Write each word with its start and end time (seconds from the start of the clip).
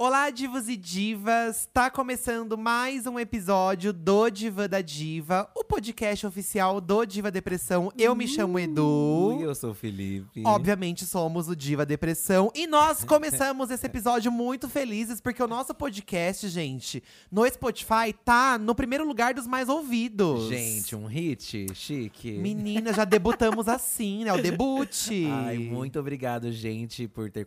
Olá, 0.00 0.30
divos 0.30 0.68
e 0.68 0.76
divas! 0.76 1.68
Tá 1.72 1.90
começando 1.90 2.56
mais 2.56 3.04
um 3.04 3.18
episódio 3.18 3.92
do 3.92 4.30
Diva 4.30 4.68
da 4.68 4.80
Diva, 4.80 5.50
o 5.56 5.64
podcast 5.64 6.24
oficial 6.24 6.80
do 6.80 7.04
Diva 7.04 7.32
Depressão. 7.32 7.90
Eu 7.98 8.14
me 8.14 8.28
chamo 8.28 8.60
Edu. 8.60 9.38
E 9.40 9.42
eu 9.42 9.52
sou 9.56 9.72
o 9.72 9.74
Felipe. 9.74 10.44
Obviamente 10.46 11.04
somos 11.04 11.48
o 11.48 11.56
Diva 11.56 11.84
Depressão. 11.84 12.48
E 12.54 12.68
nós 12.68 13.02
começamos 13.02 13.72
esse 13.72 13.86
episódio 13.86 14.30
muito 14.30 14.68
felizes, 14.68 15.20
porque 15.20 15.42
o 15.42 15.48
nosso 15.48 15.74
podcast, 15.74 16.48
gente, 16.48 17.02
no 17.28 17.44
Spotify, 17.50 18.14
tá 18.24 18.56
no 18.56 18.76
primeiro 18.76 19.04
lugar 19.04 19.34
dos 19.34 19.48
mais 19.48 19.68
ouvidos. 19.68 20.48
Gente, 20.48 20.94
um 20.94 21.06
hit 21.06 21.66
chique. 21.74 22.38
Menina, 22.38 22.92
já 22.92 23.04
debutamos 23.04 23.66
assim, 23.66 24.22
né? 24.22 24.32
O 24.32 24.40
debut. 24.40 25.08
Ai, 25.28 25.58
muito 25.58 25.98
obrigado, 25.98 26.52
gente, 26.52 27.08
por 27.08 27.28
ter, 27.32 27.44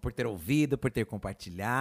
por 0.00 0.12
ter 0.12 0.26
ouvido, 0.26 0.76
por 0.76 0.90
ter 0.90 1.06
compartilhado, 1.06 1.75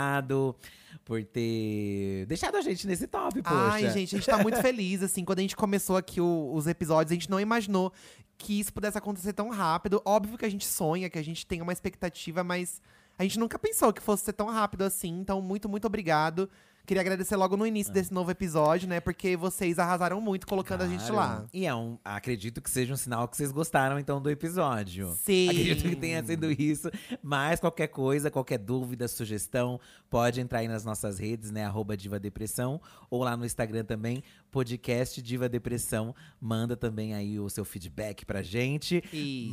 por 1.04 1.24
ter 1.24 2.26
deixado 2.28 2.56
a 2.58 2.62
gente 2.62 2.88
nesse 2.88 3.06
top, 3.08 3.42
poxa. 3.42 3.56
Ai, 3.56 3.90
gente, 3.92 4.16
a 4.16 4.20
gente 4.20 4.26
tá 4.30 4.38
muito 4.40 4.58
feliz, 4.62 5.04
assim. 5.04 5.24
Quando 5.24 5.40
a 5.40 5.42
gente 5.42 5.56
começou 5.56 5.96
aqui 5.98 6.20
o- 6.20 6.52
os 6.54 6.66
episódios, 6.68 7.12
a 7.12 7.16
gente 7.16 7.30
não 7.30 7.40
imaginou 7.40 7.94
que 8.38 8.60
isso 8.60 8.74
pudesse 8.74 8.98
acontecer 8.98 9.34
tão 9.34 9.50
rápido. 9.50 10.02
Óbvio 10.04 10.38
que 10.38 10.46
a 10.46 10.50
gente 10.50 10.66
sonha, 10.66 11.10
que 11.10 11.20
a 11.20 11.24
gente 11.24 11.46
tem 11.46 11.62
uma 11.62 11.72
expectativa, 11.74 12.44
mas 12.44 12.82
a 13.20 13.24
gente 13.24 13.38
nunca 13.40 13.58
pensou 13.60 13.94
que 13.94 14.02
fosse 14.02 14.24
ser 14.26 14.34
tão 14.34 14.48
rápido 14.48 14.82
assim. 14.84 15.10
Então, 15.20 15.42
muito, 15.42 15.70
muito 15.70 15.86
obrigado. 15.86 16.50
Queria 16.86 17.02
agradecer 17.02 17.36
logo 17.36 17.58
no 17.58 17.66
início 17.66 17.92
desse 17.92 18.14
novo 18.14 18.30
episódio, 18.32 18.88
né? 18.88 19.00
Porque 19.00 19.36
vocês 19.36 19.80
arrasaram 19.80 20.22
muito 20.22 20.46
colocando 20.46 20.82
a 20.84 20.88
gente 20.88 21.06
Claro. 21.08 21.42
lá. 21.44 21.46
E 21.54 21.66
é 21.66 21.74
um, 21.74 21.98
acredito 22.06 22.62
que 22.62 22.70
seja 22.70 22.94
um 22.94 22.98
sinal 22.98 23.28
que 23.28 23.36
vocês 23.36 23.52
gostaram, 23.52 23.98
então, 24.00 24.22
do 24.22 24.30
episódio. 24.30 25.16
Sim. 25.24 25.50
Acredito 25.50 25.90
que 25.90 25.96
tenha 25.96 26.24
sido 26.24 26.52
isso. 26.52 26.90
Mas 27.24 27.60
qualquer 27.60 27.88
coisa, 27.88 28.30
qualquer 28.30 28.60
dúvida, 28.60 29.08
sugestão, 29.08 29.80
pode 30.10 30.40
entrar 30.40 30.60
aí 30.60 30.68
nas 30.68 30.86
nossas 30.86 31.18
redes, 31.18 31.52
né? 31.52 31.66
Arroba 31.66 31.98
Diva 31.98 32.20
Depressão. 32.20 32.80
Ou 33.10 33.24
lá 33.24 33.36
no 33.36 33.46
Instagram 33.46 33.84
também, 33.84 34.24
podcast 34.52 35.22
Diva 35.22 35.50
Depressão. 35.50 36.14
Manda 36.40 36.78
também 36.78 37.14
aí 37.14 37.40
o 37.40 37.50
seu 37.50 37.66
feedback 37.66 38.26
pra 38.26 38.42
gente. 38.42 39.04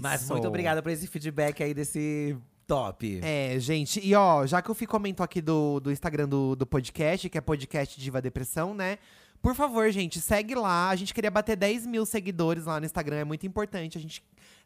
Mas 0.00 0.22
Isso. 0.22 0.32
muito 0.32 0.46
obrigada 0.46 0.82
por 0.82 0.90
esse 0.90 1.06
feedback 1.06 1.62
aí 1.62 1.72
desse 1.72 2.36
top. 2.72 3.20
É, 3.22 3.58
gente, 3.58 4.00
e 4.02 4.14
ó, 4.14 4.46
já 4.46 4.62
que 4.62 4.70
eu 4.70 4.74
fico 4.74 4.92
comentou 4.92 5.22
aqui 5.22 5.42
do, 5.42 5.78
do 5.78 5.92
Instagram 5.92 6.26
do, 6.26 6.56
do 6.56 6.66
podcast, 6.66 7.28
que 7.28 7.36
é 7.36 7.40
podcast 7.40 8.00
Diva 8.00 8.22
Depressão, 8.22 8.72
né? 8.72 8.98
Por 9.42 9.54
favor, 9.54 9.90
gente, 9.90 10.20
segue 10.20 10.54
lá. 10.54 10.88
A 10.88 10.96
gente 10.96 11.12
queria 11.12 11.30
bater 11.30 11.54
10 11.54 11.86
mil 11.86 12.06
seguidores 12.06 12.64
lá 12.64 12.80
no 12.80 12.86
Instagram. 12.86 13.16
É 13.16 13.24
muito 13.24 13.46
importante 13.46 13.98
a 13.98 14.00
gente 14.00 14.22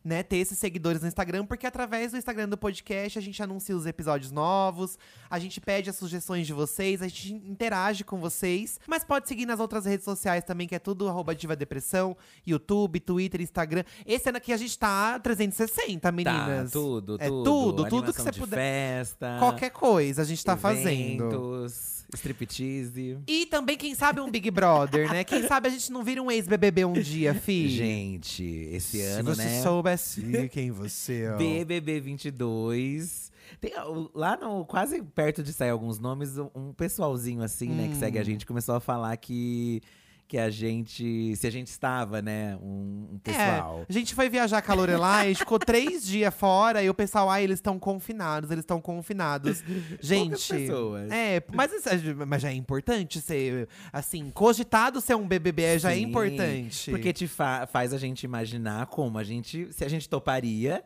né, 0.07 0.23
ter 0.23 0.37
esses 0.37 0.57
seguidores 0.57 1.03
no 1.03 1.09
Instagram, 1.09 1.45
porque 1.45 1.67
através 1.67 2.13
do 2.13 2.19
Instagram 2.19 2.49
do 2.49 2.57
podcast 2.57 3.19
a 3.19 3.23
gente 3.23 3.43
anuncia 3.43 3.77
os 3.77 3.87
episódios 3.87 4.31
novos, 4.31 4.97
a 5.29 5.37
gente 5.41 5.61
pede 5.61 5.91
as 5.91 5.97
sugestões 5.97 6.47
de 6.47 6.53
vocês, 6.53 7.03
a 7.03 7.09
gente 7.09 7.35
interage 7.35 8.05
com 8.05 8.21
vocês. 8.21 8.79
Mas 8.87 9.03
pode 9.03 9.27
seguir 9.27 9.47
nas 9.47 9.59
outras 9.59 9.85
redes 9.85 10.05
sociais 10.05 10.45
também, 10.45 10.69
que 10.69 10.77
é 10.77 10.79
tudo 10.79 11.09
arroba 11.09 11.35
Diva 11.35 11.57
Depressão, 11.57 12.17
YouTube, 12.47 13.01
Twitter, 13.01 13.41
Instagram. 13.41 13.83
Esse 14.07 14.29
ano 14.29 14.39
aqui 14.39 14.53
a 14.53 14.57
gente 14.57 14.79
tá 14.79 15.19
360, 15.19 16.13
meninas. 16.13 16.71
Tá, 16.71 16.79
tudo, 16.79 17.17
É 17.19 17.27
tudo. 17.27 17.43
tudo, 17.45 17.89
tudo 17.89 18.13
que 18.15 18.23
você 18.23 18.31
de 18.31 18.39
puder. 18.39 18.57
festa. 18.57 19.37
Qualquer 19.41 19.71
coisa 19.71 20.23
a 20.23 20.25
gente 20.25 20.45
tá 20.45 20.57
fazendo. 20.57 21.67
Striptease. 22.15 23.19
E 23.27 23.47
também, 23.47 23.77
quem 23.77 23.95
sabe, 23.95 24.21
um 24.21 24.31
Big 24.31 24.51
Brother, 24.51 25.11
né? 25.11 25.25
Quem 25.25 25.43
sabe 25.47 25.69
a 25.69 25.71
gente 25.71 25.91
não 25.91 26.03
vira 26.05 26.23
um 26.23 26.31
ex-BBB 26.31 26.85
um 26.85 26.93
dia, 26.93 27.35
fi. 27.35 27.69
Gente, 27.69 28.45
esse 28.73 28.99
Se 28.99 29.03
ano, 29.03 29.35
você 29.35 29.45
né? 29.45 29.63
soubesse 29.63 30.49
quem 30.53 30.71
você 30.71 31.23
é. 31.23 31.37
BBB 31.37 32.01
22. 32.01 33.33
Tem, 33.61 33.73
lá 34.15 34.37
no 34.37 34.65
quase 34.65 35.03
perto 35.03 35.43
de 35.43 35.53
sair 35.53 35.71
alguns 35.71 35.99
nomes, 35.99 36.37
um- 36.55 36.73
pessoalzinho 36.73 37.43
assim, 37.43 37.69
né, 37.69 37.89
que 37.89 37.97
segue 37.97 38.19
a 38.19 38.23
Hum. 38.23 38.25
gente 38.25 38.45
começou 38.47 38.75
a 38.75 38.81
falar 38.81 39.17
que 39.17 39.81
que 40.29 40.39
a 40.39 40.51
gente, 40.51 41.37
se 41.37 41.47
a 41.47 41.51
gente 41.51 41.69
estava, 41.69 42.21
né, 42.21 42.57
um, 42.61 43.11
um 43.13 43.19
pessoal. 43.23 43.81
É, 43.83 43.87
a 43.89 43.93
gente 43.93 44.15
foi 44.15 44.29
viajar 44.29 44.61
com 44.61 44.73
a 44.73 44.75
Lorelai, 44.75 45.35
ficou 45.37 45.59
três 45.59 46.05
dias 46.05 46.35
fora 46.35 46.83
e 46.83 46.91
o 46.91 46.95
pessoal, 46.95 47.31
ai, 47.31 47.45
eles 47.45 47.59
estão 47.59 47.79
confinados, 47.79 48.51
eles 48.51 48.63
estão 48.63 48.81
confinados. 48.81 49.63
Gente. 50.01 50.49
pessoas. 50.53 51.11
É, 51.13 51.43
mas, 51.53 51.73
isso- 51.73 51.89
mas 52.27 52.43
já 52.43 52.51
é 52.51 52.55
importante 52.55 53.21
ser, 53.21 53.69
assim, 53.93 54.31
cogitado 54.31 55.01
ser 55.01 55.15
um 55.15 55.27
BBB 55.27 55.79
já 55.79 55.93
é 55.93 55.97
Sim, 55.97 56.03
importante. 56.03 56.91
Porque 56.91 57.13
te 57.13 57.29
fa- 57.29 57.67
faz 57.67 57.93
a 57.93 57.99
gente 57.99 58.25
imaginar 58.25 58.87
como 58.87 59.19
a 59.19 59.25
gente, 59.25 59.73
se 59.73 59.85
a 59.85 59.89
gente 59.89 60.09
toparia. 60.09 60.83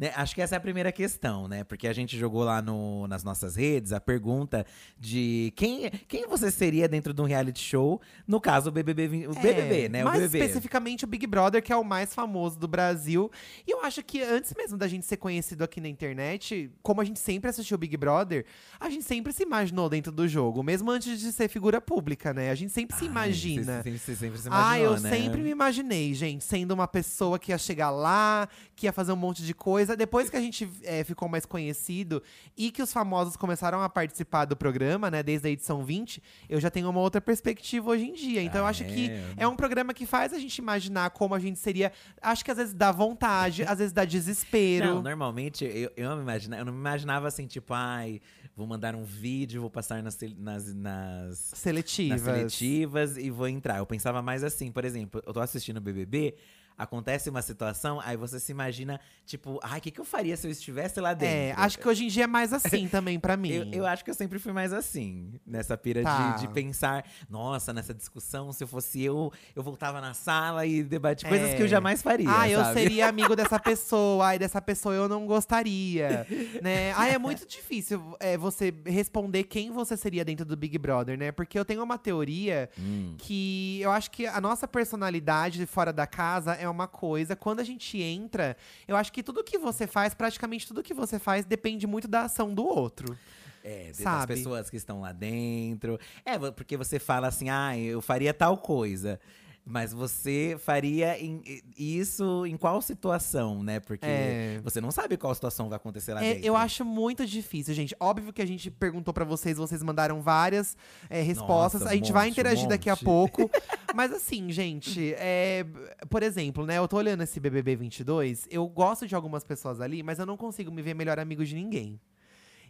Né? 0.00 0.10
Acho 0.16 0.34
que 0.34 0.40
essa 0.40 0.54
é 0.54 0.58
a 0.58 0.60
primeira 0.60 0.90
questão, 0.90 1.46
né? 1.46 1.62
Porque 1.62 1.86
a 1.86 1.92
gente 1.92 2.16
jogou 2.18 2.42
lá 2.42 2.62
no, 2.62 3.06
nas 3.06 3.22
nossas 3.22 3.54
redes 3.56 3.92
a 3.92 4.00
pergunta 4.00 4.64
de 4.98 5.52
quem, 5.54 5.90
quem 6.08 6.26
você 6.26 6.50
seria 6.50 6.88
dentro 6.88 7.12
de 7.12 7.20
um 7.20 7.26
reality 7.26 7.60
show, 7.62 8.00
no 8.26 8.40
caso 8.40 8.70
o 8.70 8.72
BBB, 8.72 9.26
o 9.28 9.32
É, 9.32 9.42
BBB, 9.42 9.88
né? 9.90 10.02
O 10.02 10.06
Mais 10.06 10.22
BBB. 10.22 10.38
especificamente 10.38 11.04
o 11.04 11.06
Big 11.06 11.26
Brother, 11.26 11.62
que 11.62 11.70
é 11.70 11.76
o 11.76 11.84
mais 11.84 12.14
famoso 12.14 12.58
do 12.58 12.66
Brasil. 12.66 13.30
E 13.66 13.70
eu 13.72 13.84
acho 13.84 14.02
que 14.02 14.22
antes 14.22 14.54
mesmo 14.56 14.78
da 14.78 14.88
gente 14.88 15.04
ser 15.04 15.18
conhecido 15.18 15.62
aqui 15.62 15.82
na 15.82 15.88
internet, 15.88 16.70
como 16.82 17.02
a 17.02 17.04
gente 17.04 17.18
sempre 17.20 17.50
assistiu 17.50 17.74
o 17.74 17.78
Big 17.78 17.94
Brother, 17.98 18.46
a 18.80 18.88
gente 18.88 19.04
sempre 19.04 19.34
se 19.34 19.42
imaginou 19.42 19.90
dentro 19.90 20.10
do 20.10 20.26
jogo, 20.26 20.62
mesmo 20.62 20.90
antes 20.90 21.20
de 21.20 21.30
ser 21.30 21.46
figura 21.48 21.78
pública, 21.78 22.32
né? 22.32 22.48
A 22.50 22.54
gente 22.54 22.72
sempre 22.72 22.96
se 22.96 23.04
imagina. 23.04 23.82
Você, 23.82 23.98
você 23.98 24.16
sempre 24.16 24.38
se 24.38 24.48
Ah, 24.50 24.78
imaginou, 24.78 24.94
eu 24.94 25.00
né? 25.02 25.10
sempre 25.10 25.42
me 25.42 25.50
imaginei, 25.50 26.14
gente, 26.14 26.42
sendo 26.42 26.72
uma 26.72 26.88
pessoa 26.88 27.38
que 27.38 27.52
ia 27.52 27.58
chegar 27.58 27.90
lá, 27.90 28.48
que 28.74 28.86
ia 28.86 28.92
fazer 28.94 29.12
um 29.12 29.16
monte 29.16 29.42
de 29.44 29.52
coisa. 29.52 29.89
Depois 29.96 30.28
que 30.30 30.36
a 30.36 30.40
gente 30.40 30.68
é, 30.82 31.04
ficou 31.04 31.28
mais 31.28 31.44
conhecido 31.46 32.22
e 32.56 32.70
que 32.70 32.82
os 32.82 32.92
famosos 32.92 33.36
começaram 33.36 33.82
a 33.82 33.88
participar 33.88 34.44
do 34.44 34.56
programa, 34.56 35.10
né, 35.10 35.22
desde 35.22 35.48
a 35.48 35.50
edição 35.50 35.84
20, 35.84 36.22
eu 36.48 36.60
já 36.60 36.70
tenho 36.70 36.88
uma 36.88 37.00
outra 37.00 37.20
perspectiva 37.20 37.90
hoje 37.90 38.04
em 38.04 38.12
dia. 38.14 38.42
Então 38.42 38.60
eu 38.60 38.66
Ah, 38.66 38.70
acho 38.70 38.84
que 38.84 39.10
é? 39.10 39.34
é 39.38 39.48
um 39.48 39.56
programa 39.56 39.92
que 39.94 40.06
faz 40.06 40.32
a 40.32 40.38
gente 40.38 40.56
imaginar 40.58 41.10
como 41.10 41.34
a 41.34 41.38
gente 41.38 41.58
seria. 41.58 41.92
Acho 42.20 42.44
que 42.44 42.50
às 42.50 42.56
vezes 42.56 42.74
dá 42.74 42.90
vontade, 42.92 43.62
às 43.64 43.78
vezes 43.78 43.92
dá 43.92 44.04
desespero. 44.04 44.86
Não, 44.86 45.02
normalmente 45.02 45.64
eu, 45.64 45.90
eu, 45.96 46.10
não 46.10 46.16
me 46.16 46.22
imagina, 46.22 46.58
eu 46.58 46.64
não 46.64 46.72
me 46.72 46.78
imaginava 46.78 47.28
assim, 47.28 47.46
tipo, 47.46 47.72
ai, 47.74 48.20
vou 48.56 48.66
mandar 48.66 48.94
um 48.94 49.04
vídeo, 49.04 49.60
vou 49.60 49.70
passar 49.70 50.02
nas, 50.02 50.18
nas, 50.36 50.74
nas, 50.74 51.38
Seletivas. 51.54 52.22
nas 52.22 52.34
seletivas 52.34 53.16
e 53.16 53.30
vou 53.30 53.48
entrar. 53.48 53.78
Eu 53.78 53.86
pensava 53.86 54.20
mais 54.22 54.44
assim, 54.44 54.70
por 54.70 54.84
exemplo, 54.84 55.22
eu 55.26 55.32
tô 55.32 55.40
assistindo 55.40 55.78
o 55.78 55.80
BBB, 55.80 56.34
acontece 56.82 57.28
uma 57.28 57.42
situação, 57.42 58.00
aí 58.02 58.16
você 58.16 58.40
se 58.40 58.50
imagina, 58.52 58.98
tipo, 59.26 59.60
ai, 59.62 59.78
o 59.78 59.82
que, 59.82 59.90
que 59.90 60.00
eu 60.00 60.04
faria 60.04 60.36
se 60.36 60.46
eu 60.46 60.50
estivesse 60.50 61.00
lá 61.00 61.12
dentro? 61.14 61.34
É, 61.34 61.52
acho 61.56 61.78
que 61.78 61.86
hoje 61.88 62.04
em 62.04 62.08
dia 62.08 62.24
é 62.24 62.26
mais 62.26 62.52
assim 62.52 62.88
também 62.88 63.20
pra 63.20 63.36
mim. 63.36 63.50
Eu, 63.50 63.64
eu 63.72 63.86
acho 63.86 64.04
que 64.04 64.10
eu 64.10 64.14
sempre 64.14 64.38
fui 64.38 64.52
mais 64.52 64.72
assim, 64.72 65.38
nessa 65.46 65.76
pira 65.76 66.02
Tá. 66.02 66.32
de, 66.32 66.46
de 66.46 66.52
pensar, 66.54 67.04
nossa, 67.28 67.72
nessa 67.72 67.92
discussão, 67.92 68.52
se 68.52 68.64
eu 68.64 68.68
fosse 68.68 69.02
eu, 69.02 69.30
eu 69.54 69.62
voltava 69.62 70.00
na 70.00 70.14
sala 70.14 70.64
e 70.64 70.82
debatia 70.82 71.28
coisas 71.28 71.52
que 71.54 71.60
eu 71.60 71.66
É. 71.66 71.68
jamais 71.68 72.00
faria. 72.00 72.26
Ah, 72.30 72.48
eu 72.48 72.64
seria 72.72 73.06
amigo 73.10 73.36
dessa 73.36 73.58
pessoa. 73.60 74.26
Ai, 74.28 74.38
dessa 74.38 74.60
pessoa 74.62 74.94
eu 74.94 75.08
não 75.08 75.26
gostaria. 75.26 76.26
né? 76.62 76.92
Ai, 76.92 77.12
é 77.14 77.18
muito 77.18 77.46
difícil 77.46 78.16
é, 78.18 78.38
você 78.38 78.72
responder 78.86 79.44
quem 79.44 79.70
você 79.70 79.96
seria 79.96 80.24
dentro 80.24 80.44
do 80.46 80.56
Big 80.56 80.78
Brother, 80.78 81.18
né? 81.18 81.30
Porque 81.30 81.58
eu 81.58 81.64
tenho 81.64 81.82
uma 81.82 81.98
teoria 81.98 82.70
Hum. 82.78 83.14
que 83.18 83.80
eu 83.82 83.90
acho 83.90 84.10
que 84.10 84.26
a 84.26 84.40
nossa 84.40 84.66
personalidade 84.66 85.64
fora 85.66 85.92
da 85.92 86.06
casa 86.06 86.54
é 86.54 86.68
uma 86.70 86.86
coisa. 86.86 87.34
Quando 87.34 87.60
a 87.60 87.64
gente 87.64 88.00
entra, 88.00 88.56
eu 88.86 88.96
acho 88.96 89.12
que 89.12 89.22
tudo 89.22 89.44
que 89.44 89.58
você 89.58 89.86
faz, 89.86 90.14
praticamente 90.14 90.66
tudo 90.66 90.82
que 90.82 90.94
você 90.94 91.18
faz, 91.18 91.44
depende 91.44 91.86
muito 91.86 92.08
da 92.08 92.22
ação 92.22 92.54
do 92.54 92.64
outro. 92.64 93.16
É, 93.62 93.92
das 93.98 94.26
pessoas 94.26 94.70
que 94.70 94.76
estão 94.76 95.00
lá 95.00 95.12
dentro. 95.12 95.98
É, 96.24 96.38
porque 96.50 96.76
você 96.76 96.98
fala 96.98 97.28
assim, 97.28 97.50
ah, 97.50 97.76
eu 97.78 98.00
faria 98.00 98.32
tal 98.32 98.56
coisa. 98.56 99.20
Mas 99.64 99.92
você 99.92 100.56
faria 100.58 101.18
em- 101.22 101.42
isso 101.78 102.44
em 102.46 102.56
qual 102.56 102.80
situação, 102.82 103.62
né? 103.62 103.78
Porque 103.78 104.06
É. 104.06 104.60
você 104.64 104.80
não 104.80 104.90
sabe 104.90 105.16
qual 105.16 105.32
situação 105.34 105.68
vai 105.68 105.76
acontecer 105.76 106.12
lá 106.14 106.24
É, 106.24 106.32
dentro. 106.34 106.46
eu 106.46 106.56
acho 106.56 106.84
muito 106.84 107.24
difícil, 107.26 107.72
gente. 107.74 107.94
Óbvio 108.00 108.32
que 108.32 108.42
a 108.42 108.46
gente 108.46 108.70
perguntou 108.70 109.12
pra 109.14 109.24
vocês, 109.24 109.58
vocês 109.58 109.82
mandaram 109.82 110.20
várias 110.22 110.76
é, 111.08 111.20
respostas. 111.22 111.82
Nossa, 111.82 111.92
a 111.92 111.94
gente 111.96 112.10
um 112.10 112.14
vai 112.14 112.26
monte, 112.26 112.32
interagir 112.32 112.66
daqui 112.68 112.88
a 112.90 112.94
monte. 112.94 113.04
pouco. 113.04 113.50
Mas 113.94 114.12
assim, 114.12 114.50
gente, 114.50 115.14
é, 115.18 115.64
por 116.08 116.22
exemplo, 116.22 116.64
né? 116.66 116.78
Eu 116.78 116.88
tô 116.88 116.96
olhando 116.96 117.22
esse 117.22 117.38
BBB 117.38 117.76
22, 117.76 118.48
eu 118.50 118.66
gosto 118.66 119.06
de 119.06 119.14
algumas 119.14 119.44
pessoas 119.44 119.80
ali, 119.80 120.02
mas 120.02 120.18
eu 120.18 120.26
não 120.26 120.36
consigo 120.36 120.70
me 120.70 120.80
ver 120.80 120.94
melhor 120.94 121.18
amigo 121.18 121.44
de 121.44 121.54
ninguém. 121.54 122.00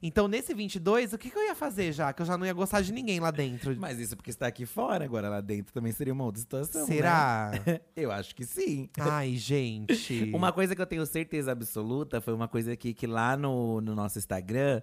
Então, 0.03 0.27
nesse 0.27 0.55
22, 0.55 1.13
o 1.13 1.19
que, 1.19 1.31
que 1.31 1.37
eu 1.37 1.43
ia 1.45 1.55
fazer 1.55 1.93
já? 1.93 2.13
Que 2.13 2.23
eu 2.23 2.27
já 2.27 2.39
não 2.39 2.47
ia 2.47 2.53
gostar 2.53 2.81
de 2.81 2.93
ninguém 2.93 3.21
lá 3.21 3.31
dentro. 3.31 3.77
Mas 3.79 3.99
isso 3.99 4.17
porque 4.17 4.31
está 4.31 4.47
aqui 4.47 4.65
fora, 4.65 5.05
agora 5.05 5.29
lá 5.29 5.41
dentro 5.41 5.73
também 5.75 5.93
seria 5.93 6.13
uma 6.13 6.25
outra 6.25 6.41
situação. 6.41 6.87
Será? 6.87 7.53
né? 7.67 7.81
Eu 7.95 8.11
acho 8.11 8.35
que 8.35 8.45
sim. 8.47 8.89
Ai, 8.99 9.37
gente. 9.37 10.31
Uma 10.35 10.53
coisa 10.53 10.75
que 10.75 10.81
eu 10.81 10.87
tenho 10.87 11.05
certeza 11.05 11.53
absoluta 11.53 12.21
foi 12.21 12.33
uma 12.33 12.49
coisa 12.49 12.75
que, 12.77 12.95
que 12.95 13.07
lá 13.07 13.37
no, 13.37 13.81
no 13.83 13.95
nosso 13.95 14.19
Instagram, 14.19 14.81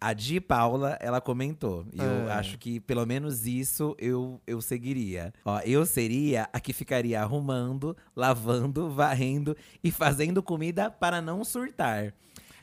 a 0.00 0.12
Di 0.12 0.40
Paula, 0.40 0.98
ela 1.00 1.20
comentou. 1.20 1.86
E 1.92 1.98
eu 1.98 2.28
Ah. 2.30 2.38
acho 2.38 2.58
que 2.58 2.80
pelo 2.80 3.06
menos 3.06 3.46
isso 3.46 3.94
eu, 3.98 4.40
eu 4.46 4.60
seguiria. 4.60 5.32
Ó, 5.44 5.60
eu 5.60 5.86
seria 5.86 6.48
a 6.52 6.58
que 6.58 6.72
ficaria 6.72 7.20
arrumando, 7.22 7.96
lavando, 8.16 8.90
varrendo 8.90 9.56
e 9.82 9.90
fazendo 9.92 10.42
comida 10.42 10.90
para 10.90 11.22
não 11.22 11.44
surtar. 11.44 12.12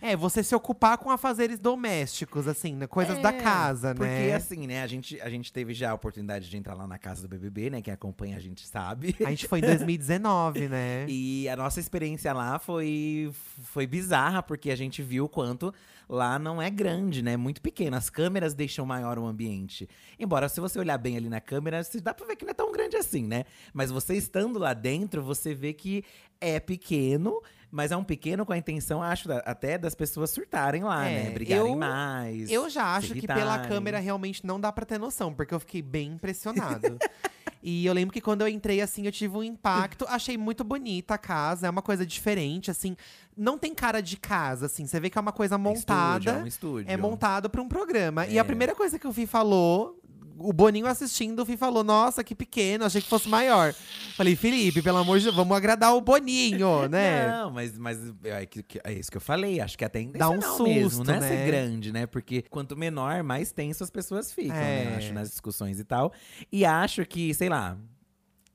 É, 0.05 0.17
você 0.17 0.43
se 0.43 0.53
ocupar 0.53 0.97
com 0.97 1.09
afazeres 1.09 1.59
domésticos, 1.59 2.45
assim, 2.45 2.75
né? 2.75 2.87
coisas 2.87 3.17
da 3.21 3.29
É, 3.29 3.31
casa, 3.31 3.95
Porque 3.95 4.09
né? 4.09 4.33
assim, 4.33 4.67
né, 4.67 4.83
a 4.83 4.87
gente, 4.87 5.19
a 5.21 5.29
gente 5.29 5.53
teve 5.53 5.73
já 5.73 5.91
a 5.91 5.93
oportunidade 5.93 6.49
de 6.49 6.57
entrar 6.57 6.73
lá 6.73 6.85
na 6.85 6.97
casa 6.97 7.21
do 7.21 7.27
BBB, 7.29 7.69
né? 7.69 7.81
Quem 7.81 7.93
acompanha 7.93 8.35
a 8.35 8.39
gente 8.41 8.67
sabe. 8.67 9.15
A 9.25 9.29
gente 9.29 9.47
foi 9.47 9.59
em 9.59 9.61
2019, 9.61 10.67
né? 10.67 11.05
E 11.09 11.47
a 11.47 11.55
nossa 11.55 11.79
experiência 11.79 12.33
lá 12.33 12.59
foi, 12.59 13.31
foi 13.63 13.87
bizarra, 13.87 14.43
porque 14.43 14.71
a 14.71 14.75
gente 14.75 15.01
viu 15.01 15.23
o 15.23 15.29
quanto 15.29 15.73
lá 16.09 16.37
não 16.37 16.61
é 16.61 16.69
grande, 16.69 17.21
né? 17.23 17.37
Muito 17.37 17.61
pequeno. 17.61 17.95
As 17.95 18.09
câmeras 18.09 18.53
deixam 18.53 18.85
maior 18.85 19.17
o 19.17 19.25
ambiente. 19.25 19.87
Embora, 20.19 20.49
se 20.49 20.59
você 20.59 20.77
olhar 20.79 20.97
bem 20.97 21.15
ali 21.15 21.29
na 21.29 21.39
câmera, 21.39 21.81
você- 21.81 22.01
dá 22.01 22.13
pra 22.13 22.27
ver 22.27 22.35
que 22.35 22.43
não 22.43 22.51
é 22.51 22.53
tão 22.53 22.73
grande 22.73 22.97
assim, 22.97 23.23
né? 23.25 23.45
Mas 23.73 23.89
você 23.89 24.15
estando 24.15 24.59
lá 24.59 24.73
dentro, 24.73 25.23
você 25.23 25.53
vê 25.55 25.71
que 25.71 26.03
é 26.41 26.59
pequeno, 26.59 27.41
mas 27.75 27.91
é 27.91 27.97
um 27.97 28.03
pequeno 28.03 28.45
com 28.45 28.53
a 28.53 28.57
intenção, 28.57 29.01
acho, 29.01 29.27
da- 29.27 29.39
até 29.39 29.79
das 29.79 29.95
pessoas 29.95 30.29
surtarem 30.29 30.83
lá, 30.83 31.07
É, 31.07 31.23
né? 31.23 31.29
Brigarem 31.31 31.71
eu- 31.71 31.75
mais. 31.75 32.51
Eu 32.51 32.69
já 32.69 32.95
acho 32.95 33.15
que 33.15 33.25
pela 33.25 33.57
câmera 33.67 33.97
realmente 33.97 34.45
não 34.45 34.59
dá 34.59 34.71
pra 34.71 34.85
ter 34.85 34.99
noção, 34.99 35.33
porque 35.33 35.55
eu 35.55 35.59
fiquei 35.59 35.81
bem 35.81 36.11
impressionado. 36.11 36.99
e 37.63 37.83
eu 37.83 37.91
lembro 37.93 38.13
que 38.13 38.21
quando 38.21 38.41
eu 38.41 38.47
entrei, 38.47 38.79
assim, 38.79 39.07
eu 39.07 39.11
tive 39.11 39.35
um 39.35 39.43
impacto. 39.43 40.05
Achei 40.07 40.37
muito 40.37 40.63
bonita 40.63 41.15
a 41.15 41.17
casa, 41.17 41.65
é 41.65 41.69
uma 41.71 41.81
coisa 41.81 42.05
diferente, 42.05 42.69
assim. 42.69 42.95
Não 43.35 43.57
tem 43.57 43.73
cara 43.73 44.01
de 44.01 44.17
casa, 44.17 44.67
assim. 44.67 44.85
Você 44.85 44.99
vê 44.99 45.09
que 45.09 45.17
é 45.17 45.21
uma 45.21 45.31
coisa 45.31 45.57
montada. 45.57 46.19
Estúdio, 46.19 46.29
é 46.39 46.43
um 46.43 46.47
estúdio. 46.47 46.91
É 46.91 46.95
montado 46.95 47.49
pra 47.49 47.59
um 47.59 47.67
programa. 47.67 48.27
E 48.27 48.37
É. 48.37 48.39
a 48.39 48.45
primeira 48.45 48.75
coisa 48.75 48.99
que 48.99 49.07
o 49.07 49.11
Fih 49.11 49.25
falou. 49.25 49.99
O 50.43 50.51
Boninho 50.51 50.85
assistindo, 50.85 51.39
o 51.41 51.45
Fih 51.45 51.57
falou: 51.57 51.83
Nossa, 51.83 52.23
que 52.23 52.35
pequeno, 52.35 52.85
achei 52.85 53.01
que 53.01 53.07
fosse 53.07 53.29
maior. 53.29 53.73
Falei, 54.15 54.35
Felipe, 54.35 54.81
pelo 54.81 54.97
amor 54.97 55.17
de 55.17 55.25
Deus, 55.25 55.35
vamos 55.35 55.55
agradar 55.55 55.95
o 55.95 56.01
Boninho, 56.01 56.87
né? 56.91 57.27
Não, 57.29 57.49
mas, 57.49 57.77
mas 57.77 57.97
é, 58.23 58.47
é 58.83 58.93
isso 58.93 59.09
que 59.09 59.17
eu 59.17 59.21
falei. 59.21 59.59
Acho 59.59 59.77
que 59.77 59.83
é 59.83 59.87
até 59.87 60.03
Dá 60.03 60.29
um 60.29 60.37
mesmo, 60.37 60.89
susto, 60.89 61.03
não 61.05 61.13
é 61.13 61.19
né? 61.19 61.27
ser 61.27 61.45
grande, 61.45 61.91
né? 61.91 62.05
Porque 62.05 62.43
quanto 62.49 62.75
menor, 62.75 63.23
mais 63.23 63.51
tenso 63.51 63.83
as 63.83 63.89
pessoas 63.89 64.33
ficam, 64.33 64.55
né? 64.55 64.93
É. 64.93 64.95
Acho, 64.97 65.13
nas 65.13 65.29
discussões 65.29 65.79
e 65.79 65.83
tal. 65.83 66.11
E 66.51 66.65
acho 66.65 67.05
que, 67.05 67.33
sei 67.33 67.47
lá, 67.47 67.77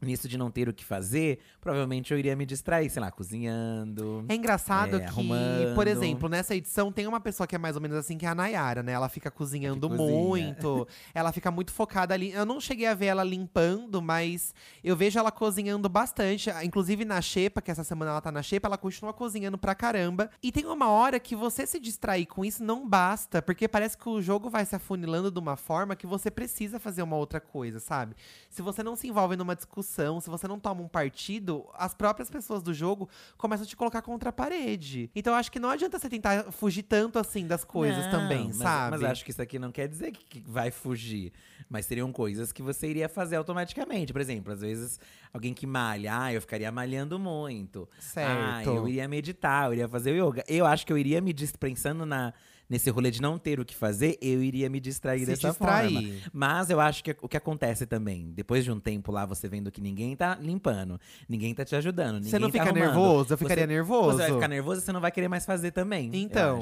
nisso 0.01 0.29
de 0.29 0.39
não 0.39 0.51
ter 0.51 0.69
o 0.69 0.73
que 0.73 0.85
fazer, 0.85 1.41
provavelmente 1.61 2.13
eu 2.13 2.19
iria 2.19 2.37
me 2.37 2.47
distrair, 2.47 2.89
sei 2.89 3.01
lá, 3.03 3.11
cozinhando. 3.11 4.25
É 4.29 4.35
engraçado 4.35 4.97
É, 4.97 5.01
que, 5.01 5.05
arrumando. 5.07 5.75
por 5.75 5.87
exemplo, 5.87 6.29
nessa 6.29 6.55
edição 6.55 6.93
tem 6.93 7.07
uma 7.07 7.21
pessoa 7.21 7.47
que 7.47 7.55
é 7.55 7.59
mais 7.59 7.75
ou 7.77 7.83
menos 7.83 7.97
assim, 7.97 8.17
que 8.17 8.25
é 8.25 8.29
a 8.29 8.35
Nayara, 8.35 8.83
né? 8.83 8.93
Ela 8.93 9.09
fica 9.09 9.31
cozinhando 9.31 9.89
cozinha. 9.89 10.09
muito, 10.09 10.87
ela 11.15 11.33
fica 11.33 11.51
muito 11.51 11.73
focada 11.73 12.15
ali. 12.15 12.31
Eu 12.33 12.47
não 12.47 12.61
cheguei 12.61 12.87
a 12.87 12.95
ver 12.95 13.07
ela 13.07 13.25
limpando, 13.25 14.01
mas 14.01 14.55
eu 14.85 14.95
vejo 14.97 15.19
ela 15.19 15.31
cozinhando 15.33 15.89
bastante. 15.89 16.49
Inclusive 16.63 17.05
na 17.05 17.21
Xepa, 17.21 17.61
que 17.61 17.71
essa 17.71 17.83
semana 17.85 18.13
ela 18.13 18.21
tá 18.21 18.31
na 18.31 18.43
Xepa, 18.43 18.69
ela 18.69 18.79
continua 18.79 19.13
cozinhando 19.13 19.59
pra 19.59 19.75
caramba. 19.75 20.31
E 20.43 20.53
tem 20.53 20.65
uma 20.67 20.89
hora 20.91 21.19
que 21.19 21.35
você 21.35 21.67
se 21.67 21.81
distrair 21.81 22.27
com 22.27 22.45
isso 22.45 22.63
não 22.63 22.89
basta, 22.89 23.43
porque 23.43 23.67
parece 23.67 23.97
que 23.97 24.09
o 24.09 24.21
jogo 24.23 24.49
vai 24.49 24.65
se 24.65 24.77
afunilando 24.77 25.31
de 25.31 25.39
uma 25.39 25.57
forma 25.57 25.97
que 25.97 26.07
você 26.07 26.31
precisa 26.31 26.79
fazer 26.79 27.03
uma 27.03 27.17
outra 27.17 27.41
coisa, 27.41 27.81
sabe? 27.81 28.15
Se 28.49 28.63
você 28.63 28.83
não 28.83 28.95
se 28.95 29.09
envolve 29.09 29.37
numa 29.37 29.57
discussão, 29.57 29.88
se 30.21 30.29
você 30.31 30.47
não 30.47 30.59
toma 30.61 30.83
um 30.83 30.89
partido, 30.89 31.67
as 31.75 31.95
próprias 31.95 32.29
pessoas 32.31 32.63
do 32.63 32.73
jogo 32.75 33.09
começam 33.37 33.65
a 33.65 33.67
te 33.69 33.77
colocar 33.77 34.03
contra 34.03 34.31
a 34.31 34.33
parede. 34.33 35.11
Então 35.15 35.35
acho 35.35 35.51
que 35.51 35.59
não 35.59 35.71
adianta 35.71 35.99
você 35.99 36.09
tentar 36.09 36.53
fugir 36.53 36.83
tanto 36.83 37.19
assim 37.19 37.47
das 37.47 37.65
coisas 37.65 38.05
Não, 38.05 38.11
também, 38.13 38.47
mas, 38.49 38.57
sabe? 38.57 38.91
Mas 38.93 39.03
acho 39.05 39.25
que 39.25 39.31
isso 39.31 39.43
aqui 39.43 39.59
não 39.59 39.73
quer 39.73 39.89
dizer 39.89 40.13
que, 40.13 40.41
vai 40.47 40.71
fugir. 40.71 41.33
Mas 41.69 41.87
seriam 41.87 42.11
coisas 42.13 42.53
que 42.53 42.63
você 42.63 42.89
iria 42.89 43.09
fazer 43.09 43.37
automaticamente. 43.37 44.13
Por 44.13 44.21
exemplo, 44.21 44.53
às 44.53 44.61
vezes 44.61 44.99
alguém 45.33 45.53
que 45.53 45.67
malha, 45.67 46.19
ah, 46.23 46.33
eu 46.33 46.41
ficaria 46.41 46.71
malhando 46.73 47.19
muito. 47.19 47.89
Ah, 47.93 48.01
Certo. 48.01 48.71
eu 48.71 48.89
iria 48.89 49.07
meditar, 49.09 49.67
eu 49.67 49.73
iria 49.75 49.89
fazer 49.89 50.13
o 50.13 50.29
yoga. 50.29 50.45
Eu 50.49 50.67
acho 50.67 50.87
que 50.87 50.93
eu 50.93 50.99
iria 50.99 51.21
me 51.21 51.33
dis- 51.33 51.53
pensando 51.57 52.07
na 52.07 52.33
nesse 52.69 52.91
rolê 52.91 53.11
de 53.11 53.21
não 53.23 53.39
ter 53.39 53.59
o 53.59 53.65
que 53.65 53.75
fazer, 53.75 54.19
eu 54.21 54.43
iria 54.43 54.69
me 54.69 54.79
distrair 54.81 55.21
Se 55.21 55.27
dessa 55.27 55.49
distrair. 55.51 55.93
forma. 55.95 56.09
Mas 56.33 56.71
eu 56.71 56.79
acho 56.81 57.03
que 57.03 57.17
o 57.23 57.29
que 57.29 57.37
acontece 57.37 57.87
também, 57.87 58.31
depois 58.35 58.65
de 58.65 58.71
um 58.71 58.79
tempo 58.79 59.11
lá, 59.11 59.25
você 59.25 59.49
vendo 59.49 59.71
que 59.71 59.81
ninguém 59.81 60.15
tá 60.15 60.37
limpando, 60.41 61.01
ninguém 61.29 61.55
tá 61.55 61.65
te 61.65 61.75
ajudando, 61.77 62.23
Você 62.25 62.39
não 62.39 62.49
tá 62.49 62.53
fica 62.53 62.65
arrumando, 62.65 62.85
nervoso? 62.87 63.33
Eu 63.33 63.37
você- 63.39 63.45
ficaria 63.45 63.67
nervoso. 63.67 64.19
Você 64.19 64.23
vai 64.25 64.33
ficar 64.35 64.49
nervoso 64.49 64.81
e 64.81 64.85
você 64.85 64.93
não 64.93 65.01
vai 65.01 65.11
querer 65.11 65.29
mais 65.29 65.47
fazer 65.47 65.71
também. 65.71 66.11
Então. 66.13 66.61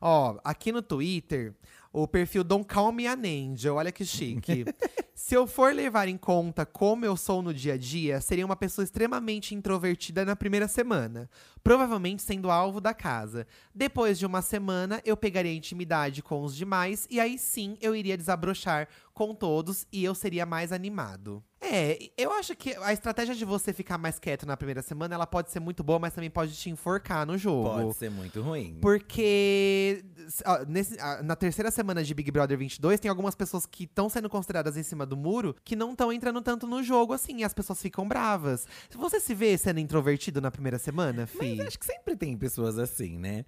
Ó, 0.00 0.38
aqui 0.44 0.72
no 0.72 0.82
Twitter, 0.82 1.54
o 1.94 2.08
perfil 2.08 2.42
Don't 2.42 2.66
Call 2.66 2.90
Me 2.90 3.06
an 3.06 3.22
Angel, 3.24 3.76
olha 3.76 3.92
que 3.92 4.04
chique. 4.04 4.64
Se 5.14 5.36
eu 5.36 5.46
for 5.46 5.72
levar 5.72 6.08
em 6.08 6.16
conta 6.16 6.66
como 6.66 7.04
eu 7.04 7.16
sou 7.16 7.40
no 7.40 7.54
dia 7.54 7.74
a 7.74 7.76
dia, 7.76 8.20
seria 8.20 8.44
uma 8.44 8.56
pessoa 8.56 8.82
extremamente 8.82 9.54
introvertida 9.54 10.24
na 10.24 10.34
primeira 10.34 10.66
semana. 10.66 11.30
Provavelmente 11.62 12.20
sendo 12.20 12.50
alvo 12.50 12.80
da 12.80 12.92
casa. 12.92 13.46
Depois 13.72 14.18
de 14.18 14.26
uma 14.26 14.42
semana, 14.42 15.00
eu 15.04 15.16
pegaria 15.16 15.54
intimidade 15.54 16.20
com 16.20 16.42
os 16.42 16.56
demais 16.56 17.06
e 17.08 17.20
aí 17.20 17.38
sim 17.38 17.78
eu 17.80 17.94
iria 17.94 18.18
desabrochar 18.18 18.88
com 19.14 19.34
todos 19.34 19.86
e 19.92 20.04
eu 20.04 20.14
seria 20.14 20.44
mais 20.44 20.72
animado. 20.72 21.42
É, 21.60 22.10
eu 22.18 22.30
acho 22.32 22.54
que 22.54 22.74
a 22.74 22.92
estratégia 22.92 23.34
de 23.34 23.44
você 23.44 23.72
ficar 23.72 23.96
mais 23.96 24.18
quieto 24.18 24.44
na 24.44 24.54
primeira 24.56 24.82
semana, 24.82 25.14
ela 25.14 25.26
pode 25.26 25.50
ser 25.50 25.60
muito 25.60 25.82
boa, 25.82 25.98
mas 25.98 26.12
também 26.12 26.28
pode 26.28 26.54
te 26.54 26.68
enforcar 26.68 27.24
no 27.26 27.38
jogo. 27.38 27.70
Pode 27.70 27.94
ser 27.96 28.10
muito 28.10 28.42
ruim. 28.42 28.76
Porque 28.82 30.04
ó, 30.44 30.64
nesse- 30.66 30.98
ah, 31.00 31.22
na 31.22 31.34
terceira 31.36 31.70
semana 31.70 32.04
de 32.04 32.12
Big 32.12 32.30
Brother 32.30 32.58
22, 32.58 33.00
tem 33.00 33.08
algumas 33.08 33.34
pessoas 33.34 33.64
que 33.64 33.84
estão 33.84 34.08
sendo 34.08 34.28
consideradas 34.28 34.76
em 34.76 34.82
cima 34.82 35.06
do 35.06 35.16
muro 35.16 35.56
que 35.64 35.74
não 35.74 35.92
estão 35.92 36.12
entrando 36.12 36.42
tanto 36.42 36.66
no 36.66 36.82
jogo 36.82 37.12
assim, 37.12 37.38
e 37.38 37.44
as 37.44 37.54
pessoas 37.54 37.80
ficam 37.80 38.06
bravas. 38.06 38.66
Você 38.94 39.20
se 39.20 39.34
vê 39.34 39.56
sendo 39.56 39.80
introvertido 39.80 40.40
na 40.40 40.50
primeira 40.50 40.78
semana, 40.78 41.26
Fi? 41.26 41.56
Mas 41.56 41.68
acho 41.68 41.78
que 41.78 41.86
sempre 41.86 42.14
tem 42.16 42.36
pessoas 42.36 42.78
assim, 42.78 43.16
né? 43.18 43.44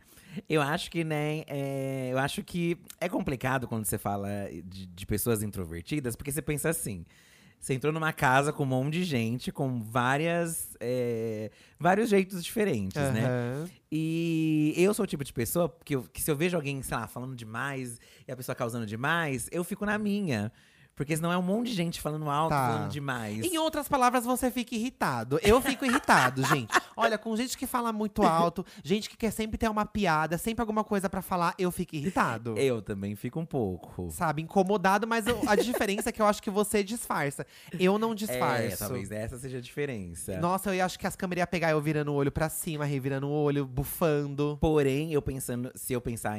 Eu 0.49 0.61
acho 0.63 0.91
que, 0.91 1.05
né, 1.05 1.43
é, 1.47 2.09
eu 2.13 2.19
acho 2.19 2.43
que 2.43 2.79
é 3.01 3.09
complicado 3.09 3.67
quando 3.69 3.85
você 3.85 3.99
fala 3.99 4.29
de, 4.65 4.87
de 4.87 5.07
pessoas 5.07 5.43
introvertidas, 5.43 6.15
porque 6.17 6.31
você 6.33 6.43
pensa 6.43 6.69
assim. 6.69 7.05
Você 7.59 7.73
entrou 7.75 7.93
numa 7.93 8.13
casa 8.13 8.53
com 8.53 8.63
um 8.63 8.67
monte 8.67 8.93
de 8.95 9.05
gente, 9.05 9.51
com 9.51 9.81
várias. 9.83 10.77
é, 10.79 11.51
vários 11.81 12.11
jeitos 12.11 12.45
diferentes, 12.45 13.01
né? 13.13 13.25
Aham. 13.27 13.71
E 13.91 14.75
eu 14.77 14.93
sou 14.93 15.05
o 15.05 15.07
tipo 15.07 15.25
de 15.25 15.33
pessoa 15.33 15.75
que, 15.85 15.97
eu- 15.97 16.03
que 16.13 16.21
se 16.21 16.31
eu 16.31 16.37
vejo 16.37 16.55
alguém, 16.57 16.83
sei 16.83 16.97
lá, 16.97 17.07
falando 17.09 17.35
demais 17.35 17.99
e 18.29 18.31
a 18.31 18.37
pessoa 18.37 18.55
causando 18.55 18.85
demais, 18.87 19.49
eu 19.51 19.65
fico 19.65 19.87
na 19.87 19.97
minha. 19.99 20.53
Porque 20.97 21.15
senão 21.15 21.31
é 21.31 21.37
um 21.37 21.43
monte 21.43 21.69
de 21.69 21.75
gente 21.75 22.01
falando 22.01 22.29
alto, 22.31 22.49
Tá. 22.51 22.69
falando 22.73 22.91
demais. 22.91 23.45
Em 23.45 23.59
outras 23.59 23.87
palavras, 23.87 24.25
você 24.25 24.51
fica 24.51 24.75
irritado. 24.75 25.39
Eu 25.43 25.61
fico 25.61 25.85
irritado, 25.85 26.43
gente. 26.59 26.73
Olha, 26.97 27.19
com 27.19 27.37
gente 27.37 27.57
que 27.59 27.67
fala 27.67 27.93
muito 27.93 28.23
alto, 28.23 28.65
gente 28.83 29.11
que 29.11 29.17
quer 29.17 29.31
sempre 29.31 29.59
ter 29.59 29.69
uma 29.69 29.85
piada, 29.85 30.39
sempre 30.39 30.63
alguma 30.63 30.83
coisa 30.83 31.11
pra 31.11 31.21
falar, 31.21 31.55
eu 31.59 31.71
fico 31.71 31.95
irritado. 31.95 32.57
Eu 32.57 32.81
também 32.81 33.15
fico 33.15 33.39
um 33.39 33.45
pouco. 33.45 34.11
Sabe, 34.11 34.41
incomodado, 34.41 35.07
mas 35.07 35.27
eu- 35.27 35.39
a 35.47 35.55
diferença 35.55 36.09
é 36.09 36.13
que 36.13 36.23
eu 36.23 36.27
acho 36.27 36.43
que 36.43 36.49
você 36.51 36.83
disfarça. 36.83 37.47
Eu 37.79 37.99
não 37.99 38.15
disfarço. 38.15 38.63
É, 38.63 38.77
talvez 38.77 39.11
essa 39.11 39.37
seja 39.39 39.59
a 39.59 39.61
diferença. 39.61 40.39
Nossa, 40.39 40.75
eu 40.75 40.83
acho 40.83 40.99
que 40.99 41.07
as 41.07 41.15
câmeras 41.15 41.43
iam 41.43 41.47
pegar 41.49 41.73
eu 41.73 41.81
virando 41.83 42.11
o 42.11 42.15
olho 42.15 42.33
pra 42.33 42.49
cima, 42.49 42.87
revirando 42.87 43.27
o 43.29 43.31
olho, 43.31 43.67
bufando. 43.67 44.57
Porém, 44.63 45.13
eu 45.13 45.21
pensando, 45.21 45.71
se 45.75 45.93
eu 45.93 46.01
pensar 46.01 46.39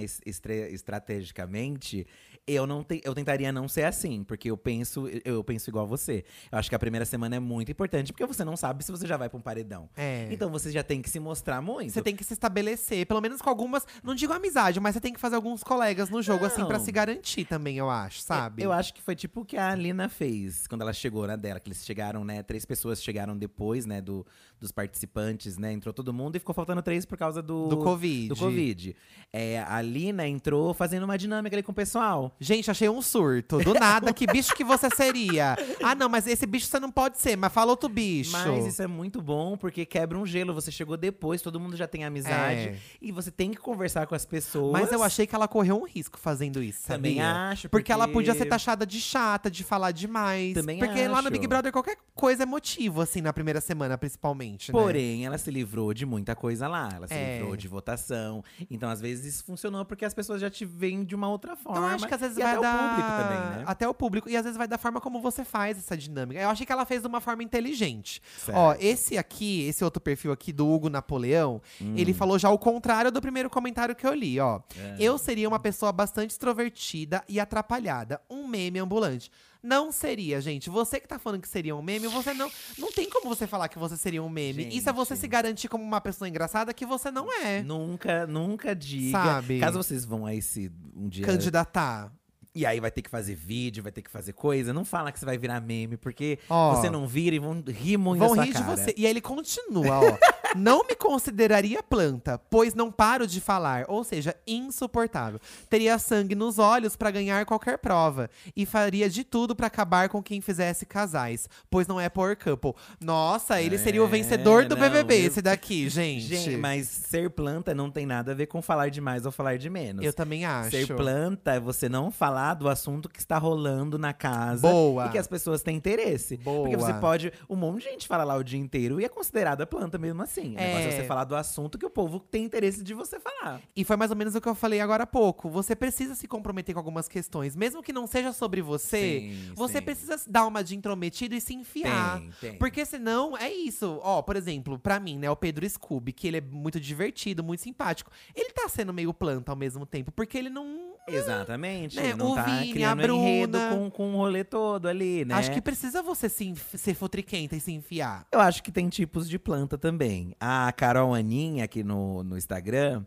estrategicamente, 0.98 2.08
eu 2.46 2.66
não 2.66 2.84
te- 2.84 3.02
eu 3.04 3.14
tentaria 3.14 3.52
não 3.52 3.68
ser 3.68 3.84
assim, 3.84 4.24
porque 4.24 4.47
eu 4.48 4.58
penso, 4.58 5.08
eu 5.24 5.44
penso 5.44 5.70
igual 5.70 5.88
você. 5.88 6.24
Eu 6.52 6.58
acho 6.58 6.70
que 6.70 6.76
a 6.76 6.80
primeira 6.80 7.06
semana 7.06 7.36
é 7.36 7.40
muito 7.40 7.72
importante, 7.72 8.12
porque 8.12 8.26
você 8.26 8.44
não 8.44 8.58
sabe 8.58 8.84
se 8.84 8.92
você 8.92 9.06
já 9.06 9.18
vai 9.18 9.30
pra 9.30 9.38
um 9.38 9.42
paredão. 9.42 9.90
É. 9.96 10.28
Então 10.32 10.50
você 10.50 10.72
já 10.72 10.84
tem 10.84 11.02
que 11.02 11.10
se 11.10 11.20
mostrar 11.20 11.62
muito. 11.62 11.92
Você 11.92 12.02
tem 12.02 12.16
que 12.16 12.24
se 12.24 12.34
estabelecer, 12.34 13.06
pelo 13.06 13.22
menos 13.22 13.42
com 13.42 13.50
algumas. 13.50 13.86
Não 14.04 14.16
digo 14.16 14.34
amizade, 14.34 14.80
mas 14.80 14.94
você 14.94 15.02
tem 15.02 15.14
que 15.14 15.20
fazer 15.20 15.36
alguns 15.36 15.64
colegas 15.64 16.10
no 16.10 16.22
jogo, 16.22 16.46
assim, 16.46 16.66
pra 16.66 16.78
Não. 16.78 16.86
se 16.86 16.92
garantir 16.92 17.46
também, 17.46 17.78
eu 17.78 17.90
acho, 17.90 18.22
sabe? 18.22 18.64
Eu 18.64 18.72
acho 18.72 18.94
que 18.94 19.02
foi 19.02 19.16
tipo 19.16 19.42
o 19.42 19.46
que 19.46 19.58
a 19.58 19.70
Alina 19.72 20.10
fez 20.10 20.68
quando 20.68 20.82
ela 20.82 20.94
chegou 20.94 21.26
na 21.28 21.36
dela, 21.36 21.60
que 21.60 21.70
eles 21.70 21.86
chegaram, 21.86 22.24
né? 22.24 22.44
Três 22.44 22.66
pessoas 22.66 23.02
chegaram 23.04 23.38
depois, 23.38 23.86
né? 23.86 24.02
Do, 24.02 24.26
dos 24.60 24.72
participantes, 24.72 25.58
né? 25.58 25.72
Entrou 25.72 25.94
todo 25.94 26.14
mundo 26.14 26.36
e 26.36 26.40
ficou 26.40 26.54
faltando 26.54 26.82
três 26.82 27.06
por 27.06 27.18
causa 27.18 27.42
do. 27.42 27.68
Do 27.68 27.78
Covid. 27.78 28.30
Do 28.30 28.36
Covid. 28.36 28.96
É, 29.32 29.60
a 29.60 29.76
Alina 29.76 30.28
entrou 30.28 30.74
fazendo 30.74 31.04
uma 31.04 31.18
dinâmica 31.18 31.56
ali 31.56 31.62
com 31.64 31.72
o 31.72 31.76
pessoal. 31.76 32.36
Gente, 32.40 32.72
achei 32.72 32.88
um 32.90 33.02
surto. 33.02 33.58
Do 33.60 33.74
nada, 33.74 34.14
que 34.14 34.26
bicho 34.26 34.56
que 34.56 34.64
você 34.64 34.90
seria? 34.96 35.56
Ah, 35.84 35.94
não, 35.94 36.08
mas 36.10 36.26
esse 36.28 36.46
bicho 36.46 36.66
você 36.68 36.80
não 36.80 36.90
pode 36.92 37.20
ser, 37.20 37.36
mas 37.36 37.52
fala 37.52 37.72
outro 37.72 37.90
bicho. 37.90 38.32
Mas 38.32 38.66
isso 38.66 38.82
é 38.82 38.88
muito 38.88 39.22
bom, 39.22 39.58
porque 39.58 39.86
quebra 39.86 40.18
um 40.18 40.26
gelo. 40.26 40.54
Você 40.54 40.72
chegou 40.72 40.96
depois, 40.98 41.42
todo 41.42 41.60
mundo 41.60 41.76
já 41.76 41.88
tem 41.88 42.04
amizade. 42.06 42.60
É. 42.70 42.78
E 43.02 43.12
você 43.12 43.30
tem 43.30 43.52
que 43.52 43.58
conversar 43.58 44.08
com 44.08 44.16
as 44.16 44.26
pessoas. 44.26 44.72
Mas 44.72 44.92
eu 44.92 45.04
achei 45.04 45.28
que 45.28 45.36
ela 45.36 45.48
correu 45.48 45.80
um 45.82 45.86
risco 45.86 46.18
fazendo 46.18 46.64
isso. 46.64 46.88
Também 46.88 47.18
sabia? 47.18 47.50
acho, 47.50 47.70
Porque 47.70 47.92
ela 47.92 48.08
podia 48.08 48.34
ser 48.34 48.40
porque- 48.40 48.50
taxada 48.50 48.86
de 48.86 49.00
chata, 49.00 49.52
de 49.52 49.64
falar 49.64 49.92
demais. 49.92 50.54
Também 50.54 50.80
porque 50.80 51.02
lá 51.08 51.22
no 51.22 51.28
acho. 51.28 51.32
Big 51.32 51.46
Brother 51.48 51.72
qualquer 51.72 51.98
coisa 52.16 52.44
é 52.44 52.46
motivo, 52.46 53.02
assim, 53.02 53.22
na 53.22 53.34
primeira 53.34 53.60
semana, 53.62 53.98
principalmente. 53.98 54.47
Né? 54.54 54.58
Porém, 54.72 55.26
ela 55.26 55.38
se 55.38 55.50
livrou 55.52 55.94
de 55.94 56.06
muita 56.06 56.36
coisa 56.36 56.68
lá. 56.68 56.90
Ela 56.96 57.08
se 57.08 57.14
É. 57.14 57.38
livrou 57.40 57.56
de 57.58 57.68
votação. 57.68 58.44
Então, 58.70 58.90
às 58.90 59.02
vezes, 59.02 59.36
isso 59.36 59.44
funcionou 59.44 59.84
porque 59.86 60.06
as 60.06 60.14
pessoas 60.14 60.40
já 60.42 60.50
te 60.50 60.64
veem 60.66 61.04
de 61.04 61.16
uma 61.16 61.30
outra 61.30 61.56
forma. 61.56 61.80
Eu 61.80 61.86
acho 61.96 62.08
que 62.08 62.14
às 62.14 62.22
vezes 62.22 62.38
e 62.38 62.42
vai 62.42 62.52
até 62.54 62.62
dar. 62.62 62.76
o 62.76 62.90
público 62.90 63.10
também, 63.10 63.40
né? 63.58 63.64
Até 63.68 63.88
o 63.88 63.94
público 63.94 64.30
e 64.30 64.38
às 64.38 64.44
vezes 64.44 64.58
vai 64.58 64.68
da 64.68 64.78
forma 64.78 65.02
como 65.02 65.22
você 65.22 65.44
faz 65.44 65.78
essa 65.78 65.98
dinâmica. 65.98 66.40
Eu 66.40 66.50
achei 66.50 66.66
que 66.66 66.72
ela 66.72 66.86
fez 66.86 67.02
de 67.02 67.08
uma 67.08 67.20
forma 67.22 67.44
inteligente. 67.44 68.22
Certo. 68.38 68.58
Ó, 68.58 68.76
esse 68.80 69.18
aqui, 69.18 69.68
esse 69.68 69.84
outro 69.84 70.00
perfil 70.02 70.32
aqui 70.32 70.54
do 70.54 70.68
Hugo 70.68 70.90
Napoleão, 70.90 71.62
ele 71.96 72.14
falou 72.14 72.38
já 72.40 72.50
o 72.50 72.58
contrário 72.58 73.12
do 73.12 73.22
primeiro 73.22 73.50
comentário 73.50 73.96
que 73.96 74.06
eu 74.06 74.14
li, 74.14 74.40
ó. 74.40 74.60
Eu 75.00 75.18
seria 75.18 75.48
uma 75.48 75.60
pessoa 75.60 75.92
bastante 75.92 76.32
extrovertida 76.32 77.24
e 77.28 77.40
atrapalhada, 77.40 78.22
um 78.30 78.48
meme 78.48 78.80
ambulante. 78.80 79.32
Não 79.62 79.92
seria, 79.92 80.40
gente. 80.42 80.70
Você 80.70 81.00
que 81.00 81.08
tá 81.08 81.20
falando 81.20 81.42
que 81.42 81.48
seria 81.48 81.76
um 81.76 81.82
meme, 81.82 82.08
você 82.08 82.34
não. 82.34 82.50
Não 82.78 82.92
tem 82.92 83.10
como 83.10 83.28
você 83.28 83.48
falar 83.48 83.68
que 83.68 83.80
você 83.80 83.98
seria 83.98 84.22
um 84.22 84.30
meme. 84.30 84.68
Isso 84.76 84.90
é 84.90 84.94
você 84.94 85.16
Gente. 85.16 85.22
se 85.22 85.28
garantir 85.28 85.68
como 85.68 85.84
uma 85.84 86.02
pessoa 86.02 86.28
engraçada 86.28 86.74
que 86.74 86.86
você 86.86 87.12
não 87.12 87.32
é. 87.32 87.62
Nunca, 87.64 88.28
nunca 88.28 88.76
diga. 88.76 89.18
Sabe? 89.18 89.60
Caso 89.60 89.78
vocês 89.78 90.06
vão 90.06 90.26
a 90.26 90.34
esse 90.34 90.72
um 90.96 91.08
dia. 91.08 91.26
Candidatar. 91.26 92.12
E 92.58 92.66
aí 92.66 92.80
vai 92.80 92.90
ter 92.90 93.04
que 93.04 93.10
fazer 93.10 93.36
vídeo, 93.36 93.84
vai 93.84 93.92
ter 93.92 94.02
que 94.02 94.10
fazer 94.10 94.34
coisa. 94.34 94.74
Não 94.74 94.84
fala 94.84 95.12
que 95.12 95.20
você 95.20 95.26
vai 95.26 95.38
virar 95.38 95.62
meme, 95.62 95.96
porque 95.96 96.40
Ó. 96.50 96.74
você 96.74 96.90
não 96.90 97.08
vira 97.08 97.36
e 97.36 97.40
vão 97.40 97.64
rir 97.68 97.98
muito 97.98 98.20
Vão 98.20 98.34
rir 98.34 98.52
de 98.52 98.64
você. 98.64 98.96
E 98.98 99.06
aí 99.06 99.12
ele 99.12 99.22
continua, 99.22 100.00
ó. 100.00 100.18
não 100.56 100.84
me 100.88 100.96
consideraria 100.96 101.82
planta, 101.84 102.38
pois 102.50 102.74
não 102.74 102.92
paro 102.92 103.26
de 103.28 103.40
falar. 103.42 103.86
Ou 103.88 104.04
seja, 104.04 104.36
insuportável. 104.46 105.40
Teria 105.70 105.98
sangue 105.98 106.36
nos 106.36 106.60
olhos 106.60 106.96
pra 106.96 107.12
ganhar 107.12 107.46
qualquer 107.46 107.78
prova. 107.78 108.30
E 108.56 108.66
faria 108.66 109.10
de 109.10 109.24
tudo 109.24 109.56
pra 109.56 109.68
acabar 109.68 110.10
com 110.10 110.22
quem 110.22 110.42
fizesse 110.42 110.86
casais. 110.86 111.48
Pois 111.70 111.88
não 111.88 112.00
é 112.00 112.10
power 112.10 112.38
couple. 112.38 112.74
Nossa, 113.02 113.62
ele 113.62 113.78
seria 113.78 114.02
o 114.04 114.06
É, 114.06 114.10
vencedor 114.10 114.66
do 114.66 114.76
não, 114.76 114.82
BBB, 114.82 115.22
eu- 115.24 115.28
esse 115.28 115.42
daqui, 115.42 115.88
gente. 115.90 116.22
Gente, 116.26 116.58
mas 116.58 116.88
ser 116.88 117.30
planta 117.30 117.74
não 117.74 117.90
tem 117.90 118.06
nada 118.06 118.32
a 118.32 118.36
ver 118.36 118.48
com 118.48 118.62
falar 118.62 118.90
de 118.90 119.02
mais 119.02 119.26
ou 119.26 119.32
falar 119.32 119.58
de 119.58 119.70
menos. 119.70 120.04
Eu 120.06 120.14
também 120.14 120.46
acho. 120.46 120.72
Ser 120.72 120.88
planta 120.96 121.54
é 121.54 121.60
você 121.60 121.88
não 121.90 122.12
falar 122.12 122.54
do 122.56 122.68
assunto 122.70 123.10
que 123.10 123.20
está 123.20 123.38
rolando 123.38 123.98
na 123.98 124.14
casa. 124.14 124.68
Boa. 124.68 125.06
E 125.08 125.10
que 125.10 125.18
as 125.18 125.28
pessoas 125.28 125.62
têm 125.64 125.76
interesse. 125.76 126.38
Porque 126.38 126.76
Boa. 126.76 126.88
você 126.94 126.94
pode. 127.00 127.32
Um 127.50 127.56
monte 127.56 127.84
de 127.84 127.90
gente 127.90 128.08
fala 128.08 128.24
lá 128.24 128.36
o 128.36 128.44
dia 128.44 128.60
inteiro 128.60 129.00
e 129.02 129.06
é 129.06 129.10
considerada 129.10 129.66
planta 129.66 129.98
mesmo 129.98 130.22
assim. 130.22 130.37
O 130.42 130.50
negócio 130.50 130.88
é 130.88 130.88
É. 130.88 130.92
você 131.02 131.04
falar 131.04 131.24
do 131.24 131.36
assunto 131.36 131.78
que 131.78 131.86
o 131.86 131.90
povo 131.90 132.20
tem 132.20 132.44
interesse 132.46 132.84
de 132.84 132.94
você 132.94 133.20
falar. 133.20 133.62
E 133.76 133.84
foi 133.84 133.96
mais 133.96 134.12
ou 134.12 134.18
menos 134.18 134.36
o 134.36 134.42
que 134.42 134.48
eu 134.48 134.56
falei 134.56 134.80
agora 134.80 135.04
há 135.04 135.08
pouco. 135.08 135.50
Você 135.50 135.76
precisa 135.76 136.16
se 136.16 136.28
comprometer 136.28 136.74
com 136.74 136.80
algumas 136.80 137.08
questões. 137.08 137.56
Mesmo 137.56 137.82
que 137.82 137.92
não 137.94 138.06
seja 138.08 138.32
sobre 138.34 138.62
você, 138.62 139.20
Sim, 139.48 139.54
você 139.56 139.80
sim. 139.80 139.84
precisa 139.84 140.22
dar 140.28 140.46
uma 140.48 140.64
de 140.64 140.76
intrometido 140.76 141.36
e 141.36 141.42
se 141.42 141.54
enfiar. 141.54 142.20
Tem, 142.20 142.32
tem. 142.42 142.54
Porque 142.58 142.86
senão, 142.86 143.38
é 143.38 143.52
isso. 143.52 144.00
Ó, 144.04 144.22
por 144.22 144.36
exemplo, 144.36 144.78
pra 144.80 145.00
mim, 145.00 145.18
né, 145.18 145.30
o 145.30 145.36
Pedro 145.36 145.68
Scooby, 145.70 146.12
que 146.14 146.28
ele 146.28 146.38
é 146.38 146.42
muito 146.42 146.80
divertido, 146.80 147.44
muito 147.44 147.62
simpático. 147.62 148.12
Ele 148.36 148.52
tá 148.52 148.68
sendo 148.70 148.94
meio 148.94 149.14
planta 149.14 149.52
ao 149.52 149.56
mesmo 149.56 149.86
tempo, 149.86 150.12
porque 150.12 150.38
ele 150.38 150.50
não. 150.50 150.97
Exatamente. 151.08 151.96
Né, 151.96 152.14
Não 152.16 152.32
o 152.32 152.36
tá 152.36 152.44
Vini, 152.44 152.70
a 152.70 152.74
criando 152.74 153.02
Bruna. 153.02 153.30
enredo 153.30 153.58
com, 153.70 153.90
com 153.90 154.14
o 154.14 154.18
rolê 154.18 154.44
todo 154.44 154.88
ali, 154.88 155.24
né? 155.26 155.36
Acho 155.36 155.52
que 155.52 155.62
precisa 155.62 156.04
você 156.04 156.28
se 156.30 156.54
ser 156.76 156.94
futriquenta 156.94 157.56
e 157.56 157.60
se 157.60 157.72
enfiar. 157.72 158.28
Eu 158.32 158.40
acho 158.40 158.62
que 158.62 158.72
tem 158.72 158.90
tipos 158.90 159.30
de 159.30 159.40
planta 159.40 159.78
também. 159.78 160.36
A 160.40 160.72
Carol 160.74 161.14
Aninha, 161.14 161.64
aqui 161.64 161.84
no, 161.84 162.24
no 162.24 162.38
Instagram, 162.38 163.04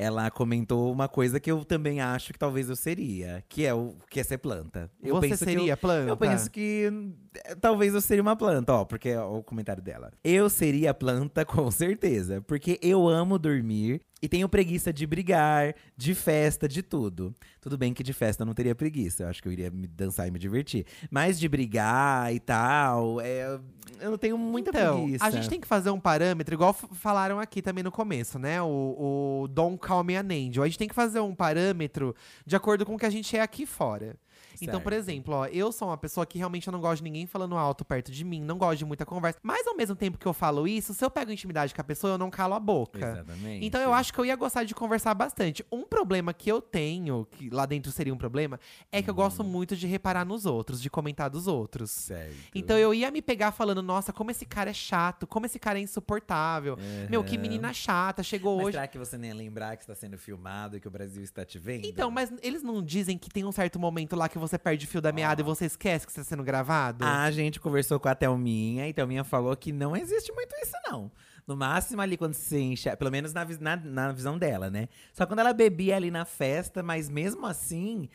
ela 0.00 0.30
comentou 0.30 0.90
uma 0.90 1.08
coisa 1.08 1.38
que 1.38 1.50
eu 1.50 1.62
também 1.62 2.00
acho 2.00 2.32
que 2.32 2.38
talvez 2.38 2.70
eu 2.70 2.76
seria, 2.76 3.44
que 3.46 3.66
é 3.66 3.74
o 3.74 3.94
que 4.08 4.18
é 4.18 4.22
ser 4.22 4.38
planta. 4.38 4.90
Eu 5.02 5.16
você 5.16 5.28
penso 5.28 5.44
que 5.44 5.50
seria 5.50 5.72
eu, 5.74 5.76
planta? 5.76 6.10
eu 6.10 6.16
penso 6.16 6.50
que 6.50 6.90
eh, 7.34 7.54
talvez 7.56 7.92
eu 7.92 8.00
seria 8.00 8.22
uma 8.22 8.34
planta, 8.34 8.72
ó, 8.72 8.84
porque 8.86 9.14
ó, 9.14 9.38
o 9.38 9.42
comentário 9.42 9.82
dela. 9.82 10.10
Eu 10.24 10.48
seria 10.48 10.94
planta 10.94 11.44
com 11.46 11.70
certeza, 11.70 12.40
porque 12.40 12.78
eu 12.80 13.06
amo 13.06 13.38
dormir 13.38 14.00
e 14.22 14.28
tenho 14.28 14.48
preguiça 14.48 14.92
de 14.92 15.06
brigar, 15.06 15.74
de 15.96 16.14
festa, 16.14 16.68
de 16.68 16.82
tudo. 16.82 17.34
Tudo 17.60 17.78
bem 17.78 17.94
que 17.94 18.02
de 18.02 18.12
festa 18.12 18.42
eu 18.42 18.46
não 18.46 18.54
teria 18.54 18.74
preguiça, 18.74 19.22
eu 19.22 19.28
acho 19.28 19.42
que 19.42 19.48
eu 19.48 19.52
iria 19.52 19.70
me 19.70 19.86
dançar 19.86 20.28
e 20.28 20.30
me 20.30 20.38
divertir. 20.38 20.84
Mas 21.10 21.38
de 21.38 21.48
brigar 21.48 22.34
e 22.34 22.40
tal, 22.40 23.20
é, 23.20 23.58
eu 24.00 24.10
não 24.10 24.18
tenho 24.18 24.36
muita 24.36 24.70
então, 24.70 25.02
preguiça. 25.02 25.24
a 25.24 25.30
gente 25.30 25.48
tem 25.48 25.60
que 25.60 25.66
fazer 25.66 25.90
um 25.90 26.00
parâmetro, 26.00 26.54
igual 26.54 26.72
falaram 26.72 27.40
aqui 27.40 27.62
também 27.62 27.82
no 27.82 27.90
começo, 27.90 28.38
né? 28.38 28.60
O, 28.60 29.42
o 29.44 29.48
Don't 29.48 29.78
Call 29.78 30.04
Me 30.04 30.16
an 30.16 30.26
Angel. 30.30 30.62
A 30.62 30.66
gente 30.66 30.78
tem 30.78 30.88
que 30.88 30.94
fazer 30.94 31.20
um 31.20 31.34
parâmetro 31.34 32.14
de 32.44 32.56
acordo 32.56 32.84
com 32.84 32.94
o 32.94 32.98
que 32.98 33.06
a 33.06 33.10
gente 33.10 33.36
é 33.36 33.40
aqui 33.40 33.64
fora. 33.64 34.16
Então, 34.60 34.80
por 34.80 34.92
exemplo, 34.92 35.34
ó, 35.34 35.46
eu 35.46 35.72
sou 35.72 35.88
uma 35.88 35.96
pessoa 35.96 36.26
que 36.26 36.38
realmente 36.38 36.66
eu 36.66 36.72
não 36.72 36.80
gosto 36.80 36.98
de 36.98 37.04
ninguém 37.04 37.26
falando 37.26 37.56
alto 37.56 37.84
perto 37.84 38.10
de 38.10 38.24
mim, 38.24 38.40
não 38.40 38.58
gosto 38.58 38.78
de 38.78 38.84
muita 38.84 39.04
conversa. 39.04 39.38
Mas 39.42 39.66
ao 39.66 39.76
mesmo 39.76 39.96
tempo 39.96 40.18
que 40.18 40.26
eu 40.26 40.32
falo 40.32 40.66
isso, 40.66 40.94
se 40.94 41.04
eu 41.04 41.10
pego 41.10 41.30
intimidade 41.30 41.74
com 41.74 41.80
a 41.80 41.84
pessoa, 41.84 42.14
eu 42.14 42.18
não 42.18 42.30
calo 42.30 42.54
a 42.54 42.60
boca. 42.60 42.98
Exatamente. 42.98 43.64
Então 43.64 43.80
eu 43.80 43.92
acho 43.92 44.12
que 44.12 44.18
eu 44.18 44.24
ia 44.24 44.36
gostar 44.36 44.64
de 44.64 44.74
conversar 44.74 45.14
bastante. 45.14 45.64
Um 45.70 45.84
problema 45.84 46.32
que 46.32 46.50
eu 46.50 46.60
tenho, 46.60 47.26
que 47.30 47.50
lá 47.50 47.66
dentro 47.66 47.90
seria 47.92 48.12
um 48.12 48.18
problema, 48.18 48.58
é 48.92 49.02
que 49.02 49.10
eu 49.10 49.14
gosto 49.14 49.42
muito 49.44 49.76
de 49.76 49.86
reparar 49.86 50.24
nos 50.24 50.46
outros, 50.46 50.80
de 50.80 50.90
comentar 50.90 51.30
dos 51.30 51.46
outros. 51.46 51.90
Certo. 51.90 52.36
Então 52.54 52.76
eu 52.76 52.92
ia 52.94 53.10
me 53.10 53.22
pegar 53.22 53.52
falando, 53.52 53.82
nossa, 53.82 54.12
como 54.12 54.30
esse 54.30 54.44
cara 54.44 54.70
é 54.70 54.74
chato, 54.74 55.26
como 55.26 55.46
esse 55.46 55.58
cara 55.58 55.78
é 55.78 55.82
insuportável. 55.82 56.76
Meu, 57.08 57.22
que 57.24 57.34
Aham. 57.34 57.42
menina 57.42 57.72
chata, 57.72 58.22
chegou 58.22 58.56
Mas 58.56 58.66
hoje. 58.66 58.72
será 58.72 58.86
que 58.86 58.98
você 58.98 59.18
nem 59.18 59.30
ia 59.30 59.36
lembrar 59.36 59.76
que 59.76 59.82
está 59.82 59.94
sendo 59.94 60.18
filmado 60.18 60.76
e 60.76 60.80
que 60.80 60.88
o 60.88 60.90
Brasil 60.90 61.22
está 61.22 61.44
te 61.44 61.58
vendo? 61.58 61.86
Então, 61.86 62.10
mas 62.10 62.32
eles 62.42 62.62
não 62.62 62.82
dizem 62.82 63.16
que 63.18 63.30
tem 63.30 63.44
um 63.44 63.52
certo 63.52 63.78
momento 63.78 64.16
lá 64.16 64.28
que 64.28 64.38
você 64.40 64.58
perde 64.58 64.86
o 64.86 64.88
fio 64.88 65.00
da 65.00 65.12
meada 65.12 65.40
e 65.40 65.44
você 65.44 65.66
esquece 65.66 66.06
que 66.06 66.12
está 66.12 66.24
sendo 66.24 66.42
gravado? 66.42 67.04
A 67.04 67.30
gente 67.30 67.60
conversou 67.60 68.00
com 68.00 68.08
a 68.08 68.14
Thelminha 68.14 68.86
e 68.86 68.90
a 68.90 68.94
Thelminha 68.94 69.22
falou 69.22 69.54
que 69.56 69.72
não 69.72 69.96
existe 69.96 70.32
muito 70.32 70.54
isso, 70.62 70.72
não. 70.90 71.10
No 71.46 71.56
máximo 71.56 72.00
ali 72.00 72.16
quando 72.16 72.34
se 72.34 72.58
enche, 72.58 72.94
pelo 72.96 73.10
menos 73.10 73.32
na, 73.32 73.44
na, 73.60 73.76
na 73.76 74.12
visão 74.12 74.38
dela, 74.38 74.70
né? 74.70 74.88
Só 75.12 75.26
quando 75.26 75.40
ela 75.40 75.52
bebia 75.52 75.96
ali 75.96 76.10
na 76.10 76.24
festa, 76.24 76.82
mas 76.82 77.08
mesmo 77.08 77.46
assim. 77.46 78.08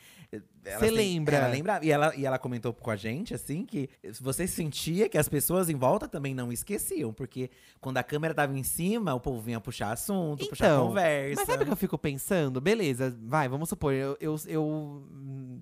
Ela 0.65 0.79
Cê 0.79 0.88
sem- 0.88 0.95
lembra? 0.95 1.36
Ela 1.38 1.48
lembra. 1.48 1.79
E 1.84 1.91
ela, 1.91 2.15
e 2.15 2.25
ela 2.25 2.38
comentou 2.39 2.74
com 2.74 2.91
a 2.91 2.95
gente, 2.95 3.34
assim, 3.34 3.65
que 3.65 3.89
você 4.22 4.48
sentia 4.48 5.07
que 5.07 5.17
as 5.17 5.29
pessoas 5.29 5.69
em 5.69 5.75
volta 5.75 6.07
também 6.07 6.34
não 6.34 6.51
esqueciam. 6.51 7.13
Porque 7.13 7.50
quando 7.79 7.98
a 7.98 8.03
câmera 8.03 8.34
tava 8.34 8.57
em 8.57 8.63
cima, 8.63 9.13
o 9.13 9.19
povo 9.19 9.39
vinha 9.41 9.60
puxar 9.60 9.91
assunto, 9.91 10.45
puxar 10.48 10.65
Então, 10.67 10.88
conversa. 10.88 11.36
Mas 11.41 11.45
sabe 11.48 11.63
o 11.63 11.65
que 11.65 11.72
eu 11.72 11.77
fico 11.77 11.98
pensando? 11.98 12.60
Beleza, 12.60 13.15
vai, 13.24 13.48
vamos 13.48 13.69
supor, 13.69 13.93
eu, 13.93 14.17
eu, 14.19 14.36
eu- 14.48 15.03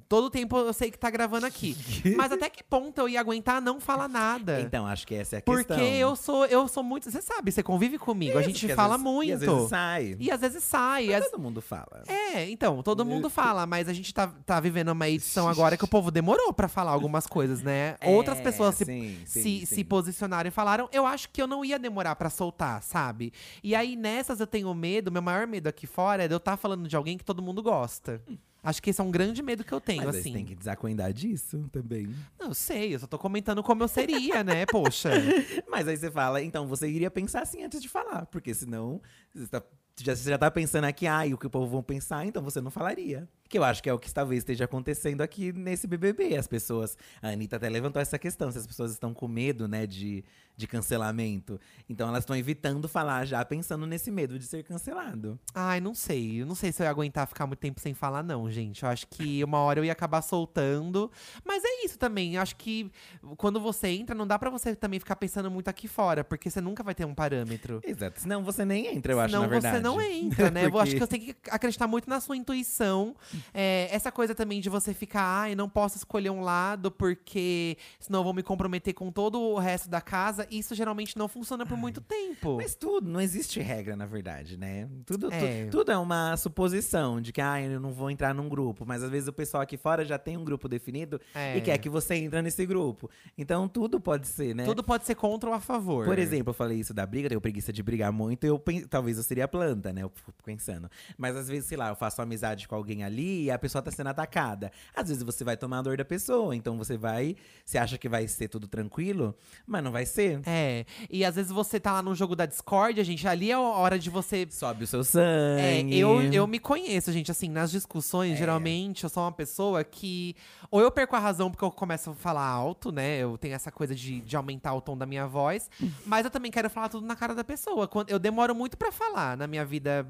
todo 0.07 0.29
tempo 0.29 0.57
eu 0.57 0.74
sei 0.74 0.89
que 0.91 0.98
tá 0.98 1.10
gravando 1.10 1.45
aqui. 1.45 1.75
mas 2.17 2.31
até 2.31 2.50
que 2.50 2.63
ponto 2.63 2.98
eu 3.00 3.10
ia 3.10 3.19
aguentar 3.19 3.62
não 3.62 3.79
falar 3.79 4.07
nada? 4.07 4.62
Então, 4.62 4.86
acho 4.88 5.05
que 5.07 5.15
essa 5.15 5.38
é 5.38 5.39
a 5.39 5.41
Porque 5.41 5.63
questão. 5.65 5.86
eu 5.86 6.15
sou, 6.15 6.45
eu 6.45 6.67
sou 6.67 6.83
muito. 6.83 7.10
Você 7.12 7.22
sabe, 7.22 7.51
você 7.51 7.62
convive 7.63 7.98
comigo, 7.98 8.38
a 8.38 8.41
Isso, 8.41 8.50
gente 8.50 8.65
que 8.65 8.72
às 8.72 8.75
fala 8.75 8.98
vezes- 8.98 9.03
muito. 9.03 9.29
E 9.29 9.33
às 9.33 9.39
vezes 9.41 9.69
sai. 9.69 10.17
E 10.19 10.31
às 10.31 10.41
vezes 10.41 10.63
sai. 10.63 11.05
Mas 11.07 11.15
às- 11.25 11.29
todo 11.31 11.41
mundo 11.41 11.62
fala. 11.62 12.03
É, 12.07 12.50
então, 12.50 12.81
todo 12.83 13.05
mundo 13.05 13.29
fala, 13.31 13.65
mas 13.65 13.88
a 13.89 13.93
gente 13.93 14.13
tá, 14.13 14.27
tá 14.45 14.60
vivendo 14.60 14.93
uma 14.94 15.10
edição 15.10 15.48
agora 15.48 15.76
que 15.78 15.84
o 15.84 15.88
povo 15.88 16.10
demorou 16.10 16.54
pra 16.54 16.68
falar 16.68 16.92
algumas 16.92 17.28
coisas, 17.28 17.62
né? 17.62 17.96
Outras 18.06 18.40
É, 18.40 18.42
pessoas 18.42 18.76
se, 18.76 18.86
sim, 18.86 19.18
se, 19.26 19.42
sim, 19.44 19.60
se 19.66 19.76
sim. 19.76 19.84
posicionaram 19.86 20.48
e 20.48 20.52
falaram, 20.52 20.88
eu 20.92 21.06
acho 21.06 21.30
que 21.30 21.42
eu 21.42 21.48
não 21.48 21.64
ia 21.66 21.78
demorar 21.78 22.16
pra 22.16 22.30
soltar, 22.30 22.82
sabe? 22.82 23.34
E 23.64 23.76
aí 23.76 23.96
nessas 23.96 24.40
eu 24.40 24.48
tenho 24.48 24.74
medo, 24.74 25.12
meu 25.12 25.22
maior 25.22 25.46
medo 25.48 25.68
aqui 25.68 25.86
fora 25.86 26.24
é 26.24 26.28
de 26.28 26.34
eu 26.34 26.38
estar 26.38 26.56
falando 26.58 26.88
de 26.88 26.96
alguém 26.96 27.18
que 27.18 27.26
todo 27.26 27.42
mundo 27.42 27.62
gosta. 27.62 28.22
Acho 28.66 28.82
que 28.82 28.92
esse 28.92 29.02
é 29.02 29.04
um 29.04 29.12
grande 29.12 29.44
medo 29.44 29.62
que 29.62 29.74
eu 29.74 29.82
tenho, 29.82 30.06
Mas 30.06 30.16
assim. 30.16 30.30
você 30.30 30.32
tem 30.38 30.46
que 30.46 30.56
desacuendar 30.56 31.12
disso 31.12 31.68
também. 31.70 32.08
Não, 32.40 32.48
eu 32.48 32.54
sei, 32.54 32.96
eu 32.96 33.00
só 33.00 33.06
tô 33.08 33.20
comentando 33.20 33.62
como 33.62 33.84
eu 33.84 33.90
seria, 33.90 34.42
né? 34.42 34.66
Poxa. 34.66 35.10
Mas 35.70 35.86
aí 35.86 35.98
você 35.98 36.10
fala, 36.10 36.42
então 36.42 36.66
você 36.66 36.88
iria 36.88 37.12
pensar 37.12 37.42
assim 37.42 37.62
antes 37.64 37.82
de 37.82 37.90
falar, 37.90 38.26
porque 38.28 38.54
senão 38.54 39.02
você, 39.36 39.48
tá- 39.48 39.62
já, 40.02 40.16
você 40.16 40.30
já 40.30 40.38
tá 40.38 40.50
pensando 40.50 40.86
aqui, 40.86 41.06
ah, 41.06 41.28
e 41.28 41.34
o 41.34 41.38
que 41.38 41.46
o 41.46 41.50
povo 41.50 41.68
vão 41.68 41.84
pensar, 41.84 42.26
então 42.26 42.42
você 42.42 42.62
não 42.62 42.72
falaria. 42.72 43.28
Que 43.53 43.60
eu 43.60 43.63
acho 43.63 43.83
que 43.83 43.88
é 43.89 43.93
o 43.93 44.00
que 44.00 44.12
talvez 44.12 44.39
esteja 44.39 44.65
acontecendo 44.65 45.22
aqui 45.22 45.53
nesse 45.53 45.86
BBB. 45.86 46.36
As 46.36 46.48
pessoas, 46.48 46.98
a 47.22 47.27
Anitta 47.29 47.57
até 47.57 47.69
levantou 47.69 48.01
essa 48.01 48.17
questão, 48.17 48.51
se 48.51 48.57
as 48.57 48.65
pessoas 48.65 48.91
estão 48.91 49.13
com 49.13 49.27
medo, 49.27 49.67
né, 49.67 49.86
de, 49.86 50.24
de 50.57 50.65
cancelamento. 50.65 51.60
Então 51.88 52.07
elas 52.10 52.24
estão 52.24 52.36
evitando 52.36 52.88
falar 52.89 53.25
já 53.25 53.45
pensando 53.45 53.86
nesse 53.86 54.10
medo 54.10 54.39
de 54.39 54.45
ser 54.48 54.63
cancelado. 54.63 55.39
Ai, 55.53 55.79
não 55.79 55.93
sei. 55.93 56.41
Eu 56.41 56.48
não 56.48 56.55
sei 56.55 56.72
se 56.72 56.81
eu 56.81 56.86
ia 56.86 56.89
aguentar 56.89 57.27
ficar 57.27 57.45
muito 57.45 57.60
tempo 57.60 57.79
sem 57.79 57.93
falar, 57.93 58.24
não, 58.24 58.50
gente. 58.50 58.81
Eu 58.81 58.89
acho 58.89 59.05
que 59.07 59.43
uma 59.43 59.60
hora 59.60 59.79
eu 59.79 59.86
ia 59.86 59.91
acabar 59.91 60.24
soltando. 60.24 61.12
Mas 61.45 61.63
é 61.63 61.86
isso 61.86 62.00
também. 62.00 62.33
Eu 62.33 62.41
acho 62.41 62.55
que 62.55 62.89
quando 63.38 63.60
você 63.60 63.89
entra, 63.89 64.15
não 64.15 64.25
dá 64.25 64.39
pra 64.39 64.50
você 64.50 64.75
também 64.75 65.00
ficar 65.00 65.15
pensando 65.15 65.51
muito 65.51 65.67
aqui 65.67 65.88
fora, 65.88 66.24
porque 66.24 66.50
você 66.50 66.60
nunca 66.60 66.81
vai 66.81 66.95
ter 66.95 67.05
um 67.05 67.13
parâmetro. 67.13 67.81
Exato. 67.86 68.19
Senão 68.19 68.43
você 68.43 68.65
nem 68.65 68.88
entra, 68.88 69.13
eu 69.13 69.19
acho, 69.19 69.29
Senão 69.29 69.43
na 69.43 69.48
verdade. 69.48 69.77
você 69.77 69.83
não 69.83 70.01
entra, 70.01 70.50
né? 70.50 70.65
Eu 70.65 70.72
Porque- 70.74 70.81
acho 70.81 70.93
que 70.93 71.00
você 71.01 71.07
tem 71.07 71.19
que 71.22 71.36
acreditar 71.51 71.86
muito 71.88 72.10
na 72.10 72.19
sua 72.19 72.36
intuição. 72.36 73.15
É, 73.54 73.88
essa 73.92 74.12
coisa 74.12 74.36
também 74.36 74.62
de 74.62 74.70
você 74.70 74.94
ficar, 74.94 75.24
ai, 75.24 75.56
não 75.56 75.68
posso 75.70 75.98
escolher 75.98 76.30
um 76.30 76.42
lado 76.42 76.92
porque 76.92 77.78
senão 78.00 78.20
eu 78.20 78.24
vou 78.24 78.34
me 78.34 78.44
comprometer 78.44 78.94
com 78.94 79.12
todo 79.12 79.40
o 79.42 79.58
resto 79.60 79.90
da 79.90 80.02
casa. 80.02 80.48
Isso 80.52 80.76
geralmente 80.76 81.18
não 81.18 81.28
funciona 81.28 81.66
por 81.66 81.78
muito 81.78 82.02
tempo. 82.02 82.58
Mas 82.58 82.76
tudo, 82.76 83.10
não 83.10 83.20
existe 83.22 83.60
regra, 83.60 83.96
na 83.96 84.06
verdade, 84.06 84.58
né? 84.58 84.88
Tudo 85.06 85.30
tu- 85.30 85.34
É. 85.36 85.66
tudo 85.68 85.92
é 85.92 85.98
uma 85.98 86.36
suposição 86.38 87.20
de 87.22 87.32
que, 87.32 87.42
ah, 87.42 87.62
eu 87.62 87.80
não 87.80 87.92
vou 87.92 88.10
entrar 88.12 88.34
num 88.34 88.48
grupo. 88.50 88.86
Mas 88.86 89.02
às 89.04 89.10
vezes 89.10 89.28
o 89.28 89.34
pessoal 89.34 89.64
aqui 89.64 89.78
fora 89.78 90.06
já 90.06 90.18
tem 90.18 90.38
um 90.38 90.44
grupo 90.44 90.68
definido 90.68 91.20
É. 91.34 91.58
e 91.58 91.62
quer 91.62 91.78
que 91.78 91.90
você 91.90 92.16
entre 92.16 92.42
nesse 92.42 92.66
grupo. 92.66 93.10
Então 93.38 93.68
tudo 93.68 94.00
pode 94.00 94.28
ser, 94.28 94.56
né? 94.56 94.66
Tudo 94.66 94.84
pode 94.84 95.06
ser 95.06 95.16
contra 95.16 95.50
ou 95.50 95.56
a 95.56 95.60
favor. 95.60 96.06
Por 96.06 96.20
exemplo, 96.20 96.50
eu 96.52 96.54
falei 96.54 96.80
isso 96.80 96.94
da 96.94 97.06
briga, 97.06 97.30
tenho 97.30 97.42
preguiça 97.42 97.72
de 97.74 97.82
brigar 97.82 98.12
muito, 98.12 98.46
eu 98.46 98.62
talvez 98.90 99.18
eu 99.18 99.24
seria 99.24 99.48
planta, 99.48 99.92
né? 99.92 100.04
Eu 100.04 100.12
fico 100.14 100.32
pensando. 100.44 100.90
Mas 101.18 101.36
às 101.36 101.48
vezes, 101.48 101.66
sei 101.68 101.78
lá, 101.78 101.90
eu 101.90 101.96
faço 101.96 102.22
amizade 102.22 102.68
com 102.68 102.76
alguém 102.76 103.04
ali 103.04 103.23
ali 103.24 103.44
e 103.46 103.51
a 103.51 103.58
pessoa 103.58 103.82
tá 103.82 103.89
sendo 103.92 104.08
atacada. 104.08 104.72
Às 104.96 105.08
vezes 105.10 105.24
você 105.24 105.44
vai 105.44 105.56
tomar 105.58 105.80
a 105.80 105.82
dor 105.82 105.98
da 105.98 106.06
pessoa, 106.06 106.56
então 106.56 106.77
você 106.77 106.98
vai. 106.98 107.36
Você 107.65 107.77
acha 107.77 107.98
que 107.98 108.10
vai 108.10 108.27
ser 108.27 108.48
tudo 108.50 108.68
tranquilo, 108.68 109.36
mas 109.65 109.84
não 109.84 109.92
vai 109.92 110.06
ser. 110.06 110.42
É. 110.46 110.86
E 111.10 111.24
às 111.24 111.36
vezes 111.36 111.51
você 111.51 111.80
tá 111.80 111.94
lá 111.94 112.01
no 112.01 112.13
jogo 112.13 112.36
da 112.36 112.46
Discord, 112.46 113.01
gente, 113.03 113.27
ali 113.27 113.51
é 113.51 113.53
a 113.53 113.60
hora 113.60 113.98
de 113.98 114.10
você. 114.10 114.48
Sobe 114.50 114.84
o 114.84 114.88
seu 114.88 115.01
É, 115.01 115.03
sangue. 115.03 115.98
eu, 115.98 116.22
eu 116.32 116.46
me 116.48 116.60
conheço, 116.60 117.12
gente, 117.12 117.32
assim, 117.32 117.50
nas 117.50 117.72
discussões, 117.72 118.38
geralmente 118.38 119.03
eu 119.03 119.10
sou 119.10 119.24
uma 119.24 119.32
pessoa 119.32 119.84
que. 119.84 120.36
Ou 120.70 120.82
eu 120.82 120.92
perco 120.92 121.15
a 121.15 121.20
razão 121.20 121.50
porque 121.50 121.63
eu 121.63 121.72
começo 121.72 122.12
a 122.12 122.15
falar 122.15 122.46
alto, 122.46 122.92
né? 122.92 123.18
Eu 123.20 123.38
tenho 123.38 123.53
essa 123.53 123.72
coisa 123.72 123.96
de, 123.96 124.22
de 124.22 124.36
aumentar 124.36 124.74
o 124.74 124.82
tom 124.82 124.98
da 124.98 125.06
minha 125.06 125.27
voz. 125.27 125.70
mas 126.06 126.25
eu 126.25 126.32
também 126.32 126.51
quero 126.51 126.70
falar 126.70 126.89
tudo 126.89 127.06
na 127.06 127.15
cara 127.15 127.34
da 127.36 127.44
pessoa. 127.44 127.89
Eu 128.08 128.20
demoro 128.20 128.53
muito 128.56 128.77
pra 128.77 128.92
falar 128.92 129.38
na 129.38 129.48
minha 129.48 129.63
vida 129.65 130.08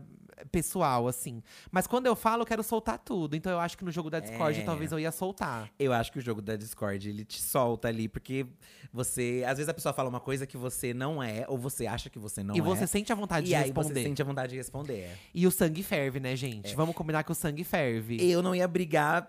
pessoal, 0.51 1.07
assim. 1.07 1.41
Mas 1.71 1.87
quando 1.87 2.05
eu 2.05 2.15
falo, 2.15 2.41
eu 2.43 2.45
quero 2.45 2.63
soltar 2.63 2.97
tudo. 2.99 3.35
Então 3.35 3.51
eu 3.51 3.59
acho 3.59 3.77
que 3.77 3.83
no 3.85 3.91
jogo 3.91 4.09
da 4.09 4.19
Discord 4.19 4.59
É. 4.59 4.63
talvez 4.63 4.91
eu 4.91 4.99
ia 4.99 5.11
soltar. 5.11 5.69
Eu 5.79 5.93
acho 5.93 6.11
que 6.11 6.19
o 6.19 6.21
jogo 6.21 6.41
da 6.41 6.55
Discord, 6.55 7.09
ele 7.09 7.23
te 7.25 7.41
solta 7.41 7.87
ali, 7.87 8.07
porque 8.07 8.45
você. 8.91 9.43
Às 9.47 9.57
vezes 9.57 9.69
a 9.69 9.73
pessoa 9.73 9.93
fala 9.93 10.09
uma 10.09 10.19
coisa 10.19 10.45
que 10.45 10.57
você 10.57 10.93
não 10.93 11.21
é, 11.21 11.45
ou 11.47 11.57
você 11.57 11.85
acha 11.87 12.09
que 12.09 12.19
você 12.19 12.43
não 12.43 12.55
e 12.55 12.59
é. 12.59 12.61
você 12.61 12.85
sente 12.87 13.11
a 13.11 13.15
vontade 13.15 13.45
e 13.45 13.49
de 13.49 13.55
responder. 13.55 13.93
você 13.93 14.03
sente 14.03 14.21
a 14.21 14.25
vontade 14.25 14.51
de 14.51 14.57
responder. 14.57 15.09
E 15.33 15.47
o 15.47 15.51
sangue 15.51 15.83
ferve, 15.83 16.19
né, 16.19 16.35
gente? 16.35 16.75
Vamos 16.75 16.95
combinar 16.95 17.23
que 17.23 17.31
o 17.31 17.35
sangue 17.35 17.63
ferve. 17.63 18.17
Eu 18.21 18.41
não 18.41 18.53
ia 18.55 18.67
brigar, 18.67 19.27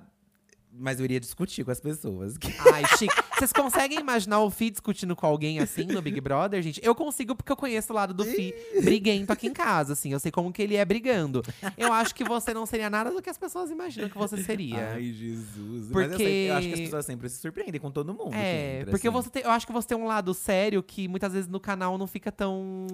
mas 0.73 0.99
eu 0.99 1.05
iria 1.05 1.21
discutir 1.21 1.65
com 1.65 1.71
as 1.71 1.81
pessoas. 1.81 2.35
Ai, 2.73 2.83
chique. 2.99 3.15
Vocês 3.37 3.53
conseguem 3.53 3.99
imaginar 3.99 4.41
o 4.41 4.51
Fih 4.51 4.71
discutindo 4.71 5.15
com 5.17 5.27
alguém 5.27 5.59
assim 5.59 5.85
no 5.85 6.01
Big 6.01 6.21
Brother, 6.21 6.63
gente? 6.63 6.81
Eu 6.85 6.95
consigo 6.95 7.35
porque 7.35 7.51
eu 7.51 7.57
conheço 7.57 7.93
o 7.93 7.97
lado 7.97 8.15
do 8.15 8.25
Fih 8.25 8.55
briguento 8.83 9.33
aqui 9.33 9.47
em 9.49 9.53
casa, 9.53 9.93
assim. 9.95 10.13
Eu 10.13 10.21
sei 10.21 10.31
como 10.31 10.53
que 10.53 10.63
ele 10.63 10.77
é 10.77 10.85
brigando. 10.85 11.43
Eu 11.77 11.93
acho 11.93 12.15
que 12.15 12.25
você 12.25 12.55
não 12.55 12.65
seria 12.67 12.89
nada 12.89 13.11
do 13.11 13.21
que 13.21 13.29
as 13.29 13.37
pessoas 13.39 13.71
imaginam 13.71 14.09
que 14.09 14.17
você 14.17 14.43
seria. 14.43 14.91
Ai, 14.95 15.13
Jesus. 15.13 15.91
Mas 15.91 16.05
eu, 16.05 16.09
Porque- 16.11 16.25
sei- 16.25 16.51
eu 16.51 16.55
acho 16.57 16.69
que 16.69 16.75
as 16.75 16.81
pessoas 16.81 17.07
sempre 17.07 17.29
se 17.29 17.39
surpreendem 17.39 17.81
com 17.81 17.91
todo 17.91 18.15
mundo. 18.15 18.35
É, 18.35 18.81
entra, 18.81 18.91
porque 18.91 19.09
assim. 19.09 19.17
você 19.17 19.31
tem, 19.31 19.43
eu 19.43 19.51
acho 19.51 19.67
que 19.67 19.73
você 19.73 19.89
tem 19.89 19.99
um 19.99 20.07
lado 20.07 20.33
sério 20.33 20.83
que 20.83 21.09
muitas 21.09 21.33
vezes 21.33 21.49
no 21.49 21.59
canal 21.61 21.99
não 21.99 22.07
fica 22.07 22.31
tão 22.31 22.87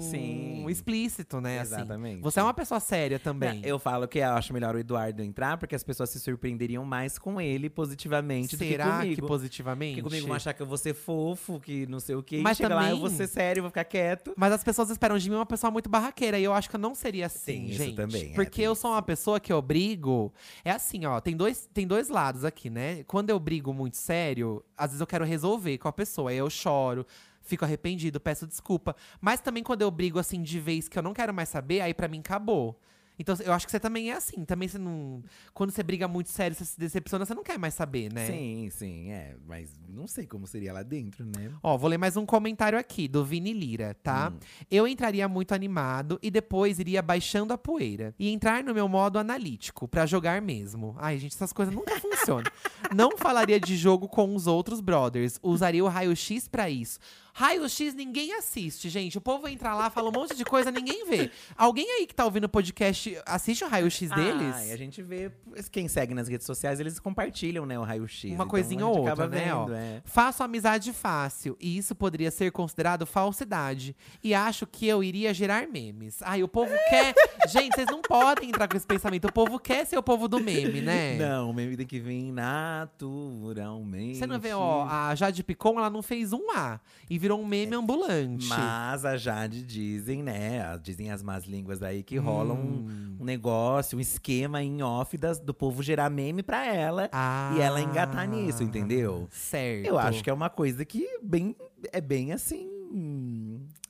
Sim. 0.00 0.64
explícito, 0.68 1.40
né? 1.40 1.60
assim. 1.60 1.74
Exatamente. 1.74 2.20
Você 2.22 2.40
é 2.40 2.42
uma 2.42 2.54
pessoa 2.54 2.80
séria 2.80 3.18
também. 3.18 3.60
Eu 3.64 3.78
falo 3.78 4.06
que 4.06 4.18
eu 4.18 4.30
acho 4.30 4.52
melhor 4.52 4.74
o 4.74 4.78
Eduardo 4.78 5.22
entrar, 5.22 5.56
porque 5.58 5.74
as 5.74 5.82
pessoas 5.82 6.10
se 6.10 6.20
surpreenderiam 6.20 6.84
mais 6.84 7.18
com 7.18 7.40
ele 7.40 7.68
positivamente 7.68 8.56
do 8.56 8.58
que 8.64 8.68
Será 8.70 8.98
comigo. 8.98 9.14
que 9.16 9.22
positivamente? 9.22 9.87
Porque 9.90 10.02
comigo 10.02 10.26
vão 10.26 10.36
achar 10.36 10.52
que 10.54 10.60
eu 10.62 10.66
vou 10.66 10.76
ser 10.78 10.94
fofo, 10.94 11.58
que 11.60 11.86
não 11.86 12.00
sei 12.00 12.14
o 12.14 12.22
quê. 12.22 12.40
Mas 12.42 12.58
e 12.58 12.62
chega 12.62 12.74
lá, 12.74 12.82
eu 12.82 12.86
também- 12.96 13.00
vou 13.00 13.10
ser 13.10 13.26
sério, 13.26 13.62
vou 13.62 13.70
ficar 13.70 13.84
quieto. 13.84 14.32
Mas 14.36 14.52
as 14.52 14.62
pessoas 14.64 14.90
esperam 14.90 15.18
de 15.18 15.28
mim 15.28 15.36
uma 15.36 15.46
pessoa 15.46 15.70
muito 15.70 15.88
barraqueira. 15.88 16.38
E 16.38 16.44
eu 16.44 16.52
acho 16.52 16.68
que 16.70 16.76
eu 16.76 16.80
não 16.80 16.94
seria 16.94 17.26
assim, 17.26 17.52
Tem 17.52 17.70
isso 17.70 17.84
gente. 17.84 17.96
também, 17.96 18.30
é, 18.30 18.34
porque 18.34 18.56
tem 18.56 18.64
eu 18.64 18.74
sou 18.74 18.90
uma 18.90 19.02
pessoa 19.02 19.38
que 19.40 19.52
eu 19.52 19.60
brigo. 19.62 20.32
É 20.64 20.70
assim, 20.70 21.04
ó. 21.06 21.20
Tem 21.20 21.36
dois, 21.36 21.68
tem 21.72 21.86
dois 21.86 22.08
lados 22.08 22.44
aqui, 22.44 22.68
né? 22.70 23.02
Quando 23.04 23.30
eu 23.30 23.38
brigo 23.38 23.72
muito 23.72 23.96
sério, 23.96 24.64
às 24.76 24.90
vezes 24.90 25.00
eu 25.00 25.06
quero 25.06 25.24
resolver 25.24 25.78
com 25.78 25.88
a 25.88 25.92
pessoa. 25.92 26.30
Aí 26.30 26.36
eu 26.36 26.48
choro. 26.50 27.06
Fico 27.40 27.64
arrependido, 27.64 28.20
peço 28.20 28.46
desculpa. 28.46 28.94
Mas 29.22 29.40
também 29.40 29.62
quando 29.62 29.80
eu 29.80 29.90
brigo 29.90 30.18
assim 30.18 30.42
de 30.42 30.60
vez 30.60 30.86
que 30.86 30.98
eu 30.98 31.02
não 31.02 31.14
quero 31.14 31.32
mais 31.32 31.48
saber, 31.48 31.80
aí 31.80 31.94
pra 31.94 32.06
mim 32.06 32.18
acabou. 32.18 32.78
Então 33.18 33.34
eu 33.44 33.52
acho 33.52 33.66
que 33.66 33.72
você 33.72 33.80
também 33.80 34.10
é 34.10 34.14
assim. 34.14 34.44
Também 34.44 34.68
você 34.68 34.78
não. 34.78 35.22
Quando 35.52 35.70
você 35.70 35.82
briga 35.82 36.06
muito 36.06 36.30
sério, 36.30 36.56
você 36.56 36.64
se 36.64 36.78
decepciona, 36.78 37.24
você 37.24 37.34
não 37.34 37.42
quer 37.42 37.58
mais 37.58 37.74
saber, 37.74 38.12
né? 38.12 38.26
Sim, 38.26 38.68
sim, 38.70 39.10
é. 39.10 39.36
Mas 39.46 39.70
não 39.88 40.06
sei 40.06 40.26
como 40.26 40.46
seria 40.46 40.72
lá 40.72 40.82
dentro, 40.82 41.24
né? 41.24 41.50
Ó, 41.62 41.76
vou 41.76 41.90
ler 41.90 41.98
mais 41.98 42.16
um 42.16 42.24
comentário 42.24 42.78
aqui, 42.78 43.08
do 43.08 43.24
Vini 43.24 43.52
Lira, 43.52 43.94
tá? 44.02 44.30
Hum. 44.30 44.38
Eu 44.70 44.86
entraria 44.86 45.28
muito 45.28 45.52
animado 45.52 46.18
e 46.22 46.30
depois 46.30 46.78
iria 46.78 47.02
baixando 47.02 47.52
a 47.52 47.58
poeira. 47.58 48.14
E 48.18 48.30
entrar 48.30 48.62
no 48.62 48.74
meu 48.74 48.88
modo 48.88 49.18
analítico, 49.18 49.88
pra 49.88 50.06
jogar 50.06 50.40
mesmo. 50.40 50.94
Ai, 50.98 51.18
gente, 51.18 51.34
essas 51.34 51.52
coisas 51.52 51.74
nunca 51.74 51.98
funcionam. 52.00 52.50
Não 52.94 53.16
falaria 53.16 53.58
de 53.58 53.76
jogo 53.76 54.08
com 54.08 54.34
os 54.34 54.46
outros 54.46 54.80
brothers. 54.80 55.38
Usaria 55.42 55.84
o 55.84 55.88
raio-x 55.88 56.46
pra 56.48 56.70
isso. 56.70 56.98
Raio-X 57.32 57.94
ninguém 57.94 58.34
assiste, 58.34 58.88
gente. 58.88 59.16
O 59.16 59.20
povo 59.20 59.46
entra 59.48 59.74
lá, 59.74 59.90
fala 59.90 60.08
um 60.08 60.12
monte 60.12 60.34
de 60.34 60.44
coisa, 60.44 60.70
ninguém 60.70 61.06
vê. 61.06 61.30
Alguém 61.56 61.88
aí 61.98 62.06
que 62.06 62.14
tá 62.14 62.24
ouvindo 62.24 62.44
o 62.44 62.48
podcast 62.48 63.16
assiste 63.26 63.64
o 63.64 63.68
raio-x 63.68 64.10
deles? 64.10 64.54
Ah, 64.56 64.66
e 64.66 64.72
a 64.72 64.76
gente 64.76 65.02
vê, 65.02 65.30
quem 65.70 65.86
segue 65.88 66.14
nas 66.14 66.28
redes 66.28 66.46
sociais, 66.46 66.80
eles 66.80 66.98
compartilham, 66.98 67.64
né, 67.64 67.78
o 67.78 67.82
raio-x. 67.82 68.24
Uma 68.30 68.34
Então, 68.34 68.48
coisinha 68.48 68.86
ou 68.86 68.98
outra, 68.98 69.26
né? 69.28 69.54
ó. 69.54 69.64
vendo, 69.66 69.74
é. 69.76 70.02
Faço 70.04 70.42
amizade 70.42 70.92
fácil, 70.92 71.56
e 71.60 71.76
isso 71.76 71.94
poderia 71.94 72.30
ser 72.30 72.50
considerado 72.50 73.06
falsidade. 73.06 73.94
E 74.22 74.34
acho 74.34 74.66
que 74.66 74.86
eu 74.86 75.02
iria 75.04 75.32
gerar 75.32 75.66
memes. 75.68 76.18
Ai, 76.22 76.42
o 76.42 76.48
povo 76.48 76.72
quer. 76.88 77.14
Gente, 77.48 77.74
vocês 77.74 77.86
não 77.90 78.02
podem 78.02 78.48
entrar 78.48 78.66
com 78.68 78.76
esse 78.76 78.86
pensamento. 78.86 79.26
O 79.28 79.32
povo 79.32 79.58
quer 79.58 79.86
ser 79.86 79.96
o 79.98 80.02
povo 80.02 80.28
do 80.28 80.40
meme, 80.40 80.80
né? 80.80 81.16
Não, 81.16 81.50
o 81.50 81.54
meme 81.54 81.76
tem 81.76 81.86
que 81.86 82.00
vir 82.00 82.32
naturalmente. 82.32 84.18
Você 84.18 84.26
não 84.26 84.38
vê, 84.38 84.52
ó, 84.52 84.86
a 84.88 85.14
Jade 85.14 85.42
Picon, 85.42 85.78
ela 85.78 85.90
não 85.90 86.02
fez 86.02 86.32
um 86.32 86.50
A 86.54 86.80
e 87.08 87.17
virou 87.18 87.40
um 87.40 87.46
meme 87.46 87.74
ambulante. 87.74 88.46
Mas 88.46 89.04
a 89.04 89.16
Jade 89.16 89.62
dizem, 89.62 90.22
né? 90.22 90.78
Dizem 90.82 91.10
as 91.10 91.22
más 91.22 91.44
línguas 91.44 91.82
aí 91.82 92.02
que 92.02 92.16
rola 92.16 92.54
um, 92.54 92.58
Hum. 92.88 93.16
um 93.20 93.24
negócio, 93.24 93.98
um 93.98 94.00
esquema 94.00 94.62
em 94.62 94.82
off 94.82 95.16
das- 95.18 95.38
do 95.40 95.52
povo 95.52 95.82
gerar 95.82 96.08
meme 96.10 96.42
pra 96.42 96.64
ela 96.66 97.08
Ah, 97.12 97.54
e 97.56 97.60
ela 97.60 97.80
engatar 97.80 98.26
nisso, 98.28 98.62
entendeu? 98.62 99.28
Certo. 99.30 99.86
Eu 99.86 99.98
acho 99.98 100.22
que 100.22 100.30
é 100.30 100.32
uma 100.32 100.48
coisa 100.50 100.84
que 100.84 101.06
bem, 101.22 101.54
é 101.92 102.00
bem 102.00 102.32
assim. 102.32 102.68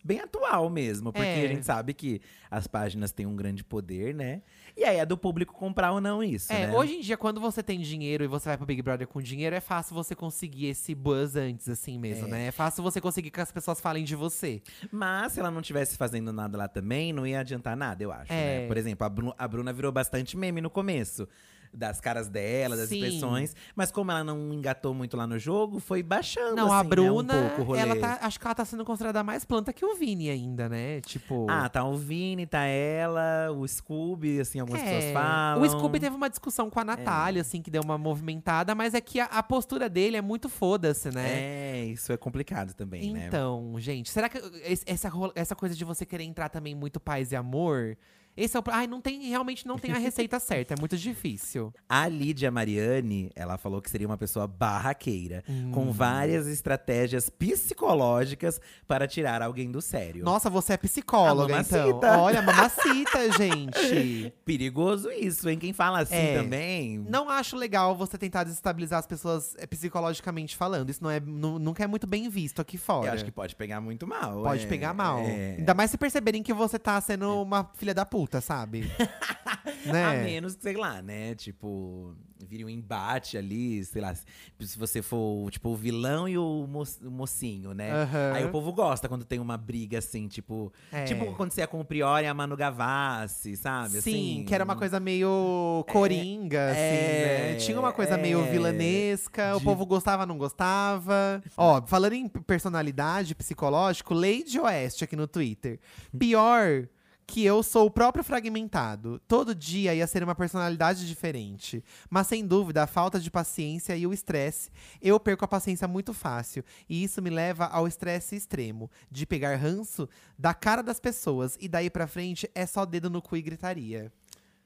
Bem 0.09 0.21
atual 0.21 0.71
mesmo. 0.71 1.12
Porque 1.12 1.27
É. 1.29 1.44
a 1.44 1.49
gente 1.49 1.66
sabe 1.66 1.92
que 1.92 2.21
as 2.51 2.66
páginas 2.66 3.12
têm 3.12 3.27
um 3.27 3.37
grande 3.37 3.62
poder, 3.62 4.14
né? 4.14 4.40
E 4.75 4.83
aí 4.85 4.97
é 4.97 5.05
do 5.05 5.18
público 5.18 5.53
comprar 5.53 5.92
ou 5.92 6.01
não 6.01 6.23
isso. 6.23 6.51
É, 6.51 6.66
né? 6.68 6.73
hoje 6.75 6.94
em 6.94 7.01
dia, 7.01 7.16
quando 7.18 7.40
você 7.40 7.62
tem 7.62 7.79
dinheiro 7.79 8.25
e 8.25 8.27
você 8.27 8.49
vai 8.49 8.57
pro 8.57 8.64
Big 8.64 8.81
Brother 8.81 9.07
com 9.07 9.21
dinheiro, 9.21 9.55
é 9.55 9.61
fácil 9.61 9.94
você 9.94 10.14
conseguir 10.14 10.66
esse 10.68 10.94
buzz 10.94 11.37
antes, 11.37 11.68
assim 11.68 11.99
mesmo, 11.99 12.27
É. 12.29 12.31
né? 12.31 12.47
É 12.47 12.51
fácil 12.51 12.83
você 12.83 13.01
conseguir 13.03 13.31
que 13.31 13.40
as 13.40 13.53
pessoas 13.53 13.81
falem 13.81 14.03
de 14.05 14.16
você. 14.16 14.62
Mas 14.90 15.33
se 15.33 15.40
ela 15.40 15.51
não 15.51 15.61
tivesse 15.61 15.97
fazendo 15.99 16.33
nada 16.33 16.57
lá 16.57 16.68
também, 16.68 17.12
não 17.12 17.27
ia 17.27 17.40
adiantar 17.40 17.77
nada, 17.77 18.03
eu 18.03 18.11
acho. 18.11 18.33
É. 18.33 18.61
né? 18.62 18.66
Por 18.66 18.79
exemplo, 18.79 19.05
a, 19.07 19.11
Bru- 19.11 19.35
a 19.37 19.47
Bruna 19.47 19.73
virou 19.75 19.92
bastante 19.92 20.37
meme 20.38 20.61
no 20.62 20.71
começo. 20.71 21.29
Das 21.72 22.00
caras 22.00 22.28
dela, 22.28 22.76
das 22.76 22.88
Sim. 22.88 22.96
expressões. 22.96 23.54
Mas 23.74 23.90
como 23.90 24.11
ela 24.11 24.24
não 24.24 24.52
engatou 24.52 24.94
muito 24.94 25.16
lá 25.16 25.26
no 25.26 25.38
jogo, 25.38 25.81
foi 25.81 26.02
baixando 26.02 26.57
Não, 26.57 26.72
a 26.72 26.81
assim, 26.81 26.88
né, 26.88 26.96
Bruna, 26.96 27.35
um 27.35 27.48
pouco 27.48 27.61
o 27.61 27.64
rolê. 27.64 27.81
ela 27.81 27.96
tá, 27.96 28.18
acho 28.22 28.38
que 28.38 28.46
ela 28.46 28.54
tá 28.54 28.64
sendo 28.64 28.85
considerada 28.85 29.22
mais 29.22 29.44
planta 29.44 29.72
que 29.72 29.85
o 29.85 29.94
Vini 29.94 30.31
ainda, 30.31 30.68
né? 30.68 31.00
Tipo. 31.02 31.46
Ah, 31.48 31.68
tá 31.68 31.85
o 31.85 31.96
Vini, 31.96 32.46
tá 32.46 32.64
ela, 32.64 33.50
o 33.52 33.66
Scooby, 33.66 34.40
assim, 34.40 34.61
algumas 34.61 34.83
pessoas 34.83 35.04
é. 35.04 35.12
falam. 35.12 35.62
O 35.62 35.68
Scooby 35.68 36.00
teve 36.00 36.16
uma 36.16 36.28
discussão 36.28 36.70
com 36.70 36.81
a 36.81 36.85
Natália, 36.85 37.42
assim, 37.42 37.62
que 37.62 37.70
deu 37.70 37.83
uma 37.83 37.98
movimentada, 37.98 38.74
mas 38.74 38.94
é 38.94 39.00
que 39.00 39.20
a, 39.20 39.26
a 39.26 39.42
postura 39.42 39.88
dele 39.88 40.16
é 40.16 40.22
muito 40.22 40.48
foda-se, 40.48 41.11
né? 41.11 41.28
É, 41.28 41.85
isso 41.87 42.12
é 42.12 42.16
complicado 42.16 42.74
também, 42.74 43.12
né? 43.12 43.26
Então, 43.26 43.74
gente, 43.78 44.11
será 44.11 44.28
que 44.28 44.38
essa, 44.62 45.11
essa 45.35 45.54
coisa 45.54 45.74
de 45.74 45.85
você 45.85 46.04
querer 46.04 46.24
entrar 46.24 46.48
também 46.48 46.74
muito 46.74 46.98
paz 47.00 47.33
e 47.33 47.37
amor? 47.37 47.96
Esse 48.38 48.57
é 48.57 48.61
o. 48.61 48.62
Ai, 48.70 48.87
não 48.87 49.01
tem, 49.01 49.22
realmente 49.29 49.66
não 49.66 49.79
tem 49.79 49.90
a 49.92 49.98
receita 49.98 50.38
certa, 50.40 50.74
é 50.74 50.77
muito 50.79 50.96
difícil. 50.96 51.72
A 51.88 52.07
Lídia 52.09 52.51
Mariani, 52.51 53.31
ela 53.35 53.59
falou 53.59 53.81
que 53.83 53.90
seria 53.90 54.07
uma 54.07 54.16
pessoa 54.18 54.46
barraqueira, 54.46 55.42
Hum. 55.48 55.70
com 55.72 55.90
várias 55.92 56.46
estratégias 56.46 57.29
psicológicas 57.31 58.61
para 58.87 59.07
tirar 59.07 59.40
alguém 59.42 59.70
do 59.70 59.81
sério. 59.81 60.24
Nossa, 60.24 60.51
você 60.51 60.74
é 60.74 60.77
psicóloga, 60.77 61.61
então. 61.61 62.01
Olha, 62.20 62.42
mamacita, 62.42 63.31
gente. 63.38 64.33
Perigoso 64.44 65.11
isso, 65.11 65.48
hein? 65.48 65.59
Quem 65.59 65.72
fala 65.72 66.01
assim 66.01 66.14
É. 66.14 66.37
também. 66.42 66.98
Não 67.09 67.29
acho 67.31 67.57
legal 67.57 67.96
você 67.96 68.18
tentar 68.18 68.44
desestabilizar 68.44 68.98
as 68.98 69.07
pessoas 69.07 69.55
é, 69.59 69.66
psicologicamente 69.66 70.57
falando. 70.57 70.90
Isso 70.90 71.03
não 71.03 71.11
é, 71.11 71.20
nu- 71.20 71.59
nunca 71.59 71.83
é 71.83 71.87
muito 71.87 72.07
bem 72.07 72.29
visto 72.29 72.61
aqui 72.61 72.77
fora. 72.77 73.09
Eu 73.09 73.12
acho 73.14 73.24
que 73.24 73.31
pode 73.33 73.55
pegar 73.57 73.81
muito 73.81 74.07
mal. 74.07 74.42
Pode 74.42 74.64
é, 74.64 74.68
pegar 74.68 74.92
mal. 74.92 75.20
é. 75.20 75.57
Ainda 75.59 75.74
mais 75.74 75.90
se 75.90 75.96
perceberem 75.96 76.42
que 76.42 76.53
você 76.53 76.79
tá 76.79 77.01
sendo 77.01 77.40
uma 77.42 77.70
filha 77.74 77.94
da 77.94 78.05
puta, 78.05 78.28
sabe? 78.41 78.85
né? 79.87 80.05
A 80.05 80.12
menos 80.25 80.55
que, 80.57 80.62
sei 80.62 80.77
lá, 80.77 81.01
né? 81.03 81.35
Tipo, 81.35 82.14
vire 82.47 82.64
um 82.64 82.69
embate 82.69 83.37
ali, 83.37 83.85
sei 83.85 84.01
lá. 84.03 84.14
Se 84.14 84.79
você 84.79 85.03
for, 85.03 85.51
tipo, 85.51 85.71
o 85.71 85.77
vilão 85.77 86.29
e 86.29 86.37
o, 86.38 86.67
mo- 86.69 86.83
o 87.03 87.11
mocinho, 87.11 87.73
né? 87.75 87.93
Aham. 87.93 88.33
Aí 88.35 88.45
o 88.45 88.51
povo 88.51 88.73
gosta 88.73 89.09
quando 89.09 89.25
tem 89.25 89.38
uma 89.38 89.57
briga 89.57 89.99
assim, 89.99 90.29
tipo. 90.29 90.73
É. 90.93 91.05
Tipo 91.05 91.29
acontecia 91.31 91.67
com 91.67 91.81
o 91.81 91.85
Prior 91.85 92.23
e 92.23 92.27
a 92.27 92.35
Manu 92.35 92.57
Gavassi, 92.57 93.57
sabe? 93.57 93.91
Sim, 93.91 93.99
assim, 93.99 94.45
que 94.47 94.55
era 94.55 94.64
uma 94.64 94.77
coisa 94.77 94.99
meio 95.01 95.85
coringa, 95.91 96.71
assim, 96.71 96.81
é, 96.81 97.49
né? 97.53 97.55
Tinha 97.57 97.79
uma 97.79 97.93
coisa 97.93 98.17
meio 98.17 98.41
é. 98.45 98.51
vilanesca, 98.51 99.57
o 99.57 99.59
De- 99.59 99.64
povo 99.64 99.85
gostava, 99.87 100.25
não 100.27 100.38
gostava. 100.38 101.43
Ó, 101.57 101.83
falando 101.87 102.12
em 102.14 102.29
personalidade 102.29 103.35
psicológico, 103.35 104.14
Lady 104.14 104.59
Oeste 104.59 105.05
aqui 105.05 105.17
no 105.17 105.27
Twitter. 105.27 105.79
Pior 106.19 106.88
que 107.29 107.45
eu 107.45 107.62
sou 107.62 107.87
o 107.87 107.91
próprio 107.91 108.25
fragmentado. 108.25 109.21
Todo 109.29 109.55
dia 109.55 109.95
ia 109.95 110.07
ser 110.07 110.25
uma 110.25 110.35
personalidade 110.35 111.07
diferente. 111.07 111.85
Mas 112.09 112.27
sem 112.27 112.45
dúvida, 112.45 112.83
a 112.83 112.87
falta 112.87 113.21
de 113.21 113.31
paciência 113.31 113.95
e 113.95 114.07
o 114.07 114.14
estresse. 114.14 114.71
Eu 115.01 115.21
perco 115.21 115.45
a 115.45 115.49
paciência 115.49 115.87
muito 115.87 116.14
fácil. 116.14 116.64
E 116.88 117.05
isso 117.05 117.21
me 117.21 117.29
leva 117.29 117.67
ao 117.67 117.87
estresse 117.87 118.35
extremo. 118.35 118.91
De 119.11 119.27
pegar 119.27 119.57
ranço 119.57 120.09
da 120.38 120.55
cara 120.55 120.83
das 120.83 120.99
pessoas. 120.99 121.59
E 121.61 121.69
daí 121.69 121.91
pra 121.91 122.07
frente 122.07 122.51
é 122.55 122.64
só 122.64 122.87
dedo 122.87 123.11
no 123.11 123.21
cu 123.21 123.37
e 123.37 123.43
gritaria. 123.43 124.11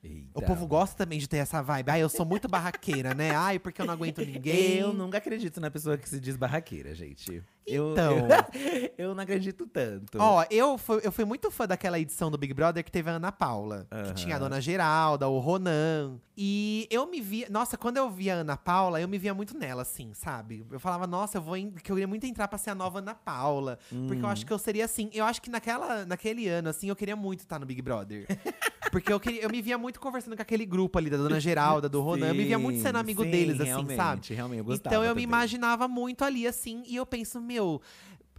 Eita. 0.05 0.31
O 0.35 0.42
povo 0.42 0.66
gosta 0.66 0.96
também 0.96 1.18
de 1.18 1.29
ter 1.29 1.37
essa 1.38 1.62
vibe. 1.62 1.90
Ai, 1.90 2.03
eu 2.03 2.09
sou 2.09 2.27
muito 2.27 2.48
barraqueira, 2.48 3.14
né? 3.14 3.31
Ai, 3.35 3.59
porque 3.61 3.81
eu 3.81 3.87
não 3.87 3.94
aguento 3.94 4.18
ninguém. 4.27 4.79
Eu 4.79 4.92
nunca 4.92 5.18
acredito 5.18 5.61
na 5.61 5.70
pessoa 5.70 5.96
que 5.96 6.09
se 6.09 6.18
diz 6.18 6.37
barraqueira, 6.37 6.92
gente. 6.92 7.42
Eu- 7.66 7.92
Então. 7.92 8.18
Eu, 8.18 8.90
eu 9.11 9.14
não 9.14 9.22
acredito 9.22 9.66
tanto. 9.66 10.18
Ó, 10.18 10.44
eu 10.51 10.77
fui, 10.79 11.01
eu 11.05 11.12
fui 11.12 11.25
muito 11.25 11.51
fã 11.51 11.66
daquela 11.66 11.98
edição 11.98 12.31
do 12.31 12.37
Big 12.38 12.53
Brother 12.53 12.83
que 12.85 12.90
teve 12.90 13.09
a 13.11 13.14
Ana 13.14 13.31
Paula. 13.33 13.87
Aham. 13.90 14.05
Que 14.05 14.14
tinha 14.14 14.37
a 14.37 14.38
Dona 14.38 14.61
Geralda, 14.61 15.29
o 15.29 15.38
Ronan. 15.38 16.18
E 16.37 16.87
eu 16.90 17.07
me 17.07 17.20
via. 17.20 17.46
Nossa, 17.51 17.77
quando 17.77 17.98
eu 17.98 18.11
via 18.11 18.35
a 18.37 18.38
Ana 18.38 18.57
Paula, 18.57 19.01
eu 19.01 19.07
me 19.07 19.18
via 19.18 19.35
muito 19.35 19.57
nela, 19.57 19.83
assim, 19.83 20.12
sabe? 20.14 20.64
Eu 20.70 20.81
falava, 20.81 21.07
nossa, 21.07 21.38
eu 21.38 21.42
vou. 21.42 21.57
en- 21.57 21.70
que 21.72 21.90
eu 21.92 21.96
queria 21.96 22.07
muito 22.09 22.25
entrar 22.27 22.48
pra 22.48 22.59
ser 22.59 22.70
a 22.70 22.75
nova 22.75 22.98
Ana 23.01 23.14
Paula. 23.14 23.79
Porque 23.88 24.22
eu 24.22 24.27
Hum. 24.27 24.31
acho 24.31 24.44
que 24.46 24.53
eu 24.53 24.59
seria 24.59 24.85
assim. 24.85 25.11
Eu 25.12 25.25
acho 25.25 25.40
que 25.42 25.51
naquela, 25.51 26.05
naquele 26.07 26.48
ano, 26.48 26.68
assim, 26.70 26.88
eu 26.88 26.96
queria 26.96 27.14
muito 27.16 27.40
estar 27.40 27.59
no 27.59 27.66
Big 27.66 27.81
Brother. 27.83 28.27
Porque 28.90 29.11
eu, 29.11 29.18
queria, 29.18 29.42
eu 29.42 29.48
me 29.48 29.62
via 29.62 29.79
muito 29.79 29.98
conversando 29.98 30.37
com 30.37 30.42
aquele 30.42 30.66
grupo 30.66 30.98
ali 30.98 31.09
da 31.09 31.16
Dona 31.16 31.40
Geralda, 31.40 31.88
do 31.88 32.03
Ronan. 32.03 32.29
Eu 32.29 32.35
me 32.35 32.44
via 32.44 32.59
muito 32.59 32.79
sendo 32.83 32.96
amigo 32.98 33.22
sim, 33.25 33.31
deles, 33.31 33.55
assim, 33.59 33.64
realmente, 33.70 33.96
sabe? 33.96 34.35
Realmente, 34.35 34.59
eu 34.59 34.64
gostava 34.66 34.94
Então 34.94 35.03
eu 35.03 35.14
me 35.14 35.22
também. 35.22 35.25
imaginava 35.25 35.88
muito 35.88 36.22
ali, 36.25 36.46
assim, 36.46 36.83
e 36.87 36.96
eu 36.96 37.07
penso, 37.07 37.40
meu. 37.52 37.80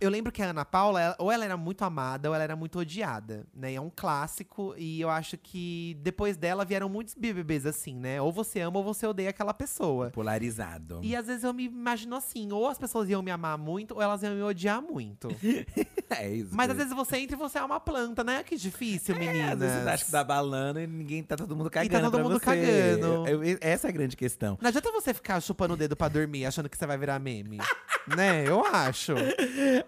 Eu 0.02 0.10
lembro 0.10 0.32
que 0.34 0.42
a 0.42 0.50
Ana 0.50 0.66
Paula, 0.66 1.00
ela- 1.02 1.16
ou 1.18 1.32
ela 1.32 1.46
era 1.46 1.56
muito 1.56 1.84
amada, 1.86 2.28
ou 2.28 2.36
ela 2.36 2.44
era 2.44 2.56
muito 2.58 2.78
odiada, 2.80 3.46
né? 3.54 3.74
É 3.76 3.80
um 3.80 3.92
clássico, 3.96 4.74
e 4.78 5.00
eu 5.00 5.10
acho 5.10 5.38
que 5.38 5.96
depois 6.02 6.36
dela 6.36 6.66
vieram 6.66 6.90
muitos 6.90 7.14
BBBs 7.16 7.66
assim, 7.66 7.96
né? 7.96 8.22
Ou 8.22 8.30
você 8.32 8.60
ama 8.60 8.80
ou 8.80 8.84
você 8.84 9.08
odeia 9.08 9.30
aquela 9.30 9.54
pessoa. 9.54 10.10
Polarizado. 10.10 11.00
E 11.04 11.16
às 11.16 11.28
vezes 11.28 11.44
eu 11.46 11.54
me 11.54 11.66
imagino 11.66 12.16
assim, 12.18 12.52
ou 12.52 12.68
as 12.68 12.78
pessoas 12.78 13.08
iam 13.10 13.22
me 13.22 13.32
amar 13.32 13.58
muito, 13.58 13.96
ou 13.96 14.02
elas 14.02 14.22
iam 14.24 14.36
me 14.36 14.42
odiar 14.44 14.82
muito. 14.82 15.30
é 16.10 16.30
isso. 16.30 16.50
Mas 16.54 16.70
às 16.72 16.76
vezes 16.78 16.94
você 16.94 17.18
entra 17.18 17.36
e 17.38 17.40
você 17.40 17.58
é 17.60 17.64
uma 17.64 17.80
planta, 17.80 18.24
né? 18.26 18.44
Que 18.44 18.58
difícil, 18.58 19.16
É, 19.16 19.20
meninas. 19.20 19.54
às 19.54 19.60
vezes 19.60 19.84
você 19.84 19.90
acha 19.90 20.06
que 20.06 20.12
tá 20.12 20.24
balando 20.24 20.80
e 20.82 20.88
ninguém 20.88 21.24
tá 21.24 21.38
todo 21.38 21.56
mundo 21.56 21.70
cagando. 21.70 22.02
todo 22.02 22.12
pra 22.12 22.24
mundo 22.24 22.34
você. 22.40 22.46
cagando. 22.46 23.28
Eu- 23.28 23.44
eu- 23.44 23.58
essa 23.62 23.88
é 23.88 23.90
a 23.90 23.94
grande 23.94 24.18
questão. 24.18 24.58
Não 24.62 24.68
adianta 24.68 24.92
você 24.92 25.14
ficar 25.14 25.40
chupando 25.42 25.76
o 25.76 25.78
dedo 25.78 25.96
pra 25.96 26.10
dormir, 26.10 26.46
achando 26.46 26.68
que 26.68 26.78
você 26.78 26.86
vai 26.86 26.98
virar 26.98 27.20
meme. 27.20 27.58
né? 28.08 28.46
Eu 28.46 28.66
acho. 28.66 29.14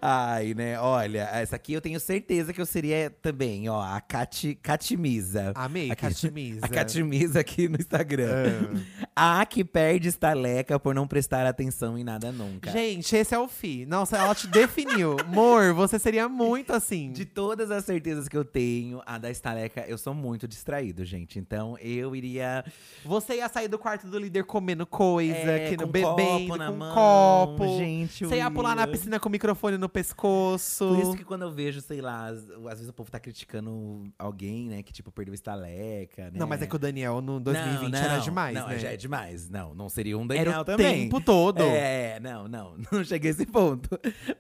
Ai, 0.02 0.54
né? 0.54 0.80
Olha, 0.80 1.30
essa 1.34 1.56
aqui 1.56 1.74
eu 1.74 1.82
tenho 1.82 2.00
certeza 2.00 2.54
que 2.54 2.62
eu 2.62 2.66
seria 2.66 3.10
também, 3.22 3.68
ó, 3.70 3.82
a 3.82 4.00
Cati, 4.02 4.56
Catimisa. 4.56 5.52
Amei, 5.56 5.92
Aqui- 5.92 6.02
Catimisa. 6.02 6.60
A 6.66 6.70
Catimisa 6.70 7.40
aqui 7.40 7.68
no 7.68 7.76
Instagram. 7.78 8.82
Ah. 9.16 9.40
A 9.42 9.46
que 9.46 9.64
perde 9.64 10.10
estaleca 10.10 10.80
por 10.80 10.94
não 10.94 11.08
prestar 11.08 11.46
atenção 11.46 11.98
em 11.98 12.04
nada 12.04 12.32
nunca. 12.32 12.72
Gente, 12.72 13.16
esse 13.16 13.34
é 13.34 13.40
o 13.40 13.48
Fi. 13.48 13.86
Nossa, 13.86 14.18
ela 14.18 14.36
te 14.36 14.48
definiu. 14.48 15.16
Amor, 15.26 15.74
você 15.74 15.98
seria 15.98 16.28
muito 16.28 16.74
assim. 16.74 17.12
De 17.12 17.26
todas 17.26 17.72
as 17.72 17.86
certezas 17.86 18.28
que 18.28 18.36
eu 18.38 18.44
tenho, 18.46 19.02
a 19.06 19.18
da 19.18 19.30
estaleca, 19.32 19.86
eu 19.88 19.98
sou 19.98 20.14
muito 20.14 20.48
distraído, 20.48 21.04
gente. 21.06 21.40
Então 21.40 21.78
eu 21.80 22.16
iria. 22.16 22.64
Você 23.06 23.36
ia 23.36 23.48
sair 23.50 23.68
do 23.68 23.80
quarto 23.80 24.08
do 24.08 24.20
líder 24.20 24.44
comendo 24.44 24.86
coisa, 24.86 25.36
É, 25.36 25.70
que 25.70 25.78
no 25.78 25.88
bebendo, 25.88 26.16
copo 26.48 26.58
na 26.58 26.68
com 26.72 26.78
mão, 26.78 26.94
copo. 26.94 27.78
gente, 27.78 28.26
Você 28.26 28.36
ia 28.38 28.52
pular 28.52 28.76
na 28.76 28.86
piscina 28.88 29.20
com 29.20 29.30
o 29.30 29.32
microfone 29.32 29.78
no 29.78 29.85
pescoço. 29.90 30.88
Por 30.88 31.00
isso 31.00 31.16
que 31.16 31.24
quando 31.24 31.44
eu 31.44 31.52
vejo, 31.52 31.82
sei 31.82 32.02
lá, 32.02 32.28
às, 32.28 32.38
às 32.50 32.74
vezes 32.80 32.90
o 32.90 32.94
povo 32.94 33.10
tá 33.12 33.20
criticando 33.20 34.04
alguém, 34.18 34.70
né, 34.70 34.84
que 34.84 34.92
tipo 34.94 35.12
perdeu 35.12 35.34
estaleca, 35.34 36.26
né? 36.26 36.32
Não, 36.36 36.48
mas 36.48 36.62
é 36.62 36.68
que 36.68 36.76
o 36.76 36.80
Daniel 36.80 37.22
no 37.22 37.40
2020 37.40 37.92
não, 37.92 38.00
era 38.00 38.18
não, 38.18 38.24
demais, 38.24 38.56
não, 38.56 38.68
né? 38.68 38.80
já 38.80 38.92
é 38.92 38.98
demais. 38.98 39.50
Não, 39.50 39.74
não 39.74 39.90
seria 39.90 40.18
um 40.18 40.24
Era 40.26 40.44
Daniel 40.44 40.62
o 40.62 40.66
também. 40.66 41.04
tempo 41.10 41.22
todo. 41.22 41.62
É, 41.62 42.20
não, 42.20 42.48
não, 42.48 42.76
não 42.92 43.04
cheguei 43.04 43.32
a 43.32 43.34
esse 43.34 43.46
ponto. 43.46 43.90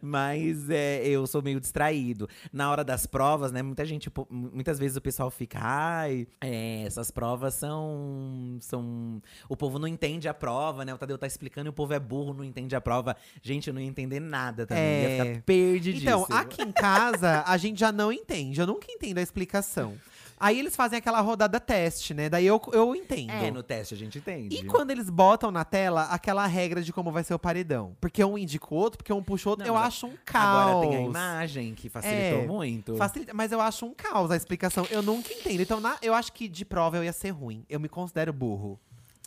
Mas 0.01 0.69
é, 0.69 1.05
eu 1.07 1.25
sou 1.27 1.41
meio 1.41 1.59
distraído. 1.59 2.27
Na 2.51 2.69
hora 2.69 2.83
das 2.83 3.05
provas, 3.05 3.51
né, 3.51 3.61
muita 3.61 3.85
gente, 3.85 4.11
muitas 4.29 4.79
vezes 4.79 4.97
o 4.97 5.01
pessoal 5.01 5.29
fica, 5.29 5.59
ai, 5.61 6.27
é, 6.41 6.83
essas 6.83 7.11
provas 7.11 7.53
são, 7.53 8.57
são… 8.61 9.21
O 9.49 9.55
povo 9.55 9.79
não 9.79 9.87
entende 9.87 10.27
a 10.27 10.33
prova, 10.33 10.85
né, 10.85 10.93
o 10.93 10.97
Tadeu 10.97 11.17
tá 11.17 11.27
explicando 11.27 11.67
e 11.67 11.71
o 11.71 11.73
povo 11.73 11.93
é 11.93 11.99
burro, 11.99 12.33
não 12.33 12.43
entende 12.43 12.75
a 12.75 12.81
prova. 12.81 13.15
Gente, 13.41 13.67
eu 13.67 13.73
não 13.73 13.81
ia 13.81 13.87
entender 13.87 14.19
nada 14.19 14.65
também, 14.65 14.83
É. 14.83 15.17
ia 15.17 15.25
ficar 15.25 15.34
perdidíssimo. 15.41 16.09
Então, 16.09 16.27
aqui 16.37 16.61
em 16.61 16.71
casa, 16.71 17.43
a 17.45 17.57
gente 17.57 17.79
já 17.79 17.91
não 17.91 18.11
entende. 18.11 18.59
Eu 18.59 18.67
nunca 18.67 18.87
entendo 18.89 19.17
a 19.17 19.21
explicação. 19.21 19.95
Aí 20.37 20.59
eles 20.59 20.75
fazem 20.75 20.99
aquela 20.99 21.21
rodada 21.21 21.61
teste, 21.61 22.13
né? 22.13 22.27
Daí 22.27 22.45
eu, 22.45 22.61
eu 22.73 22.93
entendo. 22.93 23.31
É, 23.31 23.49
no 23.49 23.63
teste 23.63 23.93
a 23.93 23.97
gente 23.97 24.17
entende. 24.17 24.53
E 24.53 24.65
quando 24.65 24.91
eles 24.91 25.09
botam 25.09 25.49
na 25.49 25.63
tela 25.63 26.03
aquela 26.07 26.45
regra 26.45 26.81
de 26.81 26.91
como 26.91 27.09
vai 27.09 27.23
ser 27.23 27.33
o 27.33 27.39
paredão? 27.39 27.95
Porque 28.01 28.21
um 28.21 28.37
indica 28.37 28.67
o 28.69 28.75
outro, 28.75 28.97
porque 28.97 29.13
um 29.13 29.23
puxa 29.23 29.47
o 29.47 29.51
outro, 29.51 29.65
Não, 29.65 29.73
eu 29.73 29.79
acho 29.79 30.07
um 30.07 30.13
caos. 30.25 30.45
Agora 30.73 30.87
tem 30.89 30.97
a 30.97 31.01
imagem, 31.01 31.73
que 31.73 31.87
facilitou 31.87 32.39
É, 32.41 32.45
muito. 32.47 32.97
Facilita, 32.97 33.33
mas 33.33 33.53
eu 33.53 33.61
acho 33.61 33.85
um 33.85 33.93
caos 33.93 34.29
a 34.29 34.35
explicação. 34.35 34.85
Eu 34.91 35.01
nunca 35.01 35.33
entendo. 35.33 35.61
Então, 35.61 35.79
na- 35.79 35.97
eu 36.01 36.13
acho 36.13 36.33
que 36.33 36.49
de 36.49 36.65
prova 36.65 36.97
eu 36.97 37.03
ia 37.05 37.13
ser 37.13 37.29
ruim. 37.29 37.65
Eu 37.69 37.79
me 37.79 37.87
considero 37.87 38.33
burro 38.33 38.77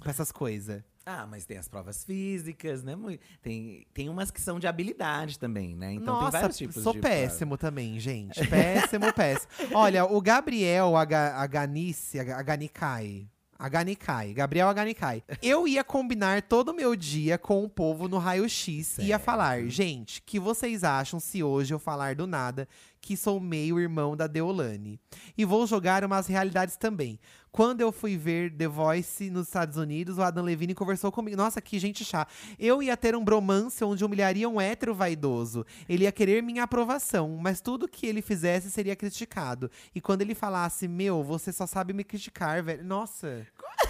pra 0.02 0.10
essas 0.10 0.30
coisas. 0.30 0.82
Ah, 1.10 1.26
mas 1.26 1.46
tem 1.46 1.56
as 1.56 1.66
provas 1.68 2.04
físicas, 2.04 2.82
né? 2.82 2.94
Tem, 3.40 3.86
tem 3.94 4.10
umas 4.10 4.30
que 4.30 4.40
são 4.42 4.60
de 4.60 4.66
habilidade 4.66 5.38
também, 5.38 5.74
né? 5.74 5.94
Então 5.94 6.14
tem 6.16 6.24
Nossa, 6.24 6.38
vários 6.40 6.58
tipos 6.58 6.82
sou 6.82 6.92
de 6.92 6.98
péssimo 7.00 7.56
também, 7.56 7.98
gente. 7.98 8.38
Péssimo, 8.46 9.10
péssimo. 9.14 9.48
Olha, 9.72 10.04
o 10.04 10.20
Gabriel 10.20 10.94
Aga- 10.96 11.34
Aganice, 11.36 12.20
Aga- 12.20 12.36
Aganikai. 12.36 13.26
Aganikai, 13.58 14.32
Gabriel 14.34 14.68
Aganikai. 14.68 15.20
Eu 15.42 15.66
ia 15.66 15.82
combinar 15.82 16.42
todo 16.42 16.68
o 16.68 16.74
meu 16.74 16.94
dia 16.94 17.36
com 17.36 17.64
o 17.64 17.68
povo 17.68 18.06
no 18.06 18.16
raio-x. 18.18 18.98
Ia 18.98 19.04
Certo. 19.06 19.22
falar, 19.22 19.64
gente, 19.66 20.22
que 20.22 20.38
vocês 20.38 20.84
acham 20.84 21.18
se 21.18 21.42
hoje 21.42 21.74
eu 21.74 21.78
falar 21.80 22.14
do 22.14 22.24
nada 22.24 22.68
que 23.08 23.16
sou 23.16 23.40
meio 23.40 23.80
irmão 23.80 24.14
da 24.14 24.26
Deolane? 24.26 25.00
E 25.34 25.42
vou 25.42 25.66
jogar 25.66 26.04
umas 26.04 26.26
realidades 26.26 26.76
também. 26.76 27.18
Quando 27.50 27.80
eu 27.80 27.90
fui 27.90 28.18
ver 28.18 28.54
The 28.54 28.68
Voice 28.68 29.30
nos 29.30 29.46
Estados 29.46 29.78
Unidos, 29.78 30.18
o 30.18 30.22
Adam 30.22 30.44
Levine 30.44 30.74
conversou 30.74 31.10
comigo. 31.10 31.34
Nossa, 31.34 31.58
que 31.58 31.78
gente 31.78 32.04
chata. 32.04 32.30
Eu 32.58 32.82
ia 32.82 32.94
ter 32.98 33.16
um 33.16 33.24
bromance 33.24 33.82
onde 33.82 34.04
humilharia 34.04 34.46
um 34.46 34.60
hétero 34.60 34.94
vaidoso. 34.94 35.64
Ele 35.88 36.04
ia 36.04 36.12
querer 36.12 36.42
minha 36.42 36.64
aprovação, 36.64 37.38
mas 37.40 37.62
tudo 37.62 37.88
que 37.88 38.06
ele 38.06 38.20
fizesse 38.20 38.70
seria 38.70 38.94
criticado. 38.94 39.70
E 39.94 40.02
quando 40.02 40.20
ele 40.20 40.34
falasse, 40.34 40.86
meu, 40.86 41.24
você 41.24 41.50
só 41.50 41.66
sabe 41.66 41.94
me 41.94 42.04
criticar, 42.04 42.62
velho. 42.62 42.84
Nossa. 42.84 43.46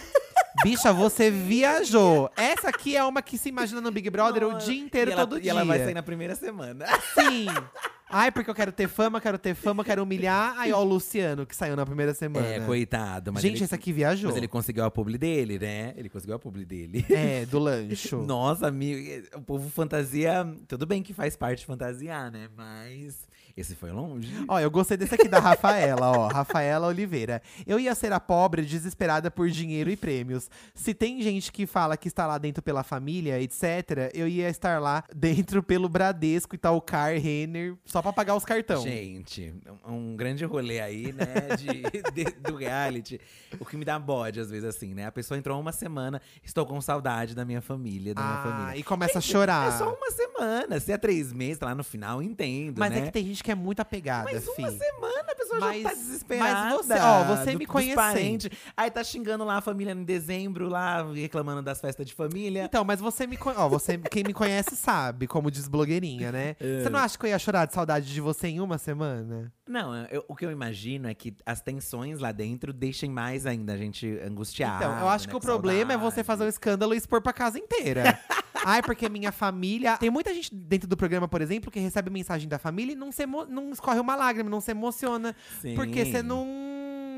Bicha, 0.63 0.93
você 0.93 1.29
viajou. 1.29 2.31
Essa 2.37 2.69
aqui 2.69 2.97
é 2.97 3.03
uma 3.03 3.21
que 3.21 3.37
se 3.37 3.49
imagina 3.49 3.81
no 3.81 3.91
Big 3.91 4.09
Brother 4.11 4.45
o 4.45 4.53
Nossa, 4.53 4.67
dia 4.67 4.81
inteiro, 4.81 5.11
e 5.11 5.13
ela, 5.15 5.23
todo 5.23 5.39
e 5.39 5.43
dia. 5.43 5.51
ela 5.51 5.65
vai 5.65 5.81
sair 5.81 5.95
na 5.95 6.05
primeira 6.05 6.37
semana. 6.37 6.87
Sim. 7.17 7.47
Ai, 8.11 8.33
porque 8.33 8.51
eu 8.51 8.55
quero 8.55 8.73
ter 8.73 8.89
fama, 8.89 9.21
quero 9.21 9.39
ter 9.39 9.55
fama, 9.55 9.85
quero 9.85 10.03
humilhar. 10.03 10.59
Aí, 10.59 10.73
ó, 10.73 10.81
o 10.81 10.85
Luciano, 10.85 11.45
que 11.45 11.55
saiu 11.55 11.77
na 11.77 11.85
primeira 11.85 12.15
semana. 12.15 12.47
É, 12.47 12.61
coitado. 12.61 13.33
Mas 13.33 13.43
Gente, 13.43 13.57
ele, 13.57 13.65
esse 13.65 13.75
aqui 13.75 13.93
viajou. 13.93 14.31
Mas 14.31 14.37
ele 14.37 14.49
conseguiu 14.49 14.85
a 14.85 14.91
publi 14.91 15.19
dele, 15.19 15.59
né? 15.59 15.93
Ele 15.97 16.09
conseguiu 16.09 16.37
a 16.37 16.39
publi 16.39 16.65
dele. 16.65 17.05
É, 17.11 17.45
do 17.47 17.59
lancho. 17.59 18.17
Nossa, 18.25 18.67
amigo, 18.67 19.27
o 19.35 19.43
povo 19.43 19.69
fantasia. 19.69 20.47
Tudo 20.67 20.87
bem 20.87 21.03
que 21.03 21.13
faz 21.13 21.37
parte 21.37 21.61
de 21.61 21.67
fantasiar, 21.67 22.31
né? 22.31 22.49
Mas 22.57 23.28
esse 23.59 23.75
foi 23.75 23.91
longe. 23.91 24.33
Ó, 24.47 24.59
eu 24.61 24.71
gostei 24.71 24.97
desse 24.97 25.15
aqui 25.15 25.29
da 25.29 25.41
Rafaela, 25.41 26.11
ó. 26.11 26.29
Rafaela 26.33 26.87
Oliveira. 26.87 27.43
Eu 27.67 27.79
ia 27.79 27.95
ser 27.95 28.13
a 28.13 28.21
pobre 28.21 28.63
desesperada 28.63 29.31
por 29.31 29.49
dinheiro 29.51 29.91
e 29.91 29.97
prêmios. 29.97 30.49
Se 30.75 30.95
tem 30.95 31.21
gente 31.21 31.51
que 31.51 31.67
fala 31.67 31.97
que 31.97 32.09
está 32.09 32.27
lá 32.27 32.39
dentro 32.39 32.63
pela 32.63 32.83
família, 32.83 33.41
etc., 33.41 34.11
eu 34.15 34.29
ia 34.29 34.49
estar 34.49 34.81
lá 34.81 35.03
dentro 35.15 35.63
pelo 35.63 35.89
Bradesco 35.89 36.55
e 36.55 36.59
tal, 36.59 36.81
Car, 36.81 37.19
Renner, 37.19 37.75
só 37.85 38.01
pra 38.01 38.13
pagar 38.13 38.37
os 38.37 38.45
cartão. 38.45 38.83
Gente, 38.83 39.53
um, 39.87 40.15
grande 40.17 40.45
rolê 40.45 40.81
aí, 40.81 41.13
né, 41.13 41.57
de, 41.57 41.83
de- 42.13 42.41
do 42.41 42.57
reality. 42.57 43.21
O 43.59 43.65
que 43.65 43.77
me 43.77 43.85
dá 43.85 43.99
bode, 43.99 44.41
às 44.41 44.51
vezes, 44.51 44.65
assim, 44.65 44.95
né? 44.95 45.07
A 45.07 45.13
pessoa 45.13 45.37
entrou 45.37 45.59
uma 45.61 45.73
semana, 45.73 46.23
estou 46.45 46.65
com 46.65 46.81
saudade 46.81 47.35
da 47.35 47.45
minha 47.45 47.61
família, 47.61 48.15
da 48.15 48.23
minha 48.23 48.35
ah, 48.35 48.43
família. 48.43 48.77
e 48.79 48.83
começa 48.83 49.21
Gente, 49.21 49.31
a 49.31 49.39
chorar. 49.39 49.69
É 49.75 49.79
só 49.79 49.93
uma 49.93 50.11
semana. 50.11 50.81
Se 50.81 50.93
é 50.93 50.97
três 50.99 51.33
meses, 51.33 51.59
tá 51.59 51.67
lá 51.67 51.75
no 51.75 51.85
final, 51.85 52.23
entendo, 52.23 52.79
Mas 52.79 52.93
né? 52.93 53.01
é 53.01 53.03
que 53.07 53.13
tem 53.13 53.25
gente 53.25 53.43
que 53.43 53.48
é 53.51 53.55
muito 53.55 53.81
apegada, 53.81 54.29
Mas 54.33 54.45
fi. 54.49 54.61
uma 54.63 54.71
semana 54.71 55.21
a 55.31 55.35
pessoa 55.35 55.61
Mas- 55.61 55.83
já 55.83 55.89
tá 55.89 55.95
desesperada. 55.95 56.65
mas 56.77 56.87
você- 56.87 56.99
ó, 57.01 57.25
você 57.25 57.53
me 57.53 57.59
dos 57.65 57.67
conhecendo. 57.73 57.95
parentes. 57.97 58.51
Aí 58.77 58.91
tá 58.91 59.03
xingando 59.05 59.45
lá 59.45 59.57
a 59.59 59.61
família 59.61 59.93
em 59.93 60.05
dezembro, 60.05 60.69
lá 60.69 61.05
reclamando 61.13 61.63
das 61.63 61.81
festas 61.81 62.07
de 62.07 62.15
família. 62.15 62.65
Então, 62.65 62.85
mas 62.85 63.01
você 63.01 63.27
me 63.27 63.37
conhece. 63.37 63.61
Ó, 63.61 63.69
você, 63.69 63.99
quem 63.99 64.23
me 64.25 64.33
conhece 64.35 64.77
sabe, 64.77 65.27
como 65.27 65.51
diz 65.51 65.69
blogueirinha, 65.69 66.31
né? 66.33 66.57
É. 66.61 66.83
Você 66.83 66.89
não 66.91 66.99
acha 66.99 67.19
que 67.19 67.25
eu 67.27 67.31
ia 67.31 67.39
chorar 67.39 67.67
de 67.67 67.75
saudade 67.75 68.13
de 68.13 68.21
você 68.21 68.49
em 68.49 68.61
uma 68.61 68.79
semana? 68.79 69.53
Não, 69.67 69.95
eu- 70.07 70.25
o 70.29 70.35
que 70.35 70.47
eu 70.47 70.51
imagino 70.51 71.09
é 71.09 71.15
que 71.15 71.35
as 71.45 71.61
tensões 71.61 72.19
lá 72.21 72.33
dentro 72.33 72.73
deixem 72.73 73.11
mais 73.11 73.45
ainda 73.47 73.75
a 73.75 73.77
gente 73.77 74.07
angustiada. 74.27 74.85
Então, 74.85 74.99
eu 75.01 75.09
acho 75.09 75.27
né, 75.27 75.31
que 75.31 75.37
o 75.37 75.41
com 75.41 75.47
problema 75.47 75.93
é 75.93 75.97
você 75.97 76.17
saudade. 76.17 76.27
fazer 76.27 76.45
um 76.45 76.49
escândalo 76.49 76.95
e 76.95 76.97
expor 76.97 77.21
pra 77.21 77.33
casa 77.33 77.59
inteira. 77.59 78.19
Ai, 78.65 78.83
porque 78.83 79.09
minha 79.09 79.33
família. 79.33 79.97
Tem 79.97 80.11
muita 80.11 80.33
gente 80.35 80.55
dentro 80.55 80.89
do 80.89 80.97
programa, 80.97 81.27
por 81.29 81.41
exemplo, 81.41 81.71
que 81.71 81.79
recebe 81.81 82.11
mensagem 82.11 82.49
da 82.49 82.59
família 82.59 82.93
e 82.93 82.97
não, 82.97 83.11
se 83.13 83.23
emo- 83.23 83.45
não 83.47 83.71
escorre 83.71 84.01
uma 84.01 84.15
lágrima, 84.17 84.49
não 84.51 84.61
se 84.61 84.71
emociona. 84.71 85.35
Sim. 85.61 85.75
Porque 85.75 86.05
você 86.05 86.23
não. 86.23 86.47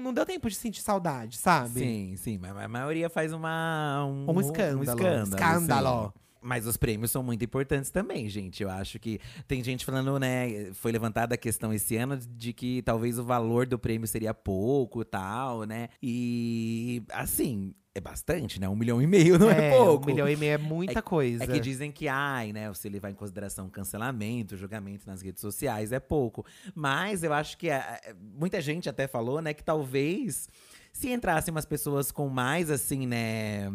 Não 0.02 0.14
deu 0.14 0.24
tempo 0.24 0.48
de 0.48 0.54
sentir 0.56 0.80
saudade, 0.80 1.36
sabe? 1.36 1.78
Sim, 1.80 2.14
sim, 2.16 2.38
mas 2.38 2.56
a 2.56 2.66
maioria 2.66 3.10
faz 3.10 3.34
uma, 3.34 4.02
um, 4.06 4.30
Um 4.34 4.40
escândalo. 4.40 4.78
Um 4.78 4.82
escândalo. 4.82 5.24
Escândalo. 5.34 6.12
sim. 6.14 6.20
Mas 6.40 6.66
os 6.66 6.76
prêmios 6.76 7.10
são 7.10 7.22
muito 7.22 7.44
importantes 7.44 7.90
também, 7.90 8.28
gente. 8.28 8.62
Eu 8.62 8.70
acho 8.70 8.98
que 8.98 9.20
tem 9.46 9.62
gente 9.62 9.84
falando, 9.84 10.18
né? 10.18 10.72
Foi 10.74 10.90
levantada 10.92 11.34
a 11.34 11.38
questão 11.38 11.72
esse 11.72 11.96
ano 11.96 12.16
de 12.16 12.52
que 12.52 12.82
talvez 12.82 13.18
o 13.18 13.24
valor 13.24 13.66
do 13.66 13.78
prêmio 13.78 14.06
seria 14.06 14.32
pouco 14.32 15.04
tal, 15.04 15.64
né? 15.64 15.88
E 16.02 17.02
assim, 17.12 17.74
é 17.94 18.00
bastante, 18.00 18.60
né? 18.60 18.68
Um 18.68 18.76
milhão 18.76 19.02
e 19.02 19.06
meio 19.06 19.38
não 19.38 19.50
é, 19.50 19.68
é 19.68 19.76
pouco. 19.76 20.04
Um 20.04 20.12
milhão 20.12 20.28
e 20.28 20.36
meio 20.36 20.52
é 20.52 20.58
muita 20.58 21.02
coisa. 21.02 21.44
É 21.44 21.46
que 21.46 21.58
dizem 21.58 21.90
que, 21.90 22.06
ai, 22.06 22.52
né? 22.52 22.72
Se 22.74 22.88
levar 22.88 23.10
em 23.10 23.14
consideração 23.14 23.68
cancelamento, 23.68 24.56
julgamento 24.56 25.06
nas 25.06 25.20
redes 25.22 25.40
sociais, 25.40 25.92
é 25.92 25.98
pouco. 25.98 26.44
Mas 26.74 27.22
eu 27.22 27.32
acho 27.32 27.58
que 27.58 27.68
é, 27.68 28.00
é 28.04 28.14
muita 28.14 28.60
gente 28.60 28.88
até 28.88 29.08
falou, 29.08 29.42
né, 29.42 29.52
que 29.52 29.64
talvez 29.64 30.48
se 30.92 31.10
entrassem 31.10 31.52
umas 31.52 31.66
pessoas 31.66 32.10
com 32.10 32.28
mais, 32.28 32.70
assim, 32.70 33.06
né? 33.06 33.70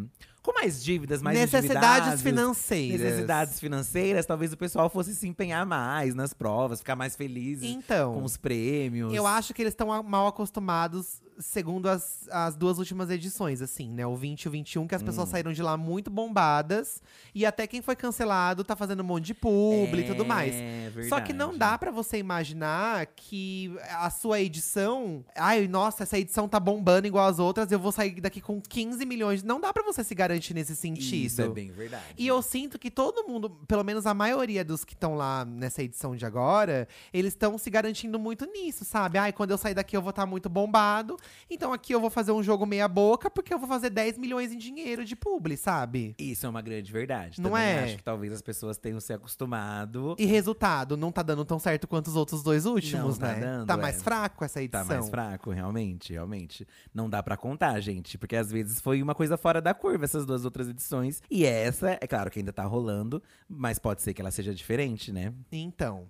Com 0.46 0.54
mais 0.54 0.84
dívidas, 0.84 1.24
mais 1.24 1.40
necessidades 1.40 2.22
financeiras. 2.22 3.02
Necessidades 3.02 3.60
financeiras, 3.60 4.26
talvez 4.28 4.54
o 4.54 4.58
pessoal 4.58 4.90
fosse 4.92 5.16
se 5.16 5.28
empenhar 5.28 5.66
mais 5.66 6.14
nas 6.14 6.36
provas, 6.36 6.80
ficar 6.80 6.96
mais 6.96 7.16
feliz 7.16 7.64
então, 7.64 8.14
com 8.14 8.24
os 8.24 8.38
prêmios. 8.38 9.12
Eu 9.12 9.26
acho 9.26 9.56
que 9.56 9.62
eles 9.64 9.74
estão 9.74 10.04
mal 10.04 10.28
acostumados, 10.28 11.20
segundo 11.40 11.90
as, 11.90 12.30
as 12.30 12.56
duas 12.56 12.78
últimas 12.78 13.10
edições, 13.10 13.60
assim, 13.60 13.92
né? 13.92 14.06
O 14.06 14.16
20 14.16 14.44
e 14.44 14.48
o 14.48 14.52
21, 14.52 14.88
que 14.88 14.94
as 14.94 15.02
hum. 15.02 15.06
pessoas 15.06 15.30
saíram 15.30 15.52
de 15.52 15.64
lá 15.64 15.76
muito 15.76 16.12
bombadas. 16.12 17.02
E 17.34 17.44
até 17.44 17.66
quem 17.66 17.82
foi 17.82 17.96
cancelado 17.96 18.64
tá 18.64 18.76
fazendo 18.76 19.02
um 19.02 19.06
monte 19.06 19.26
de 19.26 19.34
publi 19.34 20.02
é, 20.02 20.06
e 20.06 20.08
tudo 20.08 20.24
é, 20.24 20.28
mais. 20.28 20.56
Verdade. 20.56 21.10
Só 21.10 21.20
que 21.20 21.34
não 21.34 21.58
dá 21.58 21.76
para 21.78 21.90
você 21.90 22.18
imaginar 22.18 23.08
que 23.08 23.76
a 23.90 24.12
sua 24.12 24.40
edição. 24.40 25.26
Ai, 25.36 25.68
nossa, 25.68 26.04
essa 26.04 26.20
edição 26.20 26.48
tá 26.48 26.60
bombando 26.60 27.08
igual 27.08 27.28
as 27.28 27.40
outras, 27.40 27.72
eu 27.72 27.80
vou 27.80 27.92
sair 27.92 28.22
daqui 28.22 28.40
com 28.40 28.62
15 28.62 29.04
milhões. 29.06 29.44
Não 29.44 29.60
dá 29.60 29.74
para 29.74 29.84
você 29.84 30.04
se 30.04 30.14
garantir 30.14 30.35
nesse 30.54 30.76
sentido. 30.76 31.26
Isso 31.26 31.42
é 31.42 31.50
bem 31.50 31.72
verdade. 31.72 32.04
E 32.18 32.28
eu 32.28 32.42
sinto 32.42 32.78
que 32.78 32.90
todo 32.90 33.28
mundo, 33.28 33.50
pelo 33.68 33.84
menos 33.84 34.06
a 34.06 34.14
maioria 34.14 34.64
dos 34.64 34.84
que 34.84 34.94
estão 34.94 35.16
lá 35.16 35.46
nessa 35.46 35.84
edição 35.84 36.16
de 36.16 36.26
agora, 36.26 36.88
eles 37.14 37.34
estão 37.34 37.58
se 37.58 37.70
garantindo 37.70 38.20
muito 38.20 38.46
nisso, 38.46 38.86
sabe? 38.86 39.18
Ai, 39.18 39.32
quando 39.32 39.52
eu 39.52 39.58
sair 39.58 39.74
daqui 39.74 39.96
eu 39.96 40.02
vou 40.02 40.10
estar 40.10 40.24
tá 40.24 40.26
muito 40.26 40.50
bombado. 40.50 41.18
Então 41.50 41.74
aqui 41.74 41.94
eu 41.94 42.00
vou 42.00 42.10
fazer 42.10 42.32
um 42.32 42.44
jogo 42.44 42.66
meia 42.66 42.88
boca, 42.88 43.30
porque 43.30 43.54
eu 43.54 43.60
vou 43.60 43.68
fazer 43.68 43.90
10 43.90 44.18
milhões 44.18 44.52
em 44.52 44.58
dinheiro 44.58 45.04
de 45.06 45.16
publi, 45.16 45.58
sabe? 45.58 46.16
Isso 46.18 46.46
é 46.46 46.50
uma 46.50 46.62
grande 46.62 46.92
verdade. 46.92 47.42
Não 47.42 47.52
Também 47.52 47.66
é? 47.66 47.84
acho 47.84 47.98
que 47.98 48.04
talvez 48.04 48.34
as 48.34 48.42
pessoas 48.42 48.78
tenham 48.78 49.00
se 49.00 49.14
acostumado. 49.14 50.16
E 50.18 50.26
resultado, 50.26 50.98
não 50.98 51.12
tá 51.12 51.22
dando 51.22 51.46
tão 51.46 51.60
certo 51.60 51.88
quanto 51.88 52.08
os 52.08 52.16
outros 52.16 52.44
dois 52.44 52.66
últimos, 52.66 53.18
não, 53.18 53.28
né? 53.28 53.34
Tá, 53.34 53.40
dando, 53.40 53.66
tá 53.68 53.74
é. 53.74 53.78
mais 53.78 54.02
fraco 54.02 54.44
essa 54.44 54.62
edição. 54.62 54.86
Tá 54.86 54.94
mais 54.94 55.10
fraco, 55.10 55.52
realmente, 55.52 56.14
realmente. 56.14 56.68
Não 56.94 57.10
dá 57.10 57.22
para 57.22 57.38
contar, 57.38 57.80
gente. 57.80 58.18
Porque 58.18 58.36
às 58.36 58.52
vezes 58.52 58.82
foi 58.82 59.02
uma 59.02 59.16
coisa 59.16 59.38
fora 59.38 59.62
da 59.62 59.74
curva 59.74 60.06
essas 60.06 60.25
duas 60.26 60.46
outras 60.46 60.68
edições. 60.68 61.22
E 61.30 61.46
essa, 61.46 61.98
é 62.02 62.08
claro 62.08 62.30
que 62.30 62.40
ainda 62.40 62.54
tá 62.54 62.64
rolando, 62.64 63.22
mas 63.48 63.80
pode 63.80 64.02
ser 64.02 64.14
que 64.14 64.22
ela 64.22 64.32
seja 64.32 64.54
diferente, 64.54 65.12
né? 65.12 65.34
Então. 65.52 66.08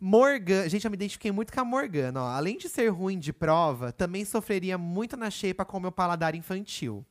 Morgan. 0.00 0.68
Gente, 0.68 0.84
eu 0.84 0.90
me 0.90 0.96
identifiquei 0.96 1.32
muito 1.32 1.52
com 1.52 1.60
a 1.60 1.64
Morgana, 1.64 2.22
ó. 2.22 2.28
Além 2.28 2.56
de 2.56 2.68
ser 2.68 2.88
ruim 2.88 3.18
de 3.18 3.32
prova, 3.32 3.92
também 3.92 4.24
sofreria 4.24 4.76
muito 4.78 5.16
na 5.16 5.30
xepa 5.30 5.64
com 5.64 5.78
o 5.78 5.80
meu 5.80 5.92
paladar 5.92 6.34
infantil. 6.34 7.04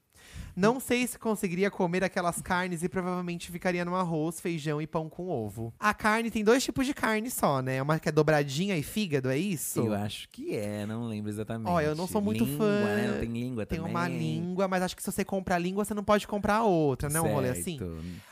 Não 0.56 0.80
sei 0.80 1.08
se 1.08 1.17
conseguiria 1.17 1.71
comer 1.71 2.04
aquelas 2.04 2.41
carnes 2.41 2.84
e 2.84 2.89
provavelmente 2.89 3.52
ficaria 3.52 3.86
no 3.86 3.95
arroz, 3.95 4.39
feijão 4.39 4.82
e 4.82 4.88
pão 4.88 5.10
com 5.10 5.30
ovo. 5.30 5.73
A 5.80 5.93
carne 5.93 6.30
tem 6.30 6.43
dois 6.43 6.63
tipos 6.63 6.86
de 6.86 6.93
carne 6.93 7.32
só, 7.32 7.62
né? 7.62 7.82
Uma 7.82 7.99
que 7.99 8.10
é 8.10 8.12
dobradinha 8.12 8.78
e 8.78 8.84
fígado, 8.84 9.30
é 9.30 9.38
isso? 9.38 9.80
Eu 9.80 9.93
acho 9.93 10.28
que 10.30 10.56
é, 10.56 10.86
não 10.86 11.08
lembro 11.08 11.30
exatamente. 11.30 11.69
Ó, 11.69 11.80
eu 11.80 11.95
não 11.95 12.08
sou 12.08 12.21
muito 12.21 12.43
língua, 12.43 12.65
fã. 12.65 12.86
Né? 12.86 13.08
Não 13.08 13.19
tem 13.19 13.30
língua 13.30 13.65
tem 13.65 13.80
também. 13.80 13.93
Tem 13.93 14.02
uma 14.02 14.08
língua, 14.08 14.67
mas 14.67 14.84
acho 14.84 14.95
que 14.95 15.04
se 15.04 15.12
você 15.12 15.23
comprar 15.23 15.56
a 15.56 15.60
língua, 15.60 15.86
você 15.86 15.93
não 15.93 16.04
pode 16.04 16.28
comprar 16.28 16.63
outra, 16.63 17.10
né? 17.10 17.21
Um 17.21 17.34
rolê 17.34 17.49
assim. 17.49 17.80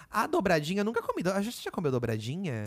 A 0.09 0.25
dobradinha, 0.25 0.81
eu 0.81 0.85
nunca 0.85 1.01
comi. 1.01 1.21
A 1.33 1.41
gente 1.41 1.63
já 1.63 1.71
comeu 1.71 1.91
dobradinha? 1.91 2.63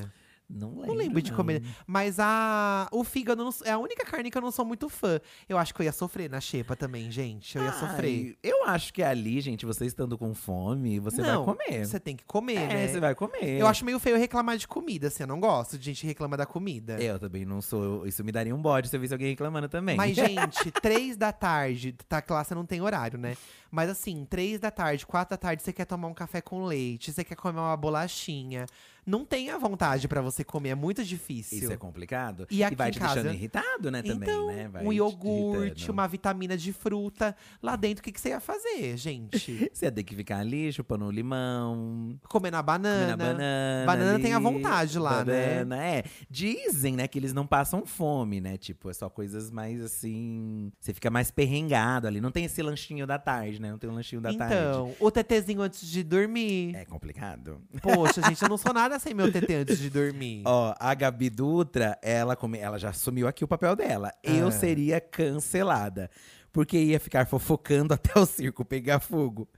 Não 0.53 0.71
lembro. 0.71 0.87
Não 0.87 0.95
lembro 0.95 1.23
de 1.23 1.33
comer. 1.33 1.63
Mas 1.87 2.19
a, 2.19 2.89
o 2.91 3.05
fígado 3.05 3.45
não, 3.45 3.51
é 3.65 3.71
a 3.71 3.79
única 3.79 4.05
carne 4.05 4.31
que 4.31 4.37
eu 4.37 4.43
não 4.43 4.51
sou 4.51 4.65
muito 4.65 4.89
fã. 4.89 5.21
Eu 5.49 5.57
acho 5.57 5.73
que 5.73 5.81
eu 5.81 5.85
ia 5.85 5.93
sofrer 5.93 6.29
na 6.29 6.41
xepa 6.41 6.75
também, 6.75 7.11
gente. 7.11 7.57
Eu 7.57 7.65
ia 7.65 7.73
sofrer. 7.73 8.37
Eu 8.43 8.65
acho 8.65 8.93
que 8.93 9.03
ali, 9.03 9.41
gente, 9.41 9.65
você 9.65 9.87
estando 9.87 10.19
com 10.19 10.35
fome, 10.35 10.99
você 10.99 11.23
não, 11.23 11.45
vai 11.45 11.55
comer. 11.55 11.87
Você 11.87 12.01
tem 12.01 12.17
que 12.17 12.25
comer, 12.25 12.57
é, 12.57 12.67
né? 12.67 12.89
você 12.89 12.99
vai 12.99 13.15
comer. 13.15 13.61
Eu 13.61 13.67
acho 13.67 13.85
meio 13.85 13.99
feio 14.01 14.17
reclamar 14.17 14.57
de 14.57 14.67
comida, 14.67 15.07
assim. 15.07 15.23
Eu 15.23 15.29
não 15.29 15.39
gosto 15.39 15.79
de 15.79 15.85
gente 15.85 16.07
reclamar 16.07 16.39
da 16.39 16.47
comida. 16.47 17.01
Eu 17.01 17.19
também 17.19 17.45
não 17.45 17.63
sou. 17.63 18.07
Isso 18.07 18.25
me 18.25 18.33
daria 18.33 18.55
um 18.55 18.61
bode 18.61 18.89
se 18.89 18.97
eu 18.97 19.01
visse 19.01 19.15
alguém 19.15 19.31
reclamando 19.31 19.69
também. 19.69 19.97
Mas, 19.97 20.17
gente, 20.17 20.71
três 20.83 21.17
da 21.17 21.33
tarde, 21.33 21.93
tá 22.09 22.21
claro, 22.21 22.47
você 22.47 22.55
não 22.55 22.67
tem 22.67 22.81
horário, 22.81 23.19
né? 23.19 23.37
Mas 23.71 23.89
assim, 23.89 24.27
três 24.29 24.59
da 24.59 24.71
tarde, 24.71 25.07
quatro 25.07 25.31
da 25.31 25.37
tarde, 25.37 25.63
você 25.63 25.73
quer 25.73 25.85
tomar 25.85 26.09
um 26.09 26.15
café 26.15 26.41
com 26.41 26.65
leite, 26.65 27.13
você 27.13 27.23
quer 27.23 27.37
comer 27.37 27.61
uma 27.61 27.77
bolachinha 27.77 28.67
não 29.11 29.25
tem 29.25 29.51
a 29.51 29.59
vontade 29.59 30.07
para 30.07 30.23
você 30.23 30.45
comer, 30.45 30.71
é 30.71 30.75
muito 30.75 31.05
difícil. 31.05 31.59
Isso 31.59 31.73
é 31.73 31.77
complicado. 31.77 32.47
E, 32.49 32.63
aqui 32.63 32.75
e 32.75 32.77
vai 32.77 32.91
te 32.91 32.99
casa, 32.99 33.17
deixando 33.17 33.35
irritado, 33.35 33.91
né, 33.91 34.03
também, 34.03 34.29
então, 34.29 34.47
né? 34.47 34.69
Vai 34.69 34.85
um 34.87 34.93
iogurte, 34.93 35.91
uma 35.91 36.07
vitamina 36.07 36.57
de 36.57 36.73
fruta. 36.73 37.35
Lá 37.63 37.75
dentro, 37.75 38.01
o 38.01 38.05
que, 38.05 38.13
que 38.13 38.21
você 38.21 38.29
ia 38.31 38.41
fazer, 38.41 38.97
gente? 38.97 39.69
você 39.75 39.87
ia 39.87 39.93
ter 39.93 40.05
que 40.05 40.15
ficar 40.15 40.39
ali 40.39 40.73
chupando 40.73 41.11
limão. 41.11 42.19
Comendo 42.29 42.57
a 42.57 42.63
banana. 42.63 43.13
Comendo 43.13 43.23
a 43.23 43.35
banana. 43.35 43.87
Banana 43.87 44.15
ali, 44.15 44.23
tem 44.23 44.33
a 44.33 44.39
vontade 44.39 44.99
lá, 44.99 45.25
banana, 45.25 45.65
né? 45.65 45.99
É. 45.99 46.05
Dizem, 46.31 46.95
né, 46.95 47.09
que 47.09 47.19
eles 47.19 47.33
não 47.33 47.47
passam 47.47 47.85
fome, 47.85 48.41
né? 48.41 48.57
Tipo, 48.57 48.91
é 48.91 48.93
só 48.93 49.11
coisas 49.11 49.51
mais 49.51 49.83
assim. 49.83 50.71
Você 50.79 50.95
fica 50.95 51.11
mais 51.11 51.31
perrengado 51.31 52.07
ali. 52.07 52.21
Não 52.21 52.31
tem 52.31 52.45
esse 52.45 52.63
lanchinho 52.63 53.07
da 53.07 53.19
tarde, 53.19 53.61
né? 53.61 53.73
Não 53.73 53.79
tem 53.79 53.91
um 53.91 53.95
lanchinho 53.95 54.23
da 54.23 54.33
então, 54.33 54.49
tarde. 54.49 54.55
Então, 54.55 54.95
o 55.01 55.11
tetezinho 55.11 55.63
antes 55.63 55.89
de 55.89 56.05
dormir. 56.05 56.77
É 56.77 56.85
complicado. 56.85 57.61
Poxa, 57.83 58.23
gente, 58.29 58.41
eu 58.43 58.49
não 58.49 58.57
sou 58.57 58.73
nada 58.73 59.00
sem 59.01 59.15
meu 59.15 59.33
tete 59.33 59.53
antes 59.55 59.79
de 59.79 59.91
dormir. 59.91 60.43
Ó, 60.47 60.75
a 60.79 60.95
Gabi 60.95 61.31
Dutra, 61.31 61.99
ela, 62.03 62.37
come, 62.37 62.59
ela 62.59 62.79
já 62.79 62.91
assumiu 62.91 63.27
aqui 63.27 63.43
o 63.45 63.49
papel 63.49 63.75
dela. 63.75 64.13
Eu 64.23 64.49
Ah. 64.49 64.53
seria 64.53 65.01
cancelada. 65.01 66.11
Porque 66.53 66.77
ia 66.77 66.99
ficar 66.99 67.27
fofocando 67.29 67.95
até 67.95 68.19
o 68.19 68.27
circo 68.27 68.65
pegar 68.65 68.99
fogo. 68.99 69.49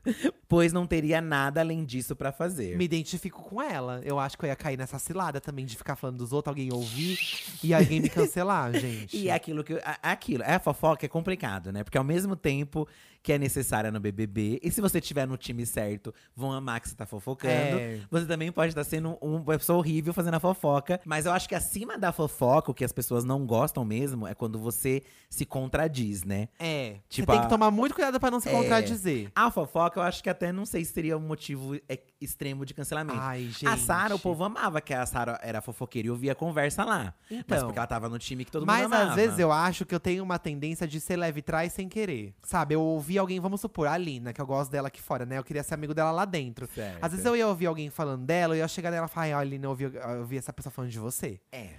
Pois 0.46 0.74
não 0.74 0.86
teria 0.86 1.22
nada 1.22 1.62
além 1.62 1.86
disso 1.86 2.14
pra 2.14 2.30
fazer. 2.32 2.76
Me 2.76 2.84
identifico 2.84 3.42
com 3.42 3.62
ela. 3.62 4.02
Eu 4.04 4.18
acho 4.18 4.36
que 4.36 4.44
eu 4.44 4.48
ia 4.48 4.54
cair 4.54 4.76
nessa 4.76 4.98
cilada 4.98 5.40
também 5.40 5.64
de 5.64 5.74
ficar 5.74 5.96
falando 5.96 6.18
dos 6.18 6.34
outros, 6.34 6.50
alguém 6.52 6.70
ouvir 6.70 7.18
e 7.64 7.72
alguém 7.72 7.98
me 7.98 8.10
cancelar, 8.10 8.72
gente. 8.78 9.16
E 9.16 9.30
é 9.30 9.32
aquilo 9.34 9.64
que. 9.64 9.72
eu- 9.72 9.80
Aquilo, 10.02 10.42
é 10.42 10.56
a 10.56 10.60
fofoca 10.60 11.06
é 11.06 11.08
complicado, 11.08 11.72
né? 11.72 11.82
Porque 11.82 11.96
ao 11.96 12.04
mesmo 12.04 12.36
tempo 12.36 12.86
que 13.22 13.32
é 13.32 13.38
necessária 13.38 13.90
no 13.90 14.00
BBB, 14.00 14.58
e 14.62 14.70
se 14.70 14.80
você 14.80 14.98
estiver 14.98 15.26
no 15.26 15.36
time 15.36 15.64
certo, 15.64 16.12
vão 16.34 16.52
amar 16.52 16.80
que 16.80 16.88
você 16.88 16.94
tá 16.96 17.06
fofocando. 17.06 17.52
É. 17.78 18.00
Você 18.10 18.26
também 18.26 18.50
pode 18.50 18.70
estar 18.70 18.82
sendo 18.84 19.16
um- 19.22 19.36
uma 19.36 19.44
pessoa 19.58 19.78
horrível 19.78 20.12
fazendo 20.12 20.34
a 20.34 20.40
fofoca. 20.40 21.00
Mas 21.04 21.24
eu 21.26 21.32
acho 21.32 21.48
que 21.48 21.54
acima 21.54 21.96
da 21.96 22.10
fofoca, 22.12 22.70
o 22.70 22.74
que 22.74 22.84
as 22.84 22.92
pessoas 22.92 23.24
não 23.24 23.46
gostam 23.46 23.84
mesmo 23.84 24.26
é 24.26 24.34
quando 24.34 24.58
você 24.58 25.02
se 25.30 25.46
contradiz, 25.46 26.24
né? 26.24 26.48
É. 26.58 26.96
Tipo, 27.08 27.26
você 27.26 27.32
tem 27.32 27.38
a- 27.38 27.42
que 27.44 27.48
tomar 27.48 27.70
muito 27.70 27.94
cuidado 27.94 28.18
pra 28.18 28.30
não 28.30 28.40
se 28.40 28.48
É. 28.48 28.52
contradizer. 28.52 29.30
A 29.34 29.50
fofoca, 29.50 30.00
eu 30.00 30.02
acho 30.04 30.22
que 30.22 30.28
até 30.28 30.50
não 30.52 30.66
sei 30.66 30.84
se 30.84 30.92
seria 30.92 31.16
um 31.16 31.20
motivo 31.20 31.76
é, 31.88 32.00
extremo 32.20 32.66
de 32.66 32.74
cancelamento. 32.74 33.18
Ai, 33.20 33.44
gente. 33.44 33.66
A 33.66 33.76
Sara, 33.76 34.14
o 34.14 34.18
povo 34.18 34.42
amava 34.44 34.80
que 34.80 34.92
a 34.92 35.06
Sara 35.06 35.38
era 35.42 35.60
fofoqueira 35.60 36.08
e 36.08 36.10
ouvia 36.10 36.32
a 36.32 36.34
conversa 36.34 36.84
lá. 36.84 37.14
Mas 37.30 37.38
Então. 37.40 37.66
porque 37.66 37.78
ela 37.78 37.86
tava 37.86 38.08
no 38.08 38.18
time 38.18 38.44
que 38.44 38.50
todo 38.50 38.66
Mas 38.66 38.82
mundo 38.82 38.94
amava. 38.94 39.10
às 39.10 39.16
vezes 39.16 39.38
eu 39.38 39.52
acho 39.52 39.86
que 39.86 39.94
eu 39.94 40.00
tenho 40.00 40.24
uma 40.24 40.38
tendência 40.38 40.88
de 40.88 41.00
ser 41.00 41.16
leve 41.16 41.40
trás 41.40 41.72
sem 41.72 41.88
querer. 41.88 42.34
Sabe, 42.42 42.74
eu 42.74 42.80
ouvi 42.82 43.11
alguém, 43.18 43.40
vamos 43.40 43.60
supor, 43.60 43.88
a 43.88 43.96
Lina, 43.96 44.32
que 44.32 44.40
eu 44.40 44.46
gosto 44.46 44.70
dela 44.70 44.88
aqui 44.88 45.00
fora, 45.00 45.24
né? 45.24 45.38
Eu 45.38 45.44
queria 45.44 45.62
ser 45.62 45.74
amigo 45.74 45.94
dela 45.94 46.10
lá 46.10 46.24
dentro. 46.24 46.66
Certo. 46.66 46.98
Às 47.02 47.10
vezes 47.10 47.26
eu 47.26 47.36
ia 47.36 47.46
ouvir 47.46 47.66
alguém 47.66 47.90
falando 47.90 48.24
dela, 48.24 48.54
eu 48.54 48.58
ia 48.58 48.68
chegar 48.68 48.90
nela 48.90 49.06
e 49.06 49.08
falar, 49.08 49.36
ai, 49.36 49.44
Lina, 49.44 49.66
eu 49.66 49.70
ouvi, 49.70 49.84
eu 49.84 50.20
ouvi 50.20 50.36
essa 50.36 50.52
pessoa 50.52 50.72
falando 50.72 50.90
de 50.90 50.98
você. 50.98 51.40
É. 51.50 51.76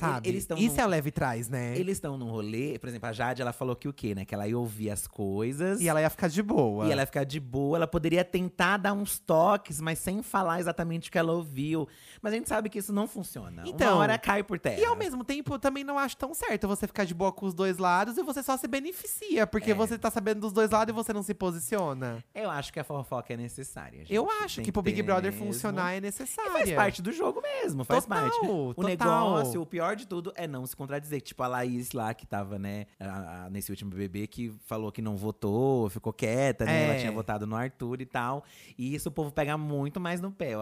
Sabe? 0.00 0.28
Eles 0.28 0.46
Isso 0.58 0.76
num- 0.76 0.82
é 0.82 0.86
o 0.86 0.88
leve 0.88 1.10
trás, 1.10 1.48
né? 1.48 1.76
Eles 1.76 1.96
estão 1.96 2.16
num 2.18 2.30
rolê, 2.30 2.78
por 2.78 2.88
exemplo, 2.88 3.08
a 3.08 3.12
Jade, 3.12 3.40
ela 3.42 3.52
falou 3.52 3.74
que 3.76 3.88
o 3.88 3.92
quê, 3.92 4.14
né? 4.14 4.24
Que 4.24 4.34
ela 4.34 4.46
ia 4.48 4.58
ouvir 4.58 4.90
as 4.90 5.06
coisas. 5.06 5.80
E 5.80 5.88
ela 5.88 6.00
ia 6.00 6.10
ficar 6.10 6.28
de 6.28 6.42
boa. 6.42 6.86
E 6.86 6.92
ela 6.92 7.02
ia 7.02 7.06
ficar 7.06 7.24
de 7.24 7.38
boa, 7.40 7.76
ela 7.78 7.86
poderia 7.86 8.24
tentar 8.24 8.76
dar 8.76 8.92
uns 8.92 9.18
toques, 9.18 9.80
mas 9.80 9.98
sem 9.98 10.22
falar 10.22 10.60
exatamente 10.60 11.08
o 11.08 11.12
que 11.12 11.18
ela 11.18 11.32
ouviu. 11.32 11.88
Mas 12.22 12.32
a 12.32 12.36
gente 12.36 12.48
sabe 12.48 12.68
que 12.68 12.78
isso 12.78 12.92
não 12.92 13.06
funciona. 13.06 13.62
Então, 13.66 13.94
Uma 13.94 14.02
hora 14.02 14.18
cai 14.18 14.42
por 14.42 14.58
terra. 14.58 14.80
E 14.80 14.84
ao 14.84 14.96
mesmo 14.96 15.22
tempo, 15.24 15.54
eu 15.54 15.58
também 15.58 15.84
não 15.84 15.98
acho 15.98 16.16
tão 16.16 16.32
certo 16.34 16.66
você 16.66 16.86
ficar 16.86 17.04
de 17.04 17.14
boa 17.14 17.32
com 17.32 17.46
os 17.46 17.54
dois 17.54 17.78
lados 17.78 18.16
e 18.16 18.22
você 18.22 18.42
só 18.42 18.56
se 18.56 18.66
beneficia. 18.66 19.46
Porque 19.46 19.70
É. 19.72 19.74
você 19.74 19.98
tá 19.98 20.10
sabendo 20.10 20.40
dos 20.40 20.52
dois 20.52 20.70
lados 20.70 20.92
e 20.92 20.94
você 20.94 21.12
não 21.12 21.22
se 21.22 21.34
posiciona. 21.34 22.22
Eu 22.34 22.50
acho 22.50 22.72
que 22.72 22.80
a 22.80 22.84
fofoca 22.84 23.32
é 23.32 23.36
necessária. 23.36 24.00
gente. 24.00 24.14
Eu 24.14 24.28
acho 24.42 24.62
que 24.62 24.70
pro 24.72 24.82
Big 24.82 25.02
Brother 25.02 25.30
mesmo. 25.32 25.46
funcionar 25.46 25.92
é 25.94 25.98
E 25.98 26.00
necessário. 26.00 26.52
faz 26.52 26.72
parte 26.72 27.02
do 27.02 27.12
jogo 27.12 27.40
mesmo, 27.42 27.84
faz 27.84 28.04
Total, 28.04 28.22
parte. 28.22 28.46
O 28.46 28.74
total. 28.74 28.86
negócio, 28.86 29.60
o 29.60 29.66
pior 29.66 29.83
pior 29.84 29.96
de 29.96 30.06
tudo 30.06 30.32
é 30.34 30.46
não 30.46 30.66
se 30.66 30.74
contradizer. 30.76 31.20
Tipo 31.20 31.42
a 31.42 31.46
Laís 31.48 31.92
lá, 31.92 32.14
que 32.14 32.26
tava, 32.26 32.58
né, 32.58 32.86
a- 32.98 33.44
a- 33.46 33.50
nesse 33.50 33.70
último 33.70 33.90
BBB, 33.90 34.26
que 34.26 34.52
falou 34.66 34.90
que 34.90 35.02
não 35.02 35.16
votou, 35.16 35.88
ficou 35.90 36.12
quieta, 36.12 36.64
né? 36.64 36.82
É. 36.82 36.84
Ela 36.90 36.98
tinha 36.98 37.12
votado 37.12 37.46
no 37.46 37.54
Arthur 37.54 38.00
e 38.00 38.06
tal. 38.06 38.44
E 38.78 38.94
isso 38.94 39.08
o 39.08 39.12
povo 39.12 39.30
pega 39.30 39.56
muito 39.58 40.00
mais 40.00 40.20
no 40.20 40.30
pé, 40.30 40.54
eu, 40.54 40.60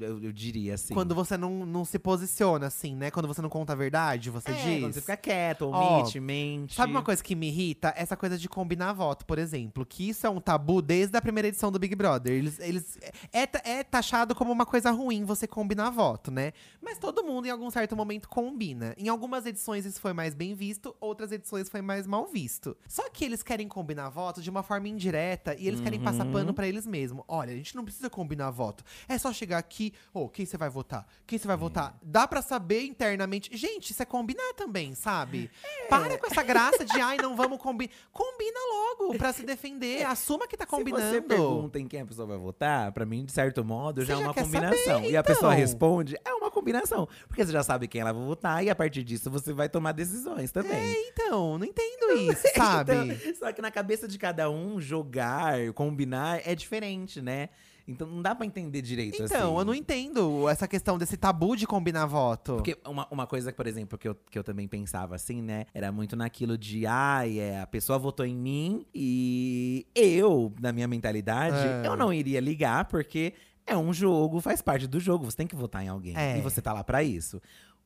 eu- 0.00 0.22
eu 0.24 0.32
diria 0.32 0.74
assim. 0.74 0.94
Quando 0.94 1.14
você 1.14 1.36
não, 1.36 1.66
não 1.66 1.84
se 1.84 1.98
posiciona, 1.98 2.66
assim, 2.66 2.94
né? 2.96 3.10
Quando 3.10 3.26
você 3.28 3.42
não 3.42 3.48
conta 3.50 3.72
a 3.72 3.76
verdade, 3.76 4.30
você 4.30 4.50
é, 4.50 4.54
diz. 4.54 4.80
quando 4.82 4.92
você 4.94 5.00
fica 5.00 5.16
quieto, 5.16 5.68
omite, 5.68 6.18
mente. 6.20 6.74
Sabe 6.74 6.92
uma 6.92 7.02
coisa 7.02 7.22
que 7.22 7.34
me 7.34 7.48
irrita? 7.48 7.92
Essa 7.96 8.16
coisa 8.16 8.38
de 8.38 8.48
combinar 8.48 8.92
voto, 8.94 9.26
por 9.26 9.38
exemplo. 9.38 9.84
Que 9.84 10.08
isso 10.08 10.26
é 10.26 10.30
um 10.30 10.40
tabu 10.40 10.80
desde 10.80 11.16
a 11.16 11.20
primeira 11.22 11.48
edição 11.48 11.70
do 11.70 11.78
Big 11.78 11.94
Brother. 11.94 12.32
Eles, 12.32 12.58
eles, 12.60 12.98
é, 13.32 13.46
ta- 13.46 13.62
é 13.64 13.82
taxado 13.82 14.34
como 14.34 14.50
uma 14.50 14.64
coisa 14.64 14.90
ruim 14.90 15.24
você 15.24 15.46
combinar 15.46 15.90
voto, 15.90 16.30
né? 16.30 16.52
Mas 16.80 16.98
todo 16.98 17.22
mundo, 17.22 17.46
em 17.46 17.50
algum 17.50 17.70
certo 17.70 17.96
momento, 17.96 18.28
combina. 18.28 18.61
Em 18.96 19.08
algumas 19.08 19.44
edições 19.46 19.84
isso 19.84 20.00
foi 20.00 20.12
mais 20.12 20.34
bem 20.34 20.54
visto, 20.54 20.94
outras 21.00 21.32
edições 21.32 21.68
foi 21.68 21.82
mais 21.82 22.06
mal 22.06 22.26
visto. 22.26 22.76
Só 22.88 23.08
que 23.10 23.24
eles 23.24 23.42
querem 23.42 23.66
combinar 23.68 24.08
voto 24.08 24.40
de 24.40 24.48
uma 24.48 24.62
forma 24.62 24.88
indireta 24.88 25.54
e 25.58 25.66
eles 25.66 25.80
querem 25.80 26.00
passar 26.00 26.24
Uhum. 26.26 26.32
pano 26.32 26.54
pra 26.54 26.66
eles 26.68 26.86
mesmos. 26.86 27.24
Olha, 27.26 27.52
a 27.52 27.56
gente 27.56 27.74
não 27.74 27.84
precisa 27.84 28.08
combinar 28.08 28.50
voto. 28.50 28.84
É 29.08 29.18
só 29.18 29.32
chegar 29.32 29.58
aqui, 29.58 29.92
ô, 30.14 30.28
quem 30.28 30.46
você 30.46 30.56
vai 30.56 30.68
votar? 30.70 31.06
Quem 31.26 31.38
você 31.38 31.46
vai 31.48 31.56
votar? 31.56 31.98
Dá 32.02 32.26
pra 32.28 32.40
saber 32.42 32.82
internamente. 32.84 33.50
Gente, 33.56 33.90
isso 33.90 34.02
é 34.02 34.06
combinar 34.06 34.54
também, 34.54 34.94
sabe? 34.94 35.50
Para 35.88 36.16
com 36.18 36.26
essa 36.26 36.42
graça 36.42 36.84
de, 36.84 36.92
ai, 37.00 37.16
não 37.16 37.34
vamos 37.34 37.58
combinar. 37.58 37.92
Combina 38.12 38.58
logo 38.70 39.18
pra 39.18 39.32
se 39.32 39.42
defender. 39.44 40.04
Assuma 40.06 40.46
que 40.46 40.56
tá 40.56 40.66
combinando. 40.66 41.02
Se 41.04 41.10
você 41.14 41.20
pergunta 41.22 41.78
em 41.80 41.88
quem 41.88 42.00
a 42.00 42.06
pessoa 42.06 42.26
vai 42.26 42.38
votar, 42.38 42.92
pra 42.92 43.04
mim, 43.04 43.24
de 43.24 43.32
certo 43.32 43.64
modo, 43.64 44.04
já 44.04 44.14
é 44.14 44.16
uma 44.18 44.34
combinação. 44.34 44.84
saber, 44.96 45.10
E 45.10 45.16
a 45.16 45.22
pessoa 45.22 45.52
então. 45.52 45.60
responde, 45.60 46.16
é 46.24 46.32
uma 46.34 46.50
combinação. 46.50 47.08
Porque 47.26 47.44
você 47.44 47.52
já 47.52 47.62
sabe 47.62 47.88
quem 47.88 48.00
ela 48.00 48.12
vai 48.12 48.22
votar 48.24 48.51
e 48.60 48.68
a 48.68 48.74
partir 48.74 49.04
disso 49.04 49.30
você 49.30 49.52
vai 49.52 49.68
tomar 49.68 49.92
decisões 49.92 50.50
também. 50.50 50.94
Então, 51.12 51.56
não 51.58 51.64
entendo 51.64 52.12
isso, 52.30 52.42
sabe? 52.56 52.92
Então, 52.92 53.34
só 53.36 53.52
que 53.52 53.62
na 53.62 53.70
cabeça 53.70 54.08
de 54.08 54.18
cada 54.18 54.50
um, 54.50 54.80
jogar, 54.80 55.72
combinar 55.74 56.40
é 56.44 56.54
diferente, 56.56 57.22
né? 57.22 57.50
Então 57.86 58.06
não 58.06 58.22
dá 58.22 58.32
pra 58.34 58.46
entender 58.46 58.80
direito 58.80 59.22
assim. 59.22 59.34
Então, 59.34 59.58
eu 59.58 59.64
não 59.64 59.74
entendo 59.74 60.48
essa 60.48 60.68
questão 60.68 60.96
desse 60.96 61.16
tabu 61.16 61.56
de 61.56 61.66
combinar 61.66 62.06
voto. 62.06 62.54
Porque 62.54 62.78
uma, 62.86 63.08
uma 63.10 63.26
coisa, 63.26 63.52
por 63.52 63.66
exemplo, 63.66 63.98
que 63.98 64.08
eu, 64.08 64.14
que 64.30 64.38
eu 64.38 64.44
também 64.44 64.68
pensava 64.68 65.16
assim, 65.16 65.42
né? 65.42 65.66
Era 65.74 65.90
muito 65.90 66.14
naquilo 66.14 66.56
de, 66.56 66.86
ai, 66.86 67.38
é, 67.40 67.60
a 67.60 67.66
pessoa 67.66 67.98
votou 67.98 68.24
em 68.24 68.36
mim 68.36 68.86
e 68.94 69.84
eu, 69.94 70.52
na 70.60 70.72
minha 70.72 70.86
mentalidade, 70.86 71.56
É. 71.56 71.86
eu 71.86 71.96
não 71.96 72.12
iria 72.12 72.40
ligar, 72.40 72.84
porque 72.84 73.34
é 73.66 73.76
um 73.76 73.92
jogo, 73.92 74.40
faz 74.40 74.62
parte 74.62 74.86
do 74.86 75.00
jogo, 75.00 75.24
você 75.24 75.36
tem 75.36 75.46
que 75.46 75.56
votar 75.56 75.84
em 75.84 75.88
alguém. 75.88 76.16
É. 76.16 76.38
E 76.38 76.40
você 76.40 76.62
tá 76.62 76.72
lá 76.72 76.84
pra 76.84 77.02
isso. 77.02 77.40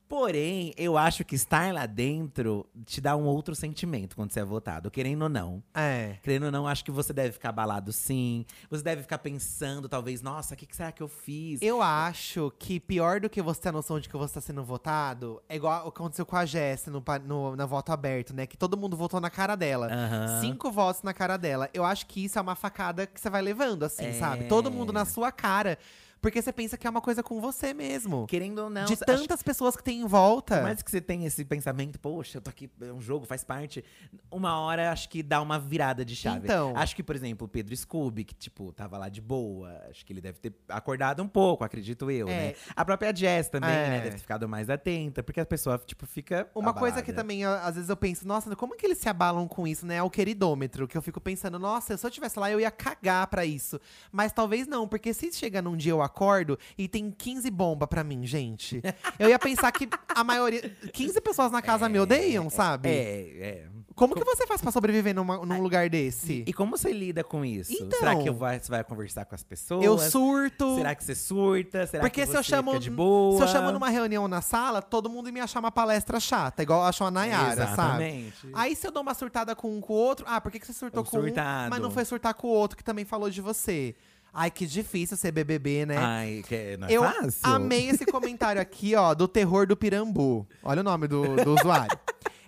Porém, 0.07 0.73
eu 0.77 0.97
acho 0.97 1.25
que 1.25 1.35
estar 1.35 1.73
lá 1.73 1.85
dentro 1.85 2.65
te 2.85 3.01
dá 3.01 3.15
um 3.15 3.25
outro 3.25 3.53
sentimento 3.53 4.15
quando 4.15 4.31
você 4.31 4.39
é 4.39 4.45
votado, 4.45 4.89
querendo 4.89 5.23
ou 5.23 5.29
não. 5.29 5.61
É. 5.73 6.15
Querendo 6.23 6.45
ou 6.45 6.51
não, 6.51 6.65
acho 6.65 6.83
que 6.85 6.91
você 6.91 7.11
deve 7.11 7.33
ficar 7.33 7.49
abalado 7.49 7.91
sim. 7.91 8.45
Você 8.69 8.81
deve 8.83 9.01
ficar 9.01 9.17
pensando, 9.17 9.89
talvez, 9.89 10.21
nossa, 10.21 10.53
o 10.53 10.57
que, 10.57 10.65
que 10.65 10.75
será 10.75 10.91
que 10.93 11.03
eu 11.03 11.09
fiz? 11.09 11.61
Eu 11.61 11.81
acho 11.81 12.51
que 12.57 12.79
pior 12.79 13.19
do 13.19 13.29
que 13.29 13.41
você 13.41 13.61
ter 13.61 13.69
a 13.69 13.73
noção 13.73 13.99
de 13.99 14.07
que 14.07 14.15
você 14.15 14.35
tá 14.35 14.41
sendo 14.41 14.63
votado, 14.63 15.41
é 15.49 15.55
igual 15.57 15.85
o 15.87 15.91
que 15.91 16.01
aconteceu 16.01 16.25
com 16.25 16.37
a 16.37 16.45
Jess 16.45 16.87
no, 16.87 17.03
no, 17.25 17.55
na 17.55 17.65
voto 17.65 17.91
aberto, 17.91 18.33
né? 18.33 18.47
Que 18.47 18.55
todo 18.55 18.77
mundo 18.77 18.95
votou 18.95 19.19
na 19.19 19.29
cara 19.29 19.55
dela. 19.55 19.87
Aham. 19.91 20.39
Cinco 20.39 20.71
votos 20.71 21.03
na 21.03 21.13
cara 21.13 21.35
dela. 21.35 21.69
Eu 21.73 21.83
acho 21.83 22.05
que 22.07 22.23
isso 22.23 22.39
é 22.39 22.41
uma 22.41 22.55
facada 22.55 23.05
que 23.05 23.19
você 23.19 23.29
vai 23.29 23.41
levando, 23.41 23.83
assim, 23.83 24.05
É. 24.05 24.13
sabe? 24.13 24.45
Todo 24.45 24.71
mundo 24.71 24.93
na 24.93 25.03
sua 25.03 25.31
cara. 25.33 25.77
Porque 26.21 26.41
você 26.41 26.51
pensa 26.51 26.77
que 26.77 26.85
é 26.87 26.89
uma 26.89 27.01
coisa 27.01 27.21
com 27.21 27.39
você 27.39 27.73
mesmo. 27.73 28.25
Querendo 28.27 28.59
ou 28.59 28.69
não, 28.69 28.85
de 28.85 28.93
acho- 28.93 29.05
tantas 29.05 29.41
pessoas 29.43 29.75
que 29.75 29.83
tem 29.83 30.01
em 30.01 30.05
volta. 30.05 30.61
Mais 30.61 30.81
que 30.81 30.89
você 30.89 30.99
tenha 30.99 31.27
esse 31.27 31.45
pensamento, 31.45 31.99
poxa, 31.99 32.37
eu 32.37 32.41
tô 32.41 32.49
aqui, 32.49 32.69
é 32.81 32.91
um 32.91 32.99
jogo, 33.01 33.25
faz 33.25 33.43
parte. 33.43 33.83
Uma 34.31 34.59
hora 34.59 34.91
acho 34.91 35.09
que 35.09 35.21
dá 35.21 35.41
uma 35.41 35.59
virada 35.59 36.03
de 36.03 36.15
chave. 36.15 36.45
Então. 36.45 36.73
Acho 36.75 36.95
que, 36.95 37.03
por 37.03 37.15
exemplo, 37.15 37.45
o 37.45 37.47
Pedro 37.49 37.75
Scooby, 37.75 38.23
que, 38.23 38.33
tipo, 38.35 38.71
tava 38.73 38.97
lá 38.97 39.09
de 39.09 39.21
boa. 39.21 39.81
Acho 39.89 40.05
que 40.05 40.11
ele 40.13 40.21
deve 40.21 40.39
ter 40.39 40.53
acordado 40.69 41.21
um 41.21 41.27
pouco, 41.27 41.63
acredito 41.63 42.09
eu, 42.11 42.27
É. 42.27 42.31
né? 42.31 42.55
A 42.75 42.83
própria 42.83 43.15
Jess 43.15 43.49
também, 43.49 43.69
É. 43.69 43.89
né? 43.89 43.97
Deve 44.01 44.11
ter 44.15 44.19
ficado 44.21 44.47
mais 44.49 44.69
atenta, 44.69 45.21
porque 45.23 45.39
a 45.39 45.45
pessoa, 45.45 45.77
tipo, 45.85 46.05
fica. 46.05 46.49
Uma 46.55 46.73
coisa 46.73 46.95
que 47.01 47.11
abalada. 47.11 47.21
também, 47.23 47.45
às 47.45 47.75
vezes, 47.75 47.89
eu 47.89 47.97
penso, 47.97 48.27
nossa, 48.27 48.55
como 48.55 48.73
é 48.73 48.77
que 48.77 48.85
eles 48.85 48.97
se 48.97 49.07
abalam 49.07 49.47
com 49.47 49.67
isso, 49.67 49.85
né? 49.85 49.95
É 49.97 50.03
o 50.03 50.09
queridômetro, 50.09 50.87
que 50.87 50.97
eu 50.97 51.01
fico 51.01 51.21
pensando, 51.21 51.59
nossa, 51.59 51.95
se 51.95 52.05
eu 52.05 52.09
tivesse 52.11 52.39
lá, 52.39 52.49
eu 52.51 52.59
ia 52.59 52.71
cagar 52.71 53.27
pra 53.27 53.45
isso. 53.45 53.79
Mas 54.11 54.31
talvez 54.31 54.67
não, 54.67 54.87
porque 54.87 55.13
se 55.13 55.31
chega 55.31 55.61
num 55.61 55.75
dia 55.77 55.91
eu 55.91 56.01
acordo 56.07 56.57
e 56.77 56.87
tem 56.87 57.11
15 57.11 57.49
bomba 57.51 57.85
pra 57.85 58.03
mim, 58.03 58.25
gente. 58.25 58.81
Eu 59.19 59.29
ia 59.29 59.37
pensar 59.37 59.71
que 59.71 59.87
a 60.15 60.23
maioria. 60.23 60.61
15 60.93 61.21
pessoas 61.21 61.51
na 61.51 61.61
casa 61.61 61.87
me 61.87 61.99
odeiam, 61.99 62.49
sabe? 62.49 62.89
É, 62.89 63.37
é. 63.39 63.67
Como 63.95 64.13
que 64.13 64.23
você 64.23 64.45
faz 64.45 64.61
pra 64.61 64.71
sobreviver 64.71 65.15
numa- 65.15 65.43
num 65.43 65.59
lugar 65.59 65.89
desse? 65.89 66.43
E 66.45 66.53
como 66.53 66.77
você 66.77 66.91
lida 66.93 67.23
com 67.23 67.43
isso? 67.43 67.73
Então. 67.73 67.97
Será 67.97 68.15
que 68.15 68.29
vai- 68.29 68.59
você 68.59 68.69
vai 68.69 68.83
conversar 68.83 69.25
com 69.25 69.33
as 69.33 69.43
pessoas? 69.43 69.83
Eu 69.83 69.97
surto. 69.97 70.75
Será 70.75 70.93
que 70.93 71.03
você 71.03 71.15
surta? 71.15 71.87
Será 71.87 72.01
Porque 72.03 72.21
que 72.21 72.27
se 72.27 72.31
você 72.33 72.37
eu 72.37 72.43
chamo, 72.43 72.71
fica 72.73 72.83
de 72.83 72.91
boa? 72.91 73.37
se 73.37 73.43
eu 73.43 73.47
chamo 73.47 73.71
numa 73.71 73.89
reunião 73.89 74.27
na 74.27 74.39
sala, 74.39 74.83
todo 74.83 75.09
mundo 75.09 75.33
me 75.33 75.39
achar 75.39 75.59
uma 75.59 75.71
palestra 75.71 76.19
chata, 76.19 76.61
igual 76.61 76.83
achou 76.83 77.07
a 77.07 77.11
Nayara, 77.11 77.55
sabe? 77.55 77.71
Exatamente. 78.03 78.49
Aí 78.53 78.75
se 78.75 78.85
eu 78.87 78.91
dou 78.91 79.01
uma 79.01 79.15
surtada 79.15 79.55
com 79.55 79.75
um 79.75 79.81
com 79.81 79.93
o 79.93 79.95
outro, 79.95 80.25
ah, 80.29 80.39
por 80.39 80.51
que, 80.51 80.59
que 80.59 80.67
você 80.67 80.73
surtou 80.73 81.03
com 81.03 81.17
um, 81.17 81.21
surtado. 81.21 81.69
mas 81.71 81.81
não 81.81 81.89
foi 81.89 82.05
surtar 82.05 82.35
com 82.35 82.47
o 82.47 82.51
outro 82.51 82.77
que 82.77 82.83
também 82.83 83.03
falou 83.03 83.31
de 83.31 83.41
você? 83.41 83.95
Ai, 84.33 84.51
que 84.51 84.65
difícil 84.65 85.17
ser 85.17 85.31
BBB, 85.31 85.85
né? 85.85 85.97
Ai, 85.97 86.43
que 86.47 86.77
não 86.77 86.87
é 86.87 86.91
eu 86.91 87.03
fácil. 87.03 87.41
amei 87.43 87.89
esse 87.89 88.05
comentário 88.05 88.61
aqui, 88.61 88.95
ó, 88.95 89.13
do 89.13 89.27
terror 89.27 89.65
do 89.65 89.75
Pirambu. 89.75 90.47
Olha 90.63 90.81
o 90.81 90.83
nome 90.83 91.07
do, 91.07 91.35
do 91.37 91.55
usuário. 91.55 91.97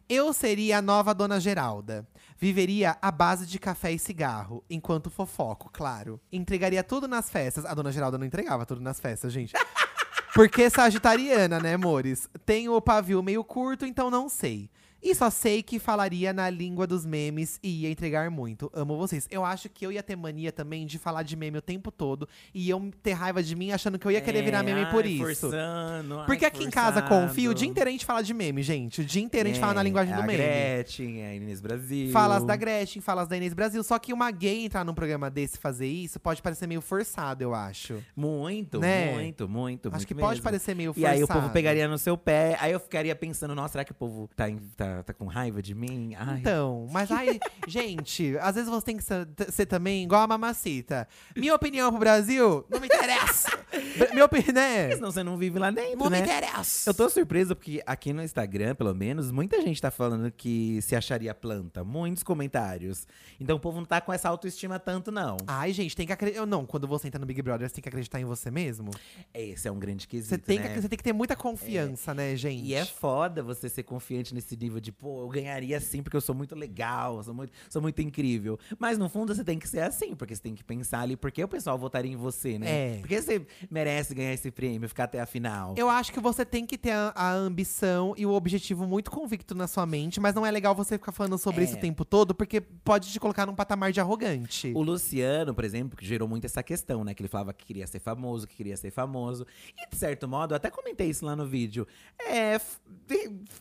Eu 0.09 0.33
seria 0.33 0.79
a 0.79 0.81
nova 0.81 1.13
Dona 1.13 1.39
Geralda. 1.39 2.07
Viveria 2.35 2.97
à 2.99 3.11
base 3.11 3.45
de 3.45 3.59
café 3.59 3.91
e 3.91 3.99
cigarro, 3.99 4.63
enquanto 4.67 5.07
fofoco, 5.11 5.69
claro. 5.71 6.19
Entregaria 6.31 6.83
tudo 6.83 7.07
nas 7.07 7.29
festas. 7.29 7.63
A 7.63 7.75
Dona 7.75 7.91
Geralda 7.91 8.17
não 8.17 8.25
entregava 8.25 8.65
tudo 8.65 8.81
nas 8.81 8.99
festas, 8.99 9.31
gente. 9.31 9.53
Porque 10.33 10.63
é 10.63 10.69
sagitariana, 10.69 11.59
né, 11.59 11.75
amores? 11.75 12.27
Tenho 12.43 12.73
o 12.73 12.81
pavio 12.81 13.21
meio 13.21 13.43
curto, 13.43 13.85
então 13.85 14.09
não 14.09 14.27
sei. 14.27 14.71
E 15.01 15.15
só 15.15 15.29
sei 15.29 15.63
que 15.63 15.79
falaria 15.79 16.33
na 16.33 16.49
língua 16.49 16.85
dos 16.85 17.05
memes 17.05 17.59
e 17.63 17.83
ia 17.83 17.89
entregar 17.89 18.29
muito. 18.29 18.69
Amo 18.73 18.97
vocês. 18.97 19.27
Eu 19.31 19.45
acho 19.45 19.69
que 19.69 19.85
eu 19.85 19.91
ia 19.91 20.03
ter 20.03 20.15
mania 20.15 20.51
também 20.51 20.85
de 20.85 20.97
falar 20.99 21.23
de 21.23 21.35
meme 21.35 21.57
o 21.57 21.61
tempo 21.61 21.89
todo. 21.91 22.27
E 22.53 22.67
iam 22.67 22.91
ter 22.91 23.13
raiva 23.13 23.41
de 23.41 23.55
mim 23.55 23.71
achando 23.71 23.97
que 23.97 24.05
eu 24.05 24.11
ia 24.11 24.19
querer 24.21 24.43
virar 24.43 24.61
meme 24.63 24.85
por 24.87 25.05
É, 25.05 25.07
ai, 25.07 25.13
isso. 25.13 25.23
Forçando, 25.49 26.19
ai, 26.19 26.25
Porque 26.25 26.45
aqui 26.45 26.63
em 26.63 26.69
casa, 26.69 27.01
confio, 27.01 27.51
o 27.51 27.53
dia 27.53 27.67
inteiro 27.67 27.89
a 27.89 27.91
gente 27.91 28.05
fala 28.05 28.21
de 28.21 28.33
meme, 28.33 28.61
gente. 28.61 29.01
O 29.01 29.05
dia 29.05 29.21
inteiro 29.21 29.47
a 29.47 29.51
gente 29.51 29.61
fala 29.61 29.73
na 29.75 29.81
É, 29.81 29.83
linguagem 29.83 30.13
é 30.13 30.17
do 30.17 30.21
a 30.23 30.25
meme. 30.25 30.37
Gretchen, 30.37 31.21
é 31.21 31.27
a 31.29 31.35
Inês 31.35 31.61
Brasil. 31.61 32.11
Falas 32.11 32.43
da 32.43 32.55
Gretchen, 32.55 33.01
falas 33.01 33.27
da 33.27 33.37
Inês 33.37 33.53
Brasil. 33.53 33.81
Só 33.83 33.97
que 33.99 34.11
uma 34.11 34.29
gay 34.31 34.65
entrar 34.65 34.83
num 34.83 34.93
programa 34.93 35.29
desse 35.29 35.55
e 35.55 35.59
fazer 35.59 35.87
isso 35.87 36.19
pode 36.19 36.41
parecer 36.41 36.67
meio 36.67 36.81
forçado, 36.81 37.41
eu 37.41 37.53
acho. 37.53 38.03
Muito, 38.15 38.79
Né? 38.79 39.13
muito, 39.13 39.47
muito. 39.47 39.87
acho 39.87 39.95
muito 39.97 40.07
que 40.07 40.15
pode 40.15 40.31
mesmo. 40.31 40.43
parecer 40.43 40.75
meio 40.75 40.91
E 40.91 40.93
forçado. 40.95 41.13
aí 41.15 41.23
o 41.23 41.27
povo 41.27 41.49
pegaria 41.51 41.87
no 41.87 41.97
seu 41.97 42.17
pé, 42.17 42.57
aí 42.59 42.71
eu 42.73 42.79
ficaria 42.79 43.15
pensando, 43.15 43.55
nossa, 43.55 43.71
será 43.73 43.83
que 43.85 43.91
o 43.91 43.95
povo 43.95 44.29
tá, 44.35 44.49
em- 44.49 44.59
tá, 44.97 45.03
tá 45.03 45.13
com 45.13 45.25
raiva 45.25 45.61
de 45.61 45.73
mim? 45.75 46.13
Ai, 46.17 46.39
Então, 46.39 46.87
mas 46.91 47.11
aí, 47.11 47.39
gente, 47.67 48.37
às 48.39 48.55
vezes 48.55 48.69
você 48.69 48.85
tem 48.85 48.97
que 48.97 49.03
ser, 49.03 49.27
ser 49.49 49.65
também 49.65 50.03
igual 50.03 50.21
a 50.21 50.27
mamacita. 50.27 51.07
Minha 51.35 51.55
opinião 51.55 51.89
pro 51.91 51.99
Brasil 51.99 52.65
não 52.69 52.79
me 52.79 52.87
interessa. 52.87 53.49
Minha 54.13 54.25
opinião, 54.25 54.53
né? 54.53 54.91
senão 54.95 55.11
você 55.11 55.23
não 55.23 55.37
vive 55.37 55.59
lá 55.59 55.69
dentro, 55.71 55.97
Não 55.99 56.09
né? 56.09 56.17
me 56.19 56.23
interessa. 56.25 56.89
Eu 56.89 56.93
tô 56.93 57.09
surpreso 57.09 57.55
porque 57.55 57.81
aqui 57.85 58.11
no 58.13 58.23
Instagram, 58.23 58.73
pelo 58.75 58.93
menos, 58.95 59.31
muita 59.31 59.61
gente 59.61 59.79
tá 59.81 59.91
falando 59.91 60.31
que 60.31 60.81
se 60.81 60.95
acharia 60.95 61.33
planta. 61.35 61.83
Muitos 61.83 62.23
comentários. 62.23 63.07
Então 63.39 63.57
o 63.57 63.59
povo 63.59 63.77
não 63.77 63.85
tá 63.85 64.01
com 64.01 64.11
essa 64.11 64.27
autoestima 64.29 64.79
tanto, 64.79 65.11
não. 65.11 65.37
Ai, 65.47 65.71
gente, 65.71 65.95
tem 65.95 66.05
que 66.07 66.13
acreditar. 66.13 66.45
Não, 66.45 66.65
quando 66.65 66.87
você 66.87 67.07
entra 67.07 67.19
no 67.19 67.25
Big 67.25 67.41
Brother, 67.41 67.67
você 67.69 67.75
tem 67.75 67.81
que 67.81 67.89
acreditar 67.89 68.19
em 68.19 68.25
você 68.25 68.49
mesmo. 68.49 68.91
Esse 69.33 69.67
é 69.67 69.71
um 69.71 69.79
grande 69.79 70.07
quesito, 70.07 70.29
Você 70.29 70.37
tem, 70.37 70.59
né? 70.59 70.69
que, 70.73 70.81
você 70.81 70.89
tem 70.89 70.97
que 70.97 71.03
ter 71.03 71.13
muita 71.13 71.35
confiança, 71.35 72.13
né, 72.13 72.35
gente? 72.35 72.63
E 72.65 72.73
é 72.73 72.85
foda 72.85 73.43
você 73.43 73.69
ser 73.69 73.83
confiante 73.83 74.33
nesse 74.33 74.55
nível 74.57 74.78
de, 74.79 74.91
pô, 74.91 75.21
eu 75.23 75.29
ganharia 75.29 75.79
sim 75.79 76.01
porque 76.03 76.15
eu 76.17 76.21
sou 76.21 76.33
muito 76.35 76.55
legal, 76.55 77.23
sou 77.23 77.33
muito, 77.33 77.51
sou 77.69 77.81
muito 77.81 78.01
incrível. 78.01 78.57
Mas 78.77 78.97
no 78.97 79.09
fundo 79.09 79.33
você 79.33 79.43
tem 79.43 79.57
que 79.59 79.67
ser 79.67 79.81
assim, 79.81 80.15
porque 80.15 80.35
você 80.35 80.41
tem 80.41 80.55
que 80.55 80.63
pensar 80.63 81.01
ali 81.01 81.15
porque 81.15 81.43
o 81.43 81.47
pessoal 81.47 81.77
votaria 81.77 82.11
em 82.11 82.15
você, 82.15 82.57
né? 82.59 82.95
É. 82.95 82.97
Porque 82.99 83.21
você 83.21 83.45
merece 83.69 84.13
ganhar 84.13 84.33
esse 84.33 84.51
prêmio, 84.51 84.87
ficar 84.87 85.05
até 85.05 85.19
a 85.19 85.25
final. 85.25 85.75
Eu 85.77 85.89
acho 85.89 86.11
que 86.11 86.19
você 86.19 86.45
tem 86.45 86.65
que 86.65 86.77
ter 86.77 86.91
a, 86.91 87.11
a 87.15 87.33
ambição 87.33 88.13
e 88.17 88.25
o 88.25 88.31
objetivo 88.31 88.85
muito 88.87 89.11
convicto 89.11 89.53
na 89.55 89.67
sua 89.67 89.85
mente, 89.85 90.19
mas 90.19 90.33
não 90.35 90.45
é 90.45 90.51
legal 90.51 90.73
você 90.75 90.97
ficar 90.97 91.11
falando 91.11 91.37
sobre 91.37 91.61
É. 91.61 91.65
isso 91.65 91.75
o 91.75 91.79
tempo 91.79 92.03
todo, 92.05 92.33
porque 92.33 92.61
pode 92.61 93.11
te 93.11 93.19
colocar 93.19 93.45
num 93.45 93.55
patamar 93.55 93.91
de 93.91 93.99
arrogante. 93.99 94.71
O 94.75 94.81
Luciano, 94.81 95.53
por 95.53 95.63
exemplo, 95.63 95.97
que 95.97 96.05
gerou 96.05 96.27
muito 96.27 96.45
essa 96.45 96.63
questão, 96.63 97.03
né? 97.03 97.13
Que 97.13 97.21
ele 97.21 97.29
falava 97.29 97.53
que 97.53 97.65
queria 97.65 97.85
ser 97.87 97.99
famoso, 97.99 98.47
que 98.47 98.55
queria 98.55 98.77
ser 98.77 98.91
famoso. 98.91 99.45
E, 99.77 99.89
de 99.89 99.95
certo 99.97 100.27
modo, 100.27 100.53
eu 100.53 100.55
até 100.57 100.69
comentei 100.69 101.09
isso 101.09 101.25
lá 101.25 101.35
no 101.35 101.45
vídeo. 101.45 101.87
É. 102.19 102.59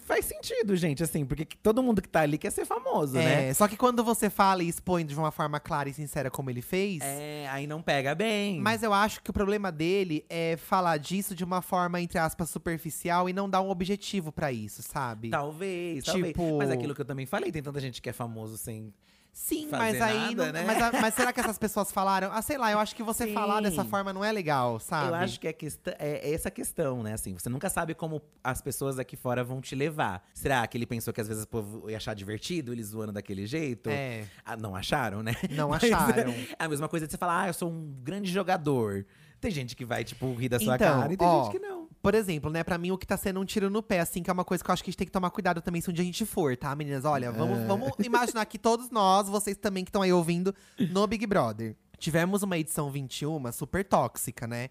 faz 0.07 0.25
sentido, 0.25 0.77
gente. 0.77 1.03
Assim, 1.09 1.25
porque 1.25 1.45
que- 1.45 1.57
todo 1.57 1.83
mundo 1.83 2.01
que 2.03 2.09
tá 2.09 2.21
ali 2.21 2.39
quer 2.39 2.51
ser 2.51 2.65
famoso, 2.65 3.17
É, 3.19 3.25
né? 3.49 3.55
só 3.55 3.67
que 3.67 3.77
quando 3.77 4.05
você 4.05 4.29
fala 4.31 4.63
e 4.63 4.69
expõe 4.69 5.05
de 5.05 5.15
uma 5.15 5.31
forma 5.31 5.59
clara 5.59 5.89
e 5.89 5.95
sincera 5.95 6.31
como 6.31 6.51
ele 6.51 6.63
fez. 6.63 7.01
É, 7.03 7.49
aí 7.51 7.67
não 7.67 7.81
pega 7.83 8.15
bem. 8.15 8.61
Mas 8.61 8.83
eu 8.83 8.93
acho 8.93 9.23
que 9.23 9.31
o 9.31 9.33
problema 9.33 9.73
dele 9.73 10.25
é 10.29 10.57
falar 10.57 10.97
disso 10.99 11.35
de 11.35 11.43
uma 11.45 11.63
forma, 11.63 12.01
entre 12.01 12.19
aspas, 12.19 12.51
superficial 12.51 13.29
e 13.29 13.33
não 13.33 13.49
dar 13.49 13.61
um 13.63 13.71
objetivo 13.71 14.31
pra 14.31 14.53
isso, 14.53 14.83
sabe? 14.83 15.31
Talvez, 15.31 16.05
talvez. 16.05 16.29
Tipo- 16.29 16.59
Mas 16.59 16.71
aquilo 16.71 16.95
que 16.95 17.01
eu 17.01 17.05
também 17.07 17.27
falei, 17.27 17.51
tem 17.51 17.63
tanta 17.63 17.81
gente 17.81 18.01
que 18.03 18.09
é 18.09 18.13
famoso 18.13 18.57
sem. 18.59 18.93
Sim, 19.33 19.69
fazer 19.69 19.99
mas 19.99 20.03
aí. 20.03 20.35
nada, 20.35 20.47
não- 20.47 20.53
né? 20.53 20.65
mas, 20.67 20.83
a- 20.83 20.93
mas 21.01 21.15
será 21.15 21.33
que 21.33 21.39
essas 21.41 21.57
pessoas 21.59 21.93
falaram? 21.93 22.31
Ah, 22.33 22.43
sei 22.43 22.59
lá, 22.59 22.73
eu 22.73 22.79
acho 22.79 22.95
que 22.97 23.03
você 23.05 23.25
Sim. 23.27 23.33
falar 23.35 23.61
dessa 23.61 23.85
forma 23.85 24.13
não 24.13 24.25
é 24.25 24.33
legal, 24.33 24.81
sabe? 24.81 25.09
Eu 25.11 25.15
acho 25.15 25.39
que 25.39 25.47
é, 25.47 25.53
questão, 25.53 25.95
é 25.99 26.33
essa 26.33 26.51
questão, 26.51 27.03
né? 27.03 27.13
Assim, 27.13 27.35
você 27.35 27.49
nunca 27.49 27.69
sabe 27.71 27.95
como 27.95 28.21
as 28.43 28.61
pessoas 28.61 28.99
aqui 28.99 29.17
fora 29.17 29.45
vão 29.45 29.61
te 29.61 29.75
levar. 29.77 30.27
Será 30.35 30.67
que 30.67 30.77
ele 30.77 30.87
pensou 30.87 31.13
que 31.15 31.21
às 31.21 31.29
vezes 31.29 31.45
o 31.45 31.49
povo 31.49 31.89
ia 31.89 31.97
achar 31.99 32.15
divertido 32.15 32.73
ele 32.73 32.83
zoando 32.83 33.13
daquele 33.13 33.47
jeito? 33.47 33.89
É. 33.91 34.25
Ah, 34.45 34.57
não 34.57 34.75
acharam, 34.75 35.23
né? 35.23 35.37
Não 35.51 35.69
Mas 35.71 35.85
acharam. 35.85 36.33
É 36.59 36.65
a 36.65 36.69
mesma 36.69 36.89
coisa 36.89 37.07
de 37.07 37.13
você 37.13 37.17
falar, 37.19 37.43
ah, 37.43 37.47
eu 37.49 37.55
sou 37.55 37.71
um 37.71 37.95
grande 38.03 38.33
jogador. 38.33 39.07
Tem 39.41 39.53
gente 39.53 39.77
que 39.77 39.85
vai, 39.85 40.03
tipo, 40.03 40.35
rir 40.35 40.49
da 40.49 40.59
sua 40.59 40.75
Então, 40.75 41.01
cara 41.01 41.13
e 41.13 41.17
tem 41.17 41.27
ó, 41.29 41.45
gente 41.45 41.53
que 41.53 41.59
não. 41.61 41.78
Por 42.01 42.15
exemplo, 42.15 42.51
né, 42.51 42.63
pra 42.63 42.79
mim 42.79 42.91
o 42.93 42.99
que 42.99 43.07
tá 43.07 43.17
sendo 43.17 43.41
um 43.41 43.45
tiro 43.45 43.69
no 43.69 43.83
pé, 43.83 44.01
assim, 44.01 44.23
que 44.23 44.31
é 44.31 44.33
uma 44.33 44.45
coisa 44.45 44.63
que 44.63 44.71
eu 44.71 44.73
acho 44.73 44.83
que 44.85 44.89
a 44.89 44.93
gente 44.93 44.99
tem 44.99 45.07
que 45.07 45.13
tomar 45.13 45.31
cuidado 45.31 45.61
também 45.61 45.81
se 45.81 45.91
um 45.91 45.93
dia 45.93 46.03
a 46.03 46.07
gente 46.07 46.25
for, 46.25 46.57
tá, 46.57 46.75
meninas? 46.77 47.05
Olha, 47.05 47.33
vamos, 47.33 47.59
É. 47.59 47.65
vamos 47.67 47.91
imaginar 47.99 48.45
que 48.47 48.59
todos 48.59 48.89
nós, 48.91 49.29
vocês 49.29 49.57
também 49.57 49.85
que 49.85 49.89
estão 49.91 50.03
aí 50.03 50.13
ouvindo, 50.13 50.55
no 50.91 51.07
Big 51.07 51.27
Brother. 51.27 51.75
Tivemos 51.99 52.43
uma 52.45 52.57
edição 52.57 52.91
21 52.91 53.51
super 53.51 53.85
tóxica, 53.85 54.47
né? 54.47 54.69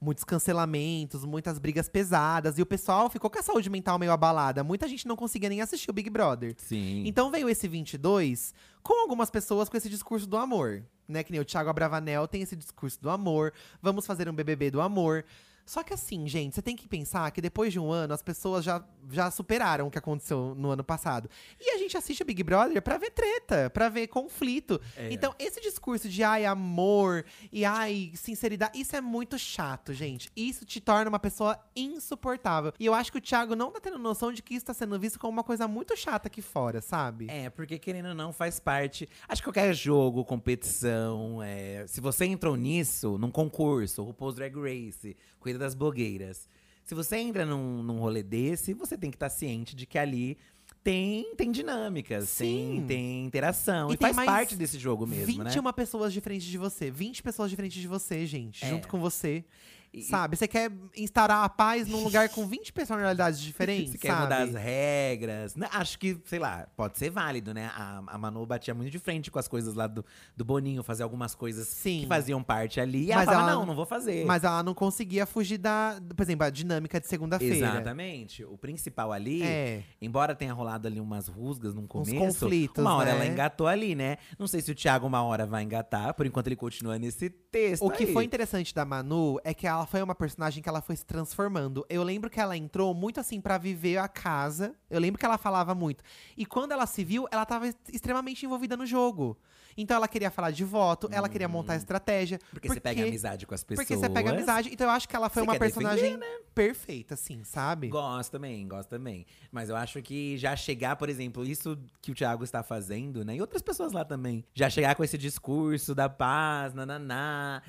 Muitos 0.00 0.22
cancelamentos, 0.22 1.24
muitas 1.24 1.58
brigas 1.58 1.88
pesadas, 1.88 2.56
e 2.56 2.62
o 2.62 2.66
pessoal 2.66 3.10
ficou 3.10 3.28
com 3.28 3.40
a 3.40 3.42
saúde 3.42 3.68
mental 3.68 3.98
meio 3.98 4.12
abalada. 4.12 4.62
Muita 4.62 4.86
gente 4.86 5.08
não 5.08 5.16
conseguia 5.16 5.48
nem 5.48 5.60
assistir 5.60 5.90
o 5.90 5.92
Big 5.92 6.08
Brother. 6.08 6.54
Sim. 6.58 7.02
Então 7.04 7.32
veio 7.32 7.48
esse 7.48 7.66
22 7.66 8.54
com 8.80 9.02
algumas 9.02 9.28
pessoas 9.28 9.68
com 9.68 9.76
esse 9.76 9.88
discurso 9.90 10.24
do 10.28 10.36
amor, 10.36 10.84
né? 11.08 11.24
Que 11.24 11.32
nem 11.32 11.40
o 11.40 11.44
Thiago 11.44 11.68
Abravanel 11.68 12.28
tem 12.28 12.42
esse 12.42 12.54
discurso 12.54 13.02
do 13.02 13.10
amor. 13.10 13.52
Vamos 13.82 14.06
fazer 14.06 14.28
um 14.28 14.32
BBB 14.32 14.70
do 14.70 14.80
amor. 14.80 15.24
Só 15.68 15.82
que 15.82 15.92
assim, 15.92 16.26
gente, 16.26 16.54
você 16.54 16.62
tem 16.62 16.74
que 16.74 16.88
pensar 16.88 17.30
que 17.30 17.42
depois 17.42 17.70
de 17.70 17.78
um 17.78 17.92
ano 17.92 18.14
as 18.14 18.22
pessoas 18.22 18.64
já, 18.64 18.82
já 19.10 19.30
superaram 19.30 19.86
o 19.86 19.90
que 19.90 19.98
aconteceu 19.98 20.54
no 20.56 20.70
ano 20.70 20.82
passado. 20.82 21.28
E 21.60 21.72
a 21.72 21.76
gente 21.76 21.94
assiste 21.94 22.22
o 22.22 22.24
Big 22.24 22.42
Brother 22.42 22.80
pra 22.80 22.96
ver 22.96 23.10
treta, 23.10 23.68
pra 23.68 23.90
ver 23.90 24.06
conflito. 24.06 24.80
É. 24.96 25.12
Então, 25.12 25.34
esse 25.38 25.60
discurso 25.60 26.08
de 26.08 26.24
ai, 26.24 26.46
amor 26.46 27.22
e 27.52 27.66
ai, 27.66 28.12
sinceridade, 28.14 28.80
isso 28.80 28.96
é 28.96 29.02
muito 29.02 29.38
chato, 29.38 29.92
gente. 29.92 30.30
Isso 30.34 30.64
te 30.64 30.80
torna 30.80 31.10
uma 31.10 31.18
pessoa 31.18 31.58
insuportável. 31.76 32.72
E 32.80 32.86
eu 32.86 32.94
acho 32.94 33.12
que 33.12 33.18
o 33.18 33.20
Thiago 33.20 33.54
não 33.54 33.70
tá 33.70 33.78
tendo 33.78 33.98
noção 33.98 34.32
de 34.32 34.42
que 34.42 34.54
isso 34.54 34.64
tá 34.64 34.72
sendo 34.72 34.98
visto 34.98 35.18
como 35.18 35.34
uma 35.34 35.44
coisa 35.44 35.68
muito 35.68 35.94
chata 35.98 36.28
aqui 36.28 36.40
fora, 36.40 36.80
sabe? 36.80 37.26
É, 37.28 37.50
porque 37.50 37.78
querendo 37.78 38.08
ou 38.08 38.14
não, 38.14 38.32
faz 38.32 38.58
parte. 38.58 39.06
Acho 39.28 39.42
que 39.42 39.48
qualquer 39.48 39.74
jogo, 39.74 40.24
competição, 40.24 41.42
é, 41.42 41.84
se 41.86 42.00
você 42.00 42.24
entrou 42.24 42.56
nisso, 42.56 43.18
num 43.18 43.30
concurso, 43.30 44.02
RuPaul's 44.02 44.34
Drag 44.34 44.56
Race, 44.56 45.14
Das 45.58 45.74
Blogueiras. 45.74 46.48
Se 46.84 46.94
você 46.94 47.16
entra 47.16 47.44
num, 47.44 47.82
num 47.82 47.98
rolê 47.98 48.22
desse, 48.22 48.72
você 48.72 48.96
tem 48.96 49.10
que 49.10 49.16
estar 49.16 49.28
ciente 49.28 49.76
de 49.76 49.84
que 49.84 49.98
ali 49.98 50.38
tem, 50.82 51.34
tem 51.36 51.50
dinâmicas, 51.50 52.30
Sim. 52.30 52.76
tem, 52.78 52.86
tem 52.86 53.24
interação. 53.26 53.90
E 53.90 53.94
E, 53.94 53.96
faz 53.98 54.16
parte 54.16 54.56
desse 54.56 54.78
jogo 54.78 55.06
mesmo, 55.06 55.44
né? 55.44 55.50
21 55.50 55.72
pessoas 55.72 56.12
diferentes 56.12 56.46
de 56.46 56.56
você. 56.56 56.90
20 56.90 57.22
pessoas 57.22 57.50
diferentes 57.50 57.78
de 57.78 57.86
você, 57.86 58.24
gente. 58.24 58.64
É. 58.64 58.70
Junto 58.70 58.88
com 58.88 58.98
você. 58.98 59.44
E- 59.92 60.02
sabe? 60.02 60.36
Você 60.36 60.46
quer 60.46 60.70
instaurar 60.96 61.44
a 61.44 61.48
paz 61.48 61.88
num 61.88 62.02
lugar 62.04 62.28
com 62.28 62.44
20 62.48 62.72
personalidades 62.72 63.40
diferentes, 63.40 63.92
Você 63.92 63.98
quer 63.98 64.08
sabe? 64.08 64.22
mudar 64.22 64.42
as 64.42 64.54
regras. 64.54 65.56
né? 65.56 65.68
Acho 65.72 65.98
que, 65.98 66.20
sei 66.24 66.38
lá, 66.38 66.66
pode 66.76 66.98
ser 66.98 67.10
válido, 67.10 67.54
né? 67.54 67.70
A, 67.74 68.02
a 68.06 68.18
Manu 68.18 68.44
batia 68.46 68.74
muito 68.74 68.90
de 68.90 68.98
frente 68.98 69.30
com 69.30 69.38
as 69.38 69.48
coisas 69.48 69.74
lá 69.74 69.86
do, 69.86 70.04
do 70.36 70.44
Boninho, 70.44 70.82
fazer 70.82 71.02
algumas 71.02 71.34
coisas 71.34 71.66
Sim. 71.68 72.00
que 72.00 72.06
faziam 72.06 72.42
parte 72.42 72.80
ali. 72.80 73.06
E 73.06 73.08
Mas 73.08 73.22
ela 73.22 73.24
falava, 73.26 73.50
ela- 73.50 73.60
não, 73.60 73.66
não 73.66 73.74
vou 73.74 73.86
fazer. 73.86 74.24
Mas 74.26 74.44
ela 74.44 74.62
não 74.62 74.74
conseguia 74.74 75.24
fugir 75.26 75.58
da, 75.58 76.00
por 76.16 76.22
exemplo, 76.22 76.46
a 76.46 76.50
dinâmica 76.50 77.00
de 77.00 77.06
segunda-feira. 77.06 77.56
Exatamente. 77.56 78.44
O 78.44 78.56
principal 78.58 79.12
ali, 79.12 79.42
É. 79.42 79.82
embora 80.00 80.34
tenha 80.34 80.52
rolado 80.52 80.86
ali 80.86 81.00
umas 81.00 81.28
rusgas 81.28 81.74
no 81.74 81.82
Uns 81.82 81.88
começo, 81.88 82.16
conflitos, 82.16 82.82
uma 82.84 82.94
hora 82.94 83.12
né? 83.12 83.16
ela 83.16 83.26
engatou 83.26 83.66
ali, 83.66 83.94
né? 83.94 84.18
Não 84.38 84.46
sei 84.46 84.60
se 84.60 84.70
o 84.70 84.74
Thiago 84.74 85.06
uma 85.06 85.22
hora 85.22 85.46
vai 85.46 85.62
engatar, 85.62 86.14
por 86.14 86.26
enquanto 86.26 86.48
ele 86.48 86.56
continua 86.56 86.98
nesse 86.98 87.30
texto. 87.30 87.84
O 87.84 87.90
que 87.90 88.04
aí. 88.04 88.12
foi 88.12 88.24
interessante 88.24 88.74
da 88.74 88.84
Manu 88.84 89.38
é 89.44 89.54
que 89.54 89.66
ela 89.66 89.77
foi 89.86 90.02
uma 90.02 90.14
personagem 90.14 90.62
que 90.62 90.68
ela 90.68 90.80
foi 90.80 90.96
se 90.96 91.04
transformando. 91.04 91.84
Eu 91.88 92.02
lembro 92.02 92.30
que 92.30 92.40
ela 92.40 92.56
entrou 92.56 92.94
muito 92.94 93.20
assim 93.20 93.40
pra 93.40 93.58
viver 93.58 93.98
a 93.98 94.08
casa. 94.08 94.74
Eu 94.90 95.00
lembro 95.00 95.18
que 95.18 95.24
ela 95.24 95.38
falava 95.38 95.74
muito. 95.74 96.02
E 96.36 96.46
quando 96.46 96.72
ela 96.72 96.86
se 96.86 97.04
viu, 97.04 97.26
ela 97.30 97.44
tava 97.44 97.68
extremamente 97.92 98.44
envolvida 98.44 98.76
no 98.76 98.86
jogo. 98.86 99.36
Então 99.76 99.96
ela 99.96 100.08
queria 100.08 100.30
falar 100.30 100.50
de 100.50 100.64
voto, 100.64 101.08
ela 101.12 101.28
queria 101.28 101.46
montar 101.48 101.76
estratégia. 101.76 102.40
Porque, 102.50 102.66
você 102.66 102.80
pega 102.80 103.04
amizade 103.04 103.46
com 103.46 103.54
as 103.54 103.62
pessoas. 103.62 103.86
Porque 103.86 103.96
você 103.96 104.10
pega 104.10 104.30
amizade. 104.30 104.70
Então 104.72 104.88
eu 104.88 104.90
acho 104.90 105.08
que 105.08 105.14
ela 105.14 105.28
foi 105.28 105.42
Você 105.42 105.48
uma 105.48 105.52
quer 105.52 105.66
defender, 105.66 105.88
personagem 105.88 106.20
perfeita, 106.58 107.14
assim, 107.14 107.44
sabe? 107.44 107.86
Gosto 107.88 108.32
também, 108.32 108.66
gosto 108.66 108.88
também. 108.88 109.24
Mas 109.52 109.68
eu 109.68 109.76
acho 109.76 110.02
que 110.02 110.36
já 110.36 110.56
chegar, 110.56 110.96
por 110.96 111.08
exemplo, 111.08 111.44
isso 111.44 111.78
que 112.02 112.10
o 112.10 112.14
Thiago 112.16 112.42
está 112.42 112.64
fazendo, 112.64 113.24
né? 113.24 113.36
E 113.36 113.40
outras 113.40 113.62
pessoas 113.62 113.92
lá 113.92 114.04
também. 114.04 114.44
Já 114.52 114.68
chegar 114.68 114.96
com 114.96 115.04
esse 115.04 115.16
discurso 115.16 115.94
da 115.94 116.08
paz, 116.08 116.74
nananá. 116.74 117.62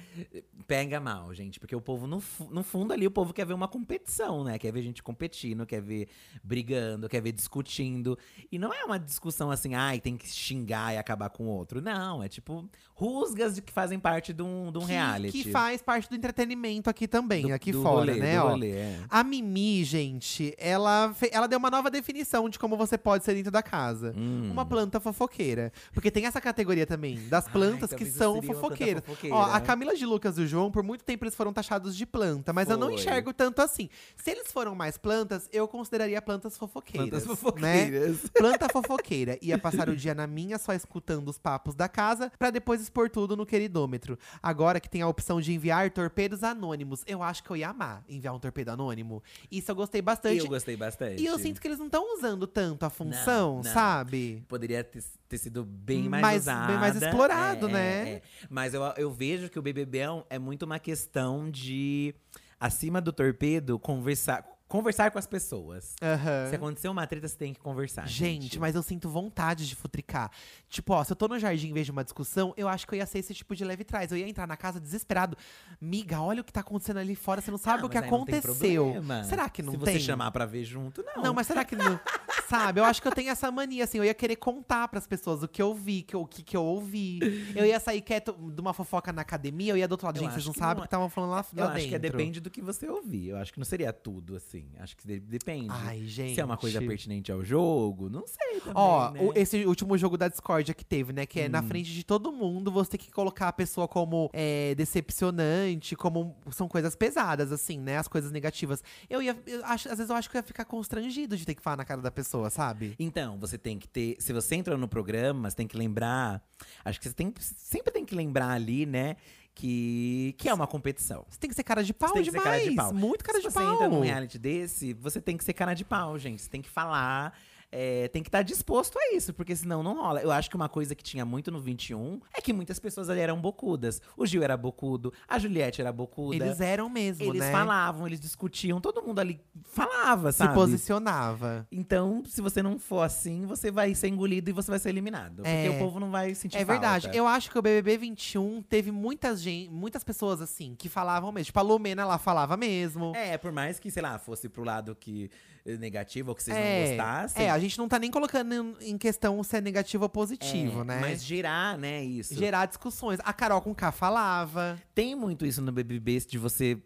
Pega 0.67 0.99
mal, 0.99 1.31
gente. 1.35 1.59
Porque 1.59 1.75
o 1.75 1.81
povo, 1.81 2.07
no, 2.07 2.21
no 2.49 2.63
fundo 2.63 2.91
ali, 2.91 3.05
o 3.05 3.11
povo 3.11 3.31
quer 3.33 3.45
ver 3.45 3.53
uma 3.53 3.67
competição, 3.67 4.43
né? 4.43 4.57
Quer 4.57 4.71
ver 4.73 4.81
gente 4.81 5.03
competindo, 5.03 5.65
quer 5.67 5.81
ver 5.81 6.07
brigando, 6.43 7.07
quer 7.07 7.21
ver 7.21 7.31
discutindo. 7.31 8.17
E 8.51 8.57
não 8.57 8.73
é 8.73 8.83
uma 8.83 8.97
discussão 8.99 9.51
assim, 9.51 9.75
ai, 9.75 9.99
tem 9.99 10.17
que 10.17 10.27
xingar 10.27 10.93
e 10.93 10.97
acabar 10.97 11.29
com 11.29 11.43
o 11.45 11.47
outro. 11.49 11.79
Não, 11.79 12.23
é 12.23 12.27
tipo 12.27 12.67
rusgas 12.95 13.59
que 13.61 13.71
fazem 13.71 13.97
parte 13.97 14.33
de 14.33 14.41
um, 14.43 14.71
de 14.71 14.77
um 14.77 14.81
Que- 14.81 14.87
reality. 14.87 15.43
Que 15.43 15.51
faz 15.51 15.81
parte 15.81 16.09
do 16.09 16.15
entretenimento 16.15 16.89
aqui 16.89 17.07
também, 17.07 17.47
Do- 17.47 17.53
aqui 17.53 17.71
do 17.71 17.81
fora, 17.81 18.11
rolê, 18.11 18.19
né? 18.19 18.41
ó. 18.41 18.49
rolê, 18.49 18.71
é. 18.79 18.99
A 19.09 19.23
Mimi, 19.23 19.83
gente, 19.83 20.53
ela, 20.57 21.13
ela 21.31 21.47
deu 21.47 21.59
uma 21.59 21.69
nova 21.69 21.89
definição 21.91 22.49
de 22.49 22.57
como 22.57 22.75
você 22.77 22.97
pode 22.97 23.23
ser 23.23 23.33
dentro 23.35 23.51
da 23.51 23.61
casa. 23.61 24.13
Hum. 24.17 24.49
Uma 24.51 24.65
planta 24.65 24.99
fofoqueira. 24.99 25.71
Porque 25.93 26.09
tem 26.11 26.25
essa 26.25 26.39
categoria 26.41 26.85
também, 26.85 27.27
das 27.27 27.47
plantas 27.47 27.89
que 27.91 28.05
talvez 28.05 28.15
eu 28.15 28.17
são 28.17 28.41
fofoqueiras. 28.41 29.03
fofoqueira. 29.03 29.35
Ó, 29.35 29.43
a 29.43 29.59
Camila 29.59 29.95
de 29.95 30.05
Lucas 30.05 30.37
e 30.37 30.41
o 30.41 30.47
João, 30.47 30.71
por 30.71 30.83
muito 30.83 31.03
tempo 31.03 31.23
eles 31.23 31.35
foram 31.35 31.51
taxados 31.53 31.95
de 31.95 32.05
planta, 32.05 32.51
mas 32.53 32.69
eu 32.69 32.77
não 32.77 32.87
Foi. 32.87 32.95
enxergo 32.95 33.33
tanto 33.33 33.61
assim. 33.61 33.89
Se 34.15 34.31
eles 34.31 34.51
foram 34.51 34.73
mais 34.75 34.97
plantas, 34.97 35.47
eu 35.51 35.67
consideraria 35.67 36.21
plantas 36.21 36.57
fofoqueiras. 36.57 37.09
Plantas 37.09 37.27
Né? 37.27 37.35
fofoqueiras. 37.35 38.17
Planta 38.33 38.67
fofoqueira. 38.71 39.37
Ia 39.41 39.57
passar 39.57 39.89
o 39.89 39.95
dia 39.95 40.13
na 40.13 40.27
minha 40.27 40.57
só 40.57 40.73
escutando 40.73 41.27
os 41.29 41.37
papos 41.37 41.75
da 41.75 41.87
casa, 41.89 42.31
pra 42.37 42.49
depois 42.49 42.81
expor 42.81 43.09
tudo 43.09 43.35
no 43.35 43.45
queridômetro. 43.45 44.17
Agora 44.41 44.79
que 44.79 44.89
tem 44.89 45.01
a 45.01 45.07
opção 45.07 45.41
de 45.41 45.53
enviar 45.53 45.89
torpedos 45.91 46.43
anônimos, 46.43 47.03
eu 47.07 47.21
acho 47.21 47.43
que 47.43 47.49
eu 47.49 47.57
ia 47.57 47.69
amar 47.69 48.03
enviar 48.07 48.33
um 48.33 48.39
torpedo 48.39 48.68
anônimo. 48.69 49.21
Isso 49.51 49.71
eu 49.71 49.75
gostei 49.75 50.01
bastante. 50.01 50.37
Eu 50.39 50.47
gostei 50.47 50.75
bastante. 50.77 51.21
E 51.21 51.25
eu 51.25 51.37
sinto 51.39 51.59
que 51.59 51.67
eles 51.67 51.79
não 51.79 51.87
estão 51.87 52.15
usando 52.17 52.45
tanto 52.47 52.83
a 52.85 52.89
função, 52.89 53.57
Não, 53.57 53.63
não. 53.63 53.63
sabe? 53.63 54.43
Poderia 54.47 54.83
ter, 54.83 55.03
ter 55.27 55.37
sido 55.37 55.63
bem 55.65 56.07
mais, 56.09 56.21
Mais- 56.21 56.41
usada. 56.43 56.67
bem 56.67 56.77
mais 56.77 56.95
explorado, 57.01 57.67
É, 57.69 57.71
né? 57.71 58.09
é, 58.09 58.13
é. 58.15 58.21
Mas 58.49 58.73
eu, 58.73 58.81
eu 58.97 59.11
vejo 59.11 59.49
que 59.49 59.57
o 59.59 59.61
BBB 59.61 59.99
é 59.99 60.09
é 60.31 60.39
muito 60.39 60.63
uma 60.63 60.79
questão 60.79 61.49
de, 61.49 62.13
acima 62.59 62.99
do 63.01 63.11
torpedo, 63.13 63.77
conversar, 63.79 64.45
conversar 64.69 65.11
com 65.11 65.19
as 65.19 65.27
pessoas. 65.27 65.95
Aham. 66.01 66.47
Se 66.49 66.55
acontecer 66.55 66.87
uma 66.87 67.05
treta, 67.05 67.27
você 67.27 67.35
tem 67.35 67.53
que 67.53 67.59
conversar. 67.59 68.07
Gente, 68.07 68.57
mas 68.59 68.75
eu 68.75 68.81
sinto 68.83 69.09
vontade 69.09 69.67
de 69.67 69.75
futricar. 69.75 70.31
Tipo, 70.69 70.93
ó, 70.93 71.03
se 71.03 71.11
eu 71.11 71.15
tô 71.15 71.27
no 71.27 71.37
jardim 71.37 71.69
e 71.69 71.73
vejo 71.73 71.91
uma 71.91 72.03
discussão, 72.03 72.53
eu 72.55 72.67
acho 72.69 72.87
que 72.87 72.93
eu 72.93 72.97
ia 72.99 73.05
ser 73.05 73.19
esse 73.19 73.33
tipo 73.33 73.55
de 73.55 73.65
leve 73.65 73.83
trás. 73.83 74.11
Eu 74.11 74.17
ia 74.17 74.29
entrar 74.29 74.47
na 74.47 74.55
casa 74.55 74.79
desesperado. 74.79 75.35
Miga, 75.81 76.21
olha 76.21 76.41
o 76.41 76.43
que 76.43 76.53
tá 76.53 76.59
acontecendo 76.61 76.97
ali 76.97 77.15
fora, 77.15 77.41
você 77.41 77.51
não 77.51 77.57
sabe 77.57 77.83
Ah, 77.83 77.85
o 77.87 77.89
que 77.89 77.97
aconteceu. 77.97 78.93
Será 79.27 79.49
que 79.49 79.61
não 79.63 79.73
Se 79.73 79.79
tem? 79.79 79.93
você 79.95 79.99
chamar 79.99 80.31
pra 80.31 80.45
ver 80.45 80.63
junto, 80.63 81.03
não. 81.03 81.23
Não, 81.23 81.33
mas 81.33 81.47
será 81.47 81.65
que 81.65 81.75
não. 81.75 81.99
Sabe, 82.47 82.79
eu 82.79 82.83
acho 82.85 82.99
que 82.99 83.07
eu 83.07 83.11
tenho 83.11 83.29
essa 83.29 83.51
mania, 83.51 83.83
assim, 83.83 83.99
eu 83.99 84.03
ia 84.03 84.13
querer 84.13 84.35
contar 84.35 84.87
pras 84.87 85.05
pessoas 85.05 85.43
o 85.43 85.47
que 85.47 85.61
eu 85.61 85.71
vi, 85.73 86.01
que 86.01 86.15
eu- 86.15 86.21
o 86.21 86.25
que, 86.27 86.41
que 86.41 86.57
eu 86.57 86.63
ouvi. 86.63 87.19
Eu 87.55 87.63
ia 87.63 87.79
sair 87.79 88.01
quieto 88.01 88.33
de 88.33 88.59
uma 88.59 88.73
fofoca 88.73 89.13
na 89.13 89.21
academia, 89.21 89.71
eu 89.73 89.77
ia 89.77 89.87
do 89.87 89.91
outro 89.91 90.07
lado, 90.07 90.17
Eu 90.17 90.23
gente, 90.23 90.33
vocês 90.33 90.45
não 90.47 90.53
sabem 90.55 90.77
o 90.77 90.79
é- 90.79 90.81
que 90.81 90.87
estavam 90.87 91.09
falando 91.09 91.29
lá, 91.29 91.45
Eu 91.55 91.63
lá 91.65 91.65
acho 91.67 91.75
dentro. 91.75 91.89
que 91.89 91.95
é 91.95 91.99
depende 91.99 92.39
do 92.39 92.49
que 92.49 92.59
você 92.59 92.89
ouvir. 92.89 93.27
Eu 93.29 93.37
acho 93.37 93.53
que 93.53 93.59
não 93.59 93.65
seria 93.65 93.93
tudo, 93.93 94.35
assim. 94.35 94.58
Acho 94.79 94.95
que 94.97 95.05
de- 95.07 95.19
depende. 95.19 95.67
Ai, 95.69 96.05
gente. 96.05 96.35
Se 96.35 96.41
é 96.41 96.45
uma 96.45 96.57
coisa 96.57 96.79
pertinente 96.81 97.31
ao 97.31 97.43
jogo, 97.43 98.09
não 98.09 98.25
sei 98.27 98.59
também, 98.59 98.73
Ó, 98.75 99.11
né? 99.11 99.19
o- 99.21 99.33
esse 99.35 99.65
último 99.65 99.97
jogo 99.97 100.17
da 100.17 100.27
Discordia 100.27 100.73
que 100.73 100.85
teve, 100.85 101.11
né? 101.13 101.25
Que 101.25 101.41
é 101.41 101.45
Hum. 101.47 101.49
na 101.51 101.63
frente 101.63 101.91
de 101.93 102.03
todo 102.03 102.31
mundo, 102.31 102.71
você 102.71 102.91
tem 102.91 102.99
que 102.99 103.11
colocar 103.11 103.47
a 103.49 103.53
pessoa 103.53 103.87
como 103.87 104.29
é, 104.33 104.73
decepcionante, 104.75 105.95
como. 105.95 106.35
São 106.51 106.67
coisas 106.67 106.95
pesadas, 106.95 107.51
assim, 107.51 107.77
né? 107.79 107.97
As 107.97 108.07
coisas 108.07 108.31
negativas. 108.31 108.83
Eu 109.09 109.21
ia. 109.21 109.37
eu 109.45 109.65
acho, 109.65 109.89
às 109.89 109.97
vezes 109.97 110.09
eu 110.09 110.15
acho 110.15 110.29
que 110.29 110.37
eu 110.37 110.39
ia 110.39 110.43
ficar 110.43 110.65
constrangido 110.65 111.35
de 111.37 111.45
ter 111.45 111.55
que 111.55 111.61
falar 111.61 111.77
na 111.77 111.85
cara 111.85 112.01
da 112.01 112.11
pessoa, 112.11 112.49
sabe? 112.49 112.95
Então, 112.99 113.37
você 113.39 113.57
tem 113.57 113.77
que 113.77 113.87
ter. 113.87 114.15
Se 114.19 114.31
você 114.33 114.55
entra 114.55 114.77
no 114.77 114.87
programa, 114.87 115.49
você 115.49 115.55
tem 115.55 115.67
que 115.67 115.77
lembrar. 115.77 116.41
Acho 116.83 116.99
que 116.99 117.07
você 117.07 117.13
tem, 117.13 117.33
sempre 117.39 117.91
tem 117.91 118.05
que 118.05 118.15
lembrar 118.15 118.49
ali, 118.51 118.85
né? 118.85 119.15
Que, 119.59 120.35
que 120.37 120.47
é 120.47 120.53
uma 120.53 120.65
competição. 120.65 121.25
Você 121.27 121.37
tem 121.37 121.49
que 121.49 121.55
ser 121.55 121.63
cara 121.63 121.83
de 121.83 121.93
pau 121.93 122.07
Você 122.07 122.13
tem 122.15 122.23
que 122.23 122.31
ser 122.31 122.37
demais. 122.37 122.59
cara 122.61 122.69
de 122.69 122.75
pau. 122.77 122.93
Muito 122.93 123.25
cara 123.25 123.39
Se 123.39 123.47
de 123.47 123.51
você 123.53 123.59
pau. 123.59 123.73
entra 123.73 123.89
num 123.89 123.99
reality 123.99 124.39
desse, 124.39 124.93
você 124.93 125.19
tem 125.19 125.35
que 125.35 125.43
ser 125.43 125.51
cara 125.51 125.73
de 125.73 125.83
pau, 125.83 126.17
gente. 126.17 126.41
Você 126.41 126.49
tem 126.49 126.61
que 126.61 126.69
falar 126.69 127.37
é, 127.71 128.07
tem 128.07 128.23
que 128.23 128.29
estar 128.29 128.41
disposto 128.41 128.97
a 128.97 129.13
isso, 129.15 129.33
porque 129.33 129.55
senão 129.55 129.83
não 129.83 129.95
rola. 129.95 130.21
Eu 130.21 130.31
acho 130.31 130.49
que 130.49 130.55
uma 130.55 130.67
coisa 130.69 130.95
que 130.95 131.03
tinha 131.03 131.23
muito 131.23 131.51
no 131.51 131.59
21 131.59 132.19
é 132.33 132.41
que 132.41 132.51
muitas 132.51 132.79
pessoas 132.79 133.09
ali 133.09 133.19
eram 133.19 133.39
bocudas. 133.39 134.01
O 134.17 134.25
Gil 134.25 134.41
era 134.43 134.57
bocudo, 134.57 135.13
a 135.27 135.37
Juliette 135.37 135.79
era 135.81 135.91
bocuda. 135.91 136.35
Eles 136.35 136.59
eram 136.61 136.89
mesmo, 136.89 137.25
Eles 137.25 137.41
né? 137.41 137.51
falavam, 137.51 138.07
eles 138.07 138.19
discutiam, 138.19 138.81
todo 138.81 139.03
mundo 139.03 139.19
ali 139.19 139.39
falava, 139.69 140.31
Se 140.31 140.39
sabe? 140.39 140.53
posicionava. 140.53 141.67
Então, 141.71 142.23
se 142.25 142.41
você 142.41 142.61
não 142.61 142.77
for 142.79 143.01
assim, 143.01 143.45
você 143.45 143.71
vai 143.71 143.93
ser 143.95 144.07
engolido 144.07 144.49
e 144.49 144.53
você 144.53 144.69
vai 144.69 144.79
ser 144.79 144.89
eliminado. 144.89 145.37
Porque 145.37 145.49
É. 145.49 145.69
o 145.69 145.77
povo 145.77 145.99
não 145.99 146.11
vai 146.11 146.33
sentir 146.35 146.57
É 146.57 146.65
verdade. 146.65 147.03
falta. 147.03 147.17
Eu 147.17 147.27
acho 147.27 147.49
que 147.51 147.57
o 147.57 147.61
BBB 147.61 147.97
21 147.97 148.61
teve 148.63 148.91
muitas, 148.91 149.41
gen- 149.41 149.69
muitas 149.69 150.03
pessoas 150.03 150.41
assim 150.41 150.75
que 150.77 150.89
falavam 150.89 151.31
mesmo. 151.31 151.45
Tipo, 151.45 151.59
a 151.59 151.63
Lumena 151.63 152.01
ela 152.01 152.17
falava 152.17 152.57
mesmo. 152.57 153.13
É, 153.15 153.37
por 153.37 153.51
mais 153.51 153.79
que, 153.79 153.89
sei 153.91 154.01
lá, 154.01 154.17
fosse 154.19 154.49
pro 154.49 154.63
lado 154.63 154.95
que 154.95 155.29
eh, 155.65 155.77
negativo 155.77 156.29
ou 156.29 156.35
que 156.35 156.41
vocês 156.41 156.55
É, 156.55 156.61
não 156.81 156.87
gostassem. 156.97 157.43
É, 157.45 157.49
a 157.51 157.59
gente 157.59 157.77
não 157.77 157.87
tá 157.87 157.99
nem 157.99 158.09
colocando 158.09 158.75
em- 158.81 158.97
questão 158.97 159.43
se 159.43 159.57
é 159.57 159.61
negativo 159.61 160.03
ou 160.03 160.09
positivo, 160.09 160.81
é, 160.81 160.83
né? 160.85 160.97
Mas 161.01 161.23
gerar, 161.23 161.77
né, 161.77 162.03
isso. 162.03 162.33
Gerar 162.33 162.65
discussões. 162.65 163.19
A 163.23 163.33
Carol 163.33 163.61
com 163.61 163.75
K 163.75 163.91
falava. 163.91 164.79
Tem 164.95 165.15
muito 165.15 165.45
isso 165.45 165.61
no 165.61 165.71
BBB 165.71 166.19
de 166.27 166.37
você 166.37 166.77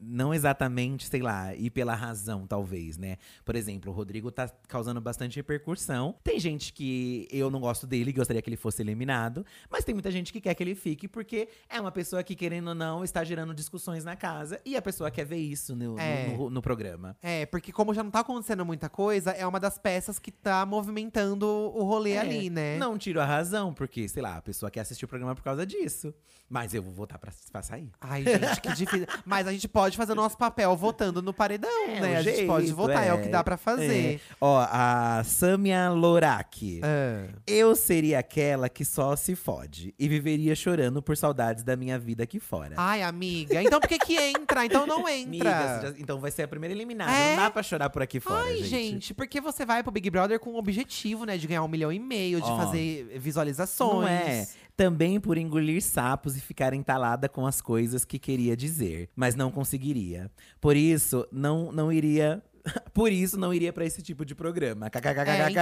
não 0.00 0.34
exatamente, 0.34 1.06
sei 1.06 1.22
lá, 1.22 1.54
ir 1.54 1.70
pela 1.70 1.94
razão, 1.94 2.46
talvez, 2.46 2.96
né? 2.98 3.16
Por 3.44 3.54
exemplo, 3.56 3.90
o 3.92 3.94
Rodrigo 3.94 4.30
tá 4.30 4.48
causando 4.68 5.00
bastante 5.00 5.36
repercussão. 5.36 6.14
Tem 6.22 6.38
gente 6.38 6.72
que 6.72 7.28
eu 7.30 7.50
não 7.50 7.60
gosto 7.60 7.86
dele, 7.86 8.12
gostaria 8.12 8.42
que 8.42 8.48
ele 8.48 8.56
fosse 8.56 8.82
eliminado, 8.82 9.44
mas 9.70 9.84
tem 9.84 9.94
muita 9.94 10.10
gente 10.10 10.32
que 10.32 10.40
quer 10.40 10.54
que 10.54 10.62
ele 10.62 10.74
fique 10.74 11.06
porque 11.08 11.48
é 11.68 11.80
uma 11.80 11.92
pessoa 11.92 12.22
que, 12.22 12.34
querendo 12.34 12.68
ou 12.68 12.74
não, 12.74 13.04
está 13.04 13.22
gerando 13.24 13.54
discussões 13.54 14.04
na 14.04 14.16
casa 14.16 14.60
e 14.64 14.76
a 14.76 14.82
pessoa 14.82 15.10
quer 15.10 15.24
ver 15.24 15.36
isso 15.38 15.74
no, 15.76 15.94
no- 15.94 15.98
É. 16.00 16.36
no- 16.36 16.50
no 16.50 16.62
programa. 16.62 17.16
É, 17.22 17.46
porque 17.46 17.72
como 17.72 17.94
já 17.94 18.02
não 18.02 18.10
tá 18.10 18.20
acontecendo 18.20 18.64
muita 18.64 18.88
coisa, 18.88 19.30
é 19.30 19.46
uma 19.46 19.60
das 19.60 19.78
peças 19.78 20.18
que 20.18 20.30
tá 20.32 20.64
movimentando 20.66 21.46
o 21.46 21.82
rolê 21.84 22.12
É, 22.12 22.18
ali, 22.20 22.50
né? 22.50 22.76
Não 22.78 22.98
tiro 22.98 23.20
a 23.20 23.24
razão, 23.24 23.72
porque, 23.72 24.08
sei 24.08 24.22
lá, 24.22 24.36
a 24.36 24.42
pessoa 24.42 24.70
quer 24.70 24.80
assistir 24.80 25.04
o 25.04 25.08
programa 25.08 25.34
por 25.34 25.42
causa 25.42 25.64
disso. 25.66 26.12
Mas 26.48 26.74
eu 26.74 26.82
vou 26.82 26.92
votar 26.92 27.18
pra, 27.18 27.32
pra 27.50 27.62
sair. 27.62 27.90
Ai, 28.00 28.22
gente, 28.22 28.60
que 28.60 28.72
difícil. 28.74 29.06
Mas 29.24 29.46
a 29.46 29.52
gente 29.54 29.68
pode 29.68 29.96
fazer 29.96 30.12
o 30.12 30.14
nosso 30.14 30.36
papel 30.36 30.74
votando 30.76 31.22
no 31.22 31.32
paredão, 31.32 31.70
É, 31.88 32.00
né? 32.00 32.14
o 32.14 32.18
A 32.18 32.22
gente 32.22 32.46
pode 32.46 32.72
votar, 32.72 33.06
é. 33.06 33.12
o 33.12 33.18
é. 33.18 33.22
que 33.22 33.28
dá 33.28 33.42
pra 33.42 33.56
fazer. 33.56 34.14
É. 34.16 34.20
Ó, 34.40 34.58
a 34.70 35.22
Samia 35.24 35.90
Lorak. 35.90 36.80
Ah. 36.82 37.28
Eu 37.46 37.74
seria 37.74 38.18
aquela 38.18 38.68
que 38.68 38.84
só 38.84 39.16
se 39.16 39.34
fode 39.34 39.94
e 39.98 40.08
viveria 40.08 40.54
chorando 40.54 41.02
por 41.02 41.16
saudades 41.16 41.62
da 41.62 41.76
minha 41.76 41.98
vida 41.98 42.22
aqui 42.24 42.38
fora. 42.38 42.74
Ai, 42.76 43.02
amiga. 43.02 43.62
Então 43.62 43.80
por 43.80 43.88
que 43.88 43.98
que 43.98 44.16
entra? 44.16 44.64
Então 44.64 44.86
não 44.86 45.04
Amiga, 45.06 45.36
entra. 45.36 45.80
você 45.80 45.86
já- 45.86 45.94
então 45.98 46.18
vai 46.18 46.30
ser 46.30 46.42
a 46.44 46.48
primeira 46.48 46.74
eliminada. 46.74 47.12
É? 47.12 47.30
Não 47.36 47.44
dá 47.44 47.50
pra 47.50 47.62
chorar 47.62 47.90
por 47.90 48.02
aqui 48.02 48.20
fora, 48.20 48.44
Ai, 48.44 48.56
gente. 48.58 48.68
gente, 48.68 49.14
porque 49.14 49.40
você 49.40 49.64
vai 49.64 49.82
pro 49.82 49.92
Big 49.92 50.08
Brother 50.10 50.38
com 50.40 50.50
o 50.50 50.58
objetivo, 50.58 51.24
né? 51.24 51.36
De 51.38 51.46
ganhar 51.46 51.62
um 51.62 51.68
milhão 51.68 51.92
e 51.92 51.98
meio, 51.98 52.40
de 52.40 52.50
Ó, 52.50 52.56
fazer 52.56 53.18
visualizações. 53.18 54.00
Não 54.00 54.08
é. 54.08 54.46
Também 54.76 55.20
por 55.20 55.38
engolir 55.38 55.80
sapos 55.80 56.36
e 56.36 56.40
ficar 56.40 56.74
entalada 56.74 57.28
com 57.28 57.46
as 57.46 57.60
coisas 57.60 58.04
que 58.04 58.18
queria 58.18 58.56
dizer, 58.56 59.08
mas 59.14 59.33
não 59.36 59.50
conseguiria. 59.50 60.30
Por 60.60 60.76
isso, 60.76 61.26
não, 61.30 61.72
não 61.72 61.92
iria. 61.92 62.42
Por 62.94 63.12
isso, 63.12 63.38
não 63.38 63.52
iria 63.52 63.72
pra 63.74 63.84
esse 63.84 64.00
tipo 64.00 64.24
de 64.24 64.34
programa. 64.34 64.88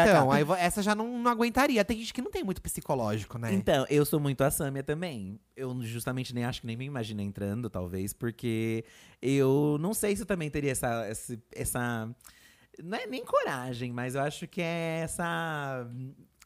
É, 0.05 0.11
então, 0.11 0.31
aí 0.31 0.45
essa 0.59 0.83
já 0.83 0.95
não, 0.95 1.18
não 1.18 1.31
aguentaria. 1.31 1.85
Tem 1.85 1.99
gente 1.99 2.14
que 2.14 2.23
não 2.23 2.31
tem 2.31 2.45
muito 2.45 2.62
psicológico, 2.62 3.39
né? 3.39 3.53
Então, 3.53 3.85
eu 3.91 4.05
sou 4.05 4.20
muito 4.20 4.43
a 4.43 4.51
Samia 4.53 4.85
também. 4.85 5.41
Eu 5.57 5.77
justamente 5.83 6.33
nem 6.33 6.45
acho 6.45 6.61
que 6.61 6.66
nem 6.66 6.77
me 6.77 6.85
imagino 6.85 7.20
entrando, 7.20 7.68
talvez, 7.68 8.12
porque 8.12 8.85
eu 9.20 9.79
não 9.81 9.93
sei 9.93 10.14
se 10.14 10.23
eu 10.23 10.27
também 10.27 10.49
teria 10.49 10.70
essa. 10.70 11.05
essa, 11.05 11.39
essa 11.53 12.16
não 12.83 12.97
é 12.97 13.07
nem 13.07 13.25
coragem, 13.25 13.93
mas 13.93 14.14
eu 14.14 14.23
acho 14.23 14.47
que 14.47 14.62
é 14.62 15.01
essa. 15.03 15.87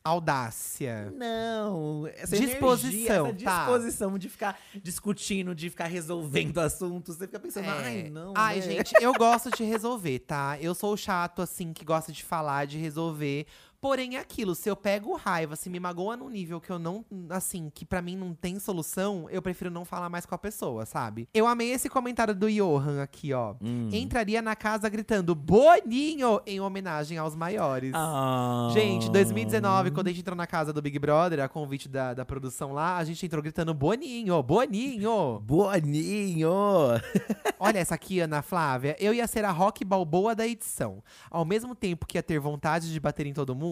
Audácia. 0.07 1.13
Não, 1.17 2.07
essa 2.07 2.37
Disposição, 2.37 3.27
energia, 3.27 3.49
essa 3.49 3.51
tá. 3.51 3.65
disposição 3.65 4.19
de 4.19 4.29
ficar 4.29 4.59
discutindo, 4.75 5.55
de 5.55 5.69
ficar 5.69 5.87
resolvendo 5.87 6.59
assuntos. 6.61 7.17
Você 7.17 7.27
fica 7.27 7.41
pensando, 7.41 7.69
ai, 7.69 8.09
não. 8.09 8.33
Ai, 8.37 8.57
né? 8.57 8.63
gente, 8.63 8.95
eu 9.01 9.13
gosto 9.15 9.51
de 9.51 9.65
resolver, 9.65 10.21
tá? 10.21 10.57
Eu 10.61 10.75
sou 10.75 10.93
o 10.93 10.97
chato, 10.97 11.43
assim, 11.43 11.73
que 11.73 11.85
gosta 11.85 12.13
de 12.13 12.23
falar, 12.23 12.67
de 12.67 12.79
resolver. 12.79 13.47
Porém, 13.81 14.17
é 14.17 14.21
aquilo, 14.21 14.55
se 14.55 14.69
eu 14.69 14.77
pego 14.77 15.15
raiva, 15.17 15.57
se 15.57 15.69
me 15.69 15.79
magoa 15.79 16.17
num 16.17 16.29
nível 16.29 16.61
que 16.61 16.71
eu 16.71 16.79
não, 16.79 17.05
assim, 17.31 17.71
que 17.73 17.85
pra 17.85 18.01
mim 18.03 18.17
não 18.17 18.35
tem 18.35 18.59
solução, 18.59 19.29
eu 19.31 19.43
prefiro 19.43 19.71
não 19.71 19.85
falar 19.85 20.09
mais 20.09 20.25
com 20.25 20.35
a 20.35 20.39
pessoa, 20.39 20.87
sabe? 20.87 21.29
Eu 21.33 21.47
amei 21.47 21.71
esse 21.71 21.89
comentário 21.89 22.35
do 22.35 22.51
Johan 22.51 23.03
aqui, 23.03 23.33
ó. 23.33 23.55
Hum. 23.61 23.89
Entraria 23.93 24.41
na 24.41 24.57
casa 24.57 24.89
gritando 24.89 25.35
Boninho 25.35 26.41
em 26.47 26.61
homenagem 26.61 27.19
aos 27.19 27.35
maiores. 27.35 27.93
Ah. 27.95 28.71
Gente, 28.73 29.11
2019, 29.11 29.91
quando 29.91 30.09
a 30.09 30.11
gente 30.11 30.21
entrou 30.21 30.37
na 30.37 30.47
casa 30.47 30.73
do 30.73 30.81
Big 30.81 30.99
Brother, 30.99 31.41
a 31.41 31.49
convite 31.49 31.89
da, 31.89 32.15
da 32.15 32.25
produção 32.25 32.73
lá, 32.73 32.97
a 32.97 33.05
gente 33.05 33.25
entrou 33.25 33.43
gritando 33.43 33.75
Boninho, 33.75 34.43
Boninho. 34.43 35.41
Boninho! 35.45 36.49
Olha 37.59 37.79
essa 37.79 37.95
aqui, 37.95 38.21
Ana 38.21 38.43
Flávia. 38.43 38.97
Eu 38.99 39.13
ia 39.13 39.27
ser 39.27 39.45
a 39.45 39.51
rock 39.51 39.85
balboa 39.85 40.35
da 40.35 40.47
edição. 40.47 41.03
Ao 41.31 41.45
mesmo 41.45 41.75
tempo 41.75 42.07
que 42.07 42.19
ia 42.19 42.23
ter 42.23 42.39
vontade 42.39 42.93
de 42.93 43.01
bater 43.01 43.27
em 43.27 43.33
todo 43.33 43.55
mundo, 43.55 43.66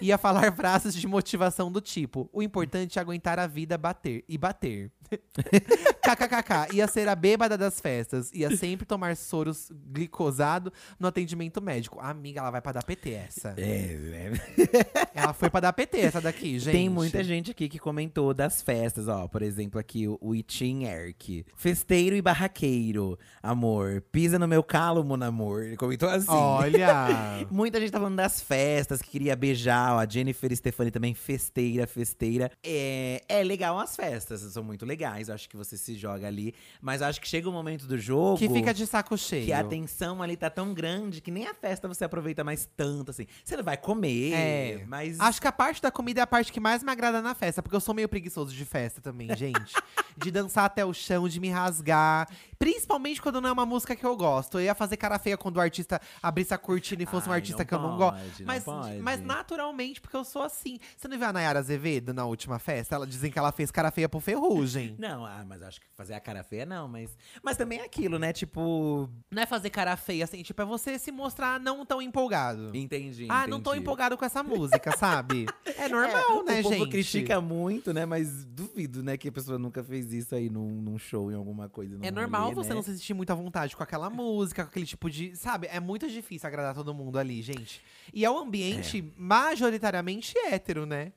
ia 0.00 0.18
falar 0.18 0.52
frases 0.56 0.94
de 0.94 1.06
motivação 1.06 1.70
do 1.70 1.80
tipo: 1.80 2.28
o 2.32 2.42
importante 2.42 2.98
é 2.98 3.02
aguentar 3.02 3.38
a 3.38 3.46
vida 3.46 3.76
bater 3.78 4.24
e 4.28 4.36
bater. 4.38 4.90
KKKK. 6.02 6.74
Ia 6.74 6.86
ser 6.86 7.08
a 7.08 7.14
bêbada 7.14 7.56
das 7.56 7.80
festas. 7.80 8.30
Ia 8.32 8.56
sempre 8.56 8.86
tomar 8.86 9.16
soros 9.16 9.70
glicosado 9.92 10.72
no 10.98 11.08
atendimento 11.08 11.60
médico. 11.60 11.98
Amiga, 12.00 12.40
ela 12.40 12.50
vai 12.50 12.60
pra 12.60 12.72
dar 12.72 12.84
PT 12.84 13.10
essa. 13.10 13.54
É, 13.56 13.94
né? 13.94 14.32
Ela 15.14 15.32
foi 15.32 15.48
pra 15.48 15.60
dar 15.60 15.72
PT 15.72 15.98
essa 15.98 16.20
daqui, 16.20 16.58
gente. 16.58 16.72
Tem 16.72 16.88
muita 16.88 17.24
gente 17.24 17.50
aqui 17.50 17.68
que 17.68 17.78
comentou 17.78 18.34
das 18.34 18.60
festas, 18.60 19.08
ó. 19.08 19.26
Por 19.26 19.42
exemplo, 19.42 19.80
aqui 19.80 20.06
o, 20.06 20.18
o 20.20 20.34
Itin 20.34 20.84
Erk. 20.84 21.46
Festeiro 21.56 22.14
e 22.14 22.22
barraqueiro, 22.22 23.18
amor. 23.42 24.02
Pisa 24.12 24.38
no 24.38 24.46
meu 24.46 24.62
calo, 24.62 25.02
mon 25.02 25.22
amor. 25.22 25.64
Ele 25.64 25.76
comentou 25.76 26.08
assim. 26.08 26.26
Olha. 26.28 27.46
Muita 27.50 27.80
gente 27.80 27.90
tá 27.90 27.98
falando 27.98 28.16
das 28.16 28.40
festas, 28.40 29.00
que 29.00 29.10
queria 29.10 29.35
beijar. 29.36 29.94
ó, 29.94 29.98
A 30.00 30.06
Jennifer 30.08 30.54
Stefani 30.56 30.90
também, 30.90 31.14
festeira, 31.14 31.86
festeira. 31.86 32.50
É, 32.62 33.22
é 33.28 33.42
legal 33.42 33.78
as 33.78 33.94
festas, 33.96 34.40
são 34.40 34.62
muito 34.64 34.84
legais. 34.86 35.28
Acho 35.30 35.48
que 35.48 35.56
você 35.56 35.76
se 35.76 35.94
joga 35.96 36.26
ali. 36.26 36.54
Mas 36.80 37.02
acho 37.02 37.20
que 37.20 37.28
chega 37.28 37.48
um 37.48 37.52
momento 37.52 37.86
do 37.86 37.98
jogo. 37.98 38.38
que 38.38 38.48
fica 38.48 38.72
de 38.74 38.86
saco 38.86 39.16
cheio. 39.16 39.46
Que 39.46 39.52
a 39.52 39.62
tensão 39.64 40.22
ali 40.22 40.36
tá 40.36 40.48
tão 40.50 40.72
grande 40.74 41.20
que 41.20 41.30
nem 41.30 41.46
a 41.46 41.54
festa 41.54 41.86
você 41.88 42.04
aproveita 42.04 42.42
mais 42.42 42.68
tanto, 42.76 43.10
assim. 43.10 43.26
Você 43.44 43.56
não 43.56 43.64
vai 43.64 43.76
comer, 43.76 44.32
É. 44.32 44.84
mas. 44.86 45.20
Acho 45.20 45.40
que 45.40 45.46
a 45.46 45.52
parte 45.52 45.80
da 45.82 45.90
comida 45.90 46.20
é 46.20 46.22
a 46.22 46.26
parte 46.26 46.52
que 46.52 46.60
mais 46.60 46.82
me 46.82 46.90
agrada 46.90 47.20
na 47.22 47.34
festa, 47.34 47.62
porque 47.62 47.76
eu 47.76 47.80
sou 47.80 47.94
meio 47.94 48.08
preguiçoso 48.08 48.54
de 48.54 48.64
festa 48.64 49.00
também, 49.00 49.28
gente. 49.36 49.74
de 50.16 50.30
dançar 50.30 50.64
até 50.64 50.84
o 50.84 50.94
chão, 50.94 51.28
de 51.28 51.38
me 51.38 51.50
rasgar. 51.50 52.26
Principalmente 52.58 53.20
quando 53.20 53.40
não 53.40 53.50
é 53.50 53.52
uma 53.52 53.66
música 53.66 53.94
que 53.94 54.04
eu 54.04 54.16
gosto. 54.16 54.58
Eu 54.58 54.64
ia 54.64 54.74
fazer 54.74 54.96
cara 54.96 55.18
feia 55.18 55.36
quando 55.36 55.56
o 55.56 55.60
artista 55.60 56.00
abrisse 56.22 56.54
a 56.54 56.58
cortina 56.58 57.02
e 57.02 57.06
fosse 57.06 57.28
um 57.28 57.32
Ai, 57.32 57.38
artista 57.38 57.58
não 57.58 57.66
que 57.66 57.74
eu 57.74 57.78
não 57.78 57.98
pode, 57.98 58.20
gosto. 58.22 58.38
não 58.40 58.46
Mas, 58.46 58.64
pode. 58.64 58.98
mas 58.98 59.20
naturalmente, 59.26 60.00
porque 60.00 60.16
eu 60.16 60.24
sou 60.24 60.42
assim. 60.42 60.78
Você 60.96 61.08
não 61.08 61.18
viu 61.18 61.26
a 61.26 61.32
Nayara 61.32 61.58
Azevedo 61.58 62.14
na 62.14 62.24
última 62.24 62.58
festa? 62.58 62.94
Ela 62.94 63.06
dizem 63.06 63.30
que 63.30 63.38
ela 63.38 63.52
fez 63.52 63.70
cara 63.70 63.90
feia 63.90 64.08
pro 64.08 64.20
Ferrugem. 64.20 64.94
Não, 64.98 65.24
ah, 65.26 65.44
mas 65.46 65.62
acho 65.62 65.80
que 65.80 65.86
fazer 65.94 66.14
a 66.14 66.20
cara 66.20 66.42
feia 66.42 66.64
não, 66.66 66.88
mas. 66.88 67.16
Mas 67.42 67.56
também 67.56 67.78
é 67.80 67.84
aquilo, 67.84 68.18
né? 68.18 68.32
Tipo. 68.32 69.08
Não 69.30 69.42
é 69.42 69.46
fazer 69.46 69.70
cara 69.70 69.96
feia, 69.96 70.24
assim, 70.24 70.42
tipo, 70.42 70.60
é 70.60 70.64
você 70.64 70.98
se 70.98 71.10
mostrar 71.12 71.58
não 71.60 71.84
tão 71.84 72.00
empolgado. 72.00 72.70
Entendi. 72.74 73.26
Ah, 73.28 73.46
não 73.46 73.60
tô 73.60 73.70
entendi. 73.70 73.82
empolgado 73.82 74.16
com 74.16 74.24
essa 74.24 74.42
música, 74.42 74.96
sabe? 74.96 75.46
É 75.78 75.88
normal, 75.88 76.40
É, 76.40 76.52
né, 76.54 76.60
o 76.60 76.62
povo 76.62 76.74
gente? 76.76 76.88
critica 76.90 77.40
muito, 77.40 77.92
né? 77.92 78.06
Mas 78.06 78.44
duvido, 78.46 79.02
né, 79.02 79.16
que 79.16 79.28
a 79.28 79.32
pessoa 79.32 79.58
nunca 79.58 79.84
fez 79.84 80.10
isso 80.12 80.34
aí 80.34 80.48
num, 80.48 80.80
num 80.80 80.98
show, 80.98 81.30
em 81.30 81.34
alguma 81.34 81.68
coisa. 81.68 81.98
num 81.98 82.04
É 82.04 82.10
normal 82.10 82.44
rolê, 82.44 82.54
você 82.54 82.70
né? 82.70 82.74
não 82.76 82.82
se 82.82 82.92
sentir 82.96 83.12
muito 83.12 83.30
à 83.30 83.34
vontade 83.34 83.76
com 83.76 83.82
aquela 83.82 84.08
música, 84.08 84.64
com 84.64 84.70
aquele 84.70 84.86
tipo 84.86 85.10
de. 85.10 85.36
Sabe? 85.36 85.66
É 85.70 85.78
muito 85.78 86.08
difícil 86.08 86.46
agradar 86.46 86.74
todo 86.74 86.94
mundo 86.94 87.18
ali, 87.18 87.42
gente. 87.42 87.82
E 88.12 88.24
é 88.24 88.30
um 88.30 88.38
ambiente 88.38 89.12
majoritariamente 89.16 90.34
hétero, 90.38 90.86
né? 90.86 91.12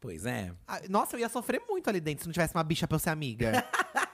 Pois 0.00 0.24
é. 0.24 0.52
Ah, 0.66 0.80
Nossa, 0.88 1.16
eu 1.16 1.20
ia 1.20 1.28
sofrer 1.28 1.60
muito 1.68 1.88
ali 1.88 2.00
dentro 2.00 2.22
se 2.22 2.28
não 2.28 2.32
tivesse 2.32 2.54
uma 2.54 2.64
bicha 2.64 2.86
pra 2.88 2.96
eu 2.96 2.98
ser 3.00 3.10
amiga. 3.10 3.52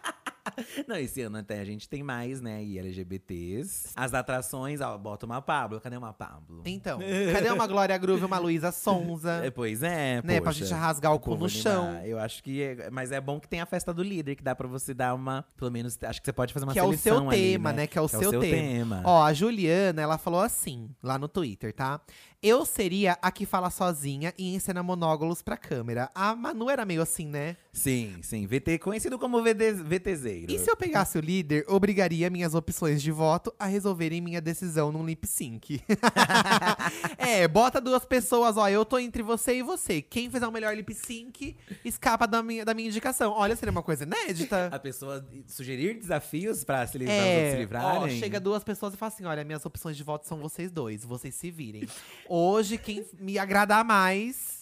Não, 0.86 0.96
esse 0.96 1.20
ano 1.22 1.38
até 1.38 1.60
a 1.60 1.64
gente 1.64 1.88
tem 1.88 2.02
mais, 2.02 2.40
né? 2.40 2.62
E 2.62 2.78
LGBTs. 2.78 3.90
As 3.94 4.14
atrações, 4.14 4.80
ó, 4.80 4.96
bota 4.96 5.26
uma 5.26 5.42
Pablo. 5.42 5.80
Cadê 5.80 5.96
uma 5.96 6.12
Pablo? 6.12 6.62
Então, 6.64 6.98
cadê 7.32 7.50
uma 7.50 7.66
Glória 7.66 7.96
Groove, 7.98 8.24
uma 8.24 8.38
Luísa 8.38 8.72
Sonza? 8.72 9.42
É, 9.44 9.50
pois 9.50 9.82
é, 9.82 10.22
né? 10.22 10.40
Pra 10.40 10.50
poxa. 10.50 10.64
gente 10.64 10.72
rasgar 10.74 11.12
o 11.12 11.18
cu 11.18 11.30
povo 11.30 11.44
no 11.44 11.48
chão. 11.50 11.88
animar. 11.88 12.08
Eu 12.08 12.18
acho 12.18 12.42
que. 12.42 12.62
É, 12.62 12.90
mas 12.90 13.12
é 13.12 13.20
bom 13.20 13.38
que 13.40 13.48
tem 13.48 13.60
a 13.60 13.66
festa 13.66 13.92
do 13.92 14.02
líder, 14.02 14.34
que 14.34 14.42
dá 14.42 14.54
pra 14.54 14.66
você 14.66 14.94
dar 14.94 15.14
uma. 15.14 15.44
Pelo 15.56 15.70
menos, 15.70 15.98
acho 16.02 16.20
que 16.20 16.26
você 16.26 16.32
pode 16.32 16.52
fazer 16.52 16.64
uma 16.64 16.72
Que 16.72 16.78
é 16.78 16.82
o 16.82 16.86
seleção 16.86 17.18
seu 17.18 17.30
ali, 17.30 17.38
tema, 17.38 17.72
né? 17.72 17.86
Que 17.86 17.98
é 17.98 18.00
o 18.00 18.08
seu 18.08 18.30
tema. 18.40 18.40
tema. 18.40 19.02
Ó, 19.04 19.22
a 19.22 19.32
Juliana, 19.32 20.00
ela 20.00 20.18
falou 20.18 20.40
assim, 20.40 20.88
lá 21.02 21.18
no 21.18 21.28
Twitter, 21.28 21.72
tá? 21.72 22.00
Eu 22.42 22.64
seria 22.64 23.18
a 23.22 23.32
que 23.32 23.46
fala 23.46 23.70
sozinha 23.70 24.32
e 24.38 24.54
encena 24.54 24.82
monólogos 24.82 25.42
pra 25.42 25.56
câmera. 25.56 26.10
A 26.14 26.36
Manu 26.36 26.68
era 26.70 26.84
meio 26.84 27.02
assim, 27.02 27.26
né? 27.26 27.56
Sim, 27.72 28.16
sim. 28.22 28.46
VT, 28.46 28.78
conhecido 28.78 29.18
como 29.18 29.42
VT, 29.42 29.72
VTZero. 29.72 30.52
E 30.52 30.58
se 30.58 30.70
eu 30.70 30.76
pegasse 30.76 31.18
o 31.18 31.20
líder, 31.20 31.64
obrigaria 31.68 32.30
minhas 32.30 32.54
opções 32.54 33.02
de 33.02 33.10
voto 33.10 33.52
a 33.58 33.66
resolverem 33.66 34.20
minha 34.20 34.40
decisão 34.40 34.92
num 34.92 35.04
lip 35.04 35.26
sync. 35.26 35.82
é, 37.18 37.48
bota 37.48 37.80
duas 37.80 38.04
pessoas, 38.04 38.56
ó, 38.56 38.68
eu 38.68 38.84
tô 38.84 38.98
entre 38.98 39.22
você 39.22 39.56
e 39.58 39.62
você. 39.62 40.00
Quem 40.00 40.30
fizer 40.30 40.46
o 40.46 40.52
melhor 40.52 40.74
lip 40.76 40.92
sync 40.94 41.56
escapa 41.84 42.26
da 42.26 42.42
minha, 42.42 42.64
da 42.64 42.74
minha 42.74 42.88
indicação. 42.88 43.32
Olha, 43.32 43.56
seria 43.56 43.72
uma 43.72 43.82
coisa 43.82 44.04
inédita. 44.04 44.68
A 44.72 44.78
pessoa 44.78 45.26
sugerir 45.46 45.94
desafios 45.98 46.64
pra 46.64 46.86
se, 46.86 46.98
livrar, 46.98 47.16
É, 47.16 47.50
se 47.52 47.56
livrarem. 47.58 48.02
ó, 48.02 48.08
chega 48.08 48.38
duas 48.38 48.62
pessoas 48.62 48.94
e 48.94 48.96
fala 48.96 49.12
assim: 49.12 49.24
olha, 49.24 49.44
minhas 49.44 49.64
opções 49.66 49.96
de 49.96 50.04
voto 50.04 50.26
são 50.26 50.38
vocês 50.38 50.70
dois, 50.70 51.04
vocês 51.04 51.34
se 51.34 51.50
virem. 51.50 51.88
Hoje, 52.28 52.78
quem 52.78 53.04
me 53.18 53.38
agradar 53.38 53.84
mais 53.84 54.56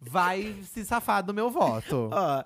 vai 0.00 0.56
se 0.62 0.84
safar 0.84 1.22
do 1.22 1.34
meu 1.34 1.50
voto. 1.50 2.08
Ó, 2.12 2.44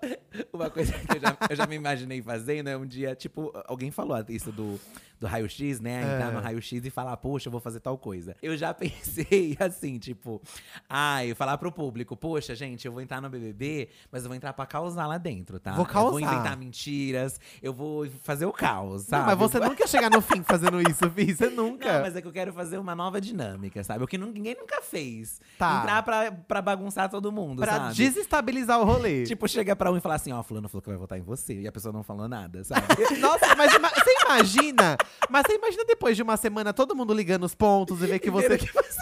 uma 0.52 0.68
coisa 0.70 0.92
que 0.92 1.16
eu 1.16 1.20
já, 1.20 1.36
eu 1.50 1.56
já 1.56 1.66
me 1.66 1.76
imaginei 1.76 2.20
fazendo 2.20 2.68
é 2.68 2.76
um 2.76 2.84
dia, 2.84 3.14
tipo, 3.14 3.52
alguém 3.66 3.90
falou 3.90 4.16
isso 4.28 4.50
do, 4.50 4.80
do 5.24 5.28
raio-x, 5.30 5.80
né? 5.80 6.00
Entrar 6.02 6.30
É. 6.30 6.32
no 6.32 6.40
raio-x 6.40 6.84
e 6.84 6.90
falar, 6.90 7.16
poxa, 7.16 7.48
eu 7.48 7.52
vou 7.52 7.60
fazer 7.60 7.80
tal 7.80 7.96
coisa. 7.96 8.36
Eu 8.42 8.56
já 8.56 8.72
pensei 8.74 9.56
assim, 9.58 9.98
tipo, 9.98 10.40
ai, 10.88 11.34
falar 11.34 11.56
pro 11.58 11.72
público, 11.72 12.16
poxa, 12.16 12.54
gente, 12.54 12.86
eu 12.86 12.92
vou 12.92 13.00
entrar 13.00 13.20
no 13.20 13.28
BBB, 13.30 13.88
mas 14.10 14.22
eu 14.22 14.28
vou 14.28 14.36
entrar 14.36 14.52
pra 14.52 14.66
causar 14.66 15.06
lá 15.06 15.18
dentro, 15.18 15.58
tá? 15.58 15.72
Vou 15.72 15.84
Eu 15.84 15.88
causar. 15.88 16.10
vou 16.10 16.20
inventar 16.20 16.56
mentiras, 16.56 17.40
eu 17.62 17.72
vou 17.72 18.06
fazer 18.22 18.46
o 18.46 18.52
caos, 18.52 19.02
sabe? 19.04 19.20
Não, 19.22 19.26
mas 19.30 19.38
você 19.38 19.58
nunca 19.66 19.82
ia 19.82 19.86
chegar 19.86 20.10
no 20.10 20.20
fim 20.20 20.42
fazendo 20.42 20.80
isso, 20.80 21.08
Fih. 21.10 21.34
Você 21.34 21.48
nunca. 21.48 21.92
Não, 21.92 22.00
mas 22.02 22.16
é 22.16 22.20
que 22.22 22.28
eu 22.28 22.32
quero 22.32 22.52
fazer 22.52 22.78
uma 22.78 22.94
nova 22.94 23.20
dinâmica, 23.20 23.82
sabe? 23.82 24.04
O 24.04 24.06
que 24.06 24.18
ninguém 24.18 24.54
nunca 24.58 24.82
fez. 24.82 25.40
Tá. 25.58 25.80
Entrar 25.80 26.02
pra, 26.02 26.32
pra 26.32 26.60
bagunçar 26.62 27.08
todo 27.08 27.30
mundo, 27.32 27.62
Pra 27.62 27.72
sabe? 27.72 27.94
desestabilizar 27.94 28.78
o 28.80 28.84
rolê. 28.84 29.24
Tipo, 29.34 29.48
chega 29.48 29.74
pra 29.74 29.90
um 29.90 29.96
e 29.96 30.00
falar 30.00 30.16
assim, 30.16 30.32
ó, 30.32 30.42
fulano 30.42 30.68
falou 30.68 30.82
que 30.82 30.88
vai 30.88 30.98
votar 30.98 31.18
em 31.18 31.22
você. 31.22 31.60
E 31.62 31.66
a 31.68 31.72
pessoa 31.72 31.92
não 31.92 32.02
falou 32.02 32.28
nada, 32.28 32.62
sabe? 32.64 32.82
Nossa, 33.18 33.54
mas 33.56 33.72
ima- 33.74 33.88
você 33.90 34.14
imagina? 34.26 34.96
Mas 35.30 35.44
você 35.46 35.56
imagina 35.56 35.84
depois 35.84 36.16
de 36.16 36.22
uma 36.22 36.36
semana 36.36 36.72
todo 36.72 36.94
mundo 36.94 37.12
ligando 37.14 37.44
os 37.44 37.54
pontos 37.54 38.02
e 38.02 38.06
ver 38.06 38.18
que 38.18 38.30
você. 38.30 38.58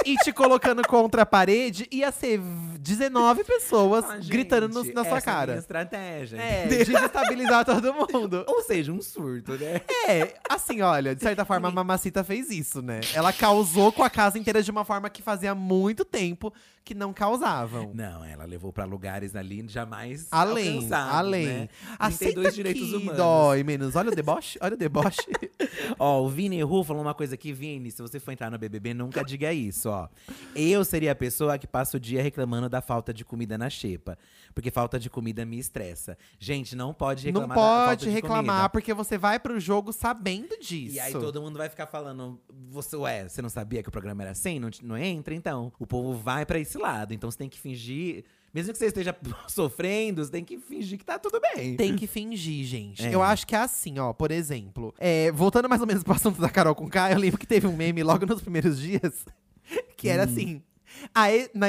e 0.07 0.17
te 0.17 0.33
colocando 0.33 0.83
contra 0.87 1.23
a 1.23 1.27
parede, 1.27 1.87
ia 1.91 2.11
ser 2.13 2.41
19 2.79 3.45
pessoas 3.45 4.05
Ah, 4.09 4.19
gritando 4.19 4.69
no- 4.69 4.85
gente, 4.85 4.95
na 4.95 5.05
sua 5.05 5.19
é 5.19 5.21
cara. 5.21 5.57
estratégia. 5.57 6.37
É, 6.41 6.67
desestabilizar 6.67 7.65
todo 7.65 7.93
mundo. 7.93 8.45
Ou 8.47 8.63
seja, 8.63 8.93
um 8.93 9.01
surto, 9.01 9.53
né? 9.53 9.81
É, 10.09 10.35
assim, 10.49 10.81
olha, 10.83 11.15
de 11.15 11.23
certa 11.23 11.45
forma 11.45 11.69
a 11.69 11.71
Mamacita 11.71 12.23
fez 12.25 12.51
isso, 12.51 12.81
né? 12.83 13.01
Ela 13.15 13.33
causou 13.33 13.93
com 13.93 14.03
a 14.03 14.11
casa 14.11 14.39
inteira 14.39 14.63
de 14.63 14.71
uma 14.71 14.85
forma 14.85 15.09
que 15.11 15.23
fazia 15.23 15.55
muito 15.55 16.05
tempo 16.05 16.53
que 16.85 16.95
não 16.95 17.13
causavam. 17.13 17.93
Não, 17.95 18.25
ela 18.25 18.45
levou 18.45 18.73
pra 18.73 18.85
lugares 18.85 19.37
ali 19.37 19.65
jamais 19.69 20.27
Além, 20.31 20.89
além. 20.93 21.47
Né? 21.47 21.69
Aceita 21.99 22.35
32 22.35 22.55
direitos 22.55 22.89
que 22.91 22.97
humanos. 22.97 23.17
dói 23.17 23.63
menos. 23.63 23.95
Olha 23.97 24.11
o 24.11 24.15
deboche, 24.15 24.59
olha 24.61 24.75
o 24.75 24.77
deboche. 24.79 25.19
Ó, 25.99 26.23
o 26.23 26.29
Vini 26.29 26.63
Ru 26.63 26.83
falou 26.85 27.03
uma 27.03 27.15
coisa 27.15 27.35
aqui, 27.35 27.53
Vini, 27.53 27.91
se 27.91 28.03
você 28.03 28.19
for 28.19 28.33
entrar 28.33 28.51
no 28.51 28.59
BBB, 28.59 28.95
nunca 28.95 29.23
diga 29.25 29.53
isso, 29.53 29.89
ó. 29.89 30.09
Eu 30.55 30.85
seria 30.85 31.13
a 31.13 31.15
pessoa 31.15 31.59
que 31.59 31.67
passa 31.67 31.97
o 31.97 32.01
dia 32.01 32.23
reclamando 32.23 32.69
da 32.69 32.81
falta 32.81 33.13
de 33.13 33.25
comida 33.25 33.57
na 33.57 33.71
xepa. 33.71 34.19
Porque 34.55 34.71
falta 34.71 34.99
de 34.99 35.09
comida 35.09 35.45
me 35.45 35.59
estressa. 35.59 36.17
Gente, 36.39 36.77
não 36.77 36.93
pode 36.93 37.31
não 37.33 37.43
reclamar 37.43 37.57
falta 37.57 37.89
pode 37.91 38.05
de 38.05 38.11
reclamar, 38.11 38.57
comida. 38.57 38.69
porque 38.69 38.93
você 38.95 39.17
vai 39.17 39.39
pro 39.39 39.59
jogo 39.59 39.93
sabendo 39.93 40.59
disso. 40.61 40.97
E 40.97 41.01
aí 41.01 41.13
todo 41.13 41.41
mundo 41.41 41.57
vai 41.57 41.69
ficar 41.69 41.87
falando, 41.87 42.41
você, 42.69 42.97
ué, 42.97 43.29
você 43.29 43.41
não 43.41 43.49
sabia 43.49 43.83
que 43.83 43.89
o 43.89 43.93
programa 43.93 44.23
era 44.23 44.33
assim? 44.33 44.59
Não, 44.59 44.71
não 44.83 44.97
entra, 44.97 45.35
então. 45.35 45.73
O 45.79 45.87
povo 45.87 46.15
vai 46.15 46.45
pra 46.45 46.59
esse 46.73 46.79
lado. 46.79 47.13
Então 47.15 47.31
você 47.31 47.39
tem 47.39 47.49
que 47.49 47.59
fingir. 47.59 48.25
Mesmo 48.55 48.73
que 48.73 48.79
você 48.79 48.87
esteja 48.87 49.17
sofrendo, 49.49 50.25
você 50.25 50.31
tem 50.31 50.45
que 50.45 50.59
fingir 50.59 50.99
que 50.99 51.05
tá 51.05 51.19
tudo 51.19 51.41
bem. 51.55 51.77
Tem 51.77 51.97
que 51.97 52.07
fingir, 52.07 52.65
gente. 52.67 53.07
É. 53.07 53.15
Eu 53.15 53.23
acho 53.23 53.47
que 53.47 53.55
é 53.55 53.59
assim, 53.59 53.99
ó. 53.99 54.13
Por 54.13 54.31
exemplo, 54.31 54.95
é, 54.99 55.31
voltando 55.33 55.69
mais 55.69 55.81
ou 55.81 55.87
menos 55.87 56.03
pro 56.03 56.13
assunto 56.15 56.41
da 56.41 56.49
Carol 56.51 56.75
com 56.75 56.89
K, 56.89 57.13
eu 57.13 57.19
lembro 57.19 57.39
que 57.39 57.47
teve 57.47 57.67
um 57.67 57.77
meme 57.77 58.03
logo 58.03 58.27
nos 58.27 58.43
primeiros 58.43 58.79
dias 58.79 59.25
que 59.97 60.09
era 60.09 60.23
Hum. 60.23 60.27
assim. 60.33 60.63
Aí, 61.15 61.49
na, 61.55 61.67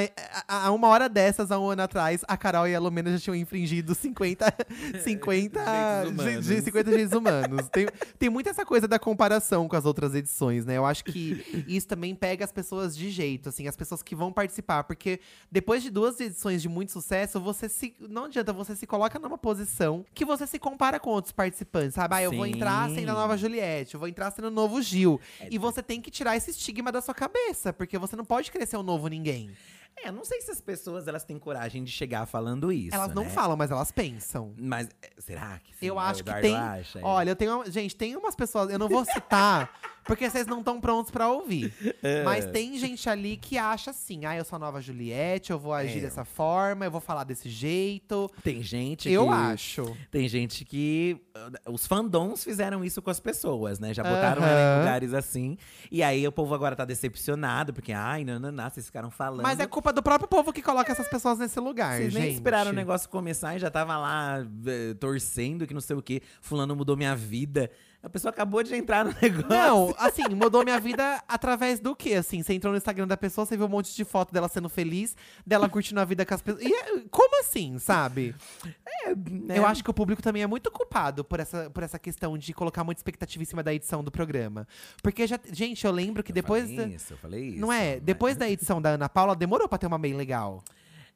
a, 0.48 0.66
a 0.66 0.70
uma 0.72 0.88
hora 0.88 1.08
dessas, 1.08 1.50
há 1.50 1.58
um 1.58 1.68
ano 1.70 1.82
atrás, 1.82 2.22
a 2.26 2.36
Carol 2.36 2.66
e 2.68 2.74
a 2.74 2.80
Lumena 2.80 3.10
já 3.12 3.18
tinham 3.18 3.34
infringido 3.34 3.94
50, 3.94 4.54
50, 5.02 5.60
Jeitos 5.60 6.02
je- 6.04 6.08
humanos. 6.08 6.46
je- 6.46 6.60
50 6.62 6.90
jeitos 6.92 7.12
humanos. 7.16 7.68
Tem, 7.70 7.86
tem 8.18 8.30
muito 8.30 8.48
essa 8.48 8.64
coisa 8.64 8.86
da 8.88 8.98
comparação 8.98 9.68
com 9.68 9.76
as 9.76 9.84
outras 9.84 10.14
edições, 10.14 10.64
né? 10.64 10.76
Eu 10.76 10.84
acho 10.86 11.04
que 11.04 11.64
isso 11.66 11.86
também 11.86 12.14
pega 12.14 12.44
as 12.44 12.52
pessoas 12.52 12.96
de 12.96 13.10
jeito, 13.10 13.48
assim, 13.48 13.66
as 13.68 13.76
pessoas 13.76 14.02
que 14.02 14.14
vão 14.14 14.32
participar. 14.32 14.84
Porque 14.84 15.20
depois 15.50 15.82
de 15.82 15.90
duas 15.90 16.18
edições 16.20 16.62
de 16.62 16.68
muito 16.68 16.92
sucesso, 16.92 17.40
você 17.40 17.68
se. 17.68 17.94
Não 18.00 18.24
adianta, 18.24 18.52
você 18.52 18.74
se 18.76 18.86
coloca 18.86 19.18
numa 19.18 19.38
posição 19.38 20.04
que 20.14 20.24
você 20.24 20.46
se 20.46 20.58
compara 20.58 20.98
com 21.00 21.10
outros 21.10 21.32
participantes, 21.32 21.94
sabe? 21.94 22.14
Ah, 22.14 22.22
eu 22.22 22.32
vou 22.32 22.46
entrar 22.46 22.88
sendo 22.90 23.10
a 23.10 23.14
Sim. 23.14 23.18
nova 23.20 23.36
Juliette, 23.36 23.94
eu 23.94 24.00
vou 24.00 24.08
entrar 24.08 24.30
sendo 24.30 24.48
o 24.48 24.50
novo 24.50 24.80
Gil. 24.82 25.20
E 25.50 25.58
você 25.58 25.82
tem 25.82 26.00
que 26.00 26.10
tirar 26.10 26.36
esse 26.36 26.50
estigma 26.50 26.90
da 26.92 27.00
sua 27.00 27.14
cabeça, 27.14 27.72
porque 27.72 27.98
você 27.98 28.16
não 28.16 28.24
pode 28.24 28.50
ser 28.66 28.76
um 28.76 28.82
novo 28.82 29.08
ninguém. 29.14 29.50
É, 29.96 30.10
não 30.10 30.24
sei 30.24 30.40
se 30.42 30.50
as 30.50 30.60
pessoas 30.60 31.06
elas 31.06 31.24
têm 31.24 31.38
coragem 31.38 31.82
de 31.84 31.90
chegar 31.90 32.26
falando 32.26 32.70
isso. 32.72 32.94
Elas 32.94 33.14
não 33.14 33.22
né? 33.24 33.30
falam, 33.30 33.56
mas 33.56 33.70
elas 33.70 33.92
pensam. 33.92 34.52
Mas 34.58 34.88
é, 35.00 35.10
será 35.18 35.58
que 35.62 35.74
sim? 35.76 35.86
Eu 35.86 35.94
O 35.94 35.98
acho 35.98 36.22
que 36.22 36.28
Eduardo 36.30 36.42
tem. 36.48 36.56
acha? 36.56 36.98
É. 36.98 37.02
Olha, 37.02 37.30
eu 37.30 37.36
tenho. 37.36 37.64
Gente, 37.70 37.94
tem 37.94 38.16
umas 38.16 38.34
pessoas. 38.34 38.70
Eu 38.70 38.78
não 38.78 38.88
vou 38.88 39.04
citar, 39.04 39.70
porque 40.04 40.28
vocês 40.28 40.46
não 40.46 40.58
estão 40.60 40.80
prontos 40.80 41.10
pra 41.10 41.28
ouvir. 41.30 41.72
É. 42.02 42.22
Mas 42.24 42.44
tem 42.46 42.76
gente 42.78 43.08
ali 43.08 43.36
que 43.36 43.56
acha 43.58 43.90
assim: 43.90 44.24
ah, 44.24 44.36
eu 44.36 44.44
sou 44.44 44.56
a 44.56 44.58
nova 44.58 44.80
Juliette, 44.80 45.50
eu 45.50 45.58
vou 45.58 45.72
agir 45.72 45.98
É. 45.98 46.02
dessa 46.02 46.24
forma, 46.24 46.84
eu 46.84 46.90
vou 46.90 47.00
falar 47.00 47.24
desse 47.24 47.48
jeito. 47.48 48.30
Tem 48.42 48.62
gente 48.62 49.08
Eu 49.10 49.24
que. 49.26 49.32
acho. 49.32 49.96
Tem 50.10 50.28
gente 50.28 50.64
que. 50.64 51.16
uh, 51.66 51.72
Os 51.72 51.86
fandoms 51.86 52.44
fizeram 52.44 52.84
isso 52.84 53.00
com 53.02 53.10
as 53.10 53.20
pessoas, 53.20 53.78
né? 53.78 53.92
Já 53.94 54.02
botaram 54.02 54.42
ela 54.42 54.52
Aham. 54.52 54.76
em 54.76 54.78
lugares 54.80 55.14
assim. 55.14 55.56
E 55.90 56.02
aí 56.02 56.26
o 56.26 56.32
povo 56.32 56.54
agora 56.54 56.76
tá 56.76 56.84
decepcionado, 56.84 57.72
porque, 57.72 57.92
ai, 57.92 58.24
não, 58.24 58.38
não, 58.38 58.52
não, 58.52 58.68
vocês 58.70 58.86
ficaram 58.86 59.10
falando. 59.10 59.42
Mas 59.42 59.58
é 59.60 59.66
culpa 59.66 59.92
do 59.92 60.02
próprio 60.02 60.28
povo 60.28 60.52
que 60.52 60.62
coloca 60.62 60.90
essas 60.92 61.08
pessoas 61.08 61.38
nesse 61.38 61.58
lugar, 61.60 61.96
Vocês 61.98 62.12
gente. 62.12 62.22
nem 62.22 62.32
esperaram 62.32 62.70
o 62.70 62.74
negócio 62.74 63.08
começar 63.08 63.56
e 63.56 63.58
já 63.58 63.70
tava 63.70 63.96
lá 63.96 64.44
eh, 64.66 64.94
torcendo 64.94 65.66
que 65.66 65.74
não 65.74 65.80
sei 65.80 65.96
o 65.96 66.02
quê. 66.02 66.20
Fulano 66.40 66.74
mudou 66.76 66.96
minha 66.96 67.14
vida. 67.16 67.70
A 68.04 68.08
pessoa 68.10 68.30
acabou 68.30 68.62
de 68.62 68.74
entrar 68.76 69.02
no 69.04 69.14
negócio. 69.20 69.48
Não, 69.48 69.94
assim, 69.98 70.22
mudou 70.34 70.62
minha 70.62 70.78
vida 70.78 71.22
através 71.26 71.80
do 71.80 71.96
quê? 71.96 72.14
Assim, 72.14 72.42
você 72.42 72.52
entrou 72.52 72.70
no 72.70 72.76
Instagram 72.76 73.06
da 73.06 73.16
pessoa, 73.16 73.46
você 73.46 73.56
viu 73.56 73.64
um 73.64 73.68
monte 73.70 73.94
de 73.94 74.04
foto 74.04 74.30
dela 74.32 74.46
sendo 74.48 74.68
feliz, 74.68 75.16
dela 75.46 75.68
curtindo 75.70 75.98
a 76.00 76.04
vida 76.04 76.24
com 76.26 76.34
as 76.34 76.42
pessoas. 76.42 76.62
E 76.64 76.70
é- 76.72 77.00
como 77.10 77.40
assim, 77.40 77.78
sabe? 77.78 78.34
né? 79.30 79.58
Eu 79.58 79.66
acho 79.66 79.82
que 79.82 79.90
o 79.90 79.94
público 79.94 80.22
também 80.22 80.42
é 80.42 80.46
muito 80.46 80.70
culpado 80.70 81.24
por 81.24 81.40
essa, 81.40 81.70
por 81.70 81.82
essa 81.82 81.98
questão 81.98 82.36
de 82.36 82.52
colocar 82.52 82.84
muita 82.84 82.98
expectativa 83.00 83.42
em 83.42 83.46
cima 83.46 83.62
da 83.62 83.72
edição 83.72 84.04
do 84.04 84.10
programa. 84.10 84.68
Porque 85.02 85.26
já. 85.26 85.38
Gente, 85.50 85.84
eu 85.84 85.90
lembro 85.92 86.22
que 86.22 86.30
Eu 86.32 86.34
depois. 86.34 86.64
falei 86.64 86.76
da- 86.76 86.86
isso, 86.94 87.12
eu 87.14 87.16
falei 87.18 87.44
isso. 87.48 87.58
não 87.60 87.72
é? 87.72 87.98
Depois 88.00 88.36
da 88.36 88.48
edição 88.48 88.80
da 88.82 88.90
Ana 88.90 89.08
Paula, 89.08 89.34
demorou 89.34 89.68
pra 89.68 89.78
ter 89.78 89.86
uma 89.86 89.98
bem 89.98 90.14
legal. 90.14 90.62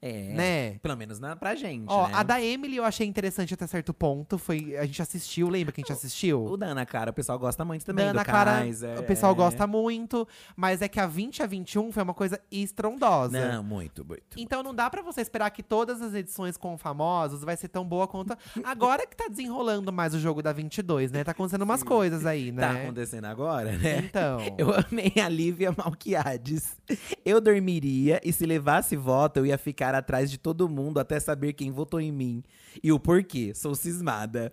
É, 0.00 0.32
né? 0.32 0.78
Pelo 0.78 0.96
menos 0.96 1.18
na, 1.18 1.34
pra 1.34 1.54
gente, 1.56 1.86
Ó, 1.88 2.06
né? 2.06 2.14
a 2.14 2.22
da 2.22 2.40
Emily 2.40 2.76
eu 2.76 2.84
achei 2.84 3.06
interessante 3.06 3.52
até 3.54 3.66
certo 3.66 3.92
ponto. 3.92 4.38
Foi, 4.38 4.76
a 4.76 4.86
gente 4.86 5.02
assistiu, 5.02 5.48
lembra 5.48 5.72
que 5.72 5.80
a 5.80 5.84
gente 5.84 5.92
assistiu? 5.92 6.44
O 6.44 6.56
da 6.56 6.66
Ana 6.66 6.86
Cara, 6.86 7.10
o 7.10 7.14
pessoal 7.14 7.38
gosta 7.38 7.64
muito 7.64 7.84
também. 7.84 8.04
Da 8.04 8.10
Ana 8.12 8.22
do 8.22 8.24
Clara, 8.24 8.58
Kaiser, 8.58 9.00
o 9.00 9.02
pessoal 9.02 9.32
é. 9.32 9.34
gosta 9.34 9.66
muito, 9.66 10.26
mas 10.56 10.82
é 10.82 10.88
que 10.88 11.00
a 11.00 11.06
20 11.06 11.42
a 11.42 11.46
21 11.46 11.90
foi 11.90 12.02
uma 12.02 12.14
coisa 12.14 12.40
estrondosa. 12.50 13.52
Não, 13.52 13.62
muito, 13.64 14.04
muito. 14.04 14.22
Então 14.36 14.62
não 14.62 14.74
dá 14.74 14.88
pra 14.88 15.02
você 15.02 15.20
esperar 15.20 15.50
que 15.50 15.62
todas 15.62 16.00
as 16.00 16.14
edições 16.14 16.56
com 16.56 16.78
famosos 16.78 17.42
vai 17.42 17.56
ser 17.56 17.68
tão 17.68 17.84
boa 17.84 18.06
quanto. 18.06 18.36
Agora 18.62 19.06
que 19.06 19.16
tá 19.16 19.26
desenrolando 19.28 19.92
mais 19.92 20.14
o 20.14 20.20
jogo 20.20 20.40
da 20.42 20.52
22, 20.52 21.10
né? 21.10 21.24
Tá 21.24 21.32
acontecendo 21.32 21.62
umas 21.62 21.82
coisas 21.82 22.24
aí, 22.24 22.52
Tá 22.52 22.72
né? 22.72 22.82
acontecendo 22.82 23.24
agora, 23.24 23.72
né? 23.72 23.98
Então. 23.98 24.38
Eu 24.56 24.68
amei 24.72 25.12
a 25.22 25.28
Lívia 25.28 25.74
Malquiades. 25.76 26.76
Eu 27.24 27.40
dormiria 27.40 28.20
e 28.24 28.32
se 28.32 28.46
levasse 28.46 28.96
voto, 28.96 29.38
eu 29.38 29.46
ia 29.46 29.58
ficar 29.58 29.87
atrás 29.94 30.30
de 30.30 30.38
todo 30.38 30.68
mundo 30.68 30.98
até 30.98 31.18
saber 31.20 31.52
quem 31.52 31.70
votou 31.70 32.00
em 32.00 32.12
mim. 32.12 32.42
E 32.82 32.90
o 32.92 32.98
porquê. 33.00 33.52
Sou 33.54 33.74
cismada. 33.74 34.50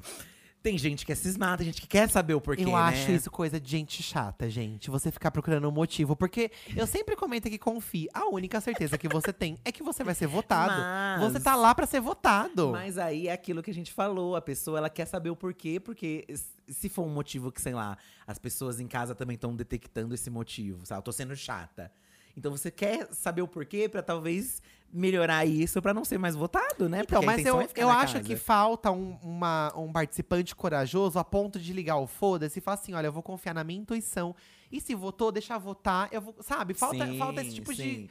Tem 0.62 0.80
gente 0.80 1.06
que 1.06 1.12
é 1.12 1.16
cismada, 1.16 1.58
tem 1.58 1.68
gente 1.68 1.80
que 1.80 1.88
quer 1.88 2.10
saber 2.10 2.34
o 2.34 2.42
porquê, 2.42 2.64
Eu 2.64 2.70
né? 2.70 2.74
acho 2.74 3.12
isso 3.12 3.30
coisa 3.30 3.60
de 3.60 3.70
gente 3.70 4.02
chata, 4.02 4.50
gente. 4.50 4.90
Você 4.90 5.12
ficar 5.12 5.30
procurando 5.30 5.70
um 5.70 5.72
motivo. 5.72 6.16
Porque 6.16 6.50
eu 6.76 6.88
sempre 6.88 7.16
comento 7.16 7.48
que 7.52 7.60
confie. 7.60 8.08
A 8.12 8.26
única 8.30 8.60
certeza 8.60 8.98
que 8.98 9.08
você 9.08 9.32
tem 9.32 9.60
é 9.64 9.72
que 9.72 9.84
você 9.84 10.04
vai 10.04 10.16
ser 10.16 10.26
votado. 10.26 10.74
Mas- 11.22 11.32
Você 11.34 11.40
tá 11.40 11.56
lá 11.56 11.76
pra 11.76 11.86
ser 11.86 12.02
votado. 12.02 12.72
Mas 12.72 12.98
aí 12.98 13.28
é 13.28 13.32
aquilo 13.34 13.62
que 13.62 13.70
a 13.70 13.74
gente 13.76 13.94
falou, 13.94 14.36
a 14.36 14.42
pessoa 14.42 14.80
ela 14.80 14.90
quer 14.90 15.06
saber 15.06 15.30
o 15.30 15.36
porquê, 15.36 15.80
porque 15.80 16.26
se 16.68 16.90
for 16.90 17.06
um 17.06 17.14
motivo 17.14 17.52
que, 17.52 17.62
sei 17.62 17.76
lá, 17.76 17.96
as 18.26 18.40
pessoas 18.40 18.80
em 18.80 18.88
casa 18.88 19.14
também 19.14 19.36
estão 19.36 19.56
detectando 19.56 20.16
esse 20.16 20.32
motivo, 20.32 20.84
sabe? 20.84 20.98
Eu 20.98 21.04
tô 21.04 21.12
sendo 21.12 21.36
chata. 21.36 21.92
Então 22.38 22.52
você 22.52 22.70
quer 22.72 23.08
saber 23.14 23.42
o 23.42 23.48
porquê 23.48 23.88
pra 23.88 24.02
talvez 24.02 24.62
melhorar 24.92 25.46
isso 25.46 25.82
pra 25.82 25.94
não 25.94 26.06
ser 26.06 26.18
mais 26.18 26.36
votado, 26.36 26.88
né? 26.88 27.02
Então, 27.04 27.22
mas 27.22 27.46
eu, 27.46 27.60
é 27.60 27.68
eu 27.76 27.90
acho 27.90 28.14
casa. 28.14 28.26
que 28.26 28.36
falta 28.36 28.92
um, 28.92 29.18
uma- 29.22 29.74
um 29.78 29.92
participante 29.92 30.56
corajoso 30.56 31.20
a 31.20 31.24
ponto 31.24 31.60
de 31.60 31.74
ligar 31.74 31.98
o 31.98 32.08
foda-se 32.08 32.60
e 32.60 32.62
falar 32.62 32.76
assim: 32.76 32.94
olha, 32.94 33.08
eu 33.08 33.12
vou 33.12 33.24
confiar 33.24 33.54
na 33.54 33.64
minha 33.64 33.80
intuição. 33.80 34.36
E 34.72 34.82
se 34.82 34.96
votou, 34.96 35.32
deixar 35.32 35.58
votar, 35.58 36.10
eu 36.12 36.22
vou. 36.22 36.36
Sabe? 36.42 36.74
Falta, 36.74 37.06
Sim, 37.06 37.18
falta 37.18 37.42
esse 37.42 37.54
tipo 37.56 37.74
sim. 37.74 37.84
de 37.84 38.10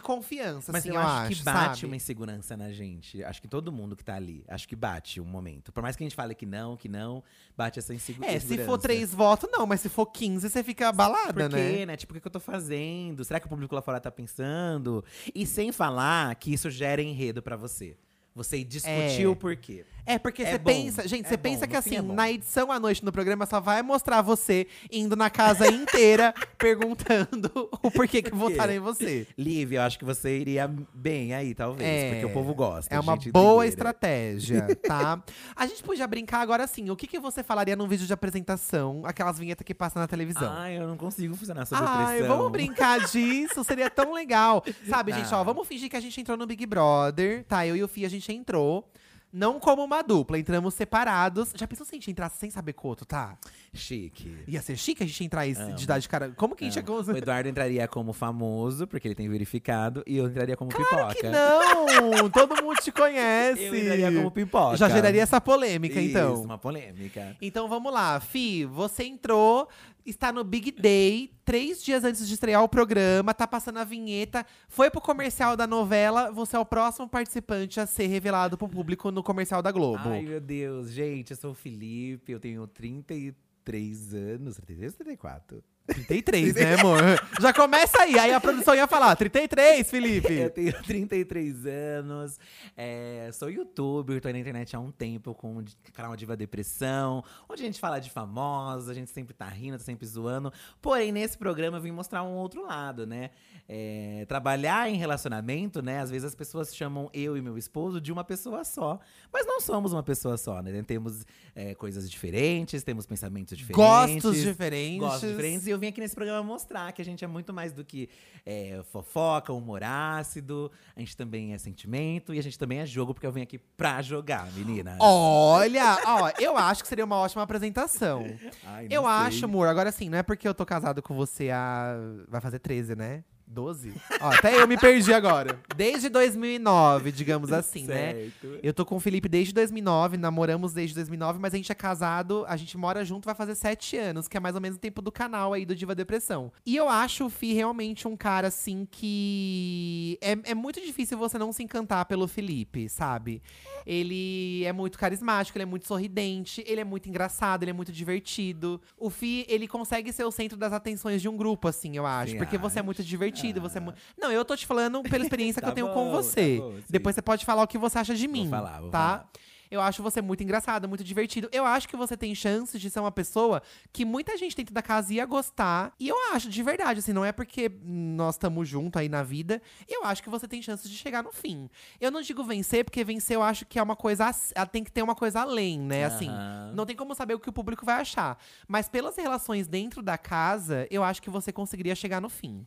confiança, 0.00 0.72
Mas 0.72 0.84
assim, 0.84 0.94
eu, 0.94 1.00
acho, 1.00 1.36
que 1.36 1.42
bate 1.42 1.80
sabe? 1.80 1.86
uma 1.86 1.96
insegurança 1.96 2.56
na 2.56 2.72
gente. 2.72 3.22
Acho 3.24 3.40
que 3.40 3.48
todo 3.48 3.70
mundo 3.72 3.94
que 3.96 4.04
tá 4.04 4.14
ali, 4.14 4.44
acho 4.48 4.66
que 4.68 4.76
bate 4.76 5.20
um 5.20 5.24
momento. 5.24 5.72
Por 5.72 5.82
mais 5.82 5.96
que 5.96 6.02
a 6.02 6.06
gente 6.06 6.14
fale 6.16 6.34
que 6.34 6.46
não, 6.46 6.76
que 6.76 6.88
não, 6.88 7.22
bate 7.56 7.78
essa 7.78 7.94
insegu- 7.94 8.20
insegurança. 8.24 8.52
É, 8.54 8.56
se 8.58 8.64
for 8.64 8.78
três 8.78 9.12
votos, 9.14 9.48
não, 9.52 9.66
mas 9.66 9.80
se 9.80 9.88
for 9.88 10.06
15, 10.06 10.48
você 10.48 10.62
fica 10.62 10.88
abalada, 10.88 11.32
Por 11.48 11.50
né? 11.56 11.70
quê, 11.76 11.86
né? 11.86 11.96
Tipo, 11.96 12.12
o 12.12 12.14
que 12.14 12.20
que 12.20 12.26
eu 12.26 12.32
tô 12.32 12.40
fazendo? 12.40 13.24
Será 13.24 13.40
que 13.40 13.46
o 13.46 13.48
público 13.48 13.74
lá 13.74 13.82
fora 13.82 14.00
tá 14.00 14.10
pensando? 14.10 15.04
E 15.34 15.46
sem 15.46 15.72
falar 15.72 16.34
que 16.36 16.52
isso 16.52 16.70
gera 16.70 17.02
enredo 17.02 17.42
pra 17.42 17.56
você. 17.56 17.96
Você 18.36 18.62
discutir 18.62 19.22
É. 19.24 19.26
o 19.28 19.34
porquê. 19.34 19.84
É, 20.08 20.18
porque 20.20 20.42
É 20.44 20.52
você 20.52 20.58
pensa, 20.60 21.08
gente, 21.08 21.24
é 21.26 21.28
você 21.30 21.36
bom, 21.36 21.42
pensa 21.42 21.66
que 21.66 21.74
assim, 21.74 21.96
é 21.96 22.02
bom. 22.02 22.14
na 22.14 22.30
edição 22.30 22.70
à 22.70 22.78
noite 22.78 23.04
no 23.04 23.10
programa 23.10 23.44
só 23.44 23.58
vai 23.60 23.82
mostrar 23.82 24.22
você 24.22 24.68
indo 24.92 25.16
na 25.16 25.28
casa 25.28 25.66
inteira 25.72 26.32
perguntando 26.76 27.50
o 27.82 27.90
porquê 27.90 28.22
que 28.22 28.30
Por 28.30 28.38
quê? 28.48 28.52
votaram 28.54 28.72
em 28.72 28.78
você. 28.78 29.26
Liv, 29.38 29.72
eu 29.72 29.82
acho 29.82 29.98
que 29.98 30.04
você 30.04 30.38
iria 30.38 30.70
bem 30.94 31.32
aí, 31.34 31.54
talvez. 31.54 31.88
É, 31.88 32.10
porque 32.12 32.26
o 32.26 32.32
povo 32.32 32.54
gosta. 32.54 32.94
É 32.94 33.00
uma 33.00 33.16
boa 33.16 33.64
inteira. 33.64 33.68
estratégia, 33.68 34.76
tá? 34.86 35.22
A 35.56 35.66
gente 35.66 35.82
podia 35.82 36.06
brincar 36.06 36.40
agora 36.40 36.64
assim. 36.64 36.90
O 36.90 36.96
que, 36.96 37.06
que 37.06 37.18
você 37.18 37.42
falaria 37.42 37.74
num 37.74 37.88
vídeo 37.88 38.06
de 38.06 38.12
apresentação? 38.12 39.02
Aquelas 39.04 39.38
vinhetas 39.38 39.64
que 39.64 39.74
passam 39.74 40.00
na 40.00 40.06
televisão. 40.06 40.52
Ai, 40.52 40.78
eu 40.78 40.86
não 40.86 40.96
consigo 40.96 41.34
funcionar 41.34 41.64
sob 41.66 41.80
Ai, 41.84 42.18
pressão. 42.18 42.36
vamos 42.36 42.52
brincar 42.52 43.00
disso, 43.06 43.64
seria 43.64 43.88
tão 43.90 44.12
legal. 44.12 44.62
Sabe, 44.88 45.12
gente, 45.12 45.32
ó, 45.32 45.40
Ah. 45.40 45.42
vamos 45.42 45.66
fingir 45.66 45.88
que 45.90 45.96
a 45.96 46.00
gente 46.00 46.20
entrou 46.20 46.36
no 46.36 46.46
Big 46.46 46.64
Brother, 46.66 47.44
tá? 47.44 47.66
Eu 47.66 47.74
e 47.76 47.82
o 47.82 47.88
Fih, 47.88 48.04
a 48.04 48.08
gente 48.08 48.25
entrou. 48.32 48.90
Não 49.32 49.60
como 49.60 49.84
uma 49.84 50.02
dupla, 50.02 50.38
entramos 50.38 50.72
separados. 50.72 51.52
Já 51.54 51.66
pensou 51.66 51.84
se 51.84 51.94
a 51.94 51.96
gente 51.96 52.10
entrasse 52.10 52.38
sem 52.38 52.48
saber 52.48 52.72
quoto, 52.72 53.04
tá? 53.04 53.36
Chique. 53.74 54.34
Ia 54.46 54.62
ser 54.62 54.76
chique 54.78 55.02
a 55.02 55.06
gente 55.06 55.22
entrar 55.24 55.44
Amo. 55.46 55.74
de 55.74 55.86
dar 55.86 55.98
de 55.98 56.08
cara. 56.08 56.30
Como 56.36 56.54
que 56.56 56.64
a 56.64 56.70
gente 56.70 56.82
Não. 56.82 57.00
ia 57.02 57.12
O 57.12 57.16
Eduardo 57.18 57.46
entraria 57.48 57.86
como 57.86 58.14
famoso, 58.14 58.86
porque 58.86 59.06
ele 59.08 59.14
tem 59.14 59.28
verificado, 59.28 60.02
e 60.06 60.16
eu 60.16 60.26
entraria 60.26 60.56
como 60.56 60.70
Claro 60.70 61.08
pipoca. 61.08 61.14
que 61.16 61.28
não! 61.28 62.30
Todo 62.30 62.62
mundo 62.62 62.76
te 62.80 62.90
conhece. 62.90 63.60
Eu 63.66 63.74
entraria 63.74 64.12
como 64.12 64.30
pipoca. 64.30 64.76
Já 64.76 64.88
geraria 64.88 65.22
essa 65.22 65.40
polêmica, 65.40 66.00
então. 66.00 66.34
Isso, 66.34 66.42
uma 66.44 66.56
polêmica. 66.56 67.36
Então 67.42 67.68
vamos 67.68 67.92
lá, 67.92 68.18
Fi, 68.20 68.64
você 68.64 69.04
entrou, 69.04 69.68
está 70.10 70.32
no 70.32 70.44
Big 70.44 70.72
Day, 70.72 71.32
três 71.44 71.82
dias 71.82 72.04
antes 72.04 72.26
de 72.26 72.34
estrear 72.34 72.62
o 72.62 72.68
programa, 72.68 73.34
tá 73.34 73.46
passando 73.46 73.78
a 73.78 73.84
vinheta, 73.84 74.46
foi 74.68 74.90
pro 74.90 75.00
comercial 75.00 75.56
da 75.56 75.66
novela, 75.66 76.30
você 76.30 76.56
é 76.56 76.58
o 76.58 76.64
próximo 76.64 77.08
participante 77.08 77.80
a 77.80 77.86
ser 77.86 78.06
revelado 78.06 78.56
pro 78.56 78.68
público 78.68 79.10
no 79.10 79.22
comercial 79.22 79.62
da 79.62 79.70
Globo. 79.70 80.08
Ai, 80.08 80.22
meu 80.22 80.40
Deus. 80.40 80.90
Gente, 80.90 81.32
eu 81.32 81.36
sou 81.36 81.50
o 81.52 81.54
Felipe, 81.54 82.32
eu 82.32 82.40
tenho 82.40 82.66
33 82.66 84.14
anos. 84.14 84.56
33 84.56 84.92
ou 84.92 84.98
34? 84.98 85.64
33, 85.86 86.54
né, 86.54 86.74
amor? 86.74 87.00
Já 87.40 87.52
começa 87.52 88.02
aí, 88.02 88.18
aí 88.18 88.32
a 88.32 88.40
produção 88.40 88.74
ia 88.74 88.86
falar, 88.86 89.14
33, 89.14 89.88
Felipe. 89.88 90.32
Eu 90.32 90.50
tenho 90.50 90.72
33 90.82 91.66
anos, 91.66 92.38
é, 92.76 93.30
sou 93.32 93.48
youtuber, 93.48 94.20
tô 94.20 94.28
aí 94.28 94.34
na 94.34 94.40
internet 94.40 94.74
há 94.74 94.80
um 94.80 94.90
tempo 94.90 95.34
com 95.34 95.58
o 95.58 95.64
canal 95.92 96.16
Diva 96.16 96.36
Depressão, 96.36 97.22
onde 97.48 97.62
a 97.62 97.66
gente 97.66 97.78
fala 97.78 98.00
de 98.00 98.10
famosos, 98.10 98.88
a 98.88 98.94
gente 98.94 99.10
sempre 99.10 99.32
tá 99.32 99.46
rindo, 99.46 99.78
tá 99.78 99.84
sempre 99.84 100.06
zoando. 100.06 100.52
Porém, 100.82 101.12
nesse 101.12 101.38
programa 101.38 101.78
eu 101.78 101.80
vim 101.82 101.92
mostrar 101.92 102.22
um 102.22 102.34
outro 102.34 102.66
lado, 102.66 103.06
né? 103.06 103.30
É, 103.68 104.24
trabalhar 104.28 104.88
em 104.88 104.96
relacionamento, 104.96 105.82
né? 105.82 106.00
Às 106.00 106.10
vezes 106.10 106.24
as 106.24 106.34
pessoas 106.34 106.74
chamam 106.74 107.10
eu 107.12 107.36
e 107.36 107.40
meu 107.40 107.56
esposo 107.58 108.00
de 108.00 108.12
uma 108.12 108.24
pessoa 108.24 108.64
só. 108.64 108.98
Mas 109.32 109.46
não 109.46 109.60
somos 109.60 109.92
uma 109.92 110.02
pessoa 110.02 110.36
só, 110.36 110.62
né? 110.62 110.82
Temos 110.82 111.24
é, 111.54 111.74
coisas 111.74 112.10
diferentes, 112.10 112.82
temos 112.82 113.06
pensamentos 113.06 113.56
diferentes. 113.56 114.22
Gostos 114.22 114.42
diferentes. 114.42 115.00
Gostos 115.00 115.30
diferentes. 115.30 115.75
Eu 115.76 115.80
vim 115.80 115.88
aqui 115.88 116.00
nesse 116.00 116.14
programa 116.14 116.42
mostrar 116.42 116.90
que 116.92 117.02
a 117.02 117.04
gente 117.04 117.22
é 117.22 117.28
muito 117.28 117.52
mais 117.52 117.70
do 117.70 117.84
que 117.84 118.08
é, 118.46 118.80
fofoca, 118.90 119.52
humor 119.52 119.84
ácido. 119.84 120.72
A 120.96 121.00
gente 121.00 121.14
também 121.14 121.52
é 121.52 121.58
sentimento 121.58 122.32
e 122.32 122.38
a 122.38 122.42
gente 122.42 122.58
também 122.58 122.78
é 122.78 122.86
jogo, 122.86 123.12
porque 123.12 123.26
eu 123.26 123.30
vim 123.32 123.42
aqui 123.42 123.58
pra 123.58 124.00
jogar, 124.00 124.50
menina. 124.52 124.96
Olha, 124.98 125.98
ó, 126.06 126.30
eu 126.40 126.56
acho 126.56 126.82
que 126.82 126.88
seria 126.88 127.04
uma 127.04 127.16
ótima 127.16 127.42
apresentação. 127.42 128.24
Ai, 128.64 128.86
Eu 128.90 129.02
sei. 129.02 129.10
acho, 129.10 129.44
amor, 129.44 129.68
agora 129.68 129.92
sim, 129.92 130.08
não 130.08 130.16
é 130.16 130.22
porque 130.22 130.48
eu 130.48 130.54
tô 130.54 130.64
casado 130.64 131.02
com 131.02 131.14
você 131.14 131.50
há. 131.50 131.94
Vai 132.26 132.40
fazer 132.40 132.58
13, 132.58 132.96
né? 132.96 133.22
12? 133.46 133.92
Ó, 134.20 134.28
até 134.28 134.60
eu 134.60 134.66
me 134.66 134.76
perdi 134.76 135.12
agora. 135.12 135.58
Desde 135.76 136.08
2009, 136.08 137.12
digamos 137.12 137.52
assim, 137.52 137.86
né? 137.86 138.12
Certo. 138.14 138.58
Eu 138.62 138.74
tô 138.74 138.84
com 138.84 138.96
o 138.96 139.00
Felipe 139.00 139.28
desde 139.28 139.54
2009, 139.54 140.16
namoramos 140.16 140.72
desde 140.72 140.94
2009, 140.94 141.38
mas 141.38 141.54
a 141.54 141.56
gente 141.56 141.70
é 141.70 141.74
casado, 141.74 142.44
a 142.48 142.56
gente 142.56 142.76
mora 142.76 143.04
junto, 143.04 143.24
vai 143.24 143.34
fazer 143.34 143.54
sete 143.54 143.96
anos, 143.96 144.26
que 144.26 144.36
é 144.36 144.40
mais 144.40 144.54
ou 144.54 144.60
menos 144.60 144.76
o 144.76 144.80
tempo 144.80 145.00
do 145.00 145.12
canal 145.12 145.52
aí 145.52 145.64
do 145.64 145.74
Diva 145.74 145.94
Depressão. 145.94 146.52
E 146.64 146.74
eu 146.74 146.88
acho 146.88 147.26
o 147.26 147.30
Fi 147.30 147.52
realmente 147.52 148.08
um 148.08 148.16
cara, 148.16 148.48
assim, 148.48 148.86
que. 148.90 150.18
É, 150.20 150.50
é 150.50 150.54
muito 150.54 150.80
difícil 150.80 151.16
você 151.16 151.38
não 151.38 151.52
se 151.52 151.62
encantar 151.62 152.04
pelo 152.06 152.26
Felipe, 152.26 152.88
sabe? 152.88 153.42
Ele 153.86 154.64
é 154.64 154.72
muito 154.72 154.98
carismático, 154.98 155.56
ele 155.56 155.62
é 155.62 155.66
muito 155.66 155.86
sorridente, 155.86 156.64
ele 156.66 156.80
é 156.80 156.84
muito 156.84 157.08
engraçado, 157.08 157.62
ele 157.62 157.70
é 157.70 157.74
muito 157.74 157.92
divertido. 157.92 158.80
O 158.98 159.08
Fi, 159.08 159.46
ele 159.48 159.68
consegue 159.68 160.12
ser 160.12 160.24
o 160.24 160.30
centro 160.32 160.58
das 160.58 160.72
atenções 160.72 161.22
de 161.22 161.28
um 161.28 161.36
grupo, 161.36 161.68
assim, 161.68 161.96
eu 161.96 162.04
acho. 162.04 162.36
Porque 162.36 162.58
você 162.58 162.80
é 162.80 162.82
muito 162.82 163.02
acha? 163.02 163.35
Divertido, 163.36 163.60
você 163.60 163.78
é 163.78 163.82
Ah. 163.82 163.94
Não, 164.18 164.32
eu 164.32 164.44
tô 164.44 164.56
te 164.56 164.66
falando 164.66 165.02
pela 165.02 165.22
experiência 165.24 165.60
que 165.60 165.66
Tá 165.66 165.70
eu 165.70 165.74
tenho 165.74 165.86
bom, 165.88 165.94
com 165.94 166.04
tá 166.06 166.10
você. 166.16 166.58
bom, 166.58 166.72
sim. 166.76 166.84
Depois 166.88 167.14
você 167.14 167.22
pode 167.22 167.44
falar 167.44 167.62
o 167.62 167.66
que 167.66 167.78
você 167.78 167.98
acha 167.98 168.14
de 168.14 168.26
mim. 168.28 168.48
falar, 168.48 168.80
vou 168.80 168.90
tá? 168.90 168.98
falar. 168.98 169.30
Eu 169.68 169.80
acho 169.80 170.00
você 170.00 170.22
muito 170.22 170.44
engraçado, 170.44 170.86
muito 170.88 171.02
divertido. 171.02 171.48
Eu 171.50 171.64
acho 171.66 171.88
que 171.88 171.96
você 171.96 172.16
tem 172.16 172.32
chances 172.36 172.80
de 172.80 172.88
ser 172.88 173.00
uma 173.00 173.10
pessoa 173.10 173.60
que 173.92 174.04
muita 174.04 174.36
gente 174.36 174.54
dentro 174.56 174.72
da 174.72 174.80
casa 174.80 175.12
ia 175.12 175.26
gostar. 175.26 175.92
E 175.98 176.06
eu 176.08 176.16
acho, 176.32 176.48
de 176.48 176.62
verdade, 176.62 177.00
assim, 177.00 177.12
não 177.12 177.24
é 177.24 177.32
porque 177.32 177.68
nós 177.82 178.36
estamos 178.36 178.68
juntos 178.68 179.00
aí 179.00 179.08
na 179.08 179.24
vida. 179.24 179.60
Eu 179.88 180.04
acho 180.04 180.22
que 180.22 180.30
você 180.30 180.46
tem 180.46 180.62
chances 180.62 180.88
de 180.88 180.96
chegar 180.96 181.20
no 181.24 181.32
fim. 181.32 181.68
Eu 182.00 182.12
não 182.12 182.22
digo 182.22 182.44
vencer, 182.44 182.84
porque 182.84 183.02
vencer 183.02 183.34
eu 183.34 183.42
acho 183.42 183.66
que 183.66 183.76
é 183.76 183.82
uma 183.82 183.96
coisa. 183.96 184.30
ah, 184.54 184.66
Tem 184.66 184.84
que 184.84 184.92
ter 184.92 185.02
uma 185.02 185.16
coisa 185.16 185.40
além, 185.40 185.80
né? 185.80 186.04
Assim, 186.04 186.30
não 186.72 186.86
tem 186.86 186.94
como 186.94 187.12
saber 187.16 187.34
o 187.34 187.40
que 187.40 187.48
o 187.50 187.52
público 187.52 187.84
vai 187.84 188.00
achar. 188.00 188.38
Mas 188.68 188.88
pelas 188.88 189.16
relações 189.16 189.66
dentro 189.66 190.00
da 190.00 190.16
casa, 190.16 190.86
eu 190.92 191.02
acho 191.02 191.20
que 191.20 191.28
você 191.28 191.52
conseguiria 191.52 191.96
chegar 191.96 192.20
no 192.20 192.28
fim. 192.28 192.64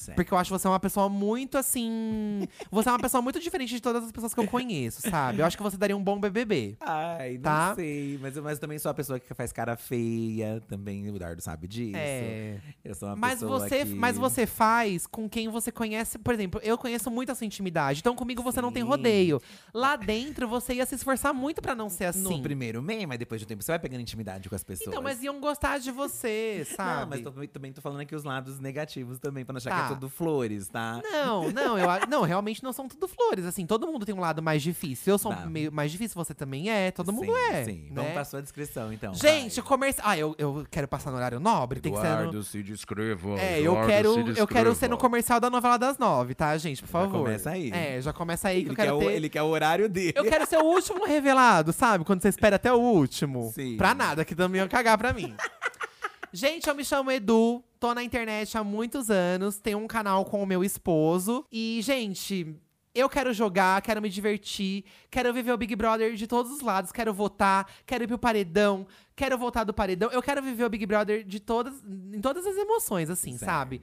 Certo. 0.00 0.16
Porque 0.16 0.32
eu 0.32 0.38
acho 0.38 0.50
você 0.50 0.66
uma 0.66 0.80
pessoa 0.80 1.08
muito 1.10 1.58
assim. 1.58 2.48
Você 2.70 2.88
é 2.88 2.92
uma 2.92 2.98
pessoa 2.98 3.20
muito 3.20 3.38
diferente 3.38 3.68
de 3.74 3.80
todas 3.82 4.02
as 4.04 4.10
pessoas 4.10 4.32
que 4.32 4.40
eu 4.40 4.46
conheço, 4.46 5.02
sabe? 5.02 5.40
Eu 5.40 5.44
acho 5.46 5.56
que 5.58 5.62
você 5.62 5.76
daria 5.76 5.94
um 5.96 6.02
bom 6.02 6.18
BBB. 6.18 6.76
Ai, 6.80 7.34
não 7.34 7.42
Tá? 7.42 7.74
sei. 7.74 8.18
Mas, 8.20 8.36
eu- 8.36 8.42
mas 8.42 8.58
também 8.58 8.78
sou 8.78 8.90
a 8.90 8.94
pessoa 8.94 9.20
que 9.20 9.34
faz 9.34 9.52
cara 9.52 9.76
feia. 9.76 10.62
Também 10.68 11.10
o 11.10 11.14
Eduardo 11.16 11.42
sabe 11.42 11.68
disso. 11.68 11.96
É. 11.96 12.58
Eu 12.82 12.94
sou 12.94 13.08
uma 13.10 13.16
Mas 13.16 13.40
pessoa 13.40 13.58
você, 13.60 13.84
que... 13.84 13.94
mas 13.94 14.16
você 14.16 14.46
faz 14.46 15.06
com 15.06 15.28
quem 15.28 15.48
você 15.48 15.70
conhece. 15.70 16.18
Por 16.18 16.32
exemplo, 16.32 16.60
eu 16.64 16.78
conheço 16.78 17.10
muito 17.10 17.30
a 17.32 17.34
sua 17.34 17.44
intimidade. 17.46 18.00
Então 18.00 18.16
comigo 18.16 18.42
você 18.42 18.60
não 18.62 18.72
tem 18.72 18.82
Sim. 18.82 18.88
rodeio. 18.88 19.40
Lá 19.74 19.96
dentro 19.96 20.48
você 20.48 20.74
ia 20.74 20.86
se 20.86 20.94
esforçar 20.94 21.34
muito 21.34 21.60
pra 21.60 21.74
não 21.74 21.90
ser 21.90 22.06
assim. 22.06 22.22
No 22.22 22.40
primeiro 22.42 22.80
meio, 22.82 23.06
mas 23.06 23.18
depois 23.18 23.40
de 23.40 23.44
um 23.44 23.48
tempo 23.48 23.62
você 23.62 23.72
vai 23.72 23.78
pegando 23.78 24.00
intimidade 24.00 24.48
com 24.48 24.54
as 24.54 24.64
pessoas. 24.64 24.88
Então, 24.88 25.02
mas 25.02 25.22
iam 25.22 25.38
gostar 25.40 25.78
de 25.78 25.90
você, 25.90 26.66
sabe? 26.74 27.00
Não, 27.00 27.06
mas 27.08 27.20
tô- 27.20 27.46
também 27.48 27.72
tô 27.72 27.80
falando 27.80 28.00
aqui 28.00 28.14
os 28.14 28.24
lados 28.24 28.58
negativos 28.58 29.18
também, 29.18 29.44
pra 29.44 29.52
não 29.52 29.58
achar 29.58 29.70
Tá. 29.70 29.76
que 29.88 29.89
é 29.89 29.89
tudo 29.94 30.08
flores, 30.08 30.68
tá? 30.68 31.00
Não, 31.02 31.50
não, 31.50 31.78
eu 31.78 31.86
não, 32.08 32.22
realmente 32.22 32.62
não 32.62 32.72
são 32.72 32.88
tudo 32.88 33.06
flores. 33.08 33.44
Assim, 33.44 33.66
todo 33.66 33.86
mundo 33.86 34.04
tem 34.06 34.14
um 34.14 34.20
lado 34.20 34.42
mais 34.42 34.62
difícil. 34.62 35.12
Eu 35.14 35.18
sou 35.18 35.30
Tá. 35.34 35.46
meio 35.46 35.70
mais 35.72 35.90
difícil, 35.92 36.14
você 36.14 36.34
também 36.34 36.70
é, 36.70 36.90
todo 36.90 37.12
mundo 37.12 37.26
sim, 37.26 37.38
é. 37.52 37.64
Sim, 37.64 37.82
né? 37.84 37.90
vamos 37.92 38.12
pra 38.12 38.24
sua 38.24 38.42
descrição 38.42 38.92
então. 38.92 39.14
Gente, 39.14 39.60
comercial. 39.62 40.06
Ah, 40.08 40.18
eu, 40.18 40.34
eu 40.38 40.66
quero 40.70 40.88
passar 40.88 41.10
no 41.10 41.16
horário 41.16 41.38
nobre, 41.40 41.80
tem 41.80 41.92
que 41.92 41.98
ser 41.98 42.08
no. 42.08 42.14
Eduardo, 42.14 42.42
se 42.44 42.62
descreva. 42.62 43.38
É, 43.38 43.58
eu 43.58 43.72
Eduardo, 43.72 43.86
quero, 43.88 44.34
se 44.34 44.40
eu 44.40 44.46
quero 44.46 44.74
ser 44.74 44.88
no 44.88 44.98
comercial 44.98 45.38
da 45.40 45.48
novela 45.50 45.76
das 45.78 45.98
nove, 45.98 46.34
tá, 46.34 46.56
gente? 46.58 46.82
Por 46.82 46.88
Já 46.88 46.92
favor. 46.92 47.18
começa 47.24 47.50
aí. 47.50 47.70
É, 47.70 48.00
já 48.00 48.12
começa 48.12 48.48
aí 48.48 48.62
que 48.64 48.68
ele, 48.68 48.70
eu 48.72 48.76
quero 48.76 48.98
quer 48.98 49.04
o, 49.04 49.08
ter. 49.08 49.14
ele 49.16 49.28
quer 49.28 49.42
o 49.42 49.46
horário 49.46 49.88
dele. 49.88 50.12
Eu 50.16 50.24
quero 50.24 50.46
ser 50.46 50.58
o 50.58 50.64
último 50.64 51.04
revelado, 51.06 51.72
sabe? 51.72 52.04
Quando 52.04 52.22
você 52.22 52.28
espera 52.28 52.56
até 52.56 52.72
o 52.72 52.76
último. 52.78 53.50
Sim. 53.54 53.76
Pra 53.76 53.94
nada, 53.94 54.24
que 54.24 54.34
também 54.34 54.60
ia 54.60 54.68
cagar 54.68 54.98
pra 54.98 55.12
mim. 55.12 55.34
Gente, 56.32 56.68
eu 56.68 56.74
me 56.74 56.84
chamo 56.84 57.10
Edu, 57.10 57.62
tô 57.80 57.94
na 57.94 58.04
internet 58.04 58.56
há 58.58 58.62
muitos 58.62 59.10
anos, 59.10 59.58
tenho 59.58 59.78
um 59.78 59.86
canal 59.88 60.24
com 60.26 60.42
o 60.42 60.46
meu 60.46 60.62
esposo. 60.62 61.44
E, 61.50 61.80
gente, 61.82 62.54
eu 62.94 63.08
quero 63.08 63.32
jogar, 63.32 63.80
quero 63.80 64.02
me 64.02 64.10
divertir, 64.10 64.84
quero 65.10 65.32
viver 65.32 65.52
o 65.52 65.56
Big 65.56 65.74
Brother 65.74 66.14
de 66.14 66.26
todos 66.26 66.52
os 66.52 66.60
lados, 66.60 66.92
quero 66.92 67.14
votar, 67.14 67.66
quero 67.86 68.04
ir 68.04 68.06
pro 68.06 68.18
paredão, 68.18 68.86
quero 69.16 69.38
voltar 69.38 69.64
do 69.64 69.72
paredão. 69.72 70.10
Eu 70.12 70.22
quero 70.22 70.42
viver 70.42 70.64
o 70.64 70.68
Big 70.70 70.84
Brother 70.84 71.24
de 71.24 71.40
todas, 71.40 71.82
em 72.12 72.20
todas 72.20 72.46
as 72.46 72.56
emoções, 72.56 73.08
assim, 73.08 73.32
Certo. 73.32 73.44
sabe? 73.50 73.80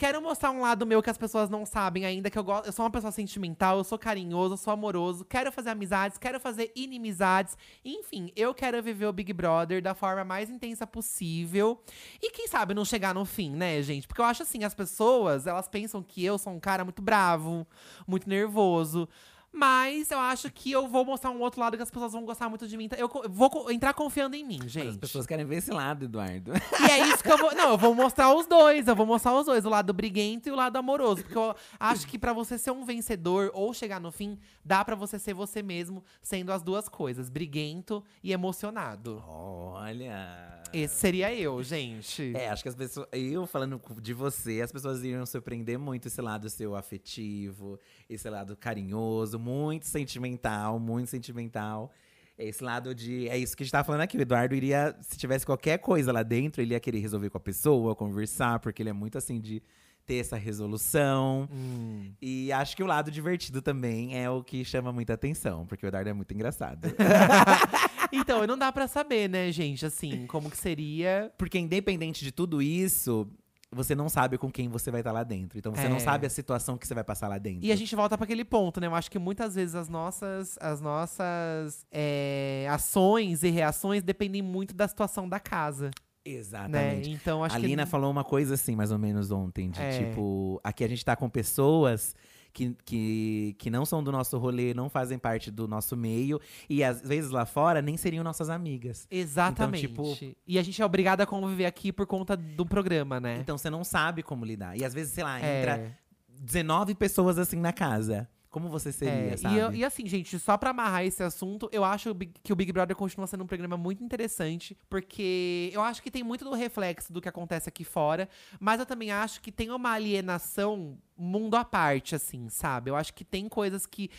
Quero 0.00 0.22
mostrar 0.22 0.50
um 0.50 0.62
lado 0.62 0.86
meu 0.86 1.02
que 1.02 1.10
as 1.10 1.18
pessoas 1.18 1.50
não 1.50 1.66
sabem 1.66 2.06
ainda, 2.06 2.30
que 2.30 2.38
eu 2.38 2.42
gosto. 2.42 2.64
Eu 2.64 2.72
sou 2.72 2.86
uma 2.86 2.90
pessoa 2.90 3.12
sentimental, 3.12 3.76
eu 3.76 3.84
sou 3.84 3.98
carinhoso, 3.98 4.54
eu 4.54 4.56
sou 4.56 4.72
amoroso, 4.72 5.26
quero 5.26 5.52
fazer 5.52 5.68
amizades, 5.68 6.16
quero 6.16 6.40
fazer 6.40 6.72
inimizades. 6.74 7.54
Enfim, 7.84 8.32
eu 8.34 8.54
quero 8.54 8.82
viver 8.82 9.04
o 9.04 9.12
Big 9.12 9.30
Brother 9.34 9.82
da 9.82 9.94
forma 9.94 10.24
mais 10.24 10.48
intensa 10.48 10.86
possível. 10.86 11.82
E 12.22 12.30
quem 12.30 12.48
sabe 12.48 12.72
não 12.72 12.82
chegar 12.82 13.14
no 13.14 13.26
fim, 13.26 13.50
né, 13.50 13.82
gente? 13.82 14.08
Porque 14.08 14.22
eu 14.22 14.24
acho 14.24 14.42
assim, 14.42 14.64
as 14.64 14.72
pessoas, 14.72 15.46
elas 15.46 15.68
pensam 15.68 16.02
que 16.02 16.24
eu 16.24 16.38
sou 16.38 16.54
um 16.54 16.60
cara 16.60 16.82
muito 16.82 17.02
bravo, 17.02 17.66
muito 18.08 18.26
nervoso. 18.26 19.06
Mas 19.52 20.10
eu 20.10 20.18
acho 20.18 20.50
que 20.50 20.70
eu 20.70 20.86
vou 20.86 21.04
mostrar 21.04 21.30
um 21.30 21.40
outro 21.40 21.60
lado 21.60 21.76
que 21.76 21.82
as 21.82 21.90
pessoas 21.90 22.12
vão 22.12 22.24
gostar 22.24 22.48
muito 22.48 22.68
de 22.68 22.76
mim. 22.76 22.84
Então, 22.84 22.98
Eu 22.98 23.10
vou 23.28 23.70
entrar 23.70 23.92
confiando 23.92 24.36
em 24.36 24.44
mim, 24.44 24.60
gente. 24.66 24.88
As 24.88 24.96
pessoas 24.96 25.26
querem 25.26 25.44
ver 25.44 25.56
esse 25.56 25.72
lado, 25.72 26.04
Eduardo. 26.04 26.52
E 26.54 26.90
é 26.90 27.08
isso 27.08 27.22
que 27.22 27.30
eu 27.30 27.36
vou. 27.36 27.54
Não, 27.54 27.70
eu 27.70 27.78
vou 27.78 27.94
mostrar 27.94 28.32
os 28.32 28.46
dois. 28.46 28.86
Eu 28.86 28.94
vou 28.94 29.06
mostrar 29.06 29.34
os 29.34 29.46
dois, 29.46 29.64
o 29.64 29.68
lado 29.68 29.92
briguento 29.92 30.48
e 30.48 30.52
o 30.52 30.56
lado 30.56 30.76
amoroso. 30.76 31.22
Porque 31.22 31.36
eu 31.36 31.54
acho 31.78 32.06
que 32.06 32.18
pra 32.18 32.32
você 32.32 32.56
ser 32.56 32.70
um 32.70 32.84
vencedor 32.84 33.50
ou 33.52 33.74
chegar 33.74 34.00
no 34.00 34.12
fim, 34.12 34.38
dá 34.64 34.84
pra 34.84 34.94
você 34.94 35.18
ser 35.18 35.34
você 35.34 35.62
mesmo, 35.62 36.04
sendo 36.22 36.52
as 36.52 36.62
duas 36.62 36.88
coisas: 36.88 37.28
briguento 37.28 38.04
e 38.22 38.32
emocionado. 38.32 39.22
Olha. 39.26 40.60
Esse 40.72 40.94
seria 40.94 41.34
eu, 41.34 41.60
gente. 41.64 42.32
É, 42.36 42.48
acho 42.48 42.62
que 42.62 42.68
as 42.68 42.76
pessoas. 42.76 43.08
Eu 43.12 43.44
falando 43.44 43.80
de 44.00 44.14
você, 44.14 44.60
as 44.60 44.70
pessoas 44.70 45.02
iriam 45.02 45.26
surpreender 45.26 45.76
muito 45.78 46.06
esse 46.06 46.20
lado 46.22 46.48
seu 46.48 46.76
afetivo, 46.76 47.78
esse 48.08 48.30
lado 48.30 48.56
carinhoso, 48.56 49.36
muito 49.40 49.86
sentimental, 49.86 50.78
muito 50.78 51.08
sentimental. 51.08 51.90
Esse 52.38 52.62
lado 52.64 52.94
de. 52.94 53.28
É 53.28 53.36
isso 53.36 53.56
que 53.56 53.62
a 53.62 53.64
gente 53.64 53.72
tá 53.72 53.84
falando 53.84 54.02
aqui. 54.02 54.16
O 54.16 54.20
Eduardo 54.20 54.54
iria, 54.54 54.96
se 55.00 55.18
tivesse 55.18 55.44
qualquer 55.44 55.78
coisa 55.78 56.12
lá 56.12 56.22
dentro, 56.22 56.62
ele 56.62 56.72
ia 56.72 56.80
querer 56.80 57.00
resolver 57.00 57.28
com 57.28 57.36
a 57.36 57.40
pessoa, 57.40 57.94
conversar, 57.94 58.60
porque 58.60 58.82
ele 58.82 58.90
é 58.90 58.94
muito 58.94 59.18
assim 59.18 59.40
de 59.40 59.62
ter 60.06 60.16
essa 60.16 60.36
resolução. 60.36 61.48
Hum. 61.52 62.12
E 62.20 62.50
acho 62.52 62.76
que 62.76 62.82
o 62.82 62.86
lado 62.86 63.10
divertido 63.10 63.60
também 63.60 64.18
é 64.18 64.30
o 64.30 64.42
que 64.42 64.64
chama 64.64 64.90
muita 64.92 65.14
atenção, 65.14 65.66
porque 65.66 65.84
o 65.84 65.88
Eduardo 65.88 66.10
é 66.10 66.12
muito 66.12 66.32
engraçado. 66.32 66.88
Então, 68.12 68.44
não 68.44 68.58
dá 68.58 68.72
pra 68.72 68.88
saber, 68.88 69.28
né, 69.28 69.52
gente? 69.52 69.86
Assim, 69.86 70.26
como 70.26 70.50
que 70.50 70.56
seria. 70.56 71.32
Porque 71.38 71.58
independente 71.58 72.24
de 72.24 72.32
tudo 72.32 72.60
isso, 72.60 73.28
você 73.72 73.94
não 73.94 74.08
sabe 74.08 74.36
com 74.36 74.50
quem 74.50 74.68
você 74.68 74.90
vai 74.90 75.00
estar 75.00 75.12
lá 75.12 75.22
dentro. 75.22 75.56
Então 75.58 75.72
você 75.74 75.86
É. 75.86 75.88
não 75.88 76.00
sabe 76.00 76.26
a 76.26 76.30
situação 76.30 76.76
que 76.76 76.86
você 76.86 76.94
vai 76.94 77.04
passar 77.04 77.28
lá 77.28 77.38
dentro. 77.38 77.64
E 77.64 77.70
a 77.70 77.76
gente 77.76 77.94
volta 77.94 78.16
pra 78.18 78.24
aquele 78.24 78.44
ponto, 78.44 78.80
né? 78.80 78.86
Eu 78.88 78.94
acho 78.94 79.10
que 79.10 79.18
muitas 79.18 79.54
vezes 79.54 79.74
as 79.74 79.88
nossas, 79.88 80.58
as 80.60 80.80
nossas 80.80 81.86
é, 81.92 82.66
ações 82.70 83.42
e 83.42 83.50
reações 83.50 84.02
dependem 84.02 84.42
muito 84.42 84.74
da 84.74 84.88
situação 84.88 85.28
da 85.28 85.38
casa, 85.38 85.86
né? 85.86 85.90
Exatamente. 86.24 87.10
Então, 87.10 87.42
acho 87.44 87.56
a 87.56 87.60
que. 87.60 87.66
Lina 87.66 87.86
falou 87.86 88.10
uma 88.10 88.24
coisa 88.24 88.54
assim, 88.54 88.74
mais 88.76 88.90
ou 88.92 88.98
menos 88.98 89.30
ontem, 89.30 89.70
de 89.70 89.80
É. 89.80 89.90
tipo, 90.04 90.60
aqui 90.64 90.84
a 90.84 90.88
gente 90.88 91.04
tá 91.04 91.14
com 91.16 91.28
pessoas 91.28 92.14
que, 92.52 92.76
que, 92.84 93.54
que 93.58 93.70
não 93.70 93.84
são 93.86 94.02
do 94.02 94.10
nosso 94.12 94.36
rolê, 94.38 94.74
não 94.74 94.88
fazem 94.88 95.18
parte 95.18 95.50
do 95.50 95.66
nosso 95.68 95.96
meio, 95.96 96.40
e 96.68 96.82
às 96.84 97.00
vezes 97.00 97.30
lá 97.30 97.44
fora 97.46 97.80
nem 97.80 97.96
seriam 97.96 98.22
nossas 98.24 98.50
amigas. 98.50 99.06
Exatamente. 99.10 99.86
Então, 99.86 100.14
tipo- 100.14 100.36
E 100.46 100.58
a 100.58 100.62
gente 100.62 100.80
é 100.80 100.84
obrigado 100.84 101.20
a 101.20 101.26
conviver 101.26 101.66
aqui 101.66 101.92
por 101.92 102.06
conta 102.06 102.36
do 102.36 102.66
programa, 102.66 103.20
né? 103.20 103.38
Então 103.40 103.56
você 103.56 103.70
não 103.70 103.84
sabe 103.84 104.22
como 104.22 104.44
lidar. 104.44 104.76
E 104.76 104.84
às 104.84 104.92
vezes, 104.94 105.12
sei 105.12 105.24
lá, 105.24 105.40
É. 105.40 105.60
entra 105.60 105.96
19 106.28 106.94
pessoas 106.94 107.38
assim 107.38 107.58
na 107.60 107.72
casa. 107.72 108.28
Como 108.50 108.68
você 108.68 108.90
seria, 108.90 109.32
É, 109.34 109.36
sabe? 109.36 109.54
e, 109.54 109.58
eu- 109.58 109.72
e 109.72 109.84
assim, 109.84 110.04
gente, 110.06 110.36
só 110.38 110.56
pra 110.58 110.70
amarrar 110.70 111.04
esse 111.04 111.22
assunto, 111.22 111.68
eu 111.72 111.84
acho 111.84 112.12
que 112.42 112.52
o 112.52 112.56
Big 112.56 112.72
Brother 112.72 112.96
continua 112.96 113.26
sendo 113.28 113.44
um 113.44 113.46
programa 113.46 113.76
muito 113.76 114.02
interessante, 114.02 114.76
porque 114.88 115.70
eu 115.72 115.80
acho 115.82 116.02
que 116.02 116.10
tem 116.10 116.24
muito 116.24 116.44
do 116.44 116.52
reflexo 116.52 117.12
do 117.12 117.20
que 117.20 117.28
acontece 117.28 117.68
aqui 117.68 117.84
fora, 117.84 118.28
mas 118.58 118.80
eu 118.80 118.86
também 118.86 119.12
acho 119.12 119.40
que 119.40 119.52
tem 119.52 119.70
uma 119.70 119.92
alienação 119.92 120.98
mundo 121.16 121.54
à 121.54 121.64
parte, 121.64 122.14
assim, 122.16 122.48
sabe? 122.48 122.90
Eu 122.90 122.96
acho 122.96 123.14
que 123.14 123.24
tem 123.24 123.48
coisas 123.48 123.86
que. 123.86 124.10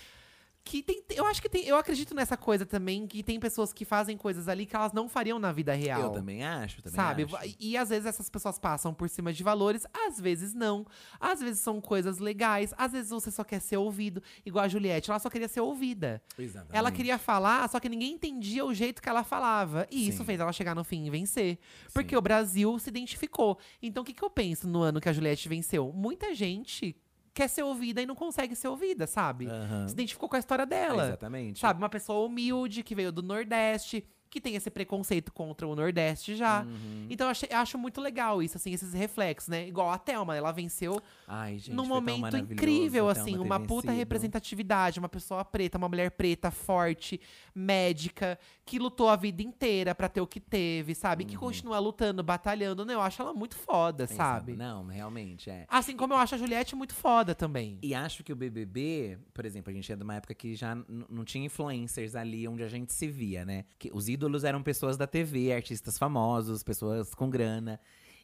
Que 0.64 0.84
tem, 0.84 1.04
eu 1.16 1.26
acho 1.26 1.42
que 1.42 1.50
tem. 1.50 1.66
Eu 1.66 1.76
acredito 1.76 2.14
nessa 2.14 2.38
coisa 2.38 2.66
também, 2.66 3.08
que 3.08 3.24
tem 3.24 3.40
pessoas 3.40 3.74
que 3.74 3.84
fazem 3.84 4.16
coisas 4.16 4.48
ali 4.48 4.66
que 4.66 4.76
elas 4.76 4.94
não 4.94 5.10
fariam 5.10 5.40
na 5.40 5.52
vida 5.52 5.74
real. 5.74 6.02
Eu 6.02 6.10
também 6.12 6.44
acho, 6.44 6.82
também 6.84 6.96
Sabe? 6.96 7.24
acho. 7.24 7.56
E 7.60 7.76
às 7.76 7.90
vezes 7.90 8.06
essas 8.06 8.30
pessoas 8.30 8.60
passam 8.60 8.94
por 8.94 9.10
cima 9.10 9.34
de 9.34 9.44
valores, 9.44 9.88
às 9.92 10.20
vezes 10.20 10.54
não. 10.54 10.86
Às 11.20 11.40
vezes 11.40 11.62
são 11.62 11.82
coisas 11.82 12.20
legais, 12.20 12.74
às 12.78 12.92
vezes 12.92 13.10
você 13.10 13.32
só 13.32 13.44
quer 13.44 13.60
ser 13.60 13.78
ouvido. 13.78 14.22
Igual 14.46 14.66
a 14.66 14.68
Juliette, 14.68 15.10
ela 15.10 15.20
só 15.20 15.30
queria 15.32 15.48
ser 15.48 15.62
ouvida. 15.62 16.22
Exatamente. 16.38 16.78
Ela 16.78 16.92
queria 16.92 17.18
falar, 17.18 17.68
só 17.68 17.80
que 17.80 17.90
ninguém 17.90 18.14
entendia 18.14 18.64
o 18.64 18.74
jeito 18.74 19.02
que 19.02 19.10
ela 19.10 19.24
falava. 19.24 19.88
E 19.90 20.08
isso 20.08 20.20
Sim. 20.20 20.26
fez 20.26 20.40
ela 20.40 20.54
chegar 20.54 20.76
no 20.76 20.84
fim 20.84 21.08
e 21.08 21.10
vencer. 21.10 21.58
Porque 21.92 22.12
Sim. 22.12 22.18
o 22.18 22.22
Brasil 22.22 22.78
se 22.78 22.90
identificou. 22.90 23.58
Então 23.82 24.04
o 24.04 24.06
que, 24.06 24.14
que 24.14 24.24
eu 24.24 24.30
penso 24.30 24.68
no 24.68 24.82
ano 24.82 25.02
que 25.02 25.10
a 25.10 25.14
Juliette 25.14 25.50
venceu? 25.50 25.92
Muita 25.92 26.36
gente 26.36 26.96
quer 27.34 27.48
ser 27.48 27.64
ouvida 27.64 28.02
e 28.02 28.06
não 28.06 28.16
consegue 28.16 28.56
ser 28.56 28.68
ouvida, 28.68 29.08
sabe? 29.08 29.48
Aham. 29.48 29.88
Se 29.88 29.94
identificou 29.94 30.28
com 30.28 30.36
a 30.36 30.40
história 30.40 30.66
dela. 30.66 31.08
Exatamente. 31.08 31.60
Sabe, 31.60 31.80
uma 31.80 31.90
pessoa 31.90 32.26
humilde 32.26 32.84
que 32.84 32.96
veio 32.96 33.12
do 33.12 33.22
Nordeste, 33.22 34.06
que 34.32 34.42
tem 34.42 34.56
esse 34.56 34.72
preconceito 34.72 35.32
contra 35.32 35.68
o 35.68 35.76
Nordeste 35.76 36.36
já. 36.36 36.64
Uhum. 36.64 37.06
Então 37.10 37.28
eu 37.28 37.32
achei- 37.32 37.50
acho 37.52 37.78
muito 37.78 38.00
legal 38.02 38.42
isso, 38.42 38.58
assim, 38.58 38.72
esses 38.74 38.94
reflexos, 38.94 39.50
né? 39.50 39.68
Igual 39.68 39.92
a 39.92 39.98
Thelma, 39.98 40.36
ela 40.36 40.52
venceu 40.54 41.00
Ai, 41.28 41.60
gente, 41.60 41.76
num 41.76 41.86
momento 41.86 42.36
incrível, 42.38 43.10
assim, 43.10 43.38
uma 43.38 43.60
puta 43.60 43.88
vencido. 43.88 43.98
representatividade, 43.98 45.00
uma 45.00 45.10
pessoa 45.10 45.44
preta, 45.44 45.78
uma 45.78 45.90
mulher 45.90 46.12
preta, 46.12 46.50
forte, 46.50 47.20
médica, 47.54 48.40
que 48.66 48.80
lutou 48.80 49.10
a 49.10 49.16
vida 49.16 49.42
inteira 49.44 49.94
pra 49.94 50.08
ter 50.08 50.22
o 50.22 50.28
que 50.28 50.40
teve, 50.40 50.96
sabe? 50.96 51.26
Que 51.26 51.36
continua 51.36 51.78
lutando, 51.80 52.24
batalhando. 52.24 52.86
Não, 52.86 52.94
eu 52.94 53.02
acho 53.02 53.22
ela 53.22 53.34
muito 53.34 53.56
foda, 53.58 54.06
Exato. 54.06 54.16
sabe? 54.18 54.56
Não, 54.56 54.86
realmente, 54.88 55.50
é. 55.50 55.66
Assim 55.68 55.96
como 55.98 56.14
eu 56.14 56.18
acho 56.18 56.36
a 56.36 56.38
Juliette 56.38 56.76
muito 56.76 56.94
foda 56.96 57.36
também. 57.36 57.78
E 57.82 57.94
acho 57.94 58.24
que 58.24 58.32
o 58.32 58.36
BBB, 58.36 59.18
por 59.34 59.46
exemplo, 59.46 59.70
a 59.72 59.74
gente 59.74 59.92
é 59.92 59.96
de 59.96 60.04
uma 60.04 60.16
época 60.16 60.34
que 60.34 60.56
já 60.56 60.74
não 61.10 61.26
tinha 61.26 61.46
influencers 61.46 62.16
ali 62.16 62.48
onde 62.48 62.64
a 62.64 62.70
gente 62.70 62.94
se 62.94 63.08
via, 63.08 63.44
né? 63.44 63.66
Que 63.78 63.92
os 63.94 64.08
ídolos 64.08 64.21
eram 64.44 64.62
pessoas 64.62 64.98
da 64.98 65.08
TV, 65.08 65.54
artistas 65.54 65.98
famosos, 65.98 66.64
pessoas 66.64 67.14
com 67.14 67.30
grana. 67.30 67.80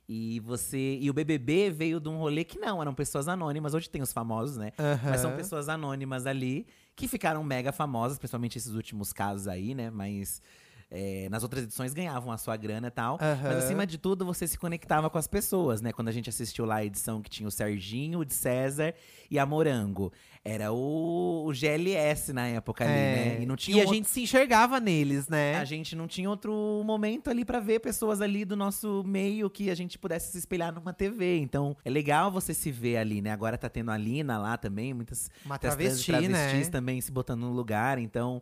E 0.10 0.40
você. 0.40 0.98
E 1.02 1.10
o 1.10 1.14
BBB 1.14 1.70
veio 1.70 2.00
de 2.00 2.08
um 2.08 2.18
rolê 2.18 2.44
que 2.46 2.58
não, 2.58 2.82
eram 2.82 2.94
pessoas 2.94 3.28
anônimas. 3.28 3.74
Hoje 3.74 3.90
tem 3.90 4.02
os 4.02 4.14
famosos, 4.14 4.56
né? 4.56 4.72
Mas 5.04 5.20
são 5.20 5.36
pessoas 5.36 5.68
anônimas 5.68 6.26
ali 6.26 6.66
que 6.96 7.08
ficaram 7.08 7.44
mega 7.44 7.72
famosas, 7.72 8.18
principalmente 8.18 8.58
esses 8.58 8.74
últimos 8.74 9.12
casos 9.12 9.48
aí, 9.48 9.76
né? 9.76 9.90
Mas 9.90 10.42
é, 10.90 11.28
nas 11.30 11.44
outras 11.44 11.64
edições 11.64 11.94
ganhavam 11.94 12.32
a 12.32 12.38
sua 12.38 12.56
grana 12.56 12.88
e 12.88 12.92
tal. 12.92 13.18
Mas 13.20 13.40
Aham. 13.44 13.58
acima 13.58 13.86
de 13.86 13.98
tudo, 13.98 14.26
você 14.26 14.48
se 14.48 14.58
conectava 14.58 15.10
com 15.10 15.18
as 15.18 15.28
pessoas, 15.28 15.82
né? 15.82 15.92
Quando 15.92 16.08
a 16.08 16.12
gente 16.12 16.30
assistiu 16.30 16.66
lá 16.66 16.76
a 16.78 16.86
edição 16.86 17.22
que 17.22 17.30
tinha 17.30 17.48
o 17.48 17.52
Serginho, 17.52 18.20
o 18.20 18.26
de 18.26 18.34
César 18.34 18.94
e 19.30 19.38
a 19.38 19.46
Morango. 19.46 20.12
Era 20.46 20.72
o, 20.72 21.46
o 21.46 21.54
GLS 21.54 22.32
na 22.32 22.48
época 22.48 22.86
ali, 22.86 22.94
É. 22.94 22.96
né? 23.36 23.42
E 23.42 23.46
não 23.46 23.58
tinha 23.58 23.76
E 23.76 23.80
a 23.80 23.84
outro- 23.84 23.96
gente 23.96 24.08
se 24.08 24.22
enxergava 24.22 24.80
neles, 24.80 25.28
né? 25.28 25.56
a 25.58 25.66
gente 25.66 25.94
não 25.94 26.08
tinha 26.08 26.30
outro 26.30 26.82
momento 26.86 27.30
ali 27.30 27.44
pra 27.44 27.60
ver 27.60 27.82
pessoas 27.82 28.22
ali 28.22 28.46
do 28.46 28.56
nosso 28.56 29.04
meio 29.06 29.50
que 29.50 29.70
a 29.70 29.76
gente 29.76 30.00
pudesse 30.00 30.32
se 30.32 30.38
espelhar 30.38 30.74
numa 30.74 30.94
TV. 30.94 31.38
Então, 31.40 31.76
é 31.84 31.90
legal 31.90 32.32
você 32.32 32.54
se 32.54 32.72
ver 32.72 32.96
ali, 32.96 33.22
né? 33.22 33.32
Agora 33.32 33.58
tá 33.58 33.68
tendo 33.68 33.92
a 33.92 33.98
Lina 33.98 34.38
lá 34.38 34.56
também, 34.56 34.94
muitas 34.94 35.30
Uma 35.46 35.58
travesti, 35.60 36.12
travestis 36.14 36.68
né? 36.68 36.72
também 36.72 37.02
se 37.02 37.12
botando 37.12 37.42
no 37.42 37.52
lugar. 37.52 37.98
Então, 38.00 38.42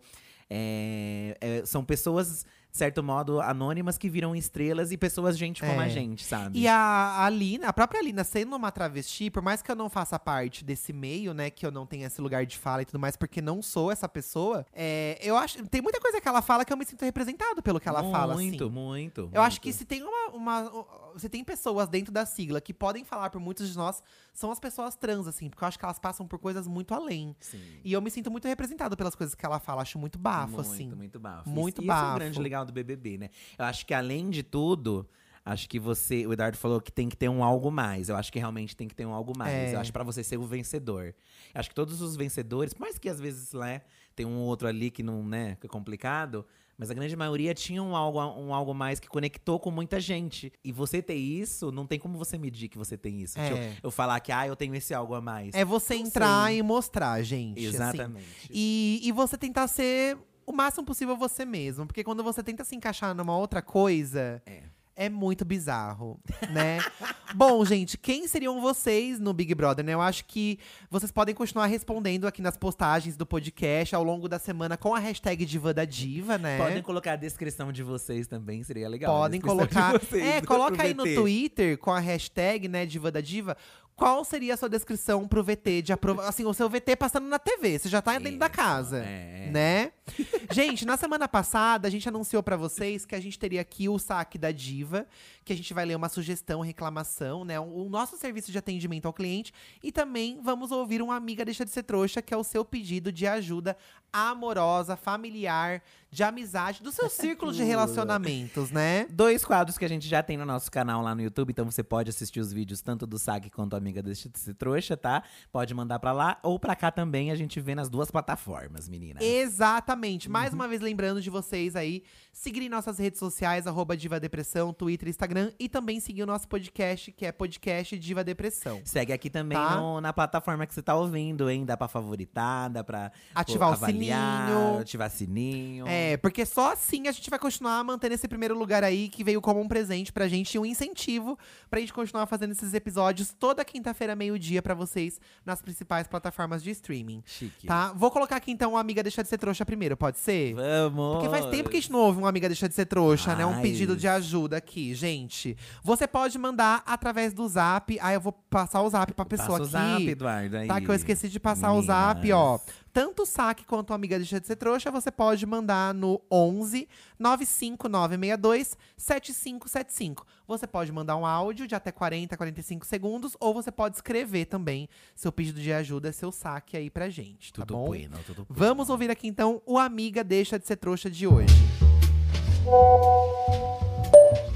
é, 0.49 1.37
é, 1.41 1.65
são 1.65 1.83
pessoas, 1.83 2.45
certo 2.75 3.01
modo, 3.01 3.39
anônimas 3.39 3.97
que 3.97 4.09
viram 4.09 4.35
estrelas 4.35 4.91
e 4.91 4.97
pessoas 4.97 5.37
gente 5.37 5.61
como 5.61 5.79
a 5.79 5.85
É. 5.85 5.89
gente, 5.89 6.23
sabe? 6.25 6.59
E 6.59 6.67
a, 6.67 7.23
a 7.23 7.29
Lina, 7.29 7.67
a 7.69 7.73
própria 7.73 8.01
Lina 8.01 8.23
sendo 8.23 8.55
uma 8.55 8.71
travesti, 8.71 9.29
por 9.29 9.41
mais 9.41 9.61
que 9.61 9.71
eu 9.71 9.75
não 9.75 9.89
faça 9.89 10.19
parte 10.19 10.63
desse 10.65 10.91
meio, 10.91 11.33
né, 11.33 11.49
que 11.49 11.65
eu 11.65 11.71
não 11.71 11.85
tenha 11.85 12.07
esse 12.07 12.19
lugar 12.21 12.45
de 12.45 12.57
fala 12.57 12.81
e 12.81 12.85
tudo 12.85 12.99
mais, 12.99 13.15
porque 13.15 13.41
não 13.41 13.61
sou 13.61 13.91
essa 13.91 14.09
pessoa, 14.09 14.65
é, 14.73 15.17
eu 15.21 15.37
acho. 15.37 15.65
Tem 15.67 15.81
muita 15.81 15.99
coisa 16.01 16.19
que 16.19 16.27
ela 16.27 16.41
fala 16.41 16.65
que 16.65 16.73
eu 16.73 16.77
me 16.77 16.85
sinto 16.85 17.03
representado 17.05 17.61
pelo 17.63 17.79
que 17.79 17.87
ela 17.87 18.01
muito, 18.01 18.11
fala. 18.15 18.33
assim. 18.33 18.51
muito. 18.69 19.29
Eu 19.33 19.41
acho 19.41 19.55
muito. 19.55 19.61
que 19.63 19.73
se 19.73 19.85
tem 19.85 20.03
uma, 20.03 20.29
uma. 20.33 20.85
Se 21.17 21.29
tem 21.29 21.43
pessoas 21.45 21.87
dentro 21.87 22.11
da 22.11 22.25
sigla 22.25 22.59
que 22.59 22.73
podem 22.73 23.05
falar 23.05 23.29
por 23.29 23.39
muitos 23.39 23.69
de 23.69 23.77
nós, 23.77 24.03
são 24.33 24.51
as 24.51 24.59
pessoas 24.59 24.97
trans, 24.97 25.27
assim, 25.27 25.49
porque 25.49 25.63
eu 25.63 25.67
acho 25.69 25.79
que 25.79 25.85
elas 25.85 25.97
passam 25.97 26.27
por 26.27 26.37
coisas 26.39 26.67
muito 26.67 26.93
além. 26.93 27.33
Sim. 27.39 27.61
E 27.85 27.93
eu 27.93 28.01
me 28.01 28.11
sinto 28.11 28.29
muito 28.29 28.45
representado 28.49 28.97
pelas 28.97 29.15
coisas 29.15 29.33
que 29.33 29.45
ela 29.45 29.59
fala, 29.59 29.81
acho 29.81 29.97
muito 29.97 30.19
bafo, 30.19 30.55
muito, 30.55 30.61
assim. 30.69 30.89
Muito 30.93 31.17
bafo. 31.19 31.49
Muito 31.49 31.81
isso, 31.81 31.83
Isso 31.83 31.91
é 31.91 31.95
bafo. 32.03 32.15
grande 32.19 32.39
legal 32.41 32.64
do 32.65 32.73
BBB, 32.73 33.17
né? 33.17 33.29
Eu 33.57 33.65
acho 33.65 33.85
que 33.85 33.93
além 33.93 34.29
de 34.29 34.43
tudo, 34.43 35.07
acho 35.45 35.69
que 35.69 35.79
você, 35.79 36.25
o 36.25 36.33
Eduardo 36.33 36.57
falou 36.57 36.81
que 36.81 36.91
tem 36.91 37.07
que 37.07 37.15
ter 37.15 37.29
um 37.29 37.43
algo 37.43 37.71
mais. 37.71 38.09
Eu 38.09 38.15
acho 38.15 38.31
que 38.31 38.39
realmente 38.39 38.75
tem 38.75 38.87
que 38.87 38.95
ter 38.95 39.05
um 39.05 39.13
algo 39.13 39.37
mais. 39.37 39.53
É. 39.53 39.75
Eu 39.75 39.79
acho 39.79 39.93
pra 39.93 40.03
você 40.03 40.23
ser 40.23 40.37
o 40.37 40.43
vencedor. 40.43 41.13
Eu 41.53 41.59
acho 41.59 41.69
que 41.69 41.75
todos 41.75 42.01
os 42.01 42.15
vencedores, 42.15 42.73
por 42.73 42.81
mais 42.81 42.97
que 42.97 43.07
às 43.07 43.19
vezes, 43.19 43.53
né, 43.53 43.81
tem 44.15 44.25
um 44.25 44.39
outro 44.39 44.67
ali 44.67 44.89
que 44.89 45.03
não, 45.03 45.23
né, 45.23 45.55
que 45.61 45.67
é 45.67 45.69
complicado, 45.69 46.45
mas 46.77 46.91
a 46.91 46.93
grande 46.93 47.15
maioria 47.15 47.53
tinha 47.53 47.81
um 47.81 47.95
algo, 47.95 48.19
um 48.19 48.53
algo 48.53 48.73
mais 48.73 48.99
que 48.99 49.07
conectou 49.07 49.59
com 49.59 49.71
muita 49.71 49.99
gente. 49.99 50.51
E 50.63 50.71
você 50.71 51.01
ter 51.01 51.15
isso, 51.15 51.71
não 51.71 51.85
tem 51.85 51.97
como 51.97 52.17
você 52.17 52.37
medir 52.37 52.67
que 52.67 52.77
você 52.77 52.97
tem 52.97 53.21
isso. 53.21 53.39
É. 53.39 53.49
Tipo, 53.49 53.79
eu 53.83 53.91
falar 53.91 54.19
que, 54.19 54.31
ah, 54.31 54.45
eu 54.45 54.55
tenho 54.55 54.75
esse 54.75 54.93
algo 54.93 55.13
a 55.13 55.21
mais. 55.21 55.53
É 55.53 55.63
você 55.63 55.95
Não 55.95 56.01
entrar 56.01 56.47
sei. 56.47 56.57
e 56.57 56.63
mostrar, 56.63 57.21
gente. 57.23 57.59
assim. 57.59 57.75
Exatamente. 57.75 58.49
E, 58.49 58.99
e 59.03 59.11
você 59.13 59.37
tentar 59.37 59.67
ser 59.67 60.17
o 60.45 60.53
máximo 60.53 60.85
possível 60.85 61.15
você 61.17 61.45
mesmo. 61.45 61.85
Porque 61.85 62.03
quando 62.03 62.23
você 62.23 62.43
tenta 62.43 62.63
se 62.63 62.75
encaixar 62.75 63.13
numa 63.15 63.35
outra 63.37 63.61
coisa, 63.61 64.41
É. 64.45 64.63
É 64.97 65.09
muito 65.09 65.43
bizarro, 65.43 66.17
né? 66.51 66.77
Bom, 67.35 67.65
gente, 67.65 67.97
quem 67.97 68.29
seriam 68.29 68.61
vocês 68.61 69.19
no 69.19 69.33
Big 69.33 69.53
Brother, 69.53 69.83
né? 69.83 69.93
Eu 69.93 69.99
acho 69.99 70.23
que 70.23 70.57
vocês 70.89 71.11
podem 71.11 71.35
continuar 71.35 71.65
respondendo 71.65 72.25
aqui 72.25 72.41
nas 72.41 72.55
postagens 72.55 73.17
do 73.17 73.25
podcast 73.25 73.93
ao 73.93 74.05
longo 74.05 74.29
da 74.29 74.39
semana 74.39 74.77
com 74.77 74.95
a 74.95 74.99
hashtag 74.99 75.43
Diva 75.43 75.73
da 75.73 75.83
Diva, 75.83 76.37
né? 76.37 76.57
Podem 76.57 76.81
colocar 76.81 77.11
a 77.11 77.15
descrição 77.17 77.73
de 77.73 77.83
vocês 77.83 78.25
também, 78.25 78.63
seria 78.63 78.87
legal. 78.87 79.13
Podem 79.13 79.41
colocar. 79.41 79.95
É, 80.15 80.39
coloca 80.41 80.81
aí 80.81 80.93
no. 80.93 81.03
Twitter 81.03 81.77
com 81.77 81.91
a 81.91 81.99
hashtag, 81.99 82.69
né, 82.69 82.85
Diva 82.85 83.11
da 83.11 83.19
Diva. 83.19 83.57
Qual 83.95 84.25
seria 84.25 84.53
a 84.53 84.57
sua 84.57 84.67
descrição 84.67 85.25
pro 85.25 85.41
VT 85.41 85.81
de 85.81 85.93
aprova 85.93 86.27
Assim, 86.27 86.45
o 86.45 86.53
seu 86.53 86.69
VT 86.69 86.97
passando 86.97 87.27
na 87.27 87.39
TV. 87.39 87.79
Você 87.79 87.87
já 87.87 88.01
tá 88.01 88.19
dentro 88.19 88.37
da 88.39 88.49
casa. 88.49 88.97
é. 88.97 89.49
Né? 89.51 89.91
gente, 90.51 90.85
na 90.85 90.97
semana 90.97 91.27
passada, 91.27 91.87
a 91.87 91.91
gente 91.91 92.07
anunciou 92.07 92.43
pra 92.43 92.57
vocês 92.57 93.05
que 93.05 93.15
a 93.15 93.19
gente 93.19 93.39
teria 93.39 93.61
aqui 93.61 93.87
o 93.87 93.97
saque 93.97 94.37
da 94.37 94.51
Diva, 94.51 95.07
que 95.43 95.53
a 95.53 95.55
gente 95.55 95.73
vai 95.73 95.85
ler 95.85 95.95
uma 95.95 96.09
sugestão, 96.09 96.61
reclamação, 96.61 97.45
né? 97.45 97.59
O 97.59 97.87
nosso 97.89 98.17
serviço 98.17 98.51
de 98.51 98.57
atendimento 98.57 99.05
ao 99.05 99.13
cliente. 99.13 99.53
E 99.81 99.91
também 99.91 100.39
vamos 100.43 100.71
ouvir 100.71 101.01
um 101.01 101.11
Amiga 101.11 101.45
Deixa 101.45 101.63
de 101.63 101.71
Ser 101.71 101.83
Trouxa, 101.83 102.21
que 102.21 102.33
é 102.33 102.37
o 102.37 102.43
seu 102.43 102.65
pedido 102.65 103.11
de 103.11 103.25
ajuda 103.25 103.77
amorosa, 104.11 104.95
familiar, 104.95 105.81
de 106.09 106.23
amizade, 106.23 106.81
do 106.81 106.91
seu 106.91 107.09
círculo 107.09 107.51
de 107.51 107.63
relacionamentos, 107.63 108.71
né? 108.71 109.05
Dois 109.09 109.43
quadros 109.43 109.77
que 109.77 109.83
a 109.83 109.89
gente 109.89 110.07
já 110.07 110.23
tem 110.23 110.37
no 110.37 110.45
nosso 110.45 110.71
canal 110.71 111.01
lá 111.01 111.13
no 111.13 111.21
YouTube, 111.21 111.51
então 111.51 111.65
você 111.69 111.83
pode 111.83 112.09
assistir 112.09 112.39
os 112.39 112.53
vídeos 112.53 112.81
tanto 112.81 113.05
do 113.05 113.19
SAG 113.19 113.49
quanto 113.49 113.75
a 113.75 113.79
Amiga 113.85 114.01
Deixa 114.01 114.27
de 114.27 114.39
Ser 114.39 114.55
Trouxa, 114.55 114.97
tá? 114.97 115.21
Pode 115.51 115.71
mandar 115.75 115.99
pra 115.99 116.11
lá 116.11 116.39
ou 116.41 116.57
pra 116.57 116.75
cá 116.75 116.89
também, 116.89 117.29
a 117.29 117.35
gente 117.35 117.59
vê 117.61 117.75
nas 117.75 117.87
duas 117.87 118.09
plataformas, 118.09 118.89
menina. 118.89 119.19
Exatamente. 119.23 120.27
Mais 120.27 120.53
uma 120.53 120.67
vez 120.67 120.81
lembrando 120.81 121.21
de 121.21 121.29
vocês 121.29 121.75
aí 121.75 122.01
seguirem 122.33 122.67
nossas 122.67 122.97
redes 122.97 123.19
sociais, 123.19 123.67
arroba 123.67 123.95
Diva 123.95 124.19
Depressão, 124.19 124.73
Twitter, 124.73 125.07
Instagram, 125.07 125.51
e 125.59 125.69
também 125.69 125.99
seguir 125.99 126.23
o 126.23 126.25
nosso 126.25 126.47
podcast, 126.47 127.11
que 127.11 127.25
é 127.27 127.31
podcast 127.31 127.97
Diva 127.97 128.23
Depressão. 128.23 128.81
Segue 128.83 129.13
aqui 129.13 129.29
também 129.29 129.55
Tá. 129.57 129.77
no- 129.77 130.01
na 130.01 130.11
plataforma 130.11 130.65
que 130.65 130.73
você 130.73 130.81
tá 130.81 130.95
ouvindo, 130.95 131.47
hein? 131.49 131.63
Dá 131.63 131.77
pra 131.77 131.87
favoritar, 131.87 132.69
dá 132.71 132.83
pra 132.83 133.11
Ativar 133.35 133.69
o 133.69 133.73
avaliar, 133.73 134.47
sininho. 134.49 134.79
ativar 134.79 135.09
sininho. 135.11 135.87
É, 135.87 136.17
porque 136.17 136.43
só 136.45 136.73
assim 136.73 137.07
a 137.07 137.11
gente 137.11 137.29
vai 137.29 137.37
continuar 137.39 137.83
mantendo 137.83 138.15
esse 138.15 138.27
primeiro 138.27 138.57
lugar 138.57 138.83
aí, 138.83 139.07
que 139.09 139.23
veio 139.23 139.39
como 139.41 139.61
um 139.61 139.67
presente 139.67 140.11
pra 140.11 140.27
gente 140.27 140.55
e 140.55 140.59
um 140.59 140.65
incentivo 140.65 141.37
pra 141.69 141.79
gente 141.79 141.93
continuar 141.93 142.25
fazendo 142.25 142.51
esses 142.51 142.73
episódios 142.73 143.31
toda 143.39 143.63
quinta-feira, 143.75 144.15
meio-dia, 144.15 144.61
pra 144.61 144.73
vocês, 144.73 145.19
nas 145.45 145.61
principais 145.61 146.07
plataformas 146.07 146.63
de 146.63 146.71
streaming. 146.71 147.21
Chique. 147.25 147.67
Tá? 147.67 147.91
Vou 147.93 148.09
colocar 148.09 148.37
aqui 148.37 148.49
então 148.49 148.71
o 148.73 148.77
Amiga 148.77 149.03
Deixa 149.03 149.21
de 149.21 149.27
Ser 149.27 149.37
Trouxa 149.37 149.65
primeiro, 149.65 149.97
pode 149.97 150.17
ser? 150.17 150.53
Vamos! 150.53 151.15
Porque 151.15 151.29
faz 151.29 151.45
tempo 151.47 151.69
que 151.69 151.75
a 151.75 151.79
gente 151.81 151.91
não 151.91 151.99
ouve 151.99 152.19
uma 152.19 152.29
amiga 152.29 152.47
deixar 152.47 152.67
de 152.67 152.73
ser 152.73 152.85
trouxa, 152.85 153.35
né? 153.35 153.45
Um 153.45 153.55
Ai. 153.55 153.61
pedido 153.61 153.97
de 153.97 154.07
ajuda 154.07 154.55
aqui, 154.55 154.95
gente. 154.95 155.57
Você 155.83 156.07
pode 156.07 156.37
mandar 156.37 156.83
através 156.85 157.33
do 157.33 157.45
zap. 157.49 157.97
Ah, 158.01 158.13
eu 158.13 158.21
vou 158.21 158.31
passar 158.31 158.81
o 158.81 158.89
zap 158.89 159.13
pra 159.13 159.25
pessoa 159.25 159.59
Passa 159.59 159.77
o 159.77 159.81
aqui. 159.81 159.93
zap, 159.93 160.09
Eduardo, 160.09 160.57
aí. 160.57 160.67
Tá, 160.67 160.79
que 160.79 160.89
eu 160.89 160.95
esqueci 160.95 161.27
de 161.27 161.39
passar 161.39 161.73
o 161.73 161.81
zap, 161.81 162.31
ó. 162.31 162.59
Tanto 162.95 163.23
o 163.23 163.25
saque 163.25 163.65
quanto 163.65 163.91
a 163.91 163.95
amiga 163.97 164.15
deixa 164.15 164.39
de 164.39 164.47
ser 164.47 164.55
trouxa, 164.55 164.89
você 164.89 165.11
pode 165.11 165.45
mandar 165.45 165.93
no 165.93 166.21
11 166.31 166.87
95962 167.19 168.77
7575. 168.95 170.25
Você 170.47 170.65
pode 170.65 170.93
mandar 170.93 171.17
um 171.17 171.25
áudio 171.25 171.67
de 171.67 171.75
até 171.75 171.91
40, 171.91 172.37
45 172.37 172.85
segundos, 172.85 173.35
ou 173.37 173.53
você 173.53 173.69
pode 173.69 173.97
escrever 173.97 174.45
também 174.45 174.87
seu 175.13 175.29
pedido 175.29 175.59
de 175.59 175.73
ajuda, 175.73 176.13
seu 176.13 176.31
saque 176.31 176.77
aí 176.77 176.89
pra 176.89 177.09
gente, 177.09 177.51
tá 177.51 177.65
Tudo 177.65 177.73
bom? 177.73 177.87
bueno, 177.87 178.15
tudo 178.25 178.45
bueno. 178.45 178.47
Vamos 178.57 178.89
ouvir 178.89 179.11
aqui 179.11 179.27
então 179.27 179.61
o 179.65 179.77
Amiga 179.77 180.23
Deixa 180.23 180.57
de 180.57 180.65
Ser 180.65 180.77
Trouxa 180.77 181.09
de 181.09 181.27
hoje. 181.27 181.53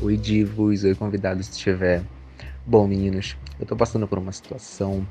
Oi, 0.02 0.16
divos, 0.16 0.86
oi, 0.86 0.96
convidados, 0.96 1.48
se 1.48 1.52
estiver. 1.52 2.06
Bom, 2.66 2.88
meninos, 2.88 3.36
eu 3.60 3.66
tô 3.66 3.76
passando 3.76 4.08
por 4.08 4.18
uma 4.18 4.32
situação 4.32 5.06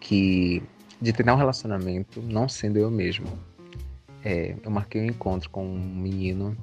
que. 0.00 0.62
De 1.02 1.12
tentar 1.12 1.34
um 1.34 1.36
relacionamento 1.36 2.22
não 2.22 2.48
sendo 2.48 2.78
eu 2.78 2.88
mesmo. 2.88 3.26
É, 4.24 4.54
eu 4.62 4.70
marquei 4.70 5.02
um 5.02 5.06
encontro 5.06 5.50
com 5.50 5.66
um 5.66 5.96
menino 5.96 6.56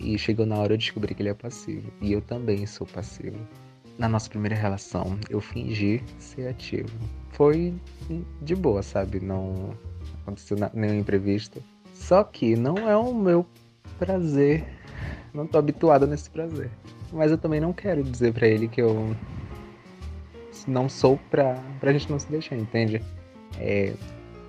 e 0.00 0.18
chegou 0.18 0.44
na 0.44 0.56
hora 0.56 0.72
eu 0.72 0.76
descobri 0.76 1.14
que 1.14 1.22
ele 1.22 1.28
é 1.28 1.34
passivo. 1.34 1.88
E 2.00 2.12
eu 2.12 2.20
também 2.20 2.66
sou 2.66 2.84
passivo. 2.84 3.38
Na 3.96 4.08
nossa 4.08 4.28
primeira 4.28 4.56
relação, 4.56 5.16
eu 5.30 5.40
fingi 5.40 6.02
ser 6.18 6.48
ativo. 6.48 6.90
Foi 7.30 7.72
de 8.42 8.56
boa, 8.56 8.82
sabe? 8.82 9.20
Não 9.20 9.70
aconteceu 10.22 10.56
nenhum 10.74 10.98
imprevisto. 10.98 11.62
Só 11.94 12.24
que 12.24 12.56
não 12.56 12.76
é 12.78 12.96
o 12.96 13.14
meu 13.14 13.46
prazer. 13.96 14.64
Não 15.32 15.46
tô 15.46 15.56
habituado 15.56 16.04
nesse 16.04 16.28
prazer. 16.30 16.68
Mas 17.12 17.30
eu 17.30 17.38
também 17.38 17.60
não 17.60 17.72
quero 17.72 18.02
dizer 18.02 18.32
pra 18.32 18.48
ele 18.48 18.66
que 18.66 18.82
eu 18.82 19.14
não 20.66 20.88
sou 20.88 21.16
pra, 21.30 21.54
pra 21.78 21.92
gente 21.92 22.10
não 22.10 22.18
se 22.18 22.28
deixar, 22.28 22.56
entende? 22.56 23.00
É, 23.56 23.94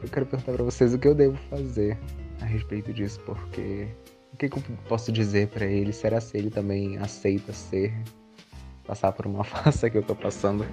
eu 0.01 0.09
quero 0.09 0.25
perguntar 0.25 0.51
pra 0.53 0.63
vocês 0.63 0.93
o 0.93 0.99
que 0.99 1.07
eu 1.07 1.15
devo 1.15 1.37
fazer 1.49 1.97
a 2.41 2.45
respeito 2.45 2.93
disso, 2.93 3.19
porque 3.25 3.87
o 4.33 4.37
que, 4.37 4.49
que 4.49 4.57
eu 4.57 4.63
posso 4.87 5.11
dizer 5.11 5.47
pra 5.47 5.65
ele? 5.65 5.91
Será 5.91 6.21
se 6.21 6.37
ele 6.37 6.49
também 6.49 6.97
aceita 6.97 7.53
ser, 7.53 7.93
passar 8.85 9.11
por 9.11 9.25
uma 9.25 9.43
farsa 9.45 9.89
que 9.89 9.97
eu 9.97 10.03
tô 10.03 10.15
passando? 10.15 10.65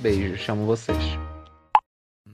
Beijo, 0.00 0.36
chamo 0.36 0.66
vocês. 0.66 1.18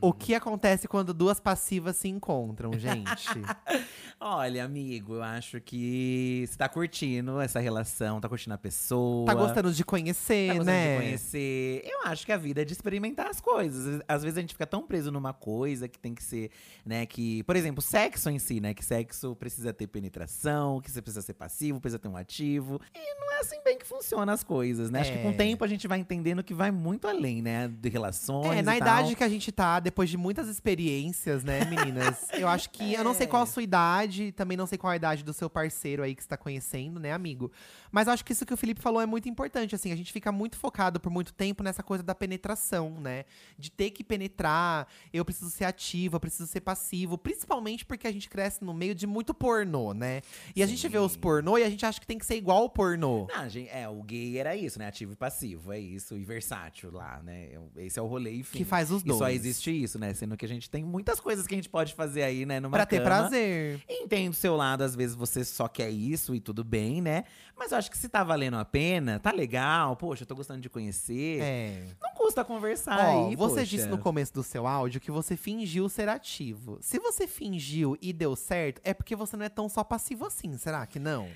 O 0.01 0.13
que 0.13 0.35
acontece 0.35 0.89
quando 0.89 1.13
duas 1.13 1.39
passivas 1.41 1.97
se 1.97 2.09
encontram, 2.09 2.73
gente? 2.79 3.29
Olha, 4.23 4.65
amigo, 4.65 5.15
eu 5.15 5.23
acho 5.23 5.61
que 5.61 6.45
você 6.47 6.57
tá 6.57 6.69
curtindo 6.69 7.41
essa 7.41 7.59
relação, 7.59 8.21
tá 8.21 8.29
curtindo 8.29 8.55
a 8.55 8.59
pessoa. 8.59 9.27
tá 9.27 9.35
gostando 9.35 9.73
de 9.73 9.85
conhecer, 9.85 10.49
Tá 10.49 10.55
gostando 10.55 10.71
né? 10.77 10.97
de 10.99 11.03
conhecer. 11.05 11.83
Eu 11.85 12.01
acho 12.05 12.27
que 12.27 12.33
a 12.33 12.37
vida 12.37 12.61
é 12.63 12.65
de 12.65 12.73
experimentar 12.73 13.27
as 13.29 13.41
coisas. 13.41 14.03
Às 14.07 14.23
vezes 14.23 14.37
a 14.37 14.41
gente 14.43 14.53
fica 14.55 14.67
tão 14.67 14.87
preso 14.87 15.11
numa 15.11 15.33
coisa 15.33 15.89
que 15.89 15.99
tem 15.99 16.15
que 16.15 16.23
ser, 16.23 16.51
né, 16.85 17.07
que… 17.07 17.43
Por 17.45 17.57
exemplo, 17.57 17.81
sexo 17.83 18.29
em 18.31 18.39
si, 18.39 18.61
né, 18.61 18.75
que 18.75 18.85
sexo 18.85 19.35
precisa 19.37 19.73
ter 19.73 19.87
penetração, 19.87 20.81
que 20.81 20.91
você 20.91 21.01
precisa 21.01 21.23
ser 21.23 21.35
passivo, 21.35 21.81
precisa 21.81 21.99
ter 21.99 22.09
um 22.09 22.17
ativo. 22.17 22.79
E 22.95 23.15
não 23.21 23.33
é 23.33 23.41
assim 23.41 23.63
bem 23.65 23.79
que 23.79 23.87
funcionam 23.87 24.33
as 24.35 24.45
coisas, 24.45 24.91
né? 24.91 25.01
Acho 25.01 25.13
que 25.13 25.19
com 25.23 25.29
É. 25.29 25.33
o 25.33 25.37
tempo 25.37 25.65
a 25.65 25.69
gente 25.69 25.89
vai 25.89 25.99
entendendo 25.99 26.43
que 26.45 26.53
vai 26.53 26.71
muito 26.71 27.09
além, 27.09 27.41
né, 27.41 27.69
de 27.69 27.89
relações 27.89 28.59
É, 28.59 28.63
na 28.63 28.77
idade 28.77 29.09
tal. 29.09 29.17
que 29.17 29.25
a 29.25 29.29
gente 29.29 29.51
tá, 29.51 29.81
depois 29.91 30.09
de 30.09 30.17
muitas 30.17 30.47
experiências, 30.47 31.43
né, 31.43 31.65
meninas? 31.65 32.29
eu 32.33 32.47
acho 32.47 32.71
que. 32.71 32.95
Eu 32.95 33.03
não 33.03 33.13
sei 33.13 33.27
qual 33.27 33.43
a 33.43 33.47
sua 33.47 33.63
idade, 33.63 34.31
também 34.31 34.57
não 34.57 34.67
sei 34.67 34.79
qual 34.79 34.93
a 34.93 34.97
idade 34.97 35.25
do 35.25 35.33
seu 35.33 35.51
parceiro 35.51 36.05
aí 36.05 36.15
que 36.15 36.23
você 36.23 36.29
tá 36.29 36.37
conhecendo, 36.37 37.01
né, 37.01 37.13
amigo? 37.13 37.51
Mas 37.93 38.09
acho 38.09 38.25
que 38.25 38.33
isso 38.33 38.47
que 38.47 38.55
o 38.55 38.57
Felipe 38.57 38.81
falou 38.81 39.01
é 39.01 39.07
muito 39.07 39.29
importante, 39.29 39.75
assim. 39.75 39.93
A 39.93 39.97
gente 39.97 40.13
fica 40.13 40.31
muito 40.31 40.57
focado 40.57 41.01
por 41.01 41.11
muito 41.11 41.33
tempo 41.33 41.63
nessa 41.63 41.83
coisa 41.83 42.03
da 42.05 42.15
penetração, 42.15 43.01
né? 43.01 43.25
De 43.59 43.71
ter 43.71 43.91
que 43.91 44.05
penetrar, 44.05 44.87
eu 45.13 45.25
preciso 45.25 45.51
ser 45.51 45.65
ativo, 45.65 46.17
eu 46.17 46.21
preciso 46.21 46.47
ser 46.47 46.61
passivo. 46.61 47.19
Principalmente 47.19 47.85
porque 47.85 48.07
a 48.07 48.13
gente 48.13 48.29
cresce 48.29 48.63
no 48.65 48.73
meio 48.73 48.95
de 48.95 49.07
muito 49.07 49.35
pornô, 49.35 49.93
né? 49.93 50.23
E 50.55 50.63
a 50.63 50.67
gente 50.67 50.87
vê 50.89 50.99
os 50.99 51.13
Sim. 51.13 51.19
pornô 51.21 51.59
e 51.59 51.65
a 51.65 51.71
gente 51.71 51.85
acha 51.85 52.01
que 52.01 52.07
tem 52.07 52.19
que 52.19 52.27
ser 52.27 52.37
igual 52.37 52.59
ao 52.63 52.71
pornô. 52.71 53.27
Não, 53.35 53.49
gente, 53.49 53.69
é, 53.71 53.89
o 53.89 54.03
gay 54.03 54.39
era 54.39 54.55
isso, 54.57 54.79
né? 54.79 54.87
Ativo 54.87 55.13
e 55.13 55.17
passivo, 55.17 55.73
é 55.73 55.79
isso. 55.79 56.17
E 56.17 56.25
versátil 56.25 56.91
lá, 56.93 57.21
né? 57.23 57.49
Esse 57.77 57.99
é 57.99 58.03
o 58.03 58.07
rolê, 58.07 58.37
enfim. 58.37 58.59
Que 58.59 58.65
faz 58.65 58.91
os 58.91 59.03
E 59.03 59.07
dois. 59.07 59.19
só 59.19 59.29
existe 59.31 59.71
isso, 59.71 59.99
né? 59.99 60.15
Sendo 60.15 60.37
que 60.37 60.45
a 60.45 60.49
gente 60.49 60.71
tem 60.71 60.85
muitas 60.85 61.19
coisas 61.21 61.47
que 61.47 61.55
a 61.55 61.59
gente 61.59 61.69
pode 61.69 61.95
fazer 61.95 62.23
aí, 62.23 62.47
né? 62.47 62.61
Numa 62.61 62.77
Pra 62.77 62.87
ter 62.87 62.99
cama. 63.03 63.07
prazer. 63.07 63.83
Entendo 63.89 64.31
o 64.31 64.35
seu 64.35 64.57
lado, 64.57 64.83
às 64.83 64.95
vezes 64.95 65.17
você 65.17 65.45
só 65.45 65.67
quer 65.69 65.91
isso 65.91 66.35
e 66.35 66.41
tudo 66.41 66.63
bem, 66.63 67.01
né? 67.03 67.25
Mas 67.57 67.73
eu 67.73 67.79
acho 67.81 67.91
que 67.91 67.99
se 67.99 68.09
tá 68.09 68.23
valendo 68.23 68.57
a 68.57 68.65
pena, 68.65 69.19
tá 69.19 69.33
legal, 69.33 69.97
poxa, 69.97 70.23
eu 70.23 70.27
tô 70.27 70.37
gostando 70.37 70.61
de 70.61 70.71
conhecer. 70.71 71.41
É. 71.43 71.83
Não 72.01 72.13
custa 72.15 72.45
conversar 72.45 72.99
Ó, 72.99 73.29
aí, 73.29 73.35
você 73.35 73.55
poxa. 73.55 73.67
disse 73.67 73.87
no 73.89 73.99
começo 73.99 74.33
do 74.33 74.43
seu 74.43 74.67
áudio 74.67 75.01
que 75.01 75.11
você 75.11 75.37
fingiu 75.37 75.89
ser 75.89 76.09
ativo. 76.09 76.79
Se 76.81 76.99
você 76.99 77.27
fingiu 77.27 77.97
e 78.01 78.13
deu 78.13 78.37
certo, 78.37 78.81
é 78.85 78.95
porque 78.95 79.17
você 79.17 79.37
não 79.37 79.45
é 79.45 79.49
tão 79.49 79.69
só 79.69 79.83
passivo 79.83 80.27
assim, 80.27 80.57
será 80.57 80.87
que 80.87 80.99
não? 81.01 81.29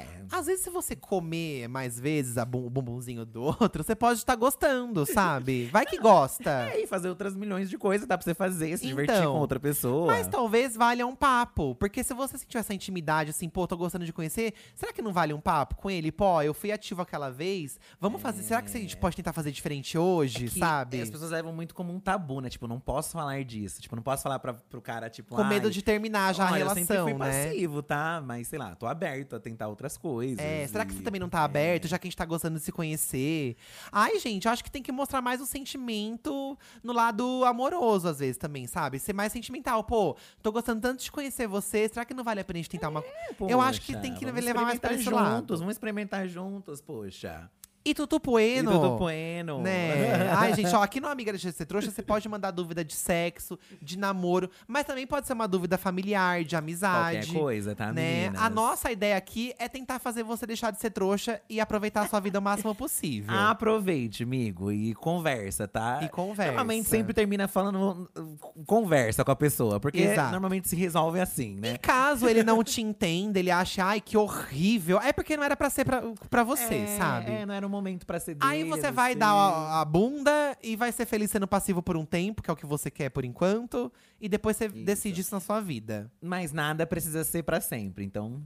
É. 0.00 0.20
Às 0.32 0.46
vezes, 0.46 0.62
se 0.62 0.70
você 0.70 0.94
comer 0.94 1.66
mais 1.68 1.98
vezes 1.98 2.38
a 2.38 2.44
bum- 2.44 2.64
o 2.66 2.70
bumbumzinho 2.70 3.24
do 3.26 3.42
outro, 3.42 3.82
você 3.82 3.96
pode 3.96 4.20
estar 4.20 4.36
gostando, 4.36 5.04
sabe? 5.04 5.66
Vai 5.66 5.84
que 5.84 5.98
gosta. 5.98 6.50
É, 6.70 6.82
e 6.82 6.86
fazer 6.86 7.08
outras 7.08 7.34
milhões 7.34 7.68
de 7.68 7.76
coisas 7.76 8.06
dá 8.06 8.16
pra 8.16 8.24
você 8.24 8.32
fazer, 8.34 8.76
se 8.78 8.86
divertir 8.86 9.16
Então, 9.16 9.32
com 9.34 9.38
outra 9.40 9.58
pessoa. 9.58 10.06
Mas 10.12 10.28
talvez 10.28 10.76
valha 10.76 11.04
um 11.06 11.16
papo. 11.16 11.74
Porque 11.74 12.04
se 12.04 12.14
você 12.14 12.38
sentiu 12.38 12.60
essa 12.60 12.72
intimidade, 12.72 13.30
assim, 13.30 13.48
pô, 13.48 13.66
tô 13.66 13.76
gostando 13.76 14.04
de 14.04 14.12
conhecer, 14.12 14.54
será 14.76 14.92
que 14.92 15.02
não 15.02 15.12
vale 15.12 15.32
um 15.34 15.40
papo 15.40 15.74
com 15.76 15.90
ele? 15.90 16.12
Pô, 16.12 16.40
eu 16.42 16.54
fui 16.54 16.70
ativo 16.70 17.02
aquela 17.02 17.28
vez, 17.30 17.78
vamos 18.00 18.20
fazer. 18.22 18.42
Será 18.42 18.62
que 18.62 18.68
a 18.76 18.80
gente 18.80 18.96
pode 18.96 19.16
tentar 19.16 19.32
fazer 19.32 19.50
diferente 19.50 19.98
hoje, 19.98 20.46
É 20.46 20.48
que 20.48 20.58
sabe? 20.60 21.00
As 21.00 21.10
pessoas 21.10 21.30
levam 21.32 21.52
muito 21.52 21.74
como 21.74 21.92
um 21.92 21.98
tabu, 21.98 22.40
né? 22.40 22.48
Tipo, 22.48 22.68
não 22.68 22.78
posso 22.78 23.10
falar 23.12 23.42
disso. 23.44 23.80
Tipo, 23.80 23.96
não 23.96 24.02
posso 24.02 24.22
falar 24.22 24.38
pra, 24.38 24.54
pro 24.54 24.80
cara, 24.80 25.10
tipo, 25.10 25.34
Com 25.34 25.44
medo 25.44 25.66
"Ai, 25.66 25.72
de 25.72 25.82
terminar 25.82 26.34
já 26.34 26.46
a 26.48 26.52
olha, 26.52 26.62
eu 26.62 26.68
sempre 26.70 26.94
relação, 26.96 27.04
fui 27.18 27.18
né? 27.18 27.44
passivo, 27.48 27.82
tá? 27.82 28.22
Mas 28.24 28.46
sei 28.48 28.58
lá, 28.58 28.74
tô 28.76 28.86
aberto 28.86 29.34
a 29.36 29.40
tentar 29.40 29.68
outras 29.68 29.89
outras 29.90 29.96
coisas. 29.96 30.38
É, 30.38 30.66
será 30.66 30.84
que 30.84 30.92
você 30.94 31.02
também 31.02 31.20
não 31.20 31.28
tá 31.28 31.42
aberto, 31.42 31.88
já 31.88 31.98
que 31.98 32.06
a 32.06 32.08
gente 32.10 32.16
tá 32.16 32.24
gostando 32.24 32.58
de 32.58 32.64
se 32.64 32.70
conhecer? 32.72 33.56
Ai, 33.90 34.18
gente, 34.18 34.46
eu 34.46 34.52
acho 34.52 34.62
que 34.62 34.70
tem 34.70 34.82
que 34.82 34.92
mostrar 34.92 35.20
mais 35.20 35.40
o 35.40 35.46
sentimento 35.46 36.56
no 36.82 36.92
lado 36.92 37.44
amoroso, 37.44 38.08
às 38.08 38.18
vezes, 38.20 38.36
também, 38.36 38.66
sabe? 38.66 38.98
Ser 38.98 39.12
mais 39.12 39.32
sentimental. 39.32 39.82
Pô, 39.84 40.16
tô 40.42 40.52
gostando 40.52 40.80
tanto 40.80 41.02
de 41.02 41.10
conhecer 41.10 41.46
você, 41.46 41.88
será 41.88 42.04
que 42.04 42.14
não 42.14 42.24
vale 42.24 42.40
a 42.40 42.44
pena 42.44 42.58
a 42.58 42.62
gente 42.62 42.70
tentar 42.70 42.88
uma. 42.88 43.02
eu 43.48 43.60
acho 43.60 43.80
que 43.80 43.92
Poxa, 43.92 44.02
tem 44.02 44.14
que 44.14 44.24
levar 44.24 44.62
mais 44.62 44.78
pra 44.78 44.92
esse 44.92 45.00
experimentar 45.00 45.12
lado. 45.32 45.40
juntos, 45.40 45.60
Vamos 45.60 45.74
experimentar 45.74 46.28
juntos, 46.28 46.80
poxa. 46.80 47.50
E 47.90 47.94
Tutu 47.94 48.16
E 48.16 48.20
Bueno. 48.20 48.70
tudo 48.70 48.96
bueno. 48.96 49.60
Né? 49.62 50.30
Ai, 50.32 50.54
gente, 50.54 50.74
ó, 50.74 50.82
aqui 50.82 51.00
no 51.00 51.08
Amiga 51.08 51.32
Deixa 51.32 51.50
de 51.50 51.56
Ser 51.56 51.66
Trouxa, 51.66 51.90
você 51.90 52.02
pode 52.02 52.28
mandar 52.28 52.52
dúvida 52.52 52.84
de 52.84 52.94
sexo, 52.94 53.58
de 53.82 53.98
namoro, 53.98 54.48
mas 54.68 54.84
também 54.86 55.06
pode 55.06 55.26
ser 55.26 55.32
uma 55.32 55.48
dúvida 55.48 55.76
familiar, 55.76 56.44
de 56.44 56.54
amizade. 56.54 57.26
Qualquer 57.26 57.40
coisa, 57.40 57.74
tá, 57.74 57.92
Né? 57.92 58.20
meninas? 58.28 58.40
A 58.42 58.48
nossa 58.48 58.92
ideia 58.92 59.16
aqui 59.16 59.52
é 59.58 59.68
tentar 59.68 59.98
fazer 59.98 60.22
você 60.22 60.46
deixar 60.46 60.70
de 60.70 60.80
ser 60.80 60.90
trouxa 60.90 61.40
e 61.48 61.60
aproveitar 61.60 62.02
a 62.02 62.08
sua 62.08 62.20
vida 62.20 62.38
o 62.38 62.42
máximo 62.42 62.74
possível. 62.74 63.34
Aproveite, 63.34 64.22
amigo, 64.22 64.70
e 64.70 64.94
conversa, 64.94 65.66
tá? 65.66 65.98
E 66.02 66.08
conversa. 66.08 66.52
Normalmente 66.52 66.88
sempre 66.88 67.12
termina 67.12 67.48
falando 67.48 68.08
uh, 68.16 68.64
conversa 68.66 69.24
com 69.24 69.32
a 69.32 69.36
pessoa, 69.36 69.80
porque 69.80 70.00
Exato. 70.00 70.30
normalmente 70.30 70.68
se 70.68 70.76
resolve 70.76 71.20
assim, 71.20 71.56
E 71.56 71.60
né? 71.60 71.78
caso 71.78 72.28
ele 72.28 72.44
não 72.44 72.62
te 72.62 72.80
entenda, 72.80 73.38
ele 73.38 73.50
ache, 73.50 73.80
ai, 73.80 74.00
que 74.00 74.16
horrível, 74.16 75.00
é 75.00 75.12
porque 75.12 75.36
não 75.36 75.42
era 75.42 75.56
pra 75.56 75.68
ser 75.68 75.84
pra, 75.84 76.02
pra 76.28 76.44
você, 76.44 76.74
É, 76.74 76.86
sabe? 76.98 77.32
É, 77.32 77.46
não 77.46 77.54
era 77.54 77.66
o 77.66 77.70
momento 77.80 78.06
pra 78.06 78.20
ser 78.20 78.36
Aí 78.40 78.64
você 78.64 78.90
vai 78.90 79.12
assim. 79.12 79.18
dar 79.18 79.32
a, 79.32 79.80
a 79.80 79.84
bunda 79.84 80.56
e 80.62 80.76
vai 80.76 80.92
ser 80.92 81.06
feliz 81.06 81.30
sendo 81.30 81.46
passivo 81.48 81.82
por 81.82 81.96
um 81.96 82.04
tempo, 82.04 82.42
que 82.42 82.50
é 82.50 82.52
o 82.52 82.56
que 82.56 82.66
você 82.66 82.90
quer 82.90 83.10
por 83.10 83.24
enquanto, 83.24 83.92
e 84.20 84.28
depois 84.28 84.56
você 84.56 84.68
decide 84.68 85.20
isso 85.20 85.34
na 85.34 85.40
sua 85.40 85.60
vida. 85.60 86.10
Mas 86.20 86.52
nada 86.52 86.86
precisa 86.86 87.24
ser 87.24 87.42
pra 87.42 87.60
sempre, 87.60 88.04
então. 88.04 88.42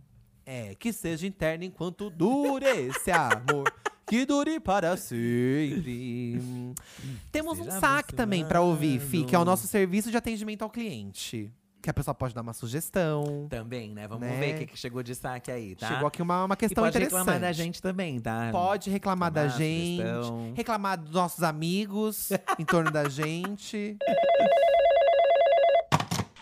É, 0.46 0.74
que 0.74 0.92
seja 0.92 1.26
interno 1.26 1.64
enquanto 1.64 2.10
dure 2.10 2.66
esse 2.66 3.10
amor. 3.10 3.72
Que 4.06 4.26
dure 4.26 4.60
para 4.60 4.98
sempre. 4.98 6.44
Temos 7.32 7.58
um 7.58 7.70
saque 7.70 8.14
também 8.14 8.44
pra 8.44 8.60
ouvir, 8.60 9.00
Fi, 9.00 9.24
que 9.24 9.34
é 9.34 9.38
o 9.38 9.46
nosso 9.46 9.66
serviço 9.66 10.10
de 10.10 10.16
atendimento 10.18 10.60
ao 10.60 10.68
cliente. 10.68 11.50
Que 11.84 11.90
a 11.90 11.92
pessoa 11.92 12.14
pode 12.14 12.34
dar 12.34 12.40
uma 12.40 12.54
sugestão. 12.54 13.46
Também, 13.50 13.90
né? 13.90 14.08
Vamos 14.08 14.26
Né? 14.26 14.38
ver 14.40 14.54
o 14.54 14.58
que, 14.60 14.66
que 14.68 14.78
chegou 14.78 15.02
de 15.02 15.14
saque 15.14 15.50
aí, 15.50 15.74
tá? 15.74 15.86
Chegou 15.86 16.08
aqui 16.08 16.22
uma, 16.22 16.46
uma 16.46 16.54
e 16.54 16.56
questão 16.56 16.82
pode 16.82 16.96
interessante. 16.96 17.18
reclamar 17.18 17.38
da 17.42 17.52
gente 17.52 17.82
também, 17.82 18.18
tá? 18.18 18.48
Pode 18.50 18.88
reclamar 18.88 19.30
da 19.30 19.48
gente, 19.48 20.00
sugestão. 20.02 20.52
reclamar 20.56 20.98
dos 20.98 21.12
nossos 21.12 21.42
amigos 21.42 22.30
em 22.58 22.64
torno 22.64 22.90
da 22.90 23.06
gente. 23.06 23.98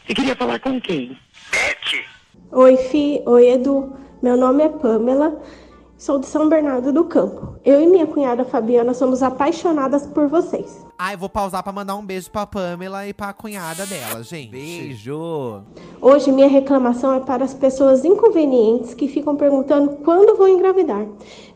Você 0.06 0.14
queria 0.14 0.36
falar 0.36 0.60
com 0.60 0.80
quem? 0.80 1.18
Oi, 2.52 2.76
Fi. 2.76 3.22
Oi, 3.26 3.48
Edu. 3.50 3.96
Meu 4.22 4.36
nome 4.36 4.62
é 4.62 4.68
Pamela. 4.68 5.42
Sou 6.02 6.18
de 6.18 6.26
São 6.26 6.48
Bernardo 6.48 6.92
do 6.92 7.04
Campo. 7.04 7.54
Eu 7.64 7.80
e 7.80 7.86
minha 7.86 8.08
cunhada 8.08 8.44
Fabiana 8.44 8.92
somos 8.92 9.22
apaixonadas 9.22 10.04
por 10.04 10.26
vocês. 10.26 10.84
Ah, 10.98 11.12
eu 11.12 11.18
vou 11.18 11.28
pausar 11.28 11.62
pra 11.62 11.72
mandar 11.72 11.94
um 11.94 12.04
beijo 12.04 12.28
pra 12.28 12.44
Pamela 12.44 13.06
e 13.06 13.14
pra 13.14 13.32
cunhada 13.32 13.86
dela, 13.86 14.20
gente. 14.24 14.50
Beijo! 14.50 15.62
Hoje, 16.00 16.32
minha 16.32 16.48
reclamação 16.48 17.14
é 17.14 17.20
para 17.20 17.44
as 17.44 17.54
pessoas 17.54 18.04
inconvenientes 18.04 18.94
que 18.94 19.06
ficam 19.06 19.36
perguntando 19.36 19.90
quando 20.04 20.36
vou 20.36 20.48
engravidar. 20.48 21.06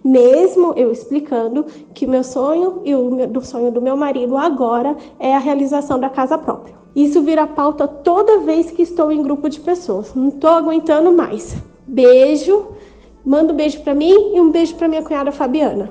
Mesmo 0.05 0.75
eu 0.77 0.93
explicando 0.93 1.67
que 1.93 2.07
meu 2.07 2.23
sonho 2.23 2.83
e 2.85 2.95
o 2.95 3.11
meu- 3.11 3.27
do 3.27 3.45
sonho 3.45 3.73
do 3.73 3.83
meu 3.83 3.97
marido 3.97 4.37
agora 4.37 4.97
é 5.19 5.35
a 5.35 5.41
realização 5.41 5.99
da 5.99 6.09
casa 6.09 6.39
própria. 6.39 6.77
Isso 6.95 7.21
vira 7.21 7.49
pauta 7.49 7.89
toda 7.89 8.39
vez 8.39 8.71
que 8.71 8.83
estou 8.83 9.11
em 9.11 9.25
grupo 9.25 9.49
de 9.49 9.59
pessoas. 9.59 10.15
Não 10.15 10.31
tô 10.31 10.47
aguentando 10.47 11.11
mais. 11.11 11.57
Beijo. 11.85 12.76
Manda 13.27 13.53
um 13.53 13.57
beijo 13.57 13.81
pra 13.81 13.93
mim 13.93 14.37
e 14.37 14.41
um 14.41 14.53
beijo 14.53 14.77
pra 14.77 14.87
minha 14.87 15.03
cunhada 15.03 15.33
Fabiana. 15.33 15.91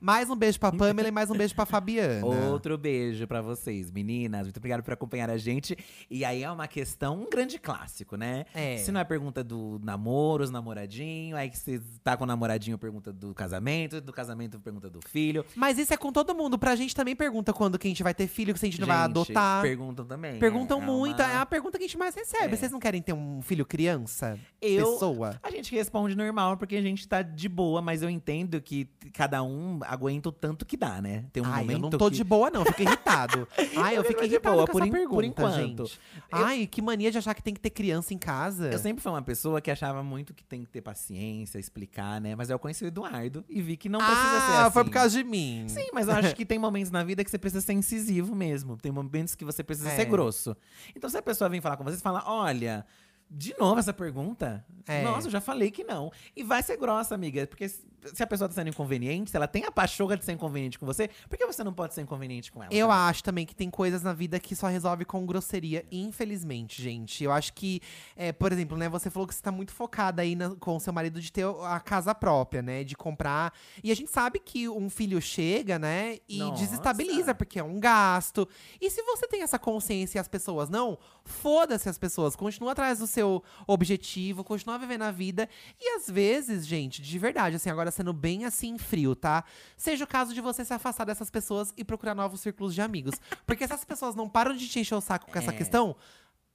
Mais 0.00 0.30
um 0.30 0.36
beijo 0.36 0.60
pra 0.60 0.70
Pamela 0.70 1.08
e 1.08 1.10
mais 1.10 1.28
um 1.28 1.34
beijo 1.36 1.54
pra 1.56 1.66
Fabiana. 1.66 2.24
Outro 2.24 2.78
beijo 2.78 3.26
pra 3.26 3.42
vocês, 3.42 3.90
meninas. 3.90 4.42
Muito 4.42 4.56
obrigado 4.58 4.80
por 4.82 4.92
acompanhar 4.92 5.28
a 5.28 5.36
gente. 5.36 5.76
E 6.08 6.24
aí 6.24 6.44
é 6.44 6.50
uma 6.50 6.68
questão, 6.68 7.20
um 7.22 7.28
grande 7.28 7.58
clássico, 7.58 8.14
né? 8.16 8.44
É. 8.54 8.76
Se 8.76 8.92
não 8.92 9.00
é 9.00 9.04
pergunta 9.04 9.42
do 9.42 9.80
namoro, 9.82 10.44
os 10.44 10.50
namoradinhos, 10.52 11.36
aí 11.36 11.50
que 11.50 11.58
você 11.58 11.82
tá 12.04 12.16
com 12.16 12.22
o 12.22 12.26
namoradinho, 12.28 12.78
pergunta 12.78 13.12
do 13.12 13.34
casamento, 13.34 14.00
do 14.00 14.12
casamento, 14.12 14.60
pergunta 14.60 14.88
do 14.88 15.00
filho. 15.08 15.44
Mas 15.56 15.78
isso 15.78 15.92
é 15.92 15.96
com 15.96 16.12
todo 16.12 16.32
mundo. 16.32 16.56
Pra 16.56 16.76
gente 16.76 16.94
também 16.94 17.16
pergunta 17.16 17.52
quando 17.52 17.76
que 17.76 17.88
a 17.88 17.90
gente 17.90 18.02
vai 18.04 18.14
ter 18.14 18.28
filho, 18.28 18.56
se 18.56 18.66
a 18.66 18.70
gente 18.70 18.80
não 18.80 18.86
vai 18.86 18.98
Gente, 18.98 19.10
adotar. 19.10 19.62
Perguntam 19.62 20.04
também. 20.04 20.38
Perguntam 20.38 20.80
é 20.80 20.86
muito. 20.86 21.20
uma- 21.20 21.32
É 21.32 21.36
a 21.38 21.46
pergunta 21.46 21.76
que 21.76 21.82
a 21.84 21.86
gente 21.88 21.98
mais 21.98 22.14
recebe. 22.14 22.54
É. 22.54 22.56
Vocês 22.56 22.70
não 22.70 22.78
querem 22.78 23.02
ter 23.02 23.12
um 23.14 23.42
filho 23.42 23.66
criança? 23.66 24.38
Eu- 24.62 24.92
Pessoa? 24.92 25.40
A 25.42 25.50
gente 25.50 25.74
responde 25.74 26.14
normal 26.14 26.56
porque 26.56 26.76
a 26.76 26.82
gente 26.82 27.06
tá 27.08 27.20
de 27.20 27.48
boa, 27.48 27.82
mas 27.82 28.00
eu 28.00 28.08
entendo 28.08 28.60
que 28.60 28.88
cada 29.12 29.42
um 29.42 29.80
aguenta 29.88 30.28
o 30.28 30.32
tanto 30.32 30.64
que 30.66 30.76
dá, 30.76 31.00
né? 31.00 31.24
Tem 31.32 31.42
um 31.42 31.46
Ai, 31.46 31.60
momento 31.62 31.76
eu 31.76 31.78
não 31.80 31.90
tô 31.90 32.10
que... 32.10 32.16
de 32.16 32.24
boa, 32.24 32.50
não. 32.50 32.64
Fico 32.64 32.82
irritado. 32.82 33.48
Ai, 33.76 33.94
eu 33.96 34.02
Eu 34.02 34.04
fico 34.04 34.22
irritado 34.24 34.54
boa, 34.56 34.66
por 34.66 34.82
essa 34.82 34.88
en- 34.88 34.90
por 34.92 34.98
pergunta, 34.98 35.26
enquanto. 35.26 35.86
gente. 35.86 36.00
Ai, 36.30 36.66
que 36.66 36.80
mania 36.82 37.10
de 37.10 37.18
achar 37.18 37.34
que 37.34 37.42
tem 37.42 37.54
que 37.54 37.60
ter 37.60 37.70
criança 37.70 38.12
em 38.14 38.18
casa. 38.18 38.70
Eu 38.70 38.78
sempre 38.78 39.02
fui 39.02 39.10
uma 39.10 39.22
pessoa 39.22 39.60
que 39.60 39.70
achava 39.70 40.02
muito 40.02 40.34
que 40.34 40.44
tem 40.44 40.62
que 40.64 40.68
ter 40.70 40.80
paciência, 40.82 41.58
explicar, 41.58 42.20
né? 42.20 42.34
Mas 42.36 42.50
eu 42.50 42.58
conheci 42.58 42.84
o 42.84 42.88
Eduardo 42.88 43.44
e 43.48 43.60
vi 43.62 43.76
que 43.76 43.88
não 43.88 43.98
precisa 43.98 44.20
ser 44.20 44.52
ah, 44.52 44.62
assim. 44.64 44.72
foi 44.72 44.84
por 44.84 44.90
causa 44.90 45.10
de 45.16 45.24
mim. 45.24 45.64
Sim, 45.68 45.88
mas 45.92 46.08
eu 46.08 46.14
acho 46.14 46.34
que 46.34 46.44
tem 46.44 46.58
momentos 46.58 46.90
na 46.90 47.02
vida 47.02 47.24
que 47.24 47.30
você 47.30 47.38
precisa 47.38 47.64
ser 47.64 47.72
incisivo 47.72 48.34
mesmo. 48.34 48.76
Tem 48.76 48.92
momentos 48.92 49.34
que 49.34 49.44
você 49.44 49.62
precisa 49.64 49.90
É. 49.90 49.96
ser 49.96 50.04
grosso. 50.04 50.56
Então, 50.94 51.08
se 51.08 51.16
a 51.16 51.22
pessoa 51.22 51.48
vem 51.48 51.60
falar 51.60 51.76
com 51.76 51.84
você, 51.84 51.96
você 51.96 52.02
fala: 52.02 52.22
olha. 52.26 52.84
De 53.30 53.54
novo 53.58 53.78
essa 53.78 53.92
pergunta? 53.92 54.64
É. 54.86 55.02
Nossa, 55.02 55.26
eu 55.26 55.30
já 55.30 55.40
falei 55.40 55.70
que 55.70 55.84
não. 55.84 56.10
E 56.34 56.42
vai 56.42 56.62
ser 56.62 56.78
grossa, 56.78 57.14
amiga. 57.14 57.46
Porque 57.46 57.68
se 57.68 58.22
a 58.22 58.26
pessoa 58.26 58.48
tá 58.48 58.54
sendo 58.54 58.68
inconveniente, 58.70 59.30
se 59.30 59.36
ela 59.36 59.46
tem 59.46 59.64
a 59.66 59.70
pachorra 59.70 60.16
de 60.16 60.24
ser 60.24 60.32
inconveniente 60.32 60.78
com 60.78 60.86
você, 60.86 61.10
por 61.28 61.36
que 61.36 61.44
você 61.44 61.62
não 61.62 61.74
pode 61.74 61.92
ser 61.92 62.00
inconveniente 62.00 62.50
com 62.50 62.62
ela? 62.62 62.72
Eu 62.72 62.86
também? 62.88 63.02
acho 63.02 63.22
também 63.24 63.44
que 63.46 63.54
tem 63.54 63.68
coisas 63.68 64.02
na 64.02 64.14
vida 64.14 64.40
que 64.40 64.56
só 64.56 64.66
resolve 64.68 65.04
com 65.04 65.26
grosseria, 65.26 65.84
infelizmente, 65.92 66.80
gente. 66.82 67.22
Eu 67.22 67.30
acho 67.30 67.52
que, 67.52 67.82
é, 68.16 68.32
por 68.32 68.50
exemplo, 68.50 68.78
né, 68.78 68.88
você 68.88 69.10
falou 69.10 69.26
que 69.28 69.34
você 69.34 69.42
tá 69.42 69.52
muito 69.52 69.72
focada 69.72 70.22
aí 70.22 70.34
na- 70.34 70.54
com 70.56 70.76
o 70.76 70.80
seu 70.80 70.92
marido 70.92 71.20
de 71.20 71.30
ter 71.30 71.44
a 71.64 71.80
casa 71.80 72.14
própria, 72.14 72.62
né? 72.62 72.82
De 72.82 72.96
comprar. 72.96 73.52
E 73.84 73.92
a 73.92 73.94
gente 73.94 74.10
sabe 74.10 74.38
que 74.38 74.70
um 74.70 74.88
filho 74.88 75.20
chega, 75.20 75.78
né? 75.78 76.16
E 76.26 76.38
Nossa. 76.38 76.62
desestabiliza, 76.62 77.34
porque 77.34 77.58
é 77.58 77.62
um 77.64 77.78
gasto. 77.78 78.48
E 78.80 78.88
se 78.90 79.02
você 79.02 79.28
tem 79.28 79.42
essa 79.42 79.58
consciência 79.58 80.18
e 80.18 80.20
as 80.20 80.28
pessoas 80.28 80.70
não, 80.70 80.98
foda-se 81.24 81.90
as 81.90 81.98
pessoas. 81.98 82.34
Continua 82.34 82.72
atrás 82.72 83.00
do 83.00 83.06
seu 83.06 83.17
objetivo, 83.66 84.42
continua 84.44 84.78
vivendo 84.78 85.02
a 85.02 85.10
vida. 85.10 85.48
E 85.80 85.96
às 85.96 86.08
vezes, 86.08 86.66
gente, 86.66 87.00
de 87.02 87.18
verdade, 87.18 87.56
assim, 87.56 87.70
agora 87.70 87.90
sendo 87.90 88.12
bem 88.12 88.44
assim 88.44 88.78
frio, 88.78 89.14
tá? 89.14 89.44
Seja 89.76 90.04
o 90.04 90.06
caso 90.06 90.34
de 90.34 90.40
você 90.40 90.64
se 90.64 90.72
afastar 90.74 91.04
dessas 91.04 91.30
pessoas 91.30 91.72
e 91.76 91.84
procurar 91.84 92.14
novos 92.14 92.40
círculos 92.40 92.74
de 92.74 92.80
amigos. 92.80 93.14
Porque 93.46 93.66
se 93.66 93.72
essas 93.72 93.84
pessoas 93.84 94.14
não 94.14 94.28
param 94.28 94.54
de 94.54 94.68
te 94.68 94.80
encher 94.80 94.94
o 94.94 95.00
saco 95.00 95.30
com 95.30 95.38
essa 95.38 95.50
É. 95.50 95.56
questão, 95.56 95.96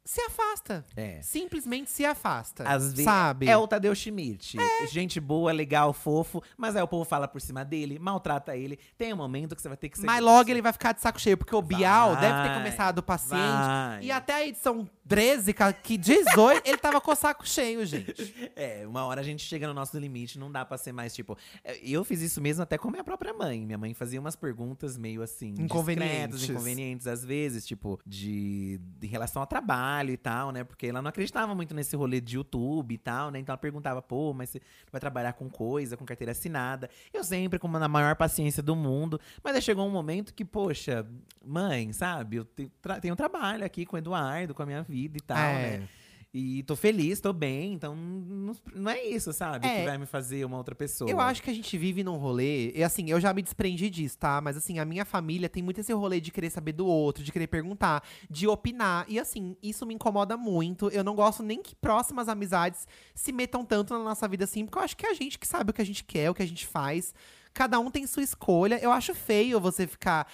se 0.05 0.21
afasta. 0.21 0.85
É. 0.95 1.21
Simplesmente 1.21 1.89
se 1.89 2.03
afasta. 2.05 2.63
Às 2.67 2.89
vezes 2.91 3.05
sabe? 3.05 3.47
é 3.47 3.55
o 3.55 3.67
Tadeu 3.67 3.95
Schmidt. 3.95 4.57
Gente 4.91 5.19
boa, 5.19 5.51
legal, 5.51 5.93
fofo, 5.93 6.41
mas 6.57 6.75
aí 6.75 6.81
o 6.81 6.87
povo 6.87 7.05
fala 7.05 7.27
por 7.27 7.39
cima 7.39 7.63
dele, 7.63 7.97
maltrata 7.99 8.55
ele. 8.57 8.77
Tem 8.97 9.13
um 9.13 9.17
momento 9.17 9.55
que 9.55 9.61
você 9.61 9.67
vai 9.69 9.77
ter 9.77 9.89
que 9.89 9.97
ser. 9.99 10.05
Mas 10.05 10.21
logo 10.21 10.49
ele 10.49 10.61
vai 10.61 10.73
ficar 10.73 10.91
de 10.93 11.01
saco 11.01 11.19
cheio, 11.21 11.37
porque 11.37 11.55
o 11.55 11.61
Bial 11.61 12.13
Vai, 12.13 12.21
deve 12.21 12.49
ter 12.49 12.53
começado 12.55 13.01
paciente. 13.03 13.31
vai. 13.41 14.03
E 14.03 14.11
até 14.11 14.33
a 14.33 14.47
edição 14.47 14.87
13, 15.07 15.53
ca- 15.53 15.71
que 15.73 15.97
18, 15.97 16.61
ele 16.67 16.77
tava 16.77 16.99
com 16.99 17.11
o 17.11 17.15
saco 17.15 17.47
cheio, 17.47 17.85
gente. 17.85 18.13
É, 18.55 18.85
uma 18.87 19.05
hora 19.05 19.21
a 19.21 19.23
gente 19.23 19.43
chega 19.43 19.67
no 19.67 19.73
nosso 19.73 19.97
limite, 19.97 20.37
não 20.37 20.51
dá 20.51 20.63
pra 20.65 20.77
ser 20.77 20.91
mais 20.91 21.13
tipo. 21.15 21.37
é, 21.63 21.77
Eu 21.81 22.03
fiz 22.03 22.21
isso 22.21 22.39
mesmo 22.39 22.61
até 22.63 22.77
com 22.77 22.89
minha 22.91 23.03
própria 23.03 23.33
mãe. 23.33 23.65
Minha 23.65 23.77
mãe 23.77 23.93
fazia 23.93 24.19
umas 24.19 24.35
perguntas 24.35 24.97
meio 24.97 25.21
assim. 25.21 25.55
Inconvenientes. 25.57 26.47
inconvenientes, 26.49 27.07
às 27.07 27.23
vezes, 27.25 27.65
tipo, 27.65 27.99
de, 28.05 28.79
de 28.99 29.07
relação 29.07 29.41
ao 29.41 29.47
trabalho 29.47 29.92
e 30.11 30.17
tal, 30.17 30.51
né? 30.51 30.63
Porque 30.63 30.87
ela 30.87 31.01
não 31.01 31.09
acreditava 31.09 31.53
muito 31.53 31.73
nesse 31.75 31.95
rolê 31.95 32.19
de 32.19 32.35
YouTube 32.35 32.93
e 32.93 32.97
tal, 32.97 33.29
né? 33.31 33.39
Então 33.39 33.53
ela 33.53 33.57
perguntava, 33.57 34.01
pô, 34.01 34.33
mas 34.33 34.49
você 34.49 34.61
vai 34.91 34.99
trabalhar 34.99 35.33
com 35.33 35.49
coisa, 35.49 35.95
com 35.95 36.05
carteira 36.05 36.31
assinada. 36.31 36.89
Eu 37.13 37.23
sempre 37.23 37.59
com 37.59 37.67
a 37.75 37.87
maior 37.87 38.15
paciência 38.15 38.63
do 38.63 38.75
mundo. 38.75 39.19
Mas 39.43 39.55
aí 39.55 39.61
chegou 39.61 39.85
um 39.87 39.91
momento 39.91 40.33
que, 40.33 40.43
poxa, 40.43 41.05
mãe, 41.45 41.91
sabe? 41.93 42.37
Eu 42.37 42.45
te- 42.45 42.71
tra- 42.81 42.99
tenho 42.99 43.15
trabalho 43.15 43.63
aqui 43.65 43.85
com 43.85 43.95
o 43.95 43.99
Eduardo, 43.99 44.53
com 44.53 44.63
a 44.63 44.65
minha 44.65 44.81
vida 44.83 45.17
e 45.17 45.21
tal, 45.21 45.37
É. 45.37 45.77
né? 45.79 45.89
E 46.35 46.63
tô 46.63 46.75
feliz, 46.75 47.19
tô 47.19 47.31
bem, 47.31 47.73
então 47.73 47.95
não, 47.95 48.55
não 48.73 48.91
é 48.91 49.03
isso, 49.05 49.31
sabe? 49.31 49.67
É. 49.67 49.81
Que 49.81 49.85
vai 49.85 49.99
me 49.99 50.07
fazer 50.07 50.43
uma 50.43 50.57
outra 50.57 50.73
pessoa. 50.73 51.07
Eu 51.07 51.19
acho 51.19 51.43
que 51.43 51.49
a 51.51 51.53
gente 51.53 51.77
vive 51.77 52.03
num 52.03 52.17
rolê, 52.17 52.71
e 52.71 52.83
assim, 52.83 53.11
eu 53.11 53.19
já 53.19 53.31
me 53.31 53.43
desprendi 53.43 53.87
disso, 53.87 54.17
tá? 54.17 54.41
Mas 54.41 54.57
assim, 54.57 54.79
a 54.79 54.85
minha 54.85 55.05
família 55.05 55.47
tem 55.47 55.61
muito 55.61 55.79
esse 55.79 55.93
rolê 55.93 56.19
de 56.19 56.31
querer 56.31 56.49
saber 56.49 56.71
do 56.71 56.87
outro, 56.87 57.23
de 57.23 57.31
querer 57.31 57.45
perguntar, 57.45 58.03
de 58.27 58.47
opinar. 58.47 59.05
E 59.07 59.19
assim, 59.19 59.55
isso 59.61 59.85
me 59.85 59.93
incomoda 59.93 60.35
muito. 60.35 60.89
Eu 60.89 61.03
não 61.03 61.13
gosto 61.13 61.43
nem 61.43 61.61
que 61.61 61.75
próximas 61.75 62.27
amizades 62.27 62.87
se 63.13 63.31
metam 63.31 63.63
tanto 63.63 63.93
na 63.93 64.03
nossa 64.03 64.27
vida 64.27 64.45
assim, 64.45 64.65
porque 64.65 64.79
eu 64.79 64.83
acho 64.83 64.97
que 64.97 65.05
é 65.05 65.11
a 65.11 65.13
gente 65.13 65.37
que 65.37 65.47
sabe 65.47 65.69
o 65.69 65.73
que 65.73 65.83
a 65.83 65.85
gente 65.85 66.03
quer, 66.03 66.31
o 66.31 66.33
que 66.33 66.41
a 66.41 66.47
gente 66.47 66.65
faz. 66.65 67.13
Cada 67.53 67.79
um 67.79 67.91
tem 67.91 68.07
sua 68.07 68.23
escolha. 68.23 68.79
Eu 68.81 68.91
acho 68.91 69.13
feio 69.13 69.59
você 69.59 69.85
ficar 69.85 70.27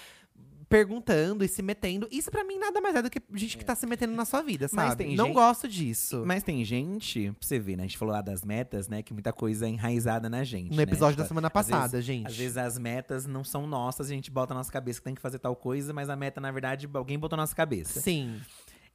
perguntando 0.70 1.44
e 1.44 1.48
se 1.48 1.62
metendo. 1.64 2.08
Isso 2.12 2.30
pra 2.30 2.44
mim 2.44 2.58
nada 2.60 2.80
mais 2.80 2.96
é 2.96 3.02
do 3.02 3.10
que 3.10 3.20
gente 3.34 3.58
que 3.58 3.66
tá 3.66 3.76
se 3.76 3.86
metendo 3.88 4.14
na 4.14 4.24
sua 4.24 4.42
vida, 4.44 4.70
Mas 4.72 4.90
sabe? 4.90 5.16
Não 5.16 5.26
gente- 5.26 5.34
gosto 5.34 5.68
disso. 5.68 6.24
Mas 6.26 6.44
tem 6.44 6.64
gente, 6.64 7.32
pra 7.32 7.36
você 7.48 7.60
ver, 7.60 7.76
né? 7.76 7.84
A 7.84 7.88
gente 7.88 7.98
falou 7.98 8.14
lá 8.14 8.22
das 8.22 8.44
metas, 8.44 8.88
né? 8.88 9.02
Que 9.02 9.12
muita 9.12 9.34
coisa 9.34 9.66
é 9.66 9.70
enraizada 9.70 10.30
na 10.30 10.44
gente. 10.44 10.70
No 10.70 10.78
né? 10.78 10.84
episódio 10.84 11.14
Tipo, 11.16 11.24
da 11.24 11.28
semana 11.28 11.48
às 11.48 11.54
passada, 11.54 11.88
vezes- 11.94 12.06
gente. 12.06 12.28
Às 12.28 12.36
vezes 12.38 12.58
as 12.58 12.78
metas 12.78 13.26
não 13.26 13.44
são 13.44 13.66
nossas, 13.66 14.08
a 14.12 14.14
gente 14.14 14.30
bota 14.30 14.54
na 14.54 14.60
nossa 14.60 14.72
cabeça 14.72 15.00
que 15.00 15.04
tem 15.06 15.16
que 15.16 15.22
fazer 15.22 15.40
tal 15.40 15.56
coisa, 15.56 15.92
mas 15.92 16.08
a 16.10 16.16
meta, 16.16 16.40
na 16.40 16.52
verdade, 16.52 16.88
alguém 16.94 17.18
botou 17.18 17.36
na 17.36 17.44
nossa 17.44 17.56
cabeça. 17.56 18.00
Sim. 18.00 18.40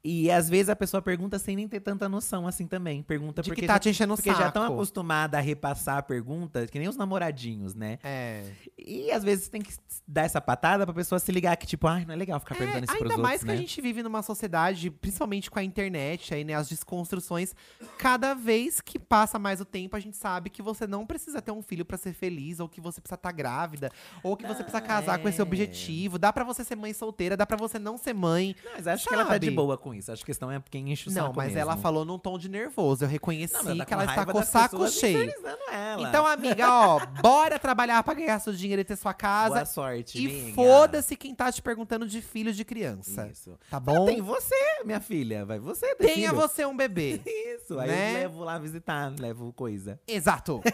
E 0.04 0.30
às 0.30 0.50
vezes 0.50 0.68
a 0.68 0.76
pessoa 0.76 1.00
pergunta 1.00 1.38
sem 1.38 1.56
nem 1.56 1.66
ter 1.66 1.80
tanta 1.80 2.08
noção 2.10 2.46
assim 2.46 2.66
também. 2.66 3.02
Pergunta 3.02 3.40
De 3.40 3.48
porque 3.48 3.62
que 3.62 3.66
tá 3.66 3.74
já, 3.74 3.78
te 3.78 3.88
enchendo 3.88 4.14
porque 4.14 4.34
já 4.34 4.48
estão 4.48 4.62
saco. 4.62 4.74
acostumadas 4.74 5.38
a 5.38 5.42
repassar 5.42 5.96
a 5.96 6.02
pergunta, 6.02 6.66
que 6.66 6.78
nem 6.78 6.88
os 6.88 6.96
namoradinhos, 6.96 7.74
né? 7.74 7.98
É. 8.04 8.44
E 8.78 9.10
às 9.10 9.24
vezes 9.24 9.48
tem 9.48 9.62
que 9.62 9.72
dar 10.06 10.22
essa 10.24 10.42
patada 10.42 10.84
pra 10.84 10.94
pessoa 10.94 11.18
se 11.18 11.32
ligar 11.32 11.56
que, 11.56 11.66
tipo, 11.66 11.86
ai, 11.86 12.04
não 12.04 12.12
é 12.12 12.16
legal 12.16 12.38
ficar 12.38 12.54
perguntando 12.54 12.82
É, 12.82 12.84
isso 12.84 12.92
ainda 12.92 13.04
pros 13.06 13.16
mais 13.16 13.32
outros, 13.36 13.40
que 13.40 13.46
né? 13.46 13.54
a 13.54 13.56
gente 13.56 13.80
vive 13.80 14.02
numa 14.02 14.22
sociedade, 14.22 14.90
principalmente 14.90 15.50
com 15.50 15.58
a 15.58 15.64
internet, 15.64 16.34
aí, 16.34 16.44
né, 16.44 16.52
as 16.52 16.68
desconstruções. 16.68 17.54
Cada 17.96 18.34
vez 18.34 18.82
que 18.82 18.98
passa 18.98 19.38
mais 19.38 19.58
o 19.58 19.64
tempo, 19.64 19.96
a 19.96 20.00
gente 20.00 20.18
sabe 20.18 20.50
que 20.50 20.60
você 20.60 20.86
não 20.86 21.06
precisa 21.06 21.40
ter 21.40 21.50
um 21.50 21.62
filho 21.62 21.84
pra 21.84 21.96
ser 21.96 22.12
feliz, 22.12 22.60
ou 22.60 22.68
que 22.68 22.78
você 22.80 23.00
precisa 23.00 23.14
estar 23.14 23.32
grávida, 23.32 23.90
ou 24.22 24.36
que 24.36 24.46
você 24.46 24.62
precisa 24.62 24.82
casar 24.82 25.18
com 25.18 25.28
esse 25.30 25.40
é. 25.40 25.42
objetivo. 25.42 26.18
Dá 26.18 26.30
pra 26.30 26.44
você 26.44 26.62
ser 26.62 26.76
mãe 26.76 26.92
solteira, 26.92 27.38
dá 27.38 27.46
pra 27.46 27.56
você 27.56 27.78
não 27.78 27.96
ser 27.96 28.12
mãe. 28.12 28.54
Não, 28.62 28.72
mas 28.72 28.86
acho 28.86 29.08
que 29.08 29.14
ela 29.14 29.24
tá 29.24 29.38
de 29.38 29.46
sabe? 29.46 29.56
boa 29.56 29.78
com 29.78 29.93
isso. 29.96 30.12
Acho 30.12 30.24
que 30.24 30.30
a 30.30 30.32
questão 30.34 30.50
é 30.50 30.62
quem 30.70 30.90
enche 30.92 31.08
o 31.08 31.12
Não, 31.12 31.22
saco 31.26 31.36
mas 31.36 31.46
mesmo. 31.48 31.60
ela 31.60 31.76
falou 31.76 32.04
num 32.04 32.18
tom 32.18 32.38
de 32.38 32.48
nervoso. 32.48 33.04
Eu 33.04 33.08
reconheci 33.08 33.54
Não, 33.54 33.84
que 33.84 33.92
ela 33.94 34.04
está 34.04 34.24
com 34.26 34.38
o 34.38 34.42
saco 34.44 34.88
cheio. 34.88 35.32
ela. 35.72 36.08
Então, 36.08 36.26
amiga, 36.26 36.68
ó, 36.70 37.00
bora 37.22 37.58
trabalhar 37.58 38.02
pra 38.02 38.14
ganhar 38.14 38.38
seu 38.40 38.52
dinheiro 38.52 38.80
e 38.82 38.84
ter 38.84 38.96
sua 38.96 39.14
casa. 39.14 39.54
Boa 39.54 39.64
sorte, 39.66 40.18
E 40.24 40.52
foda-se 40.54 41.16
quem 41.16 41.34
tá 41.34 41.50
te 41.50 41.62
perguntando 41.62 42.06
de 42.06 42.20
filhos 42.20 42.56
de 42.56 42.64
criança. 42.64 43.28
Isso. 43.30 43.58
Tá 43.70 43.78
bom? 43.80 44.06
Tem 44.06 44.20
você, 44.20 44.54
minha 44.84 45.00
filha. 45.00 45.44
Vai 45.44 45.58
você 45.58 45.94
Tenha 45.96 46.30
filho. 46.30 46.34
você 46.34 46.64
um 46.64 46.76
bebê. 46.76 47.20
Isso, 47.26 47.78
aí 47.78 47.88
né? 47.88 48.10
eu 48.10 48.18
levo 48.20 48.44
lá 48.44 48.58
visitar, 48.58 49.12
levo 49.18 49.52
coisa. 49.52 49.98
Exato. 50.06 50.60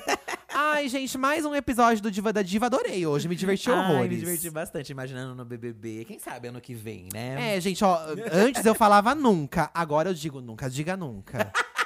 Ai, 0.52 0.88
gente, 0.88 1.16
mais 1.16 1.44
um 1.44 1.55
episódio 1.55 2.02
do 2.02 2.10
Diva 2.10 2.32
da 2.32 2.42
Diva. 2.42 2.66
Adorei 2.66 3.06
hoje, 3.06 3.28
me 3.28 3.36
diverti 3.36 3.70
Ai, 3.70 3.78
horrores. 3.78 4.10
me 4.10 4.16
diverti 4.18 4.51
bastante 4.51 4.90
imaginando 4.90 5.34
no 5.34 5.44
BBB. 5.44 6.05
Quem 6.05 6.18
sabe 6.18 6.48
ano 6.48 6.60
que 6.60 6.74
vem, 6.74 7.09
né? 7.12 7.56
É, 7.56 7.60
gente, 7.60 7.84
ó, 7.84 7.98
antes 8.32 8.66
eu 8.66 8.74
falava 8.74 9.09
nunca, 9.14 9.70
agora 9.74 10.10
eu 10.10 10.14
digo 10.14 10.40
nunca, 10.40 10.68
diga 10.68 10.96
nunca. 10.96 11.52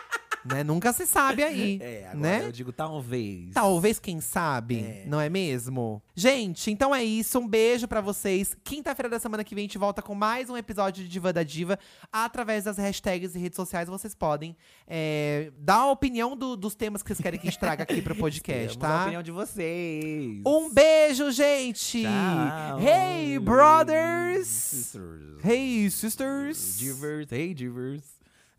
né? 0.45 0.62
Nunca 0.65 0.93
se 0.93 1.07
sabe 1.07 1.43
aí, 1.43 1.79
É, 1.83 2.05
agora 2.09 2.19
né? 2.19 2.45
eu 2.47 2.53
digo 2.53 2.73
talvez. 2.73 3.53
Talvez, 3.55 3.99
quem 3.99 4.21
sabe, 4.21 4.81
É. 4.81 5.05
não 5.07 5.21
é 5.21 5.29
mesmo? 5.29 6.03
Gente, 6.15 6.71
então 6.71 6.95
é 6.95 7.03
isso. 7.03 7.39
Um 7.39 7.49
beijo 7.49 7.89
pra 7.89 8.01
vocês. 8.01 8.57
Quinta-feira 8.62 9.09
da 9.09 9.19
semana 9.19 9.43
que 9.45 9.55
vem 9.55 9.62
a 9.62 9.66
gente 9.66 9.79
volta 9.79 10.03
com 10.03 10.15
mais 10.15 10.49
um 10.51 10.57
episódio 10.57 11.03
de 11.03 11.09
Diva 11.09 11.33
da 11.33 11.43
Diva. 11.43 11.79
Através 12.12 12.65
das 12.65 12.77
hashtags 12.79 13.35
e 13.35 13.39
redes 13.39 13.57
sociais, 13.57 13.89
vocês 13.89 14.15
podem 14.15 14.57
é, 14.87 15.51
dar 15.59 15.77
a 15.77 15.91
opinião 15.91 16.37
do- 16.37 16.57
dos 16.57 16.75
temas 16.75 17.03
que 17.03 17.09
vocês 17.09 17.21
querem 17.21 17.39
que 17.41 17.47
a 17.49 17.51
gente 17.51 17.59
traga 17.61 17.83
aqui 17.83 18.01
pro 18.03 18.15
podcast, 18.16 18.77
Temos 18.79 18.85
a 18.85 18.89
tá? 18.97 19.03
opinião 19.03 19.23
de 19.23 19.31
vocês. 19.33 20.43
Um 20.47 20.73
beijo, 20.73 21.31
gente! 21.33 22.03
Tchau. 22.03 22.81
Hey, 22.81 23.39
brothers! 23.39 24.47
Sisters. 24.47 25.45
Hey, 25.45 25.91
sisters! 25.91 26.79
Divers. 26.79 27.33
Hey, 27.33 27.55
divers. 27.55 28.03